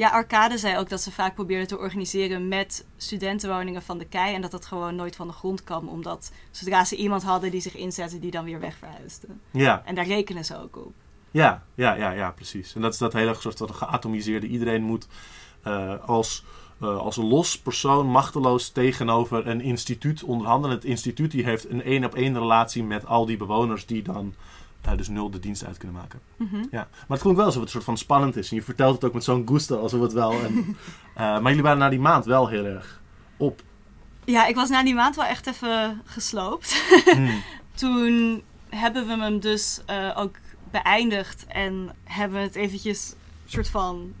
Ja, 0.00 0.08
Arcade 0.08 0.58
zei 0.58 0.78
ook 0.78 0.88
dat 0.88 1.00
ze 1.00 1.12
vaak 1.12 1.34
probeerden 1.34 1.66
te 1.66 1.78
organiseren 1.78 2.48
met 2.48 2.86
studentenwoningen 2.96 3.82
van 3.82 3.98
de 3.98 4.04
KEI. 4.04 4.34
En 4.34 4.40
dat 4.40 4.50
dat 4.50 4.66
gewoon 4.66 4.94
nooit 4.94 5.16
van 5.16 5.26
de 5.26 5.32
grond 5.32 5.64
kwam. 5.64 5.88
Omdat 5.88 6.32
zodra 6.50 6.84
ze 6.84 6.96
iemand 6.96 7.22
hadden 7.22 7.50
die 7.50 7.60
zich 7.60 7.76
inzette, 7.76 8.18
die 8.18 8.30
dan 8.30 8.44
weer 8.44 8.60
wegverhuisde. 8.60 9.26
ja, 9.50 9.82
En 9.84 9.94
daar 9.94 10.06
rekenen 10.06 10.44
ze 10.44 10.58
ook 10.62 10.76
op. 10.76 10.92
ja, 11.30 11.62
ja, 11.74 11.94
ja, 11.94 12.10
ja, 12.10 12.30
precies. 12.30 12.74
En 12.74 12.80
dat 12.80 12.92
is 12.92 12.98
dat 12.98 13.12
hele 13.12 13.34
soort 13.38 13.58
van 13.58 13.74
geatomiseerde. 13.74 14.46
Iedereen 14.46 14.82
moet 14.82 15.06
eh, 15.62 15.94
als, 16.06 16.44
eh, 16.80 16.98
als 16.98 17.16
een 17.16 17.28
los 17.28 17.58
persoon 17.58 18.06
machteloos 18.06 18.68
tegenover 18.68 19.46
een 19.46 19.60
instituut 19.60 20.22
onderhandelen. 20.22 20.76
Het 20.76 20.84
instituut 20.84 21.30
die 21.30 21.44
heeft 21.44 21.70
een 21.70 21.82
één 21.82 22.04
op 22.04 22.14
één 22.14 22.38
relatie 22.38 22.84
met 22.84 23.06
al 23.06 23.26
die 23.26 23.36
bewoners 23.36 23.86
die 23.86 24.02
dan 24.02 24.34
eh, 24.80 24.96
dus 24.96 25.08
nul 25.08 25.30
de 25.30 25.38
dienst 25.38 25.64
uit 25.64 25.76
kunnen 25.76 25.96
maken. 25.96 26.20
Mhm. 26.36 26.56
Ja, 26.56 26.88
maar 26.90 27.06
het 27.08 27.20
klonk 27.20 27.36
wel 27.36 27.46
alsof 27.46 27.60
het 27.60 27.68
een 27.68 27.74
soort 27.74 27.84
van 27.84 27.98
spannend 27.98 28.36
is. 28.36 28.50
En 28.50 28.56
je 28.56 28.62
vertelt 28.62 28.94
het 28.94 29.04
ook 29.04 29.14
met 29.14 29.24
zo'n 29.24 29.48
gusto 29.48 29.80
alsof 29.80 30.00
het 30.00 30.12
wel... 30.12 30.32
En, 30.32 30.54
eh, 31.14 31.22
maar 31.22 31.42
jullie 31.42 31.62
waren 31.62 31.78
na 31.78 31.88
die 31.88 32.00
maand 32.00 32.24
wel 32.24 32.48
heel 32.48 32.64
erg 32.64 33.00
op. 33.36 33.62
Ja, 34.24 34.46
ik 34.46 34.54
was 34.54 34.68
na 34.68 34.82
die 34.82 34.94
maand 34.94 35.16
wel 35.16 35.24
echt 35.24 35.46
even 35.46 36.02
gesloopt. 36.04 36.82
Hmm. 37.04 37.42
Toen 37.74 38.42
hebben 38.68 39.06
we 39.06 39.16
hem 39.16 39.40
dus 39.40 39.80
eh, 39.86 40.12
ook 40.16 40.36
beëindigd. 40.70 41.46
En 41.46 41.90
hebben 42.04 42.38
we 42.38 42.44
het 42.44 42.54
eventjes 42.54 43.14
soort 43.46 43.68
van 43.68 44.14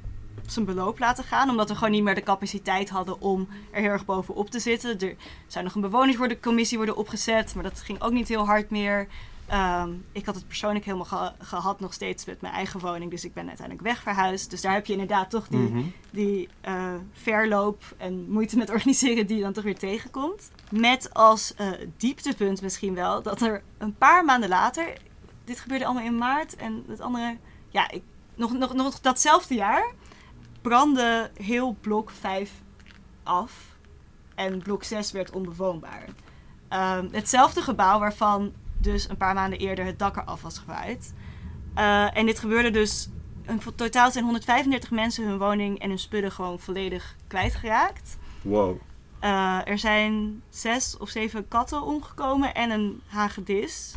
zijn 0.46 0.64
beloop 0.64 0.98
laten 0.98 1.24
gaan. 1.24 1.50
Omdat 1.50 1.68
we 1.68 1.74
gewoon 1.74 1.90
niet 1.90 2.02
meer 2.02 2.14
de 2.14 2.22
capaciteit 2.22 2.90
hadden 2.90 3.20
om 3.20 3.48
er 3.70 3.80
heel 3.80 3.90
erg 3.90 4.04
bovenop 4.04 4.50
te 4.50 4.60
zitten. 4.60 4.98
Er 4.98 5.16
zou 5.46 5.64
nog 5.64 5.74
een 5.74 5.80
bewonerscommissie 5.80 6.76
worden 6.76 6.96
opgezet. 6.96 7.54
Maar 7.54 7.64
dat 7.64 7.80
ging 7.80 8.02
ook 8.02 8.12
niet 8.12 8.28
heel 8.28 8.46
hard 8.46 8.70
meer. 8.70 9.08
Ehm, 9.50 9.90
ik 10.12 10.26
had 10.26 10.34
het 10.34 10.46
persoonlijk 10.46 10.84
helemaal 10.84 11.06
ge- 11.06 11.44
gehad 11.44 11.80
nog 11.80 11.92
steeds 11.92 12.24
met 12.24 12.40
mijn 12.40 12.54
eigen 12.54 12.80
woning. 12.80 13.10
Dus 13.10 13.24
ik 13.24 13.34
ben 13.34 13.46
uiteindelijk 13.48 13.86
wegverhuisd. 13.86 14.50
Dus 14.50 14.60
daar 14.60 14.72
heb 14.72 14.86
je 14.86 14.92
inderdaad 14.92 15.30
toch 15.30 15.48
die, 15.48 15.58
Mhm. 15.70 15.82
die 16.10 16.48
eh, 16.60 16.94
verloop 17.12 17.82
en 17.96 18.30
moeite 18.30 18.56
met 18.56 18.70
organiseren 18.76 19.26
die 19.26 19.36
je 19.36 19.42
dan 19.42 19.52
toch 19.52 19.64
weer 19.64 19.78
tegenkomt. 19.78 20.50
Met 20.70 21.14
als 21.14 21.54
eh, 21.54 21.68
dieptepunt 21.96 22.62
misschien 22.62 22.94
wel 22.94 23.22
dat 23.22 23.40
er 23.40 23.62
een 23.78 23.94
paar 23.94 24.24
maanden 24.24 24.48
later, 24.48 24.92
dit 25.44 25.60
gebeurde 25.60 25.84
allemaal 25.84 26.04
in 26.04 26.18
maart 26.18 26.56
en 26.56 26.84
het 26.88 27.00
andere, 27.00 27.36
ja, 27.68 27.90
ik, 27.90 28.02
nog, 28.34 28.52
nog, 28.52 28.74
nog 28.74 29.00
datzelfde 29.00 29.54
jaar, 29.54 29.92
brandde 30.62 31.30
heel 31.34 31.76
blok 31.80 32.10
5 32.10 32.50
af 33.22 33.52
en 34.34 34.62
blok 34.62 34.82
6 34.84 35.12
werd 35.12 35.30
onbewoonbaar. 35.30 36.04
Ehm, 36.68 37.08
hetzelfde 37.12 37.62
gebouw 37.62 37.98
waarvan 37.98 38.52
dus 38.80 39.08
een 39.08 39.16
paar 39.16 39.34
maanden 39.34 39.58
eerder 39.58 39.84
het 39.84 39.98
dak 39.98 40.16
eraf 40.16 40.42
was 40.42 40.58
gewaaid. 40.58 41.14
Eh, 41.74 42.16
en 42.16 42.26
dit 42.26 42.38
gebeurde 42.38 42.70
dus 42.70 43.08
in 43.46 43.60
totaal 43.76 44.10
zijn 44.10 44.24
135 44.24 44.90
mensen 44.90 45.26
hun 45.26 45.38
woning 45.38 45.78
en 45.78 45.88
hun 45.88 45.98
spullen 45.98 46.32
gewoon 46.32 46.58
volledig 46.58 47.16
kwijtgeraakt. 47.26 48.18
Wow. 48.42 48.76
Eh, 49.20 49.58
er 49.64 49.78
zijn 49.78 50.42
zes 50.48 50.96
of 50.96 51.08
zeven 51.08 51.48
katten 51.48 51.82
omgekomen 51.82 52.54
en 52.54 52.70
een 52.70 53.00
hagedis. 53.06 53.94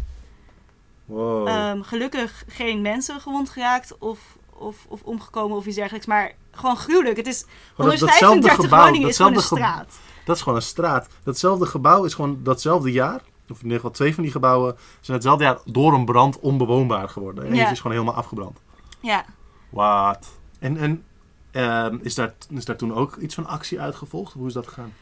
Wow. 1.05 1.47
Ehm, 1.47 1.81
gelukkig 1.81 2.43
geen 2.47 2.81
mensen 2.81 3.21
gewond 3.21 3.49
geraakt 3.49 3.97
of, 3.97 4.19
of, 4.49 4.85
of 4.87 5.01
omgekomen 5.03 5.57
of 5.57 5.65
iets 5.65 5.75
dergelijks. 5.75 6.05
Maar 6.07 6.31
gewoon 6.51 6.77
gruwelijk. 6.77 7.17
Het 7.17 7.27
is 7.27 7.45
Gewoon 7.75 7.91
dat- 7.91 7.99
135 7.99 8.63
gebouw, 8.63 8.85
woningen 8.85 9.09
is 9.09 9.17
gewoon 9.17 9.35
een 9.35 9.41
straat. 9.41 9.99
Dat 10.25 10.35
is 10.35 10.41
gewoon 10.41 10.57
een 10.57 10.65
straat. 10.65 11.07
Datzelfde 11.23 11.65
gebouw 11.65 12.03
is 12.03 12.13
gewoon 12.13 12.39
datzelfde 12.43 12.91
jaar. 12.91 13.21
Of 13.49 13.57
in 13.57 13.63
ieder 13.63 13.75
geval 13.77 13.91
twee 13.91 14.13
van 14.13 14.23
die 14.23 14.31
gebouwen 14.31 14.75
zijn 15.01 15.17
hetzelfde 15.17 15.43
jaar 15.43 15.57
door 15.65 15.93
een 15.93 16.05
brand 16.05 16.39
onbewoonbaar 16.39 17.09
geworden. 17.09 17.45
En 17.47 17.55
Ja. 17.55 17.71
is 17.71 17.77
gewoon 17.79 17.97
helemaal 17.97 18.15
afgebrand. 18.15 18.59
Ja. 18.99 19.25
Wat? 19.69 20.29
En, 20.59 20.77
en 20.77 21.03
ehm, 21.51 21.97
is, 22.01 22.15
daar, 22.15 22.33
is 22.49 22.65
daar 22.65 22.75
toen 22.77 22.93
ook 22.93 23.15
iets 23.15 23.35
van 23.35 23.45
actie 23.45 23.81
uitgevolgd? 23.81 24.33
Hoe 24.33 24.47
is 24.47 24.53
dat 24.53 24.67
gegaan? 24.67 24.93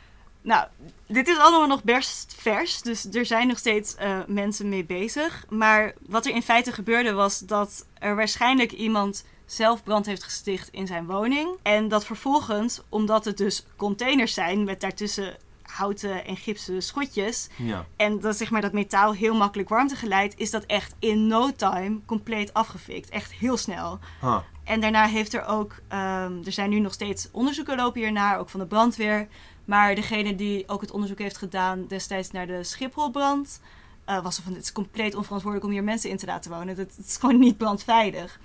Nou, 0.42 0.68
dit 1.08 1.28
is 1.28 1.38
allemaal 1.38 1.68
nog 1.68 1.84
best 1.84 2.36
vers, 2.38 2.82
dus 2.82 3.08
er 3.14 3.26
zijn 3.26 3.48
nog 3.48 3.58
steeds 3.58 3.96
eh, 3.96 4.18
mensen 4.28 4.70
mee 4.70 4.86
bezig. 4.86 5.46
Maar 5.50 5.94
wat 6.08 6.26
er 6.26 6.34
in 6.36 6.42
feite 6.42 6.72
gebeurde 6.72 7.14
was 7.14 7.39
dat 7.39 7.86
er 8.00 8.16
waarschijnlijk 8.16 8.72
iemand 8.72 9.26
zelf 9.46 9.84
brand 9.84 10.06
heeft 10.06 10.24
gesticht 10.24 10.70
in 10.70 10.88
zijn 10.88 11.06
woning. 11.06 11.50
En 11.62 11.88
dat 11.88 12.06
vervolgens, 12.06 12.82
omdat 12.89 13.26
het 13.26 13.38
dus 13.38 13.66
containers 13.76 14.34
zijn 14.34 14.64
met 14.64 14.82
daartussen 14.82 15.36
houten 15.76 16.26
en 16.26 16.38
gipsen 16.38 16.84
schotjes. 16.84 17.50
Ja. 17.56 17.86
En 17.96 18.20
dat, 18.20 18.38
zeg 18.38 18.52
maar, 18.52 18.62
dat 18.62 18.74
metaal 18.74 19.14
heel 19.14 19.36
makkelijk 19.36 19.70
warmte 19.70 19.96
geleidt, 19.96 20.38
is 20.38 20.52
dat 20.52 20.66
echt 20.66 20.96
in 21.00 21.28
no 21.28 21.52
time 21.56 22.00
compleet 22.06 22.54
afgefikt. 22.54 23.10
Echt 23.10 23.32
heel 23.34 23.58
snel. 23.58 24.00
Huh. 24.22 24.38
En 24.64 24.82
daarna 24.82 25.06
heeft 25.06 25.34
er 25.34 25.46
ook, 25.46 25.76
ehm, 25.88 26.34
er 26.46 26.52
zijn 26.52 26.70
nu 26.70 26.80
nog 26.80 26.94
steeds 26.94 27.30
onderzoeken 27.32 27.76
lopen 27.76 28.02
hiernaar, 28.02 28.40
ook 28.40 28.50
van 28.50 28.60
de 28.60 28.66
brandweer. 28.66 29.28
Maar 29.66 29.96
degene 29.96 30.36
die 30.36 30.68
ook 30.68 30.82
het 30.82 30.92
onderzoek 30.92 31.20
heeft 31.20 31.38
gedaan 31.38 31.88
destijds 31.88 32.32
naar 32.32 32.48
de 32.48 32.64
Schipholbrand, 32.64 33.62
eh, 34.06 34.24
was 34.24 34.38
er 34.38 34.44
van, 34.44 34.54
het 34.54 34.64
is 34.64 34.72
compleet 34.72 35.16
onverantwoordelijk 35.16 35.70
om 35.70 35.76
hier 35.76 35.84
mensen 35.84 36.10
in 36.10 36.18
te 36.18 36.26
laten 36.26 36.52
wonen. 36.52 36.68
Het, 36.68 36.96
het 36.98 37.06
is 37.06 37.18
gewoon 37.18 37.40
niet 37.40 37.58
brandveilig. 37.58 38.40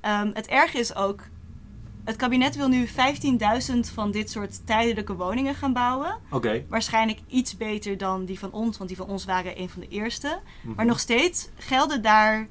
Ehm, 0.00 0.30
het 0.34 0.46
erge 0.46 0.78
is 0.78 0.94
ook, 0.94 1.20
het 2.10 2.18
kabinet 2.18 2.56
wil 2.56 2.68
nu 2.68 2.86
15.000 2.86 2.92
van 3.94 4.10
dit 4.10 4.30
soort 4.30 4.66
tijdelijke 4.66 5.14
woningen 5.14 5.54
gaan 5.54 5.72
bouwen. 5.72 6.18
Oké. 6.30 6.64
Waarschijnlijk 6.68 7.18
iets 7.26 7.56
beter 7.56 7.98
dan 7.98 8.24
die 8.24 8.38
van 8.38 8.52
ons, 8.52 8.76
want 8.76 8.88
die 8.88 8.98
van 8.98 9.08
ons 9.08 9.24
waren 9.24 9.60
een 9.60 9.68
van 9.68 9.80
de 9.80 9.88
eerste. 9.88 10.40
Mhm. 10.62 10.74
Maar 10.74 10.86
nog 10.86 11.00
steeds 11.00 11.48
gelden 11.56 12.02
daar. 12.02 12.48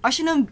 Als 0.00 0.16
je 0.16 0.28
een 0.28 0.48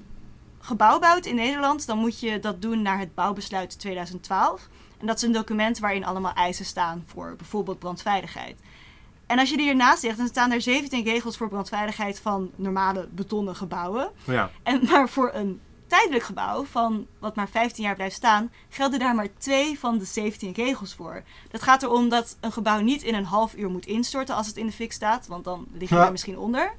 gebouw 0.60 0.98
bouwt 0.98 1.26
in 1.26 1.34
Nederland, 1.34 1.86
dan 1.86 1.98
moet 1.98 2.20
je 2.20 2.38
dat 2.38 2.62
doen 2.62 2.82
naar 2.82 2.98
het 2.98 3.14
bouwbesluit 3.14 3.78
2012. 3.78 4.68
En 4.98 5.06
dat 5.06 5.16
is 5.16 5.22
een 5.22 5.32
document 5.32 5.78
waarin 5.78 6.04
allemaal 6.04 6.32
eisen 6.32 6.64
staan 6.64 7.04
voor 7.06 7.34
bijvoorbeeld 7.36 7.78
brandveiligheid. 7.78 8.60
En 9.26 9.38
als 9.38 9.50
je 9.50 9.56
die 9.56 9.68
ernaast 9.68 10.00
zegt, 10.00 10.16
dan 10.16 10.26
staan 10.26 10.52
er 10.52 10.60
17 10.60 11.04
regels 11.04 11.36
voor 11.36 11.48
brandveiligheid 11.48 12.20
van 12.20 12.50
normale 12.56 13.08
betonnen 13.10 13.56
gebouwen. 13.56 14.10
Ja. 14.24 14.50
En 14.62 14.80
maar 14.90 15.08
voor 15.08 15.30
een 15.34 15.60
tijdelijk 15.90 16.24
gebouw 16.24 16.64
van 16.64 17.06
wat 17.18 17.36
maar 17.36 17.48
15 17.48 17.84
jaar 17.84 17.94
blijft 17.94 18.14
staan, 18.16 18.52
gelden 18.68 18.98
daar 18.98 19.14
maar 19.14 19.28
twee 19.38 19.78
van 19.78 19.98
de 19.98 20.04
17 20.04 20.52
regels 20.52 20.94
voor. 20.94 21.22
Dat 21.50 21.62
gaat 21.62 21.82
erom 21.82 22.08
dat 22.08 22.36
een 22.40 22.52
gebouw 22.52 22.80
niet 22.80 23.02
in 23.02 23.14
een 23.14 23.24
half 23.24 23.54
uur 23.56 23.70
moet 23.70 23.86
instorten 23.86 24.34
als 24.34 24.46
het 24.46 24.56
in 24.56 24.66
de 24.66 24.72
fik 24.72 24.92
staat, 24.92 25.26
want 25.26 25.44
dan 25.44 25.66
lig 25.72 25.88
je 25.88 25.94
Ja. 25.94 26.00
daar 26.00 26.10
misschien 26.10 26.38
onder. 26.38 26.72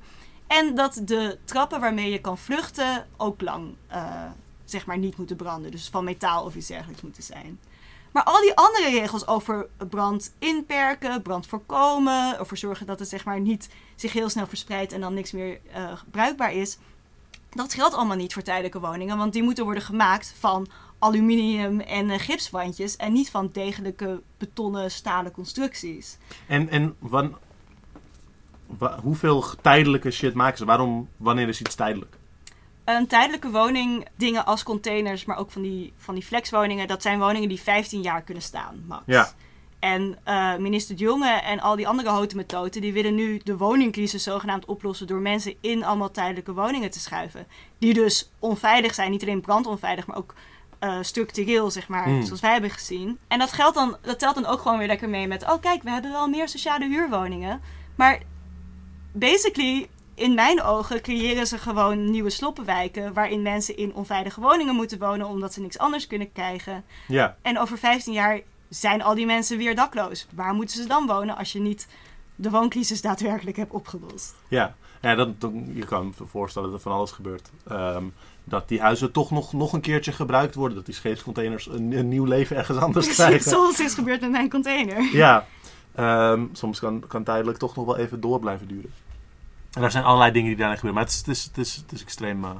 En 0.47 0.75
dat 0.75 1.01
de 1.03 1.37
trappen 1.45 1.79
waarmee 1.79 2.11
je 2.11 2.21
kan 2.21 2.37
vluchten 2.37 3.07
ook 3.17 3.41
lang 3.41 3.75
eh, 3.87 4.23
zeg 4.65 4.85
maar 4.85 4.97
niet 4.97 5.17
moeten 5.17 5.35
branden. 5.35 5.71
Dus 5.71 5.89
van 5.89 6.03
metaal 6.03 6.43
of 6.45 6.55
iets 6.55 6.67
dergelijks 6.67 7.01
moeten 7.01 7.23
zijn. 7.23 7.59
Maar 8.11 8.23
al 8.23 8.41
die 8.41 8.55
andere 8.55 8.89
regels 8.89 9.27
over 9.27 9.67
brand 9.89 10.33
inperken, 10.39 11.21
brand 11.21 11.47
voorkomen, 11.47 12.37
ervoor 12.39 12.57
zorgen 12.57 12.85
dat 12.85 12.99
het 12.99 13.09
zeg 13.09 13.25
maar 13.25 13.39
niet 13.39 13.69
zich 13.95 14.13
heel 14.13 14.29
snel 14.29 14.47
verspreidt 14.47 14.93
en 14.93 15.01
dan 15.01 15.13
niks 15.13 15.31
meer 15.31 15.59
eh, 15.73 15.91
bruikbaar 16.11 16.53
is. 16.53 16.77
Dat 17.53 17.73
geldt 17.73 17.95
allemaal 17.95 18.17
niet 18.17 18.33
voor 18.33 18.41
tijdelijke 18.41 18.79
woningen, 18.79 19.17
want 19.17 19.33
die 19.33 19.43
moeten 19.43 19.63
worden 19.63 19.83
gemaakt 19.83 20.33
van 20.39 20.67
aluminium 20.99 21.79
en 21.79 22.09
eh, 22.09 22.19
gipswandjes 22.19 22.95
en 22.95 23.13
niet 23.13 23.29
van 23.29 23.49
degelijke 23.51 24.21
betonnen 24.37 24.91
stalen 24.91 25.31
constructies. 25.31 26.17
En, 26.47 26.69
en 26.69 26.95
wan, 26.99 27.35
wa- 28.67 28.99
hoeveel 28.99 29.43
tijdelijke 29.61 30.11
shit 30.11 30.33
maken 30.33 30.57
ze? 30.57 30.65
Waarom, 30.65 31.09
wanneer 31.17 31.47
is 31.47 31.61
iets 31.61 31.75
tijdelijk? 31.75 32.17
Een 32.83 33.07
tijdelijke 33.07 33.49
woning, 33.49 34.07
dingen 34.15 34.45
als 34.45 34.63
containers, 34.63 35.25
maar 35.25 35.37
ook 35.37 35.51
van 35.51 35.61
die, 35.61 35.93
van 35.97 36.13
die 36.13 36.23
flexwoningen, 36.23 36.87
dat 36.87 37.01
zijn 37.01 37.19
woningen 37.19 37.49
die 37.49 37.61
15 37.61 38.01
jaar 38.01 38.21
kunnen 38.21 38.43
staan, 38.43 38.83
max. 38.87 39.01
Ja. 39.05 39.29
En 39.81 40.17
eh, 40.23 40.55
minister 40.57 40.95
De 40.95 41.03
Jonge 41.03 41.29
en 41.29 41.59
al 41.59 41.75
die 41.75 41.87
andere 41.87 42.09
houten 42.09 42.37
methoden, 42.37 42.81
die 42.81 42.93
willen 42.93 43.15
nu 43.15 43.39
de 43.43 43.57
woningcrisis 43.57 44.23
zogenaamd 44.23 44.65
oplossen 44.65 45.07
door 45.07 45.19
mensen 45.19 45.55
in 45.61 45.83
allemaal 45.83 46.11
tijdelijke 46.11 46.53
woningen 46.53 46.91
te 46.91 46.99
schuiven. 46.99 47.47
Die 47.77 47.93
dus 47.93 48.31
onveilig 48.39 48.93
zijn, 48.93 49.11
niet 49.11 49.21
alleen 49.21 49.41
brandonveilig, 49.41 50.07
maar 50.07 50.17
ook 50.17 50.33
eh, 50.79 50.97
structureel, 51.01 51.71
zeg 51.71 51.87
maar, 51.87 52.03
Hmm. 52.03 52.23
zoals 52.23 52.41
wij 52.41 52.51
hebben 52.51 52.69
gezien. 52.69 53.19
En 53.27 53.39
dat, 53.39 53.51
geldt 53.51 53.75
dan, 53.75 53.97
dat 54.01 54.19
telt 54.19 54.35
dan 54.35 54.45
ook 54.45 54.61
gewoon 54.61 54.77
weer 54.77 54.87
lekker 54.87 55.09
mee 55.09 55.27
met, 55.27 55.43
oh 55.43 55.61
kijk, 55.61 55.83
we 55.83 55.89
hebben 55.89 56.11
wel 56.11 56.27
meer 56.27 56.49
sociale 56.49 56.85
huurwoningen. 56.87 57.61
Maar 57.95 58.19
basically, 59.11 59.87
in 60.15 60.33
mijn 60.33 60.61
ogen, 60.61 61.01
creëren 61.01 61.47
ze 61.47 61.57
gewoon 61.57 62.09
nieuwe 62.09 62.29
sloppenwijken 62.29 63.13
waarin 63.13 63.41
mensen 63.41 63.77
in 63.77 63.93
onveilige 63.93 64.41
woningen 64.41 64.75
moeten 64.75 64.99
wonen 64.99 65.27
omdat 65.27 65.53
ze 65.53 65.61
niks 65.61 65.77
anders 65.77 66.07
kunnen 66.07 66.31
krijgen. 66.31 66.83
Ja. 67.07 67.37
En 67.41 67.59
over 67.59 67.77
15 67.77 68.13
jaar 68.13 68.39
zijn 68.71 69.01
al 69.03 69.15
die 69.15 69.25
mensen 69.25 69.57
weer 69.57 69.75
dakloos. 69.75 70.27
Waar 70.35 70.53
moeten 70.53 70.75
ze 70.75 70.87
dan 70.87 71.07
wonen 71.07 71.37
als 71.37 71.51
je 71.51 71.59
niet 71.59 71.87
de 72.35 72.49
wooncrisis 72.49 73.01
daadwerkelijk 73.01 73.57
hebt 73.57 73.71
opgelost? 73.71 74.33
Ja, 74.47 74.75
ja 75.01 75.15
dat, 75.15 75.41
dat- 75.41 75.51
je 75.73 75.85
kan 75.85 76.13
me 76.19 76.25
voorstellen 76.25 76.67
dat 76.69 76.77
er 76.77 76.83
van 76.83 76.91
alles 76.97 77.11
gebeurt. 77.11 77.49
Ehm, 77.67 78.03
dat 78.43 78.67
die 78.67 78.81
huizen 78.81 79.11
toch 79.11 79.31
nog, 79.31 79.53
nog 79.53 79.73
een 79.73 79.81
keertje 79.81 80.11
gebruikt 80.11 80.55
worden. 80.55 80.75
Dat 80.77 80.85
die 80.85 80.95
scheepscontainers 80.95 81.67
een, 81.67 81.91
een 81.91 82.07
nieuw 82.09 82.25
leven 82.25 82.55
ergens 82.55 82.77
anders 82.77 83.05
Precies 83.05 83.23
krijgen. 83.25 83.51
zoals 83.51 83.79
is 83.79 83.93
gebeurd 83.93 84.21
met 84.21 84.31
mijn 84.31 84.49
container. 84.49 85.09
Ja, 85.15 85.45
Ehm, 85.95 86.45
soms 86.53 86.79
kan, 86.79 87.03
kan 87.07 87.23
tijdelijk 87.23 87.57
toch 87.57 87.75
nog 87.75 87.85
wel 87.85 87.97
even 87.97 88.21
door 88.21 88.39
blijven 88.39 88.67
duren. 88.67 88.93
En 89.73 89.83
er 89.83 89.91
zijn 89.91 90.03
allerlei 90.03 90.31
dingen 90.31 90.47
die 90.47 90.57
daarin 90.57 90.77
gebeuren. 90.77 91.01
Maar 91.03 91.11
het 91.13 91.27
is, 91.27 91.27
het 91.27 91.37
is, 91.37 91.43
het 91.45 91.57
is, 91.57 91.75
het 91.75 91.91
is 91.91 92.01
extreem, 92.01 92.43
uh, 92.43 92.49
het 92.49 92.59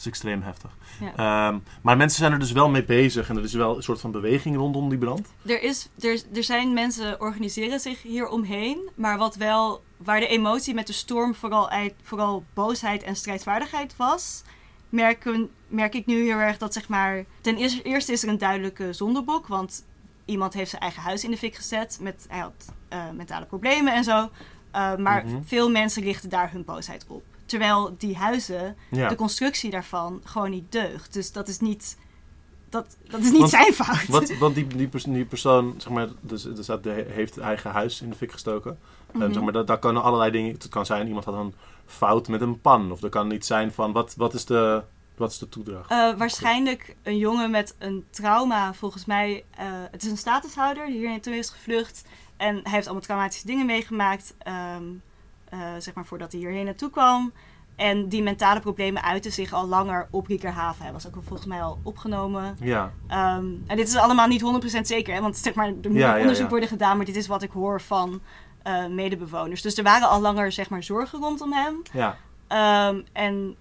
is 0.00 0.06
extreem 0.06 0.42
heftig. 0.42 0.70
Ja. 1.16 1.48
Um, 1.48 1.62
maar 1.82 1.96
mensen 1.96 2.18
zijn 2.18 2.32
er 2.32 2.38
dus 2.38 2.52
wel 2.52 2.68
mee 2.70 2.84
bezig. 2.84 3.28
En 3.28 3.36
er 3.36 3.42
is 3.44 3.52
wel 3.52 3.76
een 3.76 3.82
soort 3.82 4.00
van 4.00 4.10
beweging 4.10 4.56
rondom 4.56 4.88
die 4.88 4.98
brand. 4.98 5.28
Er, 5.46 5.62
is, 5.62 5.88
er, 6.00 6.22
er 6.34 6.44
zijn 6.44 6.72
mensen 6.72 7.20
organiseren 7.20 7.80
zich 7.80 8.02
hier 8.02 8.28
omheen. 8.28 8.88
Maar 8.94 9.18
wat 9.18 9.36
wel, 9.36 9.82
waar 9.96 10.20
de 10.20 10.26
emotie 10.26 10.74
met 10.74 10.86
de 10.86 10.92
storm 10.92 11.34
vooral, 11.34 11.68
uit, 11.70 11.94
vooral 12.02 12.44
boosheid 12.54 13.02
en 13.02 13.16
strijdvaardigheid 13.16 13.96
was... 13.96 14.42
Merk, 14.88 15.46
merk 15.68 15.94
ik 15.94 16.06
nu 16.06 16.24
heel 16.24 16.38
erg 16.38 16.58
dat 16.58 16.72
zeg 16.72 16.88
maar... 16.88 17.24
Ten 17.40 17.56
eerste 17.82 18.12
is 18.12 18.22
er 18.22 18.28
een 18.28 18.38
duidelijke 18.38 18.92
zondebok. 18.92 19.46
Want 19.46 19.84
iemand 20.24 20.54
heeft 20.54 20.70
zijn 20.70 20.82
eigen 20.82 21.02
huis 21.02 21.24
in 21.24 21.30
de 21.30 21.36
fik 21.36 21.54
gezet. 21.54 21.98
Met, 22.00 22.26
hij 22.28 22.38
had 22.40 22.72
uh, 22.92 23.10
mentale 23.14 23.46
problemen 23.46 23.94
en 23.94 24.04
zo. 24.04 24.18
Uh, 24.74 24.96
maar 24.96 25.24
Mhm. 25.26 25.42
veel 25.44 25.70
mensen 25.70 26.02
richten 26.02 26.28
daar 26.30 26.52
hun 26.52 26.64
boosheid 26.64 27.04
op. 27.08 27.22
Terwijl 27.50 27.94
die 27.98 28.16
huizen, 28.16 28.76
Ja. 28.90 29.08
de 29.08 29.14
constructie 29.14 29.70
daarvan, 29.70 30.20
gewoon 30.24 30.50
niet 30.50 30.72
deugt. 30.72 31.12
Dus 31.12 31.32
dat 31.32 31.48
is 31.48 31.58
niet, 31.60 31.98
dat, 32.68 32.96
dat 33.08 33.20
is 33.20 33.30
niet 33.30 33.38
Want- 33.38 33.50
zijn 33.50 33.72
fout. 33.72 34.06
Wat, 34.06 34.36
want 34.38 34.54
die, 34.54 34.66
die, 34.66 34.88
pers- 34.88 35.04
die 35.04 35.24
persoon 35.24 35.74
zeg 35.78 35.92
maar, 35.92 36.08
dus, 36.20 36.42
dus 36.42 36.66
dat 36.66 36.82
de- 36.82 37.06
heeft 37.08 37.34
het 37.34 37.44
eigen 37.44 37.70
huis 37.70 38.00
in 38.00 38.10
de 38.10 38.16
fik 38.16 38.32
gestoken. 38.32 38.78
Ehm, 39.14 39.32
zeg 39.32 39.42
maar, 39.42 39.52
dat, 39.52 39.66
dat 39.66 39.78
kunnen 39.78 40.02
allerlei 40.02 40.30
dingen. 40.30 40.52
Het 40.52 40.68
kan 40.68 40.86
zijn, 40.86 41.06
iemand 41.06 41.24
had 41.24 41.34
een 41.34 41.54
fout 41.86 42.28
met 42.28 42.40
een 42.40 42.60
pan. 42.60 42.92
Of 42.92 43.02
er 43.02 43.08
kan 43.08 43.30
iets 43.30 43.46
zijn 43.46 43.72
van, 43.72 43.92
wat, 43.92 44.14
wat, 44.16 44.34
is, 44.34 44.44
de, 44.44 44.82
wat 45.16 45.30
is 45.30 45.38
de 45.38 45.48
toedracht? 45.48 45.90
Eh, 45.90 46.14
waarschijnlijk 46.16 46.96
een 47.02 47.18
jongen 47.18 47.50
met 47.50 47.74
een 47.78 48.04
trauma, 48.10 48.74
volgens 48.74 49.04
mij. 49.04 49.44
eh, 49.50 49.66
het 49.90 50.02
is 50.02 50.10
een 50.10 50.16
statushouder 50.18 50.86
die 50.86 50.98
hier 50.98 51.08
naartoe 51.08 51.36
is 51.36 51.50
gevlucht. 51.50 52.04
En 52.36 52.54
hij 52.62 52.72
heeft 52.72 52.84
allemaal 52.86 53.04
traumatische 53.04 53.46
dingen 53.46 53.66
meegemaakt. 53.66 54.34
ehm, 54.38 54.84
eh, 55.50 55.58
zeg 55.78 55.94
maar 55.94 56.06
voordat 56.06 56.32
hij 56.32 56.40
hierheen 56.40 56.64
naartoe 56.64 56.90
kwam. 56.90 57.32
En 57.76 58.08
die 58.08 58.22
mentale 58.22 58.60
problemen 58.60 59.02
uiten 59.02 59.32
zich 59.32 59.52
al 59.52 59.66
langer 59.66 60.08
op 60.10 60.26
Riekerhaven. 60.26 60.82
Hij 60.82 60.92
was 60.92 61.06
ook 61.06 61.14
volgens 61.14 61.48
mij 61.48 61.62
al 61.62 61.78
opgenomen. 61.82 62.56
ja, 62.60 62.92
Ehm, 63.08 63.44
en 63.66 63.76
dit 63.76 63.88
is 63.88 63.96
allemaal 63.96 64.26
niet 64.26 64.40
100% 64.40 64.86
zeker, 64.86 65.14
hè? 65.14 65.20
want 65.20 65.36
zeg 65.36 65.54
maar, 65.54 65.66
er 65.66 65.72
moet 65.72 65.92
Ja, 65.98 66.06
nog 66.06 66.14
ja, 66.14 66.20
onderzoek 66.20 66.44
ja. 66.44 66.50
worden 66.50 66.68
gedaan. 66.68 66.96
Maar 66.96 67.06
dit 67.06 67.16
is 67.16 67.26
wat 67.26 67.42
ik 67.42 67.50
hoor 67.50 67.80
van 67.80 68.20
eh, 68.62 68.86
medebewoners. 68.86 69.62
Dus 69.62 69.76
er 69.78 69.84
waren 69.84 70.08
al 70.08 70.20
langer 70.20 70.52
zeg 70.52 70.70
maar, 70.70 70.82
zorgen 70.82 71.20
rondom 71.20 71.52
hem. 71.52 71.82
ja, 71.92 72.16
Ehm, 72.46 73.00
en 73.12 73.56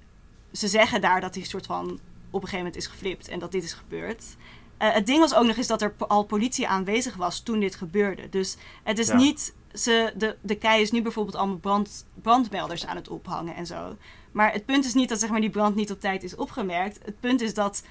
ze 0.52 0.68
zeggen 0.68 1.02
daar 1.02 1.22
dat 1.22 1.36
hij 1.36 1.44
soort 1.44 1.66
van 1.66 1.86
op 1.86 2.42
een 2.42 2.48
gegeven 2.48 2.58
moment 2.58 2.76
is 2.76 2.88
geflipt 2.88 3.28
en 3.28 3.40
dat 3.40 3.52
dit 3.52 3.64
is 3.64 3.74
gebeurd. 3.74 4.24
Eh, 4.78 4.92
het 4.94 5.06
ding 5.06 5.20
was 5.20 5.36
ook 5.36 5.46
nog 5.46 5.58
eens 5.58 5.68
dat 5.68 5.82
er 5.82 5.94
al 5.98 6.24
politie 6.24 6.68
aanwezig 6.68 7.16
was 7.16 7.40
toen 7.40 7.60
dit 7.60 7.76
gebeurde. 7.76 8.30
Dus 8.30 8.58
het 8.84 9.00
is 9.00 9.08
Ja. 9.08 9.16
niet. 9.16 9.56
Ze, 9.74 10.14
de, 10.16 10.36
de 10.42 10.56
kei 10.56 10.82
is 10.82 10.92
nu 10.92 11.02
bijvoorbeeld 11.02 11.36
allemaal 11.36 11.58
brand, 11.58 12.06
brandmelders 12.22 12.86
aan 12.86 12.96
het 12.96 13.08
ophangen 13.08 13.56
en 13.56 13.66
zo. 13.66 13.96
Maar 14.32 14.52
het 14.52 14.66
punt 14.66 14.86
is 14.86 14.94
niet 14.94 15.10
dat 15.10 15.20
zeg 15.20 15.30
maar, 15.30 15.42
die 15.42 15.50
brand 15.50 15.76
niet 15.76 15.92
op 15.92 16.00
tijd 16.00 16.24
is 16.24 16.36
opgemerkt. 16.36 17.00
Het 17.06 17.20
punt 17.20 17.42
is 17.42 17.54
dat. 17.54 17.84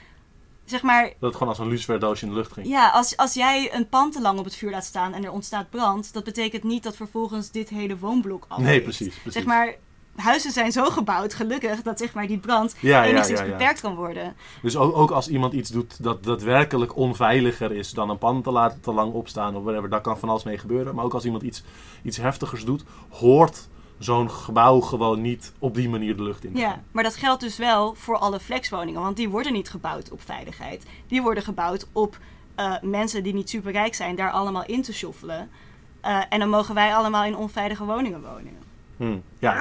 Zeg 0.65 0.83
maar, 0.83 1.03
dat 1.05 1.15
het 1.21 1.33
gewoon 1.33 1.49
als 1.49 1.59
een 1.59 1.69
luciferdoosje 1.69 2.25
in 2.25 2.31
de 2.31 2.37
lucht 2.37 2.53
ging. 2.53 2.67
ja, 2.67 2.89
als, 2.89 3.17
als 3.17 3.35
jij 3.35 3.75
een 3.75 3.89
pand 3.89 4.13
te 4.13 4.21
lang 4.21 4.39
op 4.39 4.45
het 4.45 4.57
vuur 4.57 4.71
laat 4.71 4.85
staan 4.85 5.15
en 5.15 5.25
er 5.25 5.31
ontstaat 5.31 5.71
brand, 5.71 6.13
dat 6.13 6.25
betekent 6.25 6.63
niet 6.63 6.83
dat 6.83 6.97
vervolgens 6.97 7.51
dit 7.51 7.69
hele 7.69 7.99
woonblok 7.99 8.45
af 8.49 8.59
nee, 8.59 8.83
precies, 8.83 9.15
precies. 9.15 9.33
Zeg 9.33 9.45
maar, 9.45 9.75
huizen 10.19 10.53
zijn 10.53 10.73
zo 10.73 10.85
gebouwd, 10.85 11.35
gelukkig, 11.35 11.83
dat 11.83 11.99
zeg 11.99 12.15
maar 12.15 12.27
die 12.27 12.39
brand 12.39 12.75
ja, 12.81 13.05
enigszins 13.05 13.39
ja, 13.39 13.45
ja. 13.45 13.51
beperkt 13.51 13.81
kan 13.81 13.95
worden. 13.95 14.37
Dus 14.63 14.77
ook, 14.77 14.97
ook 14.97 15.11
als 15.11 15.29
iemand 15.29 15.53
iets 15.53 15.71
doet 15.71 16.03
dat 16.03 16.25
daadwerkelijk 16.25 16.97
onveiliger 16.97 17.73
is 17.73 17.91
dan 17.91 18.11
een 18.11 18.19
pan 18.19 18.43
te 18.43 18.51
laten 18.51 18.81
te 18.81 18.93
lang 18.93 19.13
opstaan 19.13 19.57
of 19.57 19.63
whatever, 19.63 19.91
daar 19.91 20.01
kan 20.01 20.19
van 20.19 20.29
alles 20.29 20.45
mee 20.45 20.59
gebeuren. 20.59 20.95
Maar 20.95 21.05
ook 21.05 21.15
als 21.15 21.25
iemand 21.25 21.43
iets, 21.43 21.63
iets 22.03 22.17
heftigers 22.17 22.65
doet, 22.65 22.85
hoort 23.09 23.69
zo'n 23.99 24.31
gebouw 24.31 24.81
gewoon 24.81 25.21
niet 25.21 25.53
op 25.59 25.75
die 25.75 25.89
manier 25.89 26.17
de 26.17 26.23
lucht 26.23 26.45
in 26.45 26.53
te 26.53 26.59
Ja, 26.59 26.83
maar 26.93 27.05
dat 27.05 27.17
geldt 27.17 27.41
dus 27.41 27.57
wel 27.57 27.95
voor 27.95 28.19
alle 28.19 28.41
flexwoningen, 28.41 29.01
want 29.01 29.17
die 29.17 29.29
worden 29.29 29.53
niet 29.53 29.71
gebouwd 29.71 30.11
op 30.11 30.23
veiligheid. 30.23 30.87
Die 31.07 31.23
worden 31.23 31.43
gebouwd 31.43 31.87
op 31.93 32.19
eh, 32.55 32.75
mensen 32.83 33.23
die 33.23 33.35
niet 33.35 33.51
superrijk 33.51 33.95
zijn, 33.95 34.17
daar 34.17 34.31
allemaal 34.31 34.65
in 34.67 34.83
te 34.83 34.93
sjoffelen. 34.93 35.51
Eh, 36.01 36.23
en 36.29 36.39
dan 36.39 36.49
mogen 36.49 36.75
wij 36.75 36.95
allemaal 36.95 37.25
in 37.25 37.37
onveilige 37.37 37.85
woningen 37.85 38.23
wonen. 38.23 38.68
Hm. 38.99 39.17
Ja, 39.39 39.57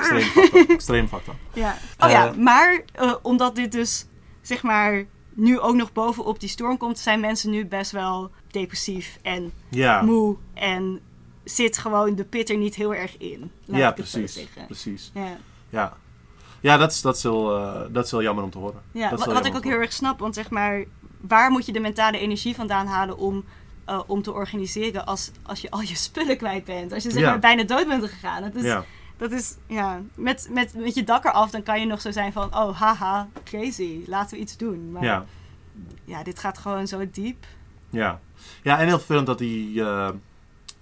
extreem 0.68 1.04
up. 1.14 1.34
Ja. 1.54 1.78
Oh 2.00 2.10
ja, 2.10 2.28
Eh. 2.28 2.36
maar 2.36 2.82
eh, 2.94 3.14
omdat 3.22 3.56
dit 3.56 3.72
dus, 3.72 4.06
zeg 4.42 4.64
maar, 4.64 5.06
nu 5.34 5.60
ook 5.60 5.76
nog 5.76 5.92
bovenop 5.92 6.40
die 6.40 6.50
storm 6.50 6.78
komt, 6.78 7.00
zijn 7.00 7.20
mensen 7.20 7.50
nu 7.50 7.66
best 7.66 7.92
wel 7.92 8.32
depressief 8.52 9.18
en 9.22 9.52
Ja, 9.70 10.02
moe 10.02 10.36
en 10.54 11.00
zit 11.44 11.78
gewoon 11.78 12.16
de 12.16 12.24
pit 12.26 12.50
er 12.50 12.58
niet 12.58 12.76
heel 12.76 12.94
erg 12.96 13.18
in. 13.18 13.52
Laat 13.66 13.80
ja 13.80 13.90
ik 13.92 13.98
het 13.98 14.10
precies. 14.12 14.34
zeggen. 14.34 14.66
precies. 14.66 15.12
Ja, 15.14 15.38
Ja, 15.70 15.98
ja 16.62 16.78
dat, 16.78 16.92
is, 16.92 17.02
dat, 17.02 17.16
is 17.16 17.24
wel, 17.24 17.58
eh, 17.58 17.82
dat 17.90 18.06
is 18.06 18.12
wel 18.12 18.22
jammer 18.22 18.44
om 18.44 18.50
te 18.50 18.58
horen. 18.58 18.82
ja 18.92 19.10
Dat 19.10 19.20
is 19.20 19.26
wat, 19.26 19.46
ik 19.46 19.56
ook 19.56 19.64
heel 19.64 19.80
erg 19.80 19.94
snap, 19.94 20.20
want 20.20 20.36
zeg 20.36 20.50
maar, 20.50 20.84
waar 21.22 21.52
moet 21.52 21.66
je 21.66 21.72
de 21.72 21.80
mentale 21.80 22.20
energie 22.20 22.56
vandaan 22.56 22.88
halen 22.88 23.18
om, 23.18 23.44
eh, 23.86 24.00
om 24.08 24.22
te 24.22 24.34
organiseren 24.34 25.06
als, 25.06 25.32
als 25.44 25.62
je 25.62 25.72
al 25.72 25.82
je 25.82 25.96
spullen 25.96 26.38
kwijt 26.38 26.64
bent? 26.66 26.94
Als 26.94 27.04
je 27.04 27.12
zeg 27.12 27.22
Ja. 27.22 27.30
maar 27.30 27.40
bijna 27.40 27.64
dood 27.64 27.88
bent 27.88 28.04
gegaan. 28.06 28.42
Dat 28.42 28.56
is. 28.56 28.64
Ja. 28.64 28.86
Dat 29.18 29.32
is 29.32 29.56
ja, 29.68 30.02
met, 30.16 30.50
met, 30.52 30.74
met 30.74 30.96
je 30.96 31.04
dak 31.04 31.26
eraf, 31.26 31.52
dan 31.52 31.64
kan 31.64 31.80
je 31.80 31.86
nog 31.86 32.02
zo 32.02 32.12
zijn 32.12 32.34
van, 32.34 32.56
oh 32.56 32.80
haha, 32.80 33.30
crazy, 33.44 34.00
laten 34.08 34.36
we 34.36 34.42
iets 34.42 34.58
doen. 34.58 34.92
Maar 34.92 35.04
Ja. 35.04 35.26
ja, 36.06 36.24
dit 36.24 36.40
gaat 36.40 36.58
gewoon 36.58 36.88
zo 36.88 37.10
diep. 37.12 37.46
Ja. 37.90 38.20
ja, 38.64 38.80
en 38.80 38.88
heel 38.88 38.98
vervelend 38.98 39.28
dat 39.28 39.38
die, 39.38 39.82
eh, 39.84 40.10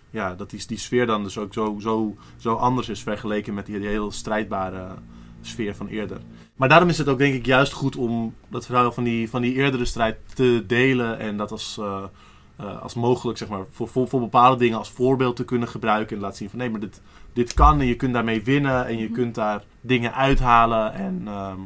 ja, 0.09 0.35
dat 0.35 0.49
die, 0.49 0.65
die 0.67 0.77
sfeer 0.77 1.05
dan 1.05 1.23
dus 1.23 1.37
ook 1.37 1.53
zo, 1.53 1.77
zo, 1.79 2.15
zo 2.37 2.55
anders 2.55 2.89
is 2.89 3.03
vergeleken 3.03 3.53
met 3.53 3.65
die, 3.65 3.79
die 3.79 3.87
heel 3.87 4.11
strijdbare 4.11 4.87
sfeer 5.41 5.75
van 5.75 5.87
eerder. 5.87 6.21
Maar 6.55 6.69
daarom 6.69 6.89
is 6.89 6.97
het 6.97 7.07
ook 7.07 7.17
denk 7.17 7.33
ik 7.33 7.45
juist 7.45 7.73
goed 7.73 7.95
om 7.95 8.35
dat 8.47 8.65
verhaal 8.65 8.91
van 8.91 9.03
die, 9.03 9.29
van 9.29 9.41
die 9.41 9.53
eerdere 9.53 9.85
strijd 9.85 10.17
te 10.33 10.63
delen 10.67 11.19
en 11.19 11.37
dat 11.37 11.51
als, 11.51 11.77
eh, 11.77 12.03
eh, 12.55 12.81
als 12.81 12.93
mogelijk 12.93 13.37
zeg 13.37 13.47
maar, 13.47 13.65
voor, 13.71 13.87
voor, 13.87 14.07
voor 14.07 14.19
bepaalde 14.19 14.57
dingen 14.57 14.77
als 14.77 14.89
voorbeeld 14.89 15.35
te 15.35 15.45
kunnen 15.45 15.67
gebruiken 15.67 16.15
en 16.15 16.21
laten 16.21 16.37
zien 16.37 16.49
van 16.49 16.59
nee, 16.59 16.69
maar 16.69 16.79
dit, 16.79 17.01
dit 17.33 17.53
kan 17.53 17.79
en 17.79 17.85
je 17.87 17.95
kunt 17.95 18.13
daarmee 18.13 18.43
winnen 18.43 18.85
en 18.85 18.97
je 18.97 19.05
Mhm. 19.05 19.13
kunt 19.13 19.35
daar 19.35 19.63
dingen 19.81 20.13
uithalen 20.13 20.93
en, 20.93 21.21
ehm, 21.27 21.59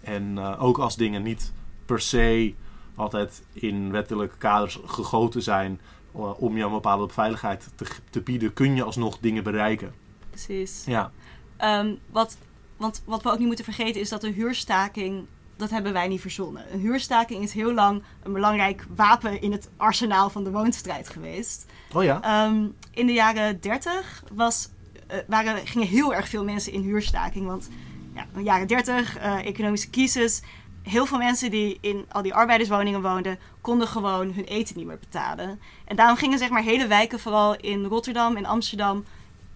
en 0.00 0.38
eh, 0.38 0.62
ook 0.62 0.78
als 0.78 0.96
dingen 0.96 1.22
niet 1.22 1.52
per 1.86 2.00
se 2.00 2.54
altijd 2.94 3.42
in 3.52 3.90
wettelijke 3.90 4.36
kaders 4.36 4.78
gegoten 4.84 5.42
zijn 5.42 5.80
eh, 6.14 6.40
om 6.42 6.56
je 6.56 6.64
een 6.64 6.70
bepaalde 6.70 7.12
veiligheid 7.12 7.68
te, 7.74 7.86
te 8.10 8.20
bieden, 8.20 8.52
kun 8.52 8.74
je 8.74 8.82
alsnog 8.82 9.18
dingen 9.18 9.42
bereiken. 9.42 9.92
Precies. 10.30 10.82
Ja, 10.86 11.10
Ehm, 11.56 11.94
wat, 12.10 12.36
want 12.76 13.02
wat 13.04 13.22
we 13.22 13.30
ook 13.30 13.38
niet 13.38 13.46
moeten 13.46 13.64
vergeten 13.64 14.00
is 14.00 14.08
dat 14.08 14.20
de 14.20 14.30
huurstaking, 14.30 15.26
dat 15.60 15.70
hebben 15.70 15.92
wij 15.92 16.08
niet 16.08 16.20
verzonnen. 16.20 16.64
Een 16.72 16.80
huurstaking 16.80 17.42
is 17.42 17.52
heel 17.52 17.72
lang 17.72 18.02
een 18.22 18.32
belangrijk 18.32 18.84
wapen 18.96 19.40
in 19.40 19.52
het 19.52 19.70
arsenaal 19.76 20.30
van 20.30 20.44
de 20.44 20.50
woonstrijd 20.50 21.08
geweest. 21.08 21.66
oh 21.92 22.04
ja. 22.04 22.22
Ehm, 22.22 22.66
in 22.90 23.06
de 23.06 23.12
jaren 23.12 23.60
30 23.60 24.24
was, 24.32 24.68
eh, 25.06 25.18
waren, 25.26 25.66
gingen 25.66 25.88
heel 25.88 26.14
erg 26.14 26.28
veel 26.28 26.44
mensen 26.44 26.72
in 26.72 26.82
huurstaking. 26.82 27.46
Want 27.46 27.68
ja, 28.14 28.22
in 28.22 28.28
de 28.38 28.42
jaren 28.42 28.66
30, 28.66 29.18
eh, 29.18 29.46
economische 29.46 29.90
crisis. 29.90 30.42
Heel 30.82 31.06
veel 31.06 31.18
mensen 31.18 31.50
die 31.50 31.78
in 31.80 32.04
al 32.08 32.22
die 32.22 32.34
arbeiderswoningen 32.34 33.02
woonden, 33.02 33.38
konden 33.60 33.88
gewoon 33.88 34.32
hun 34.32 34.44
eten 34.44 34.76
niet 34.76 34.86
meer 34.86 34.98
betalen. 34.98 35.60
En 35.84 35.96
daarom 35.96 36.16
gingen 36.16 36.38
zeg 36.38 36.48
maar 36.48 36.62
hele 36.62 36.86
wijken, 36.86 37.20
vooral 37.20 37.56
in 37.56 37.84
Rotterdam 37.84 38.36
en 38.36 38.44
Amsterdam, 38.44 39.04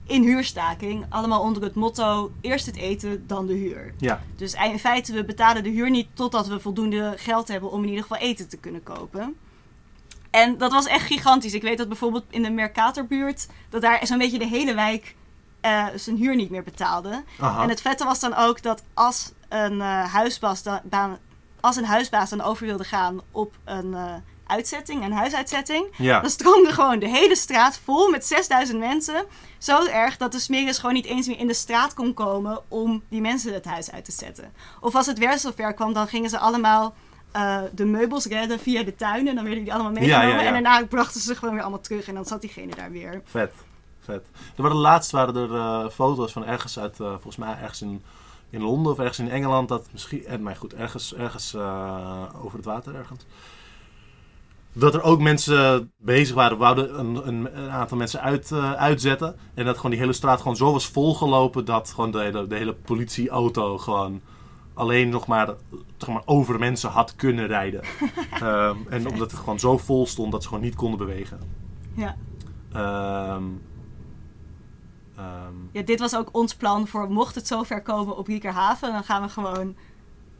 in 0.07 0.23
huurstaking. 0.23 1.07
Allemaal 1.09 1.41
onder 1.41 1.63
het 1.63 1.75
motto, 1.75 2.33
eerst 2.41 2.67
het 2.67 2.77
eten, 2.77 3.27
dan 3.27 3.47
de 3.47 3.53
huur. 3.55 3.95
Ja, 3.99 4.23
Dus 4.37 4.55
in 4.55 4.79
feite, 4.79 5.13
we 5.13 5.25
betalen 5.25 5.63
de 5.63 5.69
huur 5.69 5.91
niet 5.91 6.09
totdat 6.15 6.47
we 6.47 6.61
voldoende 6.61 7.15
geld 7.17 7.49
hebben 7.49 7.71
om 7.71 7.83
in 7.83 7.89
ieder 7.89 8.03
geval 8.03 8.19
eten 8.19 8.49
te 8.49 8.57
kunnen 8.57 8.83
kopen. 8.83 9.37
En 10.31 10.59
dat 10.59 10.73
was 10.73 10.87
echt 10.87 11.07
gigantisch. 11.07 11.55
Ik 11.55 11.63
weet 11.63 11.79
dat 11.79 11.89
bijvoorbeeld 11.89 12.25
in 12.31 12.43
de 12.43 12.51
Mercatorbuurt, 12.51 13.49
dat 13.69 13.83
daar 13.83 14.07
zo'n 14.07 14.19
beetje 14.19 14.39
de 14.39 14.47
hele 14.47 14.75
wijk 14.75 15.15
eh, 15.61 15.87
zijn 15.95 16.17
huur 16.17 16.37
niet 16.37 16.51
meer 16.51 16.63
betaalde. 16.63 17.25
aha. 17.39 17.63
En 17.63 17.69
het 17.69 17.81
vette 17.81 18.05
was 18.05 18.21
dan 18.21 18.35
ook 18.35 18.63
dat 18.63 18.83
als 18.95 19.33
een, 19.49 19.81
eh, 19.81 20.13
huisbaas 20.13 20.63
dan, 20.83 21.19
als 21.61 21.77
een 21.77 21.85
huisbaas 21.85 22.31
dan 22.31 22.41
over 22.41 22.67
wilde 22.67 22.85
gaan 22.85 23.21
op 23.31 23.55
een 23.65 23.95
eh, 23.95 24.15
uitzetting, 24.47 25.05
een 25.05 25.13
huisuitzetting, 25.13 25.87
ja. 25.97 26.21
dan 26.21 26.31
stroomde 26.31 26.73
gewoon 26.73 26.99
de 26.99 27.09
hele 27.09 27.37
straat 27.37 27.81
vol 27.85 28.11
met 28.11 28.27
6000 28.27 28.79
mensen. 28.79 29.25
Zo 29.59 29.87
erg 29.87 30.17
dat 30.17 30.33
de 30.33 30.39
smeris 30.39 30.79
gewoon 30.79 30.95
niet 30.95 31.07
eens 31.07 31.27
meer 31.27 31.39
in 31.39 31.47
de 31.47 31.55
straat 31.55 31.95
kon 31.95 32.15
komen 32.15 32.63
om 32.69 33.03
die 33.09 33.21
mensen 33.21 33.55
het 33.55 33.65
huis 33.65 33.91
uit 33.91 34.05
te 34.05 34.13
zetten. 34.13 34.53
Of 34.81 34.95
als 34.95 35.07
het 35.07 35.19
weer 35.19 35.39
zover 35.39 35.75
kwam, 35.75 35.93
dan 35.93 36.09
gingen 36.09 36.31
ze 36.31 36.39
allemaal 36.39 36.95
eh, 37.33 37.59
de 37.73 37.85
meubels 37.85 38.27
redden 38.27 38.59
via 38.61 38.83
de 38.83 38.95
tuin. 38.95 39.29
En 39.29 39.35
dan 39.35 39.45
werden 39.45 39.65
die 39.65 39.73
allemaal 39.73 39.93
meegenomen. 39.93 40.29
ja, 40.29 40.41
ja. 40.41 40.47
En 40.47 40.53
daarna 40.53 40.87
brachten 40.87 41.21
ze 41.21 41.27
ze 41.27 41.35
gewoon 41.35 41.55
weer 41.55 41.63
allemaal 41.63 41.81
terug. 41.81 42.09
En 42.09 42.15
dan 42.15 42.25
zat 42.25 42.41
diegene 42.41 42.75
daar 42.75 42.91
weer. 42.91 43.23
Vet, 43.25 43.53
vet. 44.01 44.27
Er 44.57 44.63
waren 44.63 44.77
laatst 44.77 45.11
waren 45.11 45.37
er 45.37 45.55
eh, 45.55 45.89
foto's 45.91 46.33
van 46.33 46.45
ergens 46.45 46.79
uit, 46.79 47.01
eh, 47.01 47.11
volgens 47.11 47.37
mij 47.37 47.57
ergens 47.61 47.83
in, 47.83 48.03
in 48.51 48.63
Londen 48.63 48.93
of 48.93 48.99
ergens 48.99 49.19
in 49.19 49.31
Engeland, 49.31 49.69
dat 49.69 49.89
misschien, 49.93 50.27
eh, 50.27 50.39
maar 50.39 50.57
goed, 50.57 50.75
ergens, 50.75 51.15
ergens 51.15 51.55
over 52.43 52.57
het 52.57 52.65
water 52.65 52.95
ergens. 52.95 53.27
Dat 54.75 54.95
er 54.95 55.03
ook 55.03 55.21
mensen 55.21 55.93
bezig 55.97 56.35
waren. 56.35 56.57
We 56.59 56.63
wouden 56.63 56.99
een, 56.99 57.29
een, 57.29 57.59
een 57.59 57.71
aantal 57.71 57.97
mensen 57.97 58.21
uit, 58.21 58.53
eh, 58.53 58.73
uitzetten. 58.73 59.37
En 59.55 59.65
dat 59.65 59.77
gewoon 59.77 59.91
die 59.91 60.01
hele 60.01 60.13
straat 60.13 60.39
gewoon 60.41 60.57
zo 60.57 60.73
was 60.73 60.87
volgelopen 60.87 61.65
dat 61.65 61.91
gewoon 61.91 62.11
de 62.11 62.21
hele, 62.21 62.47
de 62.47 62.57
hele 62.57 62.75
politieauto 62.75 63.79
gewoon 63.79 64.21
alleen 64.75 65.09
nog 65.09 65.27
maar, 65.27 65.55
zeg 65.97 66.09
maar 66.09 66.23
over 66.25 66.59
mensen 66.59 66.91
had 66.91 67.17
kunnen 67.17 67.47
rijden. 67.47 67.81
Ehm, 68.31 68.77
en 68.89 69.09
omdat 69.09 69.31
het 69.31 69.41
gewoon 69.41 69.59
zo 69.59 69.79
vol 69.79 70.07
stond 70.07 70.33
dat 70.33 70.43
ze 70.43 70.49
gewoon 70.49 70.65
niet 70.65 70.75
konden 70.75 70.99
bewegen. 70.99 71.41
Ja. 71.95 72.17
Ehm, 72.73 73.45
ehm, 75.17 75.55
ja, 75.73 75.83
dit 75.83 76.01
was 76.01 76.17
ook 76.17 76.29
ons 76.33 76.55
plan 76.55 76.89
voor 76.89 77.11
mocht 77.11 77.35
het 77.35 77.47
zover 77.47 77.83
komen 77.83 78.17
op 78.17 78.27
Riekerhaven. 78.27 78.93
Dan 78.93 79.05
gaan 79.05 79.23
we 79.23 79.29
gewoon 79.29 79.77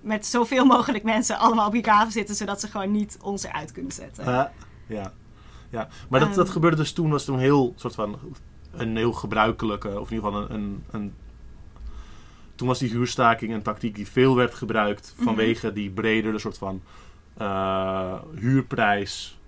met 0.05 0.27
zoveel 0.27 0.65
mogelijk 0.65 1.05
mensen 1.05 1.39
allemaal 1.39 1.67
op 1.67 1.73
Riekerhaven 1.73 2.13
zitten. 2.13 2.35
Zodat 2.35 2.61
ze 2.61 2.69
gewoon 2.69 2.91
niet 2.91 3.19
ons 3.23 3.45
eruit 3.45 3.73
kunnen 3.73 3.93
zetten. 3.93 4.25
eh, 4.27 4.45
ja. 4.87 5.13
ja. 5.71 5.89
Maar 6.09 6.21
dat, 6.21 6.35
dat 6.35 6.45
Ehm. 6.45 6.53
gebeurde 6.53 6.77
dus 6.77 6.93
toen, 6.93 7.11
was 7.11 7.25
toen 7.25 7.39
heel 7.39 7.73
soort 7.77 7.95
van 7.95 8.19
een 8.73 8.97
heel 8.97 9.13
gebruikelijke, 9.13 10.01
of 10.01 10.11
in 10.11 10.17
ieder 10.17 10.31
geval 10.33 10.51
een, 10.51 10.55
een, 10.55 10.85
een 10.91 11.15
toen 12.55 12.69
was 12.69 12.79
die 12.79 12.91
huurstaking 12.91 13.53
een 13.53 13.63
tactiek 13.63 13.95
die 13.95 14.09
veel 14.09 14.37
werd 14.37 14.55
gebruikt 14.55 15.13
Mhm. 15.17 15.25
vanwege 15.25 15.73
die 15.73 15.91
bredere 15.91 16.39
soort 16.39 16.59
van 16.59 16.83
eh, 17.37 18.15
huurprijs. 18.35 19.39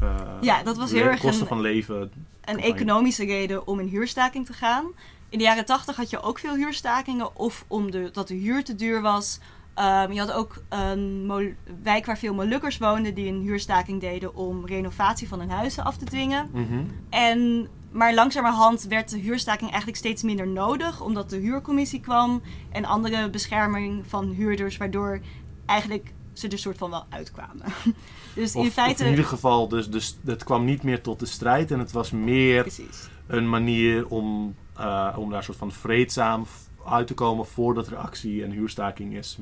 eh, 0.00 0.14
Ja, 0.40 0.62
dat 0.62 0.76
was 0.76 0.90
heel 0.92 1.02
erg 1.04 1.20
kosten 1.20 1.40
een- 1.42 1.46
van 1.48 1.60
leven. 1.60 2.12
een 2.44 2.60
economische 2.60 3.24
reden 3.24 3.66
om 3.66 3.80
in 3.80 3.86
huurstaking 3.86 4.46
te 4.46 4.52
gaan. 4.52 4.84
In 5.28 5.38
de 5.38 5.44
jaren 5.44 5.64
tachtig 5.64 5.96
had 5.96 6.10
je 6.10 6.20
ook 6.22 6.38
veel 6.38 6.54
huurstakingen. 6.54 7.36
Of 7.36 7.64
omdat 7.68 8.28
de 8.28 8.34
huur 8.34 8.64
te 8.64 8.74
duur 8.74 9.00
was. 9.02 9.40
Ehm, 9.76 10.12
je 10.12 10.18
had 10.18 10.32
ook 10.32 10.62
een 10.68 11.54
wijk 11.82 12.06
waar 12.06 12.18
veel 12.18 12.34
Molukkers 12.34 12.78
woonden 12.78 13.14
die 13.14 13.28
een 13.28 13.40
huurstaking 13.40 14.00
deden 14.00 14.34
om 14.34 14.66
renovatie 14.66 15.28
van 15.28 15.38
hun 15.38 15.50
huizen 15.50 15.84
af 15.84 15.96
te 15.96 16.04
dwingen. 16.04 16.48
Mhm. 16.52 16.84
En, 17.10 17.68
maar 17.90 18.14
langzamerhand 18.14 18.82
werd 18.84 19.10
de 19.10 19.18
huurstaking 19.18 19.68
eigenlijk 19.70 19.98
steeds 19.98 20.22
minder 20.22 20.46
nodig, 20.46 21.00
omdat 21.00 21.30
de 21.30 21.36
huurcommissie 21.36 22.00
kwam 22.00 22.42
en 22.70 22.84
andere 22.84 23.30
bescherming 23.30 24.04
van 24.06 24.28
huurders, 24.28 24.76
waardoor 24.76 25.20
eigenlijk 25.66 26.12
ze 26.32 26.48
er 26.48 26.58
soort 26.58 26.78
van 26.78 26.90
wel 26.90 27.04
uitkwamen. 27.08 27.64
Dus 28.34 28.54
Of, 28.54 28.64
in 28.64 28.70
feite. 28.70 29.04
in 29.04 29.10
ieder 29.10 29.24
geval, 29.24 29.68
dus, 29.68 29.90
dus 29.90 30.18
het 30.24 30.44
kwam 30.44 30.64
niet 30.64 30.82
meer 30.82 31.02
tot 31.02 31.18
de 31.20 31.26
strijd 31.26 31.70
en 31.70 31.78
het 31.78 31.92
was 31.92 32.10
meer 32.10 32.62
Precies. 32.62 33.08
een 33.26 33.48
manier 33.48 34.08
om, 34.08 34.54
eh, 34.76 35.16
om 35.18 35.30
daar 35.30 35.44
soort 35.44 35.58
van 35.58 35.72
vreedzaam 35.72 36.46
uit 36.86 37.06
te 37.06 37.14
komen 37.14 37.46
voordat 37.46 37.86
er 37.86 37.96
actie 37.96 38.44
en 38.44 38.50
huurstaking 38.50 39.14
is. 39.16 39.38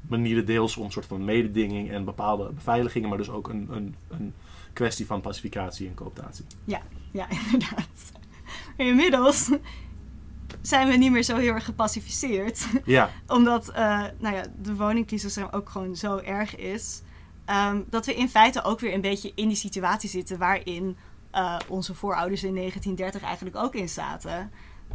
Manieren 0.00 0.46
deels 0.46 0.76
om 0.76 0.84
een 0.84 0.92
soort 0.92 1.06
van 1.06 1.24
mededinging 1.24 1.90
en 1.90 2.04
bepaalde 2.04 2.50
beveiligingen, 2.52 3.08
maar 3.08 3.18
dus 3.18 3.30
ook 3.30 3.48
een, 3.48 3.68
een, 3.70 3.94
een 4.08 4.34
kwestie 4.72 5.06
van 5.06 5.20
pacificatie 5.20 5.88
en 5.88 5.94
cooptatie. 5.94 6.44
Ja, 7.12 7.28
inderdaad. 7.44 8.12
Maar 8.76 8.86
inmiddels 8.86 9.50
zijn 10.60 10.88
we 10.88 10.96
niet 10.96 11.12
meer 11.12 11.22
zo 11.22 11.36
heel 11.36 11.54
erg 11.54 11.64
gepacificeerd. 11.64 12.66
Ja, 12.84 13.10
Omdat 13.26 13.68
eh, 13.68 14.04
nou 14.18 14.34
ja, 14.36 14.44
de 14.62 14.74
woningcrisis 14.76 15.36
er 15.36 15.52
ook 15.52 15.68
gewoon 15.68 15.96
zo 15.96 16.16
erg 16.16 16.56
is. 16.56 17.02
ehm, 17.44 17.82
dat 17.90 18.06
we 18.06 18.14
in 18.14 18.28
feite 18.28 18.62
ook 18.62 18.80
weer 18.80 18.94
een 18.94 19.00
beetje 19.00 19.32
in 19.34 19.48
die 19.48 19.56
situatie 19.56 20.08
zitten 20.10 20.38
waarin 20.38 20.96
eh, 21.30 21.56
onze 21.68 21.94
voorouders 21.94 22.44
in 22.44 22.54
1930 22.54 23.22
eigenlijk 23.28 23.56
ook 23.56 23.74
in 23.74 23.88
zaten. 23.88 24.50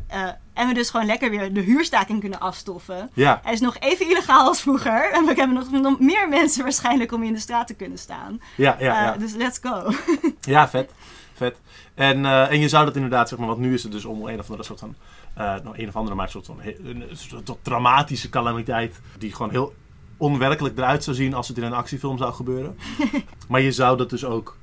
Eh, 0.08 0.30
en 0.54 0.68
we 0.68 0.74
dus 0.74 0.90
gewoon 0.90 1.06
lekker 1.06 1.30
weer 1.30 1.54
de 1.54 1.62
huurstaking 1.62 2.20
kunnen 2.20 2.40
afstoffen. 2.40 3.10
ja, 3.14 3.40
Hij 3.44 3.54
is 3.54 3.60
nog 3.60 3.78
even 3.80 4.10
illegaal 4.10 4.48
als 4.48 4.62
vroeger. 4.62 5.12
En 5.12 5.26
we 5.26 5.34
hebben 5.34 5.82
nog, 5.82 6.00
meer 6.00 6.30
mensen 6.30 6.64
waarschijnlijk 6.64 7.12
om 7.12 7.24
in 7.24 7.34
de 7.34 7.40
straat 7.40 7.68
te 7.68 7.74
kunnen 7.74 7.98
staan. 7.98 8.42
ja, 8.56 8.76
ja. 8.80 8.86
ja. 8.86 9.14
Eh, 9.14 9.20
dus 9.20 9.34
let's 9.34 9.60
go. 9.62 9.92
Ja, 10.54 10.70
vet. 10.70 10.92
vet. 11.34 11.62
En, 11.94 12.26
eh, 12.26 12.52
en 12.52 12.60
je 12.60 12.70
zou 12.70 12.86
dat 12.86 12.96
inderdaad, 12.96 13.30
zeg 13.30 13.40
maar, 13.40 13.48
want 13.48 13.60
nu 13.60 13.74
is 13.74 13.84
het 13.84 13.92
dus 13.92 14.06
om 14.06 14.28
een 14.28 14.40
of 14.40 14.46
andere 14.46 14.64
soort 14.64 14.80
van, 14.80 14.96
nou 15.36 15.78
een 15.78 15.88
of 15.88 15.96
andere, 15.96 16.16
maar 16.16 16.26
een 16.26 16.32
soort 16.32 16.46
van 16.46 16.60
een, 16.64 17.04
soort 17.12 17.46
van 17.46 17.58
dramatische 17.62 18.30
calamiteit, 18.30 19.00
die 19.18 19.34
gewoon 19.36 19.52
heel 19.52 19.74
onwerkelijk 20.18 20.78
eruit 20.78 21.04
zou 21.04 21.16
zien 21.16 21.34
als 21.34 21.48
het 21.48 21.58
in 21.58 21.64
een 21.64 21.74
actiefilm 21.74 22.18
zou 22.18 22.34
gebeuren. 22.34 22.78
maar 23.50 23.62
je 23.62 23.72
zou 23.72 23.98
dat 23.98 24.10
dus 24.10 24.26
ook 24.26 24.58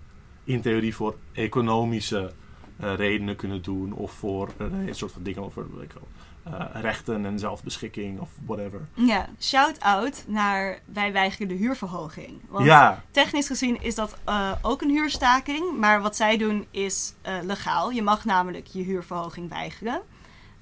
in 0.45 0.61
theorie 0.61 0.95
voor 0.95 1.17
economische 1.33 2.33
redenen 2.81 3.37
kunnen 3.37 3.63
doen, 3.63 3.93
of 3.93 4.13
voor 4.13 4.49
eh, 4.59 4.67
een 4.87 4.95
soort 4.95 5.13
van 5.13 5.23
dingen 5.23 5.45
over 5.45 5.75
weet 5.75 5.83
ik 5.83 5.93
wel, 5.93 6.09
eh, 6.43 6.81
rechten 6.81 7.25
en 7.25 7.39
zelfbeschikking 7.39 8.21
of 8.21 8.31
whatever. 8.47 8.81
Ja, 8.95 9.29
shout-out 9.41 10.25
naar 10.27 10.79
wij 10.85 11.13
weigeren 11.13 11.49
de 11.49 11.55
huurverhoging. 11.55 12.41
Want 12.49 12.65
ja, 12.65 13.03
technisch 13.11 13.47
gezien 13.47 13.83
is 13.83 13.95
dat 13.95 14.17
eh, 14.25 14.53
ook 14.63 14.83
een 14.83 14.91
huurstaking. 14.91 15.79
Maar 15.79 16.03
wat 16.03 16.17
zij 16.17 16.37
doen 16.37 16.67
is 16.71 17.15
eh, 17.23 17.35
legaal. 17.43 17.91
Je 17.91 18.03
mag 18.03 18.25
namelijk 18.25 18.67
je 18.67 18.83
huurverhoging 18.83 19.49
weigeren. 19.49 20.01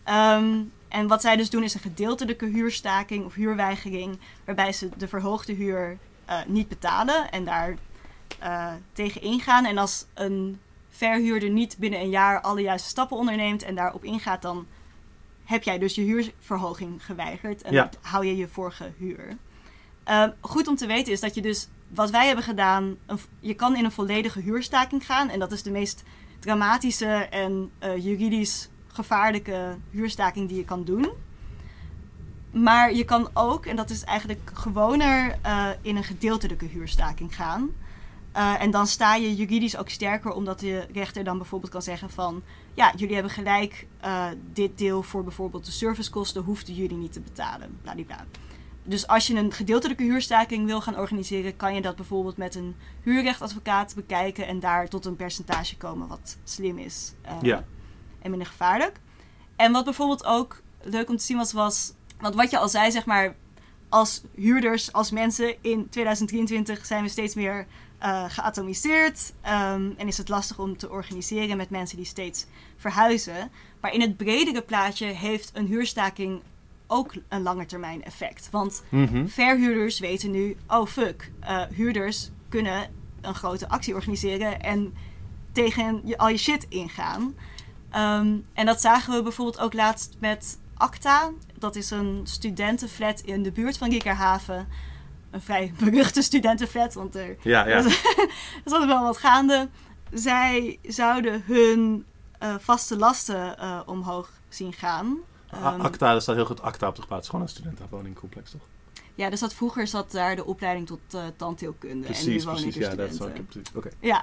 Ehm, 0.05 0.55
en 0.89 1.07
wat 1.07 1.21
zij 1.21 1.37
dus 1.37 1.51
doen 1.51 1.63
is 1.63 1.75
een 1.75 1.81
gedeeltelijke 1.81 2.47
huurstaking 2.47 3.25
of 3.25 3.35
huurweigering. 3.35 4.19
Waarbij 4.45 4.73
ze 4.73 4.89
de 4.97 5.09
verhoogde 5.09 5.53
huur 5.53 5.99
eh, 6.25 6.39
niet 6.47 6.69
betalen 6.69 7.31
en 7.31 7.45
daar 7.45 7.77
eh, 8.39 8.73
tegen 8.93 9.23
ingaan. 9.23 9.65
En 9.65 9.79
als 9.79 10.07
een 10.15 10.61
verhuurder 10.99 11.51
niet 11.51 11.77
binnen 11.79 12.01
een 12.01 12.11
jaar 12.11 12.41
alle 12.41 12.61
juiste 12.61 12.89
stappen 12.89 13.17
onderneemt 13.17 13.63
en 13.63 13.75
daarop 13.75 14.05
ingaat, 14.05 14.43
dan 14.43 14.67
heb 15.45 15.63
jij 15.63 15.79
dus 15.79 15.95
je 15.95 16.03
huurverhoging 16.03 17.05
geweigerd 17.05 17.63
en 17.63 17.73
Ja. 17.73 17.91
hou 18.01 18.27
je 18.27 18.37
je 18.37 18.49
vorige 18.49 18.93
huur. 18.99 19.37
Ehm, 20.05 20.31
goed 20.41 20.67
om 20.69 20.77
te 20.77 20.87
weten 20.87 21.13
is 21.13 21.21
dat 21.21 21.35
je 21.35 21.43
dus, 21.43 21.69
wat 21.89 22.11
wij 22.11 22.27
hebben 22.27 22.45
gedaan, 22.45 22.97
een, 23.07 23.19
je 23.41 23.55
kan 23.55 23.77
in 23.77 23.85
een 23.85 23.93
volledige 23.93 24.41
huurstaking 24.41 25.07
gaan. 25.07 25.29
En 25.29 25.39
dat 25.39 25.53
is 25.53 25.63
de 25.63 25.71
meest 25.71 26.03
dramatische 26.39 27.07
en 27.31 27.71
eh, 27.79 28.05
juridisch 28.05 28.69
gevaarlijke 28.87 29.77
huurstaking 29.91 30.49
die 30.49 30.57
je 30.57 30.65
kan 30.65 30.85
doen. 30.85 31.09
Maar 32.51 32.95
je 32.95 33.05
kan 33.05 33.29
ook, 33.35 33.67
en 33.67 33.77
dat 33.77 33.91
is 33.91 34.05
eigenlijk 34.05 34.51
gewoner, 34.55 35.39
eh, 35.43 35.69
in 35.83 35.97
een 35.97 36.05
gedeeltelijke 36.05 36.65
huurstaking 36.65 37.35
gaan. 37.37 37.71
Eh, 38.39 38.63
en 38.63 38.71
dan 38.71 38.87
sta 38.87 39.15
je 39.15 39.35
juridisch 39.35 39.77
ook 39.77 39.89
sterker, 39.89 40.31
omdat 40.33 40.61
de 40.61 40.87
rechter 40.93 41.25
dan 41.25 41.39
bijvoorbeeld 41.39 41.73
kan 41.73 41.83
zeggen 41.83 42.11
van... 42.11 42.43
Ja, 42.75 42.93
jullie 42.97 43.15
hebben 43.15 43.33
gelijk, 43.33 43.87
eh, 44.01 44.27
dit 44.53 44.79
deel 44.79 45.03
voor 45.03 45.23
bijvoorbeeld 45.25 45.65
de 45.65 45.71
servicekosten 45.71 46.43
hoefden 46.43 46.75
jullie 46.75 46.97
niet 46.97 47.13
te 47.13 47.21
betalen. 47.21 47.79
Bladibla. 47.83 48.25
Dus 48.85 49.07
als 49.07 49.27
je 49.27 49.35
een 49.35 49.53
gedeeltelijke 49.53 50.03
huurstaking 50.03 50.67
wil 50.67 50.81
gaan 50.81 50.99
organiseren, 50.99 51.57
kan 51.57 51.75
je 51.75 51.81
dat 51.81 51.97
bijvoorbeeld 51.97 52.37
met 52.37 52.55
een 52.55 52.77
huurrechtadvocaat 53.03 53.95
bekijken 53.95 54.47
en 54.47 54.61
daar 54.61 54.89
tot 54.89 55.05
een 55.05 55.17
percentage 55.17 55.77
komen 55.77 56.09
wat 56.09 56.37
slim 56.45 56.79
is 56.79 57.13
eh, 57.23 57.33
Ja. 57.43 57.65
en 58.23 58.31
minder 58.31 58.49
gevaarlijk. 58.49 59.01
En 59.57 59.73
wat 59.73 59.85
bijvoorbeeld 59.85 60.25
ook 60.25 60.63
leuk 60.83 61.09
om 61.09 61.17
te 61.17 61.25
zien 61.25 61.37
was, 61.37 61.53
was, 61.53 61.93
want 62.21 62.35
wat 62.35 62.51
je 62.51 62.59
al 62.59 62.69
zei, 62.69 62.91
zeg 62.91 63.07
maar, 63.07 63.35
als 63.89 64.23
huurders, 64.35 64.93
als 64.93 65.11
mensen 65.11 65.55
in 65.61 65.89
2023 65.89 66.87
zijn 66.87 67.03
we 67.03 67.09
steeds 67.09 67.35
meer 67.35 67.67
eh, 67.99 68.25
geatomiseerd 68.29 69.33
ehm, 69.41 69.91
en 69.97 70.07
is 70.07 70.19
het 70.19 70.29
lastig 70.29 70.59
om 70.59 70.77
te 70.77 70.91
organiseren 70.91 71.57
met 71.57 71.71
mensen 71.71 71.97
die 71.97 72.07
steeds 72.07 72.47
verhuizen. 72.77 73.51
Maar 73.81 73.93
in 73.93 74.01
het 74.01 74.17
bredere 74.17 74.63
plaatje 74.63 75.07
heeft 75.07 75.51
een 75.55 75.67
huurstaking 75.67 76.43
ook 76.87 77.13
een 77.29 77.43
langetermijn 77.43 78.05
effect. 78.05 78.49
Want 78.51 78.83
Mhm. 78.89 79.27
verhuurders 79.27 79.99
weten 79.99 80.31
nu, 80.31 80.57
oh 80.67 80.87
fuck, 80.87 81.31
eh, 81.41 81.63
huurders 81.75 82.31
kunnen 82.49 82.91
een 83.21 83.35
grote 83.35 83.69
actie 83.69 83.95
organiseren 83.95 84.61
en 84.61 84.95
tegen 85.53 86.01
je, 86.05 86.19
al 86.19 86.29
je 86.29 86.37
shit 86.37 86.67
ingaan. 86.69 87.35
Ehm, 87.91 88.37
en 88.53 88.67
dat 88.67 88.81
zagen 88.81 89.15
we 89.15 89.23
bijvoorbeeld 89.23 89.61
ook 89.61 89.73
laatst 89.73 90.17
met 90.19 90.59
ACTA. 90.75 91.31
Dat 91.59 91.77
is 91.77 91.91
een 91.91 92.21
studentenflat 92.25 93.21
in 93.21 93.43
de 93.43 93.53
buurt 93.53 93.79
van 93.79 93.91
Riekerhaven. 93.91 94.69
Een 95.31 95.41
vrij 95.41 95.73
beruchte 95.79 96.23
studentenflat, 96.23 96.95
want 96.95 97.15
er 97.15 97.37
ja, 97.43 97.67
ja. 97.67 97.77
er 97.85 97.85
is 98.65 98.73
altijd 98.73 98.91
wel 98.91 99.03
wat 99.03 99.17
gaande. 99.19 99.69
Zij 100.13 100.79
zouden 100.83 101.43
hun 101.47 102.05
eh, 102.39 102.55
vaste 102.61 102.97
lasten 102.97 103.59
eh, 103.59 103.81
omhoog 103.87 104.31
zien 104.49 104.73
gaan. 104.73 105.19
Ehm, 105.51 105.81
Acta, 105.81 106.15
er 106.15 106.23
staat 106.23 106.35
heel 106.35 106.47
goed 106.47 106.63
Acta 106.63 106.89
op 106.89 106.97
de 106.97 107.07
plaats. 107.07 107.15
Het 107.15 107.23
is 107.23 107.29
gewoon 107.29 107.45
een 107.45 107.51
studentenwoningcomplex, 107.51 108.51
toch? 108.51 108.61
Ja, 109.15 109.31
dus 109.31 109.41
dat 109.41 109.55
vroeger 109.55 109.87
zat 109.87 110.11
daar 110.11 110.37
de 110.37 110.45
opleiding 110.45 110.87
tot 110.87 111.01
eh 111.11 111.23
tandheelkunde. 111.37 111.89
en 111.89 111.99
nu 111.99 112.05
Precies, 112.05 112.45
wonen 112.45 112.63
precies. 112.63 112.83
Ja, 112.83 112.95
dat 112.95 113.11
is 113.11 113.17
precies. 113.17 113.73
Oké. 113.75 113.89
Ja, 114.01 114.23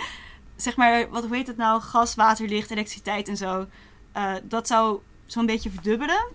zeg 0.56 0.76
maar, 0.76 1.10
wat 1.10 1.24
hoe 1.26 1.36
heet 1.36 1.46
het 1.46 1.56
nou? 1.56 1.80
Gas, 1.80 2.14
water, 2.14 2.48
licht, 2.48 2.70
elektriciteit 2.70 3.28
en 3.28 3.36
zo. 3.36 3.66
Eh, 4.12 4.34
dat 4.42 4.66
zou 4.66 5.00
zo'n 5.26 5.46
beetje 5.46 5.70
verdubbelen 5.70 6.26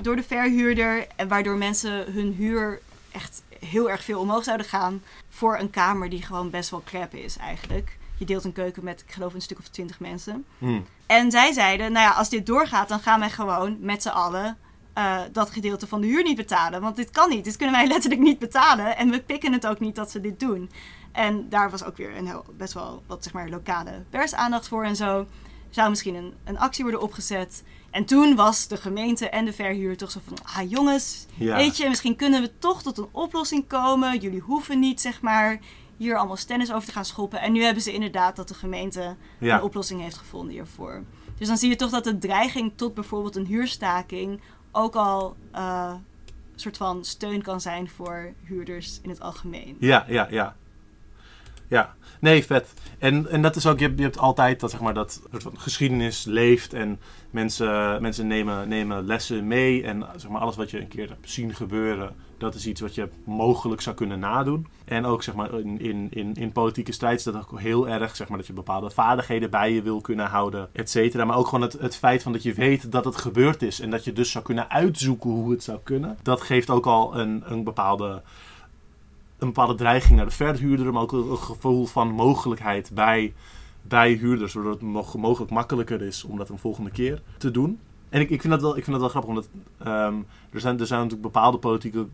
door 0.00 0.16
de 0.16 0.22
verhuurder. 0.22 1.06
En 1.16 1.28
waardoor 1.28 1.56
mensen 1.56 2.12
hun 2.12 2.32
huur 2.32 2.80
echt 3.12 3.42
heel 3.66 3.90
erg 3.90 4.04
veel 4.04 4.20
omhoog 4.20 4.44
zouden 4.44 4.66
gaan. 4.66 5.02
Voor 5.28 5.58
een 5.58 5.70
kamer 5.70 6.08
die 6.08 6.22
gewoon 6.22 6.50
best 6.50 6.70
wel 6.70 6.82
crap 6.84 7.14
is 7.14 7.36
eigenlijk. 7.36 7.98
Je 8.18 8.24
deelt 8.24 8.44
een 8.44 8.52
keuken 8.52 8.84
met, 8.84 9.00
ik 9.00 9.12
geloof, 9.12 9.34
een 9.34 9.42
stuk 9.42 9.58
of 9.58 9.68
twintig 9.68 10.00
mensen. 10.00 10.44
Hm. 10.58 10.80
En 11.06 11.30
zij 11.30 11.52
zeiden, 11.52 11.92
nou 11.92 12.06
ja, 12.06 12.12
als 12.12 12.28
dit 12.28 12.46
doorgaat, 12.46 12.88
dan 12.88 13.00
gaan 13.00 13.20
wij 13.20 13.30
gewoon 13.30 13.76
met 13.80 14.02
z'n 14.02 14.08
allen 14.08 14.58
eh, 14.92 15.20
dat 15.32 15.50
gedeelte 15.50 15.86
van 15.86 16.00
de 16.00 16.06
huur 16.06 16.22
niet 16.22 16.36
betalen. 16.36 16.80
Want 16.80 16.96
dit 16.96 17.10
kan 17.10 17.28
niet. 17.28 17.44
Dit 17.44 17.56
kunnen 17.56 17.74
wij 17.74 17.86
letterlijk 17.86 18.22
niet 18.22 18.38
betalen. 18.38 18.96
En 18.96 19.10
we 19.10 19.22
pikken 19.22 19.52
het 19.52 19.66
ook 19.66 19.80
niet 19.80 19.94
dat 19.94 20.10
ze 20.10 20.20
dit 20.20 20.40
doen. 20.40 20.70
En 21.12 21.48
daar 21.48 21.70
was 21.70 21.84
ook 21.84 21.96
weer 21.96 22.16
een 22.16 22.26
heel, 22.26 22.44
best 22.56 22.72
wel 22.72 23.02
wat 23.06 23.24
zeg 23.24 23.32
maar, 23.32 23.48
lokale 23.48 24.04
persaandacht 24.10 24.68
voor 24.68 24.84
en 24.84 24.96
zo. 24.96 25.26
Zou 25.70 25.88
misschien 25.88 26.14
een, 26.14 26.34
een 26.44 26.58
actie 26.58 26.82
worden 26.84 27.02
opgezet. 27.02 27.62
En 27.90 28.04
toen 28.04 28.34
was 28.34 28.68
de 28.68 28.76
gemeente 28.76 29.28
en 29.28 29.44
de 29.44 29.52
verhuur 29.52 29.96
toch 29.96 30.10
zo 30.10 30.20
van... 30.26 30.36
Ah 30.42 30.70
jongens, 30.70 31.26
Ja. 31.34 31.56
weet 31.56 31.76
je, 31.76 31.88
misschien 31.88 32.16
kunnen 32.16 32.42
we 32.42 32.50
toch 32.58 32.82
tot 32.82 32.98
een 32.98 33.08
oplossing 33.10 33.66
komen. 33.66 34.18
Jullie 34.20 34.40
hoeven 34.40 34.78
niet, 34.78 35.00
zeg 35.00 35.20
maar, 35.20 35.58
hier 35.96 36.16
allemaal 36.16 36.36
stennis 36.36 36.72
over 36.72 36.86
te 36.86 36.92
gaan 36.92 37.04
schoppen. 37.04 37.40
En 37.40 37.52
nu 37.52 37.62
hebben 37.62 37.82
ze 37.82 37.92
inderdaad 37.92 38.36
dat 38.36 38.48
de 38.48 38.54
gemeente 38.54 39.16
Ja. 39.38 39.56
een 39.56 39.62
oplossing 39.62 40.00
heeft 40.00 40.16
gevonden 40.16 40.52
hiervoor. 40.52 41.02
Dus 41.38 41.48
dan 41.48 41.56
zie 41.56 41.68
je 41.68 41.76
toch 41.76 41.90
dat 41.90 42.04
de 42.04 42.18
dreiging 42.18 42.72
tot 42.76 42.94
bijvoorbeeld 42.94 43.36
een 43.36 43.46
huurstaking... 43.46 44.40
ook 44.72 44.94
al 44.94 45.36
eh, 45.52 45.92
een 46.52 46.60
soort 46.60 46.76
van 46.76 47.04
steun 47.04 47.42
kan 47.42 47.60
zijn 47.60 47.88
voor 47.88 48.32
huurders 48.44 48.98
in 49.02 49.10
het 49.10 49.20
algemeen. 49.20 49.76
Ja, 49.80 50.04
ja, 50.08 50.26
ja. 50.30 50.56
Ja, 51.68 51.94
nee, 52.20 52.44
vet. 52.44 52.72
En, 52.98 53.30
en 53.30 53.42
dat 53.42 53.56
is 53.56 53.66
ook, 53.66 53.78
je 53.78 53.84
hebt, 53.84 53.98
je 53.98 54.04
hebt 54.04 54.18
altijd 54.18 54.60
dat, 54.60 54.70
zeg 54.70 54.80
maar, 54.80 54.94
dat 54.94 55.20
soort 55.30 55.42
van 55.42 55.60
geschiedenis 55.60 56.24
leeft 56.24 56.72
en 56.72 57.00
mensen, 57.36 58.02
mensen 58.02 58.26
nemen, 58.26 58.68
nemen 58.68 59.06
lessen 59.06 59.46
mee. 59.46 59.82
En 59.82 60.06
zeg 60.16 60.30
maar, 60.30 60.40
alles 60.40 60.56
wat 60.56 60.70
je 60.70 60.80
een 60.80 60.88
keer 60.88 61.08
hebt 61.08 61.30
zien 61.30 61.54
gebeuren, 61.54 62.14
dat 62.38 62.54
is 62.54 62.66
iets 62.66 62.80
wat 62.80 62.94
je 62.94 63.08
mogelijk 63.24 63.80
zou 63.80 63.96
kunnen 63.96 64.18
nadoen. 64.18 64.66
En 64.84 65.04
ook 65.04 65.22
zeg 65.22 65.34
maar, 65.34 65.58
in, 65.60 66.10
in, 66.10 66.34
in, 66.34 66.52
politieke 66.52 66.92
strijd 66.92 67.18
is 67.18 67.24
dat 67.24 67.36
ook 67.36 67.60
heel 67.60 67.88
erg, 67.88 68.16
zeg 68.16 68.28
maar, 68.28 68.38
dat 68.38 68.46
je 68.46 68.52
bepaalde 68.52 68.90
vaardigheden 68.90 69.50
bij 69.50 69.72
je 69.72 69.82
wil 69.82 70.00
kunnen 70.00 70.26
houden, 70.26 70.68
et 70.72 70.90
cetera. 70.90 71.24
Maar 71.24 71.36
ook 71.36 71.46
gewoon 71.46 71.62
het, 71.62 71.72
het 71.72 71.96
feit 71.96 72.22
van 72.22 72.32
dat 72.32 72.42
je 72.42 72.52
weet 72.54 72.92
dat 72.92 73.04
het 73.04 73.16
gebeurd 73.16 73.62
is 73.62 73.80
en 73.80 73.90
dat 73.90 74.04
je 74.04 74.12
dus 74.12 74.30
zou 74.30 74.44
kunnen 74.44 74.70
uitzoeken 74.70 75.30
hoe 75.30 75.50
het 75.50 75.62
zou 75.62 75.78
kunnen. 75.82 76.18
Dat 76.22 76.40
geeft 76.40 76.70
ook 76.70 76.86
al 76.86 77.18
een, 77.18 77.42
een 77.46 77.64
bepaalde 77.64 78.22
een 79.38 79.46
bepaalde 79.46 79.74
dreiging 79.74 80.16
naar 80.16 80.26
de 80.26 80.32
verhuurder, 80.32 80.92
maar 80.92 81.02
ook 81.02 81.12
een 81.12 81.38
gevoel 81.38 81.86
van 81.86 82.08
mogelijkheid 82.08 82.90
bij, 82.94 83.32
bij 83.88 84.12
huurders, 84.12 84.52
waardoor 84.52 84.72
het 84.72 84.82
nog 84.82 85.16
mogelijk 85.16 85.50
makkelijker 85.50 86.02
is 86.02 86.24
om 86.24 86.38
dat 86.38 86.48
een 86.48 86.58
volgende 86.58 86.90
keer 86.90 87.22
te 87.38 87.50
doen. 87.50 87.78
En 88.08 88.20
ik, 88.20 88.30
ik, 88.30 88.40
vind, 88.40 88.52
dat 88.52 88.62
wel, 88.62 88.76
ik 88.76 88.84
vind 88.84 89.00
dat 89.00 89.00
wel 89.00 89.08
grappig, 89.08 89.30
omdat 89.30 89.48
ehm, 89.78 90.16
er, 90.50 90.60
zijn, 90.60 90.80
er 90.80 90.86
zijn 90.86 91.00
natuurlijk 91.00 91.32
bepaalde 91.32 91.58
politieke 91.58 92.06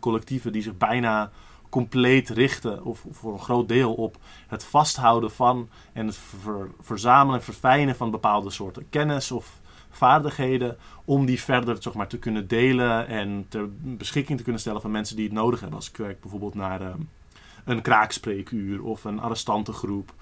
collectieven 0.00 0.52
die 0.52 0.62
zich 0.62 0.76
bijna 0.76 1.30
compleet 1.68 2.28
richten, 2.28 2.84
of 2.84 3.04
voor 3.10 3.32
een 3.32 3.38
groot 3.38 3.68
deel, 3.68 3.94
op 3.94 4.16
het 4.46 4.64
vasthouden 4.64 5.30
van 5.30 5.68
en 5.92 6.06
het 6.06 6.16
ver- 6.16 6.70
verzamelen 6.80 7.38
en 7.38 7.44
verfijnen 7.44 7.96
van 7.96 8.10
bepaalde 8.10 8.50
soorten 8.50 8.86
kennis 8.90 9.30
of 9.32 9.60
vaardigheden, 9.90 10.76
om 11.04 11.26
die 11.26 11.40
verder 11.40 11.76
zeg 11.82 11.94
maar, 11.94 12.08
te 12.08 12.18
kunnen 12.18 12.48
delen 12.48 13.06
en 13.06 13.46
ter 13.48 13.68
beschikking 13.82 14.36
te 14.38 14.44
kunnen 14.44 14.60
stellen 14.60 14.80
van 14.80 14.90
mensen 14.90 15.16
die 15.16 15.24
het 15.24 15.34
nodig 15.34 15.60
hebben. 15.60 15.78
Als 15.78 15.88
ik 15.88 15.92
kijk 15.92 16.20
bijvoorbeeld 16.20 16.54
naar 16.54 16.80
ehm, 16.80 17.00
een 17.64 17.82
kraakspreekuur 17.82 18.82
of 18.82 19.04
een 19.04 19.20
arrestantengroep 19.20 20.12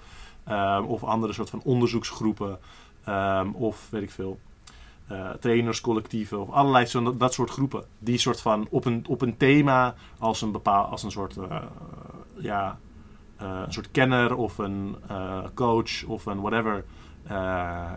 ehm, 0.45 0.83
of 0.83 1.03
andere 1.03 1.33
soort 1.33 1.49
van 1.49 1.61
onderzoeksgroepen 1.63 2.59
ehm, 3.03 3.49
of 3.49 3.87
weet 3.89 4.01
ik 4.01 4.11
veel. 4.11 4.39
eh, 5.07 5.29
trainerscollectieven 5.29 6.41
of 6.41 6.49
allerlei 6.49 6.85
zo, 6.85 7.17
dat, 7.17 7.33
soort 7.33 7.49
groepen. 7.49 7.83
Die 7.99 8.17
soort 8.17 8.41
van 8.41 8.67
op 8.69 8.85
een, 8.85 9.05
op 9.07 9.21
een 9.21 9.37
thema 9.37 9.95
als 10.19 10.41
een, 10.41 10.51
bepaal, 10.51 10.85
als 10.85 11.03
een 11.03 11.11
soort 11.11 11.37
eh, 11.37 11.61
ja, 12.37 12.79
eh, 13.37 13.61
een 13.65 13.73
soort 13.73 13.91
kenner 13.91 14.35
of 14.35 14.57
een 14.57 14.95
coach 15.53 16.03
of 16.07 16.25
een 16.25 16.41
whatever 16.41 16.85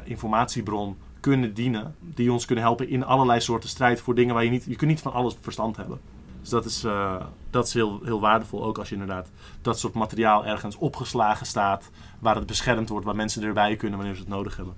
informatiebron 0.05 0.97
kunnen 1.21 1.55
dienen. 1.55 1.95
Die 2.01 2.33
ons 2.33 2.45
kunnen 2.45 2.65
helpen 2.65 2.89
in 2.89 3.05
allerlei 3.05 3.41
soorten 3.41 3.69
strijd 3.69 4.01
voor 4.01 4.15
dingen 4.15 4.35
waar 4.35 4.45
je 4.45 4.51
niet... 4.51 4.65
Je 4.65 4.77
kunt 4.77 4.91
niet 4.91 5.01
van 5.01 5.13
alles 5.13 5.37
verstand 5.41 5.77
hebben. 5.77 6.01
Dus 6.49 6.57
dat 6.63 6.65
is, 6.73 6.85
eh, 6.85 7.15
dat 7.51 7.67
is 7.67 7.75
heel, 7.75 8.01
heel 8.05 8.21
waardevol. 8.21 8.65
Ook 8.65 8.79
als 8.79 8.89
je 8.89 8.95
inderdaad 8.95 9.29
dat 9.63 9.79
soort 9.79 9.95
materiaal 9.95 10.45
ergens 10.47 10.77
opgeslagen 10.77 11.47
staat. 11.47 11.91
Waar 12.19 12.35
het 12.35 12.47
beschermd 12.47 12.89
wordt. 12.89 13.05
Waar 13.07 13.17
mensen 13.17 13.43
erbij 13.43 13.77
kunnen 13.77 13.97
wanneer 13.99 14.17
ze 14.17 14.21
het 14.23 14.31
nodig 14.31 14.57
hebben. 14.57 14.75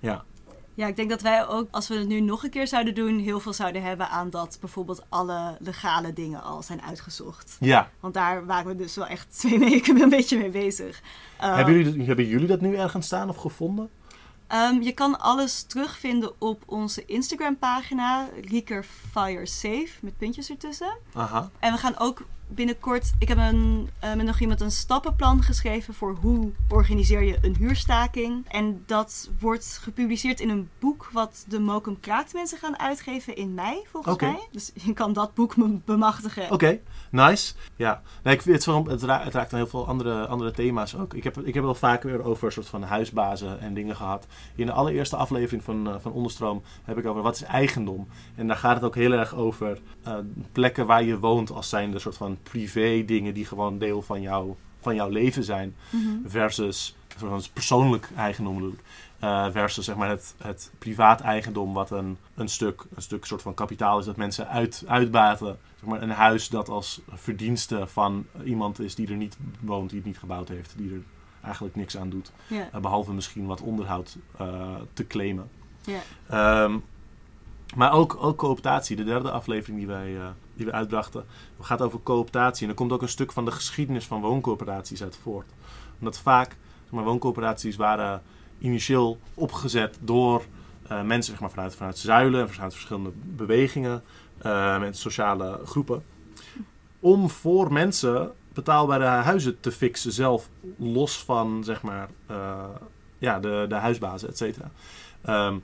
Ja. 0.00 0.24
Ja, 0.74 0.86
ik 0.86 0.96
denk 0.96 1.10
dat 1.10 1.20
wij 1.22 1.46
ook, 1.46 1.68
als 1.70 1.88
we 1.88 1.94
het 1.94 2.08
nu 2.08 2.20
nog 2.20 2.44
een 2.44 2.50
keer 2.50 2.66
zouden 2.68 2.94
doen, 2.94 3.18
heel 3.18 3.40
veel 3.40 3.52
zouden 3.52 3.82
hebben 3.82 4.08
aan 4.08 4.30
dat 4.30 4.56
bijvoorbeeld 4.60 5.04
alle 5.08 5.56
legale 5.60 6.12
dingen 6.12 6.42
al 6.42 6.62
zijn 6.62 6.82
uitgezocht. 6.82 7.56
Ja. 7.60 7.90
Want 8.00 8.14
daar 8.14 8.46
waren 8.46 8.66
we 8.66 8.76
dus 8.76 8.96
wel 8.96 9.06
echt 9.06 9.38
twee 9.38 9.58
weken 9.70 10.00
een 10.00 10.08
beetje 10.08 10.38
mee 10.38 10.50
bezig. 10.50 11.00
Uh, 11.40 11.54
hebben, 11.54 11.74
jullie, 11.74 11.96
dat- 11.96 12.06
hebben 12.06 12.26
jullie 12.26 12.46
dat 12.46 12.60
nu 12.60 12.74
ergens 12.76 13.06
staan 13.06 13.28
of 13.28 13.36
gevonden? 13.36 13.90
Um, 14.48 14.82
je 14.82 14.92
kan 14.92 15.20
alles 15.20 15.62
terugvinden 15.62 16.40
op 16.40 16.62
onze 16.66 17.04
Instagram-pagina, 17.04 18.28
Rieker 18.40 18.84
Fire 19.10 19.46
Safe, 19.46 19.88
met 20.00 20.16
puntjes 20.16 20.50
ertussen. 20.50 20.98
Aha. 21.14 21.50
En 21.58 21.72
we 21.72 21.78
gaan 21.78 21.98
ook 21.98 22.22
binnenkort, 22.48 23.12
ik 23.18 23.28
heb 23.28 23.38
een, 23.38 23.88
uh, 24.04 24.14
met 24.14 24.26
nog 24.26 24.40
iemand 24.40 24.60
een 24.60 24.70
stappenplan 24.70 25.42
geschreven 25.42 25.94
voor 25.94 26.16
hoe 26.20 26.52
organiseer 26.68 27.22
je 27.22 27.38
een 27.42 27.56
huurstaking. 27.56 28.48
En 28.48 28.82
dat 28.86 29.30
wordt 29.40 29.78
gepubliceerd 29.82 30.40
in 30.40 30.48
een 30.48 30.68
boek 30.78 31.08
wat 31.12 31.44
de 31.48 31.60
Mokum 31.60 32.00
Kraakt 32.00 32.32
mensen 32.32 32.58
gaan 32.58 32.78
uitgeven 32.78 33.36
in 33.36 33.54
mei, 33.54 33.76
volgens 33.90 34.20
mij. 34.20 34.48
Dus 34.52 34.70
je 34.74 34.92
kan 34.92 35.12
dat 35.12 35.34
boek 35.34 35.56
me- 35.56 35.78
bemachtigen. 35.84 36.50
Oké, 36.50 36.80
nice. 37.10 37.54
Ja, 37.76 38.02
nee, 38.22 38.34
ik 38.34 38.42
het, 38.42 38.64
het, 38.64 39.02
ra- 39.02 39.22
het 39.24 39.34
raakt 39.34 39.52
aan 39.52 39.58
heel 39.58 39.68
veel 39.68 39.86
andere, 39.86 40.26
andere 40.26 40.50
thema's 40.50 40.94
ook. 40.96 41.14
Ik 41.14 41.24
heb, 41.24 41.38
ik 41.38 41.54
heb 41.54 41.64
wel 41.64 41.74
vaker 41.74 42.24
over 42.24 42.46
een 42.46 42.52
soort 42.52 42.68
van 42.68 42.82
huisbazen 42.82 43.60
en 43.60 43.74
dingen 43.74 43.96
gehad. 43.96 44.26
In 44.54 44.66
de 44.66 44.72
allereerste 44.72 45.16
aflevering 45.16 45.64
van, 45.64 45.88
eh, 45.88 45.94
van 45.98 46.12
Onderstroom 46.12 46.62
heb 46.84 46.98
ik 46.98 47.06
over 47.06 47.22
wat 47.22 47.34
is 47.34 47.42
eigendom. 47.42 48.08
En 48.34 48.46
daar 48.46 48.56
gaat 48.56 48.74
het 48.74 48.84
ook 48.84 48.94
heel 48.94 49.12
erg 49.12 49.34
over 49.34 49.80
eh, 50.02 50.14
plekken 50.52 50.86
waar 50.86 51.04
je 51.04 51.18
woont 51.18 51.50
als 51.50 51.68
zijn 51.68 51.90
de 51.90 51.98
soort 51.98 52.16
van 52.16 52.33
privé 52.42 53.04
dingen 53.04 53.34
die 53.34 53.44
gewoon 53.44 53.78
deel 53.78 54.02
van, 54.02 54.20
jou, 54.20 54.54
van 54.80 54.94
jouw 54.94 55.08
leven 55.08 55.44
zijn. 55.44 55.74
Mhm. 55.90 56.28
Versus 56.28 56.96
van 57.16 57.42
persoonlijk 57.52 58.08
eigendom 58.16 58.54
bedoel 58.54 58.72
ik. 58.72 58.82
Eh, 59.18 59.46
versus 59.50 59.84
zeg 59.84 59.96
maar 59.96 60.08
het, 60.08 60.34
het 60.38 60.72
privaat 60.78 61.20
eigendom, 61.20 61.72
wat 61.72 61.90
een, 61.90 62.16
een 62.34 62.48
stuk, 62.48 62.84
een 62.94 63.02
stuk 63.02 63.24
soort 63.24 63.42
van 63.42 63.54
kapitaal 63.54 63.98
is 63.98 64.04
dat 64.04 64.16
mensen 64.16 64.48
uit, 64.48 64.84
uitbaten. 64.86 65.58
Zeg 65.80 65.88
maar 65.88 66.02
een 66.02 66.10
huis 66.10 66.48
dat 66.48 66.68
als 66.68 67.00
verdienste 67.08 67.86
van 67.86 68.26
iemand 68.44 68.78
is 68.80 68.94
die 68.94 69.08
er 69.08 69.16
niet 69.16 69.36
woont, 69.60 69.88
die 69.88 69.98
het 69.98 70.06
niet 70.06 70.18
gebouwd 70.18 70.48
heeft, 70.48 70.74
die 70.76 70.92
er 70.92 71.02
eigenlijk 71.42 71.76
niks 71.76 71.96
aan 71.96 72.10
doet. 72.10 72.32
Eh, 72.48 72.80
behalve 72.80 73.12
misschien 73.12 73.46
wat 73.46 73.60
onderhoud 73.60 74.16
eh, 74.38 74.74
te 74.92 75.06
claimen. 75.06 75.50
Ehm, 76.28 76.78
maar 77.74 77.92
ook, 77.92 78.16
ook 78.20 78.36
cooptatie, 78.36 78.96
de 78.96 79.04
derde 79.04 79.30
aflevering 79.30 79.78
die 79.78 79.86
wij, 79.86 80.16
eh, 80.16 80.26
die 80.54 80.66
we 80.66 80.72
uitbrachten, 80.72 81.24
gaat 81.60 81.82
over 81.82 82.02
cooptatie. 82.02 82.62
En 82.62 82.68
er 82.68 82.74
komt 82.74 82.92
ook 82.92 83.02
een 83.02 83.08
stuk 83.08 83.32
van 83.32 83.44
de 83.44 83.50
geschiedenis 83.50 84.06
van 84.06 84.20
wooncoöperaties 84.20 85.02
uit 85.02 85.18
voort. 85.22 85.50
Omdat 85.98 86.18
vaak 86.18 86.56
zeg 86.82 86.92
maar, 86.92 87.04
wooncoöperaties 87.04 87.76
waren 87.76 88.22
initieel 88.58 89.18
opgezet 89.34 89.98
door 90.00 90.42
eh, 90.88 91.02
mensen 91.02 91.32
zeg 91.32 91.40
maar, 91.40 91.50
vanuit, 91.50 91.74
vanuit 91.74 91.98
zuilen 91.98 92.40
en 92.40 92.50
vanuit 92.50 92.72
verschillende 92.72 93.12
bewegingen, 93.14 94.02
eh, 94.38 94.78
met 94.78 94.96
sociale 94.96 95.60
groepen. 95.64 96.04
Om 97.00 97.30
voor 97.30 97.72
mensen 97.72 98.32
betaalbare 98.52 99.04
huizen 99.04 99.60
te 99.60 99.72
fixen 99.72 100.12
zelf, 100.12 100.48
los 100.76 101.24
van 101.24 101.64
zeg 101.64 101.82
maar, 101.82 102.08
ja, 103.18 103.40
de, 103.40 103.66
de 103.68 103.74
huisbazen, 103.74 104.28
et 104.28 104.36
cetera. 104.36 104.70
Ehm, 105.22 105.56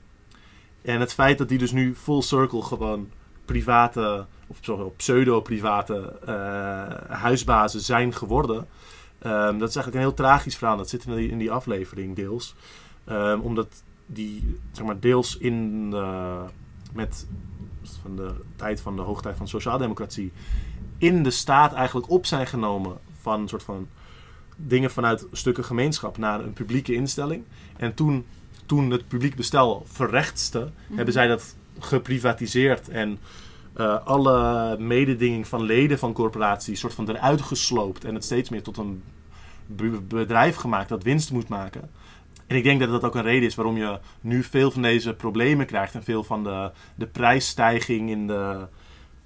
en 0.81 0.99
het 0.99 1.13
feit 1.13 1.37
dat 1.37 1.49
die 1.49 1.57
dus 1.57 1.71
nu 1.71 1.95
full 1.95 2.21
circle 2.21 2.61
gewoon 2.61 3.09
private, 3.45 4.25
of 4.47 4.57
sorry, 4.61 4.91
pseudo-private 4.95 6.19
eh, 6.25 7.17
huisbazen 7.17 7.81
zijn 7.81 8.13
geworden. 8.13 8.67
ehm, 9.19 9.57
dat 9.57 9.69
is 9.69 9.75
eigenlijk 9.75 9.95
een 9.95 10.01
heel 10.01 10.13
tragisch 10.13 10.57
verhaal. 10.57 10.77
Dat 10.77 10.89
zit 10.89 11.05
in 11.05 11.15
die, 11.15 11.29
in 11.29 11.37
die 11.37 11.51
aflevering 11.51 12.15
deels. 12.15 12.55
Ehm, 13.03 13.39
omdat 13.39 13.83
die, 14.05 14.59
zeg 14.71 14.85
maar, 14.85 14.99
deels 14.99 15.37
in 15.37 15.89
de, 15.89 16.37
met 16.93 17.27
van 18.01 18.15
de 18.15 18.33
tijd 18.55 18.81
van 18.81 18.95
de 18.95 19.01
hoogtijd 19.01 19.37
van 19.37 19.47
sociaaldemocratie 19.47 20.31
in 20.97 21.23
de 21.23 21.31
staat 21.31 21.73
eigenlijk 21.73 22.09
op 22.09 22.25
zijn 22.25 22.47
genomen 22.47 22.97
van 23.21 23.41
een 23.41 23.47
soort 23.47 23.63
van 23.63 23.87
dingen 24.55 24.91
vanuit 24.91 25.27
stukken 25.31 25.63
gemeenschap 25.63 26.17
naar 26.17 26.39
een 26.39 26.53
publieke 26.53 26.93
instelling. 26.93 27.43
En 27.77 27.93
toen, 27.93 28.25
toen 28.71 28.91
het 28.91 29.07
publiek 29.07 29.35
bestel 29.35 29.83
verrechtste, 29.85 30.69
hebben 30.93 31.13
zij 31.13 31.27
dat 31.27 31.55
geprivatiseerd 31.79 32.89
en 32.89 33.19
eh, 33.73 34.05
alle 34.05 34.77
mededinging 34.79 35.47
van 35.47 35.61
leden 35.61 35.99
van 35.99 36.13
corporaties 36.13 36.79
soort 36.79 36.93
van 36.93 37.09
eruit 37.09 37.41
gesloopt 37.41 38.05
en 38.05 38.13
het 38.13 38.23
steeds 38.23 38.49
meer 38.49 38.63
tot 38.63 38.77
een 38.77 39.03
be- 39.65 40.01
bedrijf 40.01 40.55
gemaakt 40.55 40.89
dat 40.89 41.03
winst 41.03 41.31
moet 41.31 41.47
maken. 41.47 41.89
En 42.47 42.55
ik 42.55 42.63
denk 42.63 42.79
dat 42.79 42.89
dat 42.89 43.03
ook 43.03 43.15
een 43.15 43.21
reden 43.21 43.47
is 43.47 43.55
waarom 43.55 43.77
je 43.77 43.99
nu 44.21 44.43
veel 44.43 44.71
van 44.71 44.81
deze 44.81 45.13
problemen 45.13 45.65
krijgt 45.65 45.95
en 45.95 46.03
veel 46.03 46.23
van 46.23 46.43
de, 46.43 46.71
de 46.95 47.07
prijsstijging 47.07 48.09
in 48.09 48.27
de, 48.27 48.67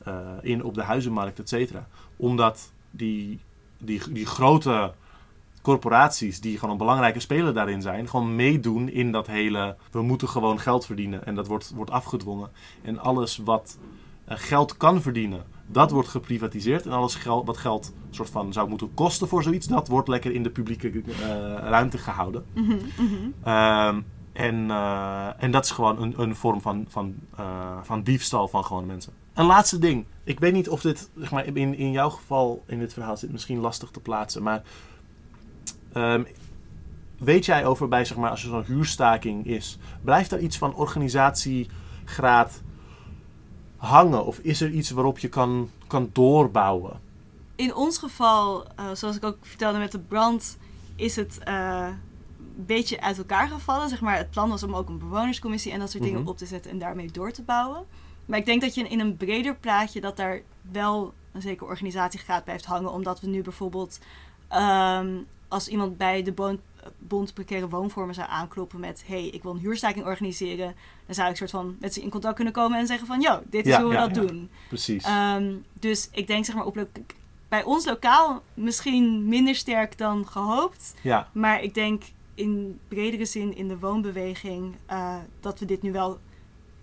eh, 0.04 0.18
in, 0.42 0.64
op 0.64 0.74
de 0.74 0.84
huizenmarkt, 0.84 1.40
et 1.40 1.50
cetera. 1.50 1.88
Omdat 2.16 2.72
die, 2.92 3.40
die, 3.78 4.02
die 4.10 4.26
grote 4.26 4.94
corporaties, 5.66 6.42
die 6.42 6.54
gewoon 6.58 6.72
een 6.72 6.78
belangrijke 6.78 7.20
speler 7.20 7.54
daarin 7.54 7.82
zijn, 7.82 8.10
gewoon 8.10 8.36
meedoen 8.36 8.90
in 8.90 9.12
dat 9.12 9.28
hele. 9.28 9.76
We 9.92 10.02
moeten 10.02 10.30
gewoon 10.30 10.60
geld 10.60 10.86
verdienen 10.86 11.26
en 11.26 11.36
dat 11.36 11.48
wordt, 11.48 11.72
wordt 11.76 11.92
afgedwongen. 11.92 12.50
En 12.82 13.00
alles 13.00 13.38
wat 13.38 13.78
eh, 14.26 14.38
geld 14.38 14.78
kan 14.78 15.02
verdienen, 15.02 15.44
Dat 15.68 15.92
wordt 15.92 16.08
geprivatiseerd 16.08 16.86
en 16.86 16.92
alles 16.92 17.16
geld, 17.16 17.46
wat 17.46 17.58
geld 17.58 17.94
soort 18.10 18.30
van 18.30 18.54
zou 18.54 18.70
moeten 18.70 18.94
kosten 18.94 19.28
voor 19.28 19.44
zoiets, 19.44 19.68
dat 19.68 19.88
wordt 19.88 20.08
lekker 20.08 20.32
in 20.32 20.44
de 20.44 20.50
publieke 20.50 20.90
eh, 20.90 21.02
ruimte 21.60 21.98
gehouden. 21.98 22.46
Mhm, 22.54 22.76
mhm. 22.98 23.30
Ehm, 23.44 24.02
en, 24.34 24.72
eh, 24.72 25.44
en 25.44 25.52
dat 25.52 25.64
is 25.64 25.72
gewoon 25.72 26.02
een, 26.02 26.14
een 26.18 26.36
vorm 26.36 26.62
van, 26.62 26.86
van, 26.88 27.16
van 27.82 28.04
diefstal 28.04 28.48
van 28.48 28.66
gewone 28.66 28.86
mensen. 28.86 29.14
Een 29.34 29.46
laatste 29.46 29.80
ding. 29.80 30.06
Ik 30.24 30.40
weet 30.40 30.54
niet 30.54 30.70
of 30.70 30.82
dit, 30.82 31.10
zeg 31.16 31.32
maar, 31.32 31.46
in, 31.46 31.78
in 31.78 31.92
jouw 31.92 32.10
geval 32.10 32.64
in 32.68 32.80
dit 32.80 32.94
verhaal 32.94 33.18
zit 33.18 33.32
misschien 33.32 33.60
lastig 33.60 33.90
te 33.90 34.00
plaatsen, 34.00 34.44
maar 34.44 34.64
ehm, 35.96 36.24
weet 37.20 37.46
jij 37.46 37.66
over 37.66 37.88
bij, 37.88 38.06
zeg 38.06 38.18
maar, 38.18 38.30
als 38.30 38.44
er 38.44 38.50
zo'n 38.50 38.64
huurstaking 38.64 39.46
is, 39.46 39.78
blijft 40.02 40.32
er 40.32 40.40
iets 40.40 40.58
van 40.58 40.76
organisatiegraad 40.76 42.62
hangen? 43.78 44.26
Of 44.26 44.38
is 44.38 44.62
er 44.62 44.70
iets 44.70 44.90
waarop 44.90 45.20
je 45.20 45.28
kan, 45.30 45.70
kan 45.88 46.10
doorbouwen? 46.14 47.00
In 47.56 47.76
ons 47.76 47.98
geval, 47.98 48.66
eh, 48.76 48.86
zoals 48.94 49.16
ik 49.16 49.24
ook 49.24 49.38
vertelde 49.42 49.78
met 49.78 49.92
de 49.92 50.00
brand, 50.00 50.58
is 50.96 51.16
het 51.16 51.40
eh, 51.44 51.88
een 52.58 52.66
beetje 52.66 53.02
uit 53.02 53.18
elkaar 53.18 53.48
gevallen. 53.48 53.90
Zeg 53.90 54.02
maar, 54.02 54.18
het 54.18 54.30
plan 54.30 54.50
was 54.50 54.64
om 54.64 54.76
ook 54.76 54.90
een 54.90 54.98
bewonerscommissie 55.00 55.72
en 55.72 55.80
dat 55.80 55.92
soort 55.92 56.04
dingen 56.04 56.20
Mhm. 56.20 56.30
op 56.30 56.38
te 56.38 56.46
zetten 56.46 56.72
en 56.72 56.80
daarmee 56.80 57.12
door 57.12 57.32
te 57.32 57.42
bouwen. 57.44 57.86
Maar 58.26 58.40
ik 58.40 58.46
denk 58.46 58.62
dat 58.62 58.76
je 58.76 58.88
in 58.88 59.00
een 59.00 59.18
breder 59.18 59.56
plaatje 59.56 60.02
dat 60.02 60.18
daar 60.18 60.42
wel 60.72 61.14
een 61.32 61.42
zekere 61.42 61.70
organisatiegraad 61.70 62.44
blijft 62.44 62.66
hangen. 62.66 62.92
Omdat 62.92 63.20
we 63.22 63.28
nu 63.28 63.42
bijvoorbeeld 63.42 64.00
ehm, 64.48 65.16
als 65.48 65.68
iemand 65.68 65.98
bij 65.98 66.24
de 66.24 66.32
Bon- 66.32 66.60
Bond 66.98 67.34
Precaire 67.34 67.70
Woonvormen 67.70 68.16
zou 68.16 68.30
aankloppen 68.30 68.80
met... 68.80 69.04
hey, 69.08 69.28
ik 69.28 69.44
wil 69.44 69.52
een 69.52 69.60
huurstaking 69.60 70.06
organiseren. 70.06 70.76
Dan 71.06 71.16
zou 71.16 71.30
ik 71.30 71.36
soort 71.36 71.50
van 71.50 71.76
met 71.80 71.94
ze 71.94 72.02
in 72.02 72.10
contact 72.10 72.36
kunnen 72.36 72.54
komen 72.54 72.80
en 72.80 72.88
zeggen 72.88 73.08
van... 73.08 73.22
yo, 73.22 73.42
dit 73.50 73.66
is 73.66 73.72
Ja, 73.72 73.80
hoe 73.82 73.90
we 73.90 73.96
ja, 73.96 74.08
dat 74.08 74.16
ja. 74.16 74.22
doen. 74.22 74.50
Precies. 74.68 75.04
Ehm, 75.04 75.54
dus 75.74 76.10
ik 76.12 76.28
denk 76.28 76.46
zeg 76.46 76.56
maar 76.56 76.66
op 76.66 76.88
bij 77.50 77.64
ons 77.64 77.86
lokaal 77.86 78.44
misschien 78.54 79.28
minder 79.28 79.56
sterk 79.56 79.98
dan 79.98 80.28
gehoopt. 80.28 80.94
ja, 81.02 81.30
Maar 81.32 81.62
ik 81.64 81.74
denk 81.74 82.04
in 82.34 82.80
bredere 82.88 83.26
zin 83.26 83.56
in 83.56 83.68
de 83.68 83.80
woonbeweging 83.80 84.76
eh, 84.86 85.16
dat 85.40 85.60
we 85.60 85.66
dit 85.66 85.82
nu 85.82 85.92
wel 85.92 86.20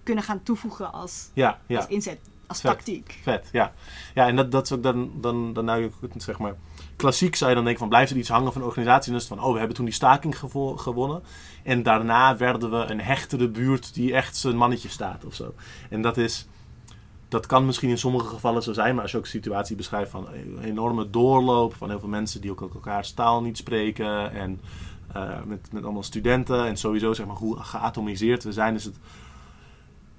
kunnen 0.03 0.25
gaan 0.25 0.43
toevoegen 0.43 0.93
als, 0.93 1.31
ja, 1.35 1.61
ja. 1.67 1.77
als 1.77 1.87
inzet, 1.87 2.19
als 2.53 2.61
Vet. 2.61 2.71
tactiek. 2.71 3.19
Vet, 3.23 3.49
ja. 3.53 3.73
Ja, 4.15 4.27
en 4.27 4.37
dat, 4.37 4.51
dat 4.51 4.65
is 4.65 4.73
ook 4.73 4.83
dan, 4.83 5.11
dan, 5.21 5.53
dan 5.53 5.65
nou, 5.65 5.91
zeg 6.17 6.39
maar, 6.39 6.55
klassiek 6.97 7.37
zou 7.37 7.51
je 7.51 7.57
dan 7.57 7.65
denken 7.65 7.83
van, 7.83 7.91
blijft 7.91 8.11
er 8.11 8.17
iets 8.17 8.29
hangen 8.29 8.53
van 8.53 8.61
de 8.61 8.67
organisatie? 8.67 9.07
En 9.07 9.13
dan 9.13 9.21
is 9.23 9.29
het 9.29 9.39
van, 9.39 9.47
oh, 9.47 9.53
we 9.53 9.59
hebben 9.59 9.77
toen 9.77 9.85
die 9.85 9.95
staking 9.95 10.39
gevo- 10.39 10.77
gewonnen. 10.77 11.23
En 11.63 11.83
daarna 11.83 12.37
werden 12.37 12.71
we 12.71 12.77
een 12.77 13.01
hechtere 13.01 13.49
buurt 13.49 13.95
die 13.95 14.15
echt 14.15 14.37
zijn 14.37 14.57
mannetje 14.57 14.89
staat 14.89 15.25
of 15.25 15.35
zo. 15.35 15.55
En 15.91 16.03
dat 16.03 16.17
is, 16.17 16.47
dat 17.29 17.47
kan 17.47 17.67
misschien 17.67 17.91
in 17.91 17.99
sommige 17.99 18.27
gevallen 18.27 18.63
zo 18.63 18.73
zijn, 18.73 18.95
maar 18.95 19.03
als 19.03 19.11
je 19.11 19.17
ook 19.17 19.25
een 19.25 19.31
situatie 19.31 19.77
beschrijft 19.77 20.11
van 20.11 20.29
een 20.29 20.63
enorme 20.63 21.11
doorloop 21.11 21.75
van 21.75 21.89
heel 21.89 21.99
veel 21.99 22.09
mensen 22.09 22.41
die 22.41 22.51
ook 22.51 22.61
elkaars 22.61 23.13
taal 23.13 23.43
niet 23.43 23.57
spreken 23.57 24.33
en 24.33 24.61
eh, 25.13 25.43
met, 25.45 25.73
met 25.73 25.85
allemaal 25.85 26.03
studenten 26.03 26.67
en 26.67 26.77
sowieso 26.77 27.13
zeg 27.13 27.27
maar 27.27 27.37
hoe 27.37 27.57
geatomiseerd 27.57 28.45
we 28.45 28.53
zijn, 28.53 28.75
is 28.75 28.85
het 28.85 28.97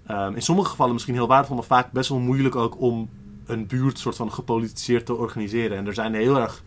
Ehm, 0.05 0.33
in 0.33 0.41
sommige 0.41 0.69
gevallen 0.69 0.93
misschien 0.93 1.13
heel 1.13 1.27
waardevol, 1.27 1.55
maar 1.55 1.65
vaak 1.65 1.91
best 1.91 2.09
wel 2.09 2.19
moeilijk 2.19 2.55
ook 2.55 2.81
om 2.81 3.09
een 3.45 3.67
buurt 3.67 3.99
soort 3.99 4.15
van 4.15 4.31
gepolitiseerd 4.31 5.05
te 5.05 5.15
organiseren. 5.15 5.77
En 5.77 5.87
er 5.87 5.93
zijn 5.93 6.13
heel 6.13 6.39
erg 6.39 6.63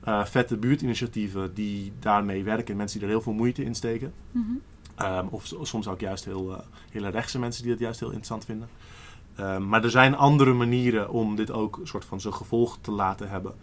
eh, 0.00 0.24
vette 0.24 0.56
buurtinitiatieven 0.56 1.54
die 1.54 1.92
daarmee 1.98 2.44
werken. 2.44 2.70
En 2.70 2.76
mensen 2.76 2.98
die 2.98 3.08
er 3.08 3.14
heel 3.14 3.22
veel 3.22 3.32
moeite 3.32 3.64
in 3.64 3.74
steken. 3.74 4.12
Mhm. 4.32 4.44
Ehm, 4.94 5.26
of 5.30 5.46
so- 5.46 5.64
soms 5.64 5.88
ook 5.88 6.00
juist 6.00 6.24
heel, 6.24 6.52
eh, 6.52 6.58
hele 6.90 7.08
rechtse 7.08 7.38
mensen 7.38 7.62
die 7.62 7.72
dat 7.72 7.80
juist 7.80 7.98
heel 8.00 8.08
interessant 8.08 8.44
vinden. 8.44 8.68
Ehm, 9.34 9.68
maar 9.68 9.84
er 9.84 9.90
zijn 9.90 10.16
andere 10.16 10.52
manieren 10.52 11.10
om 11.10 11.36
dit 11.36 11.50
ook 11.50 11.76
een 11.76 11.86
soort 11.86 12.04
van 12.04 12.20
zijn 12.20 12.34
gevolg 12.34 12.78
te 12.80 12.90
laten 12.90 13.28
hebben. 13.28 13.54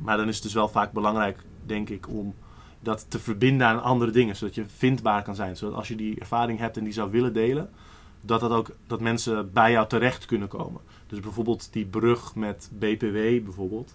Maar 0.00 0.16
dan 0.16 0.28
is 0.28 0.34
het 0.34 0.42
dus 0.44 0.52
wel 0.54 0.68
vaak 0.68 0.92
belangrijk, 0.92 1.38
denk 1.66 1.88
ik, 1.88 2.08
om 2.08 2.34
dat 2.80 3.06
te 3.08 3.18
verbinden 3.18 3.66
aan 3.66 3.82
andere 3.82 4.10
dingen. 4.10 4.36
Zodat 4.36 4.54
je 4.54 4.66
vindbaar 4.66 5.22
kan 5.22 5.34
zijn. 5.34 5.56
Zodat 5.56 5.76
als 5.76 5.88
je 5.88 5.96
die 5.96 6.20
ervaring 6.20 6.58
hebt 6.58 6.76
en 6.76 6.84
die 6.84 6.92
zou 6.92 7.10
willen 7.10 7.32
delen, 7.32 7.70
dat, 8.22 8.40
dat, 8.40 8.50
ook, 8.50 8.70
dat 8.86 9.00
mensen 9.00 9.52
bij 9.52 9.70
jou 9.70 9.88
terecht 9.88 10.24
kunnen 10.24 10.48
komen. 10.48 10.80
Dus 11.06 11.20
bijvoorbeeld 11.20 11.72
die 11.72 11.86
brug 11.86 12.34
met 12.34 12.70
BPW 12.72 13.44
bijvoorbeeld, 13.44 13.94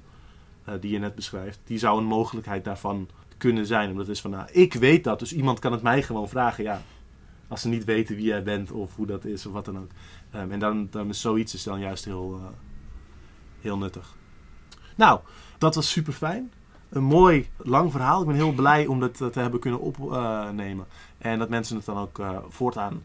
eh, 0.64 0.74
die 0.80 0.92
je 0.92 1.00
net 1.00 1.16
beschrijft, 1.16 1.60
die 1.64 1.78
zou 1.78 1.98
een 1.98 2.06
mogelijkheid 2.06 2.64
daarvan 2.64 3.08
kunnen 3.38 3.66
zijn. 3.66 3.90
Omdat 3.90 4.08
het 4.08 4.16
is 4.16 4.22
van, 4.22 4.32
nou, 4.32 4.48
ik 4.52 4.74
weet 4.74 5.04
dat, 5.04 5.20
dus 5.20 5.34
iemand 5.34 5.60
kan 5.60 5.72
het 5.72 5.82
mij 5.82 6.04
gewoon 6.04 6.30
vragen. 6.30 6.64
Ja, 6.64 6.82
als 7.48 7.62
ze 7.62 7.68
niet 7.68 7.86
weten 7.86 8.16
wie 8.16 8.26
jij 8.26 8.44
bent 8.44 8.72
of 8.72 8.96
hoe 8.96 9.06
dat 9.06 9.26
is 9.26 9.46
of 9.46 9.54
wat 9.54 9.66
dan 9.66 9.80
ook. 9.80 9.90
Ehm, 10.32 10.52
en 10.52 10.60
dan, 10.60 10.88
dan 10.92 11.10
is 11.10 11.22
zoiets 11.22 11.54
is 11.54 11.64
dan 11.64 11.80
juist 11.80 12.06
heel, 12.06 12.40
eh, 12.42 12.46
heel 13.62 13.78
nuttig. 13.78 14.16
Nou, 14.96 15.20
dat 15.58 15.76
was 15.76 15.92
super 15.92 16.14
fijn. 16.14 16.52
Een 16.90 17.04
mooi 17.04 17.50
lang 17.58 17.92
verhaal. 17.92 18.22
Ik 18.22 18.28
ben 18.28 18.36
heel 18.36 18.52
blij 18.52 18.86
om 18.86 19.00
dat 19.00 19.22
eh, 19.22 19.28
te 19.28 19.40
hebben 19.40 19.60
kunnen 19.60 19.80
opnemen. 19.80 20.86
en 21.18 21.40
dat 21.40 21.50
mensen 21.50 21.76
het 21.76 21.86
dan 21.86 21.98
ook 21.98 22.20
eh, 22.20 22.38
voortaan 22.50 23.04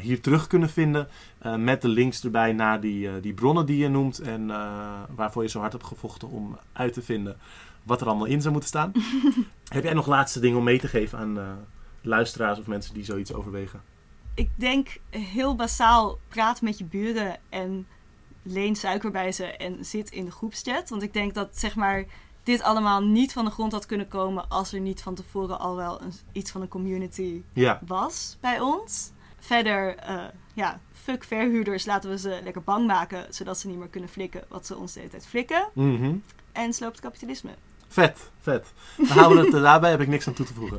hier 0.00 0.20
terug 0.20 0.46
kunnen 0.46 0.70
vinden. 0.70 1.08
eh, 1.38 1.56
met 1.56 1.82
de 1.82 1.88
links 1.88 2.24
erbij 2.24 2.52
naar 2.52 2.80
die, 2.80 3.08
eh, 3.08 3.14
die 3.22 3.34
bronnen 3.34 3.66
die 3.66 3.78
je 3.78 3.88
noemt. 3.88 4.18
En 4.18 4.50
eh, 4.50 5.00
waarvoor 5.14 5.42
je 5.42 5.48
zo 5.48 5.60
hard 5.60 5.72
hebt 5.72 5.84
gevochten 5.84 6.28
om 6.28 6.58
uit 6.72 6.92
te 6.92 7.02
vinden 7.02 7.36
wat 7.82 8.00
er 8.00 8.06
allemaal 8.06 8.26
in 8.26 8.40
zou 8.40 8.52
moeten 8.52 8.68
staan. 8.68 8.92
Heb 9.68 9.82
jij 9.82 9.92
nog 9.92 10.06
laatste 10.06 10.40
dingen 10.40 10.58
om 10.58 10.64
mee 10.64 10.78
te 10.78 10.88
geven 10.88 11.18
aan 11.18 11.38
eh, 11.38 11.52
luisteraars 12.00 12.58
of 12.58 12.66
mensen 12.66 12.94
die 12.94 13.04
zoiets 13.04 13.32
overwegen? 13.32 13.82
Ik 14.34 14.50
denk 14.54 14.96
heel 15.10 15.54
basaal 15.54 16.18
praat 16.28 16.62
met 16.62 16.78
je 16.78 16.84
buren 16.84 17.36
en 17.48 17.86
leen 18.42 18.76
suiker 18.76 19.10
bij 19.10 19.32
ze 19.32 19.44
en 19.44 19.84
zit 19.84 20.10
in 20.10 20.24
de 20.24 20.30
groepschat. 20.30 20.88
Want 20.88 21.02
ik 21.02 21.12
denk 21.12 21.34
dat 21.34 21.58
zeg 21.58 21.74
maar 21.74 22.04
dit 22.42 22.62
allemaal 22.62 23.02
niet 23.02 23.32
van 23.32 23.44
de 23.44 23.50
grond 23.50 23.72
had 23.72 23.86
kunnen 23.86 24.08
komen 24.08 24.48
als 24.48 24.72
er 24.72 24.80
niet 24.80 25.02
van 25.02 25.14
tevoren 25.14 25.58
al 25.58 25.76
wel 25.76 26.02
een, 26.02 26.12
iets 26.32 26.50
van 26.50 26.60
een 26.60 26.68
community 26.68 27.42
Ja, 27.52 27.80
was 27.86 28.36
bij 28.40 28.60
ons. 28.60 29.11
Verder, 29.44 29.96
eh, 29.96 30.24
ja, 30.54 30.80
fuck 30.92 31.24
verhuurders, 31.24 31.84
laten 31.86 32.10
we 32.10 32.18
ze 32.18 32.40
lekker 32.42 32.62
bang 32.62 32.86
maken, 32.86 33.26
zodat 33.30 33.58
ze 33.58 33.68
niet 33.68 33.78
meer 33.78 33.88
kunnen 33.88 34.10
flikken 34.10 34.44
wat 34.48 34.66
ze 34.66 34.76
ons 34.76 34.92
de 34.92 34.98
hele 34.98 35.10
tijd 35.10 35.26
flikken. 35.26 35.68
mhm. 35.72 36.14
En 36.52 36.72
sloopt 36.72 37.00
kapitalisme. 37.00 37.50
vet, 37.88 38.30
vet. 38.40 38.66
Dan 38.96 39.06
houden 39.06 39.38
we 39.38 39.44
het 39.44 39.54
eh, 39.54 39.62
daarbij, 39.62 39.90
heb 39.90 40.00
ik 40.00 40.08
niks 40.08 40.26
aan 40.28 40.32
toe 40.34 40.46
te 40.46 40.54
voegen. 40.54 40.78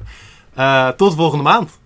Eh, 0.54 0.90
tot 0.90 1.16
volgende 1.16 1.44
maand. 1.44 1.80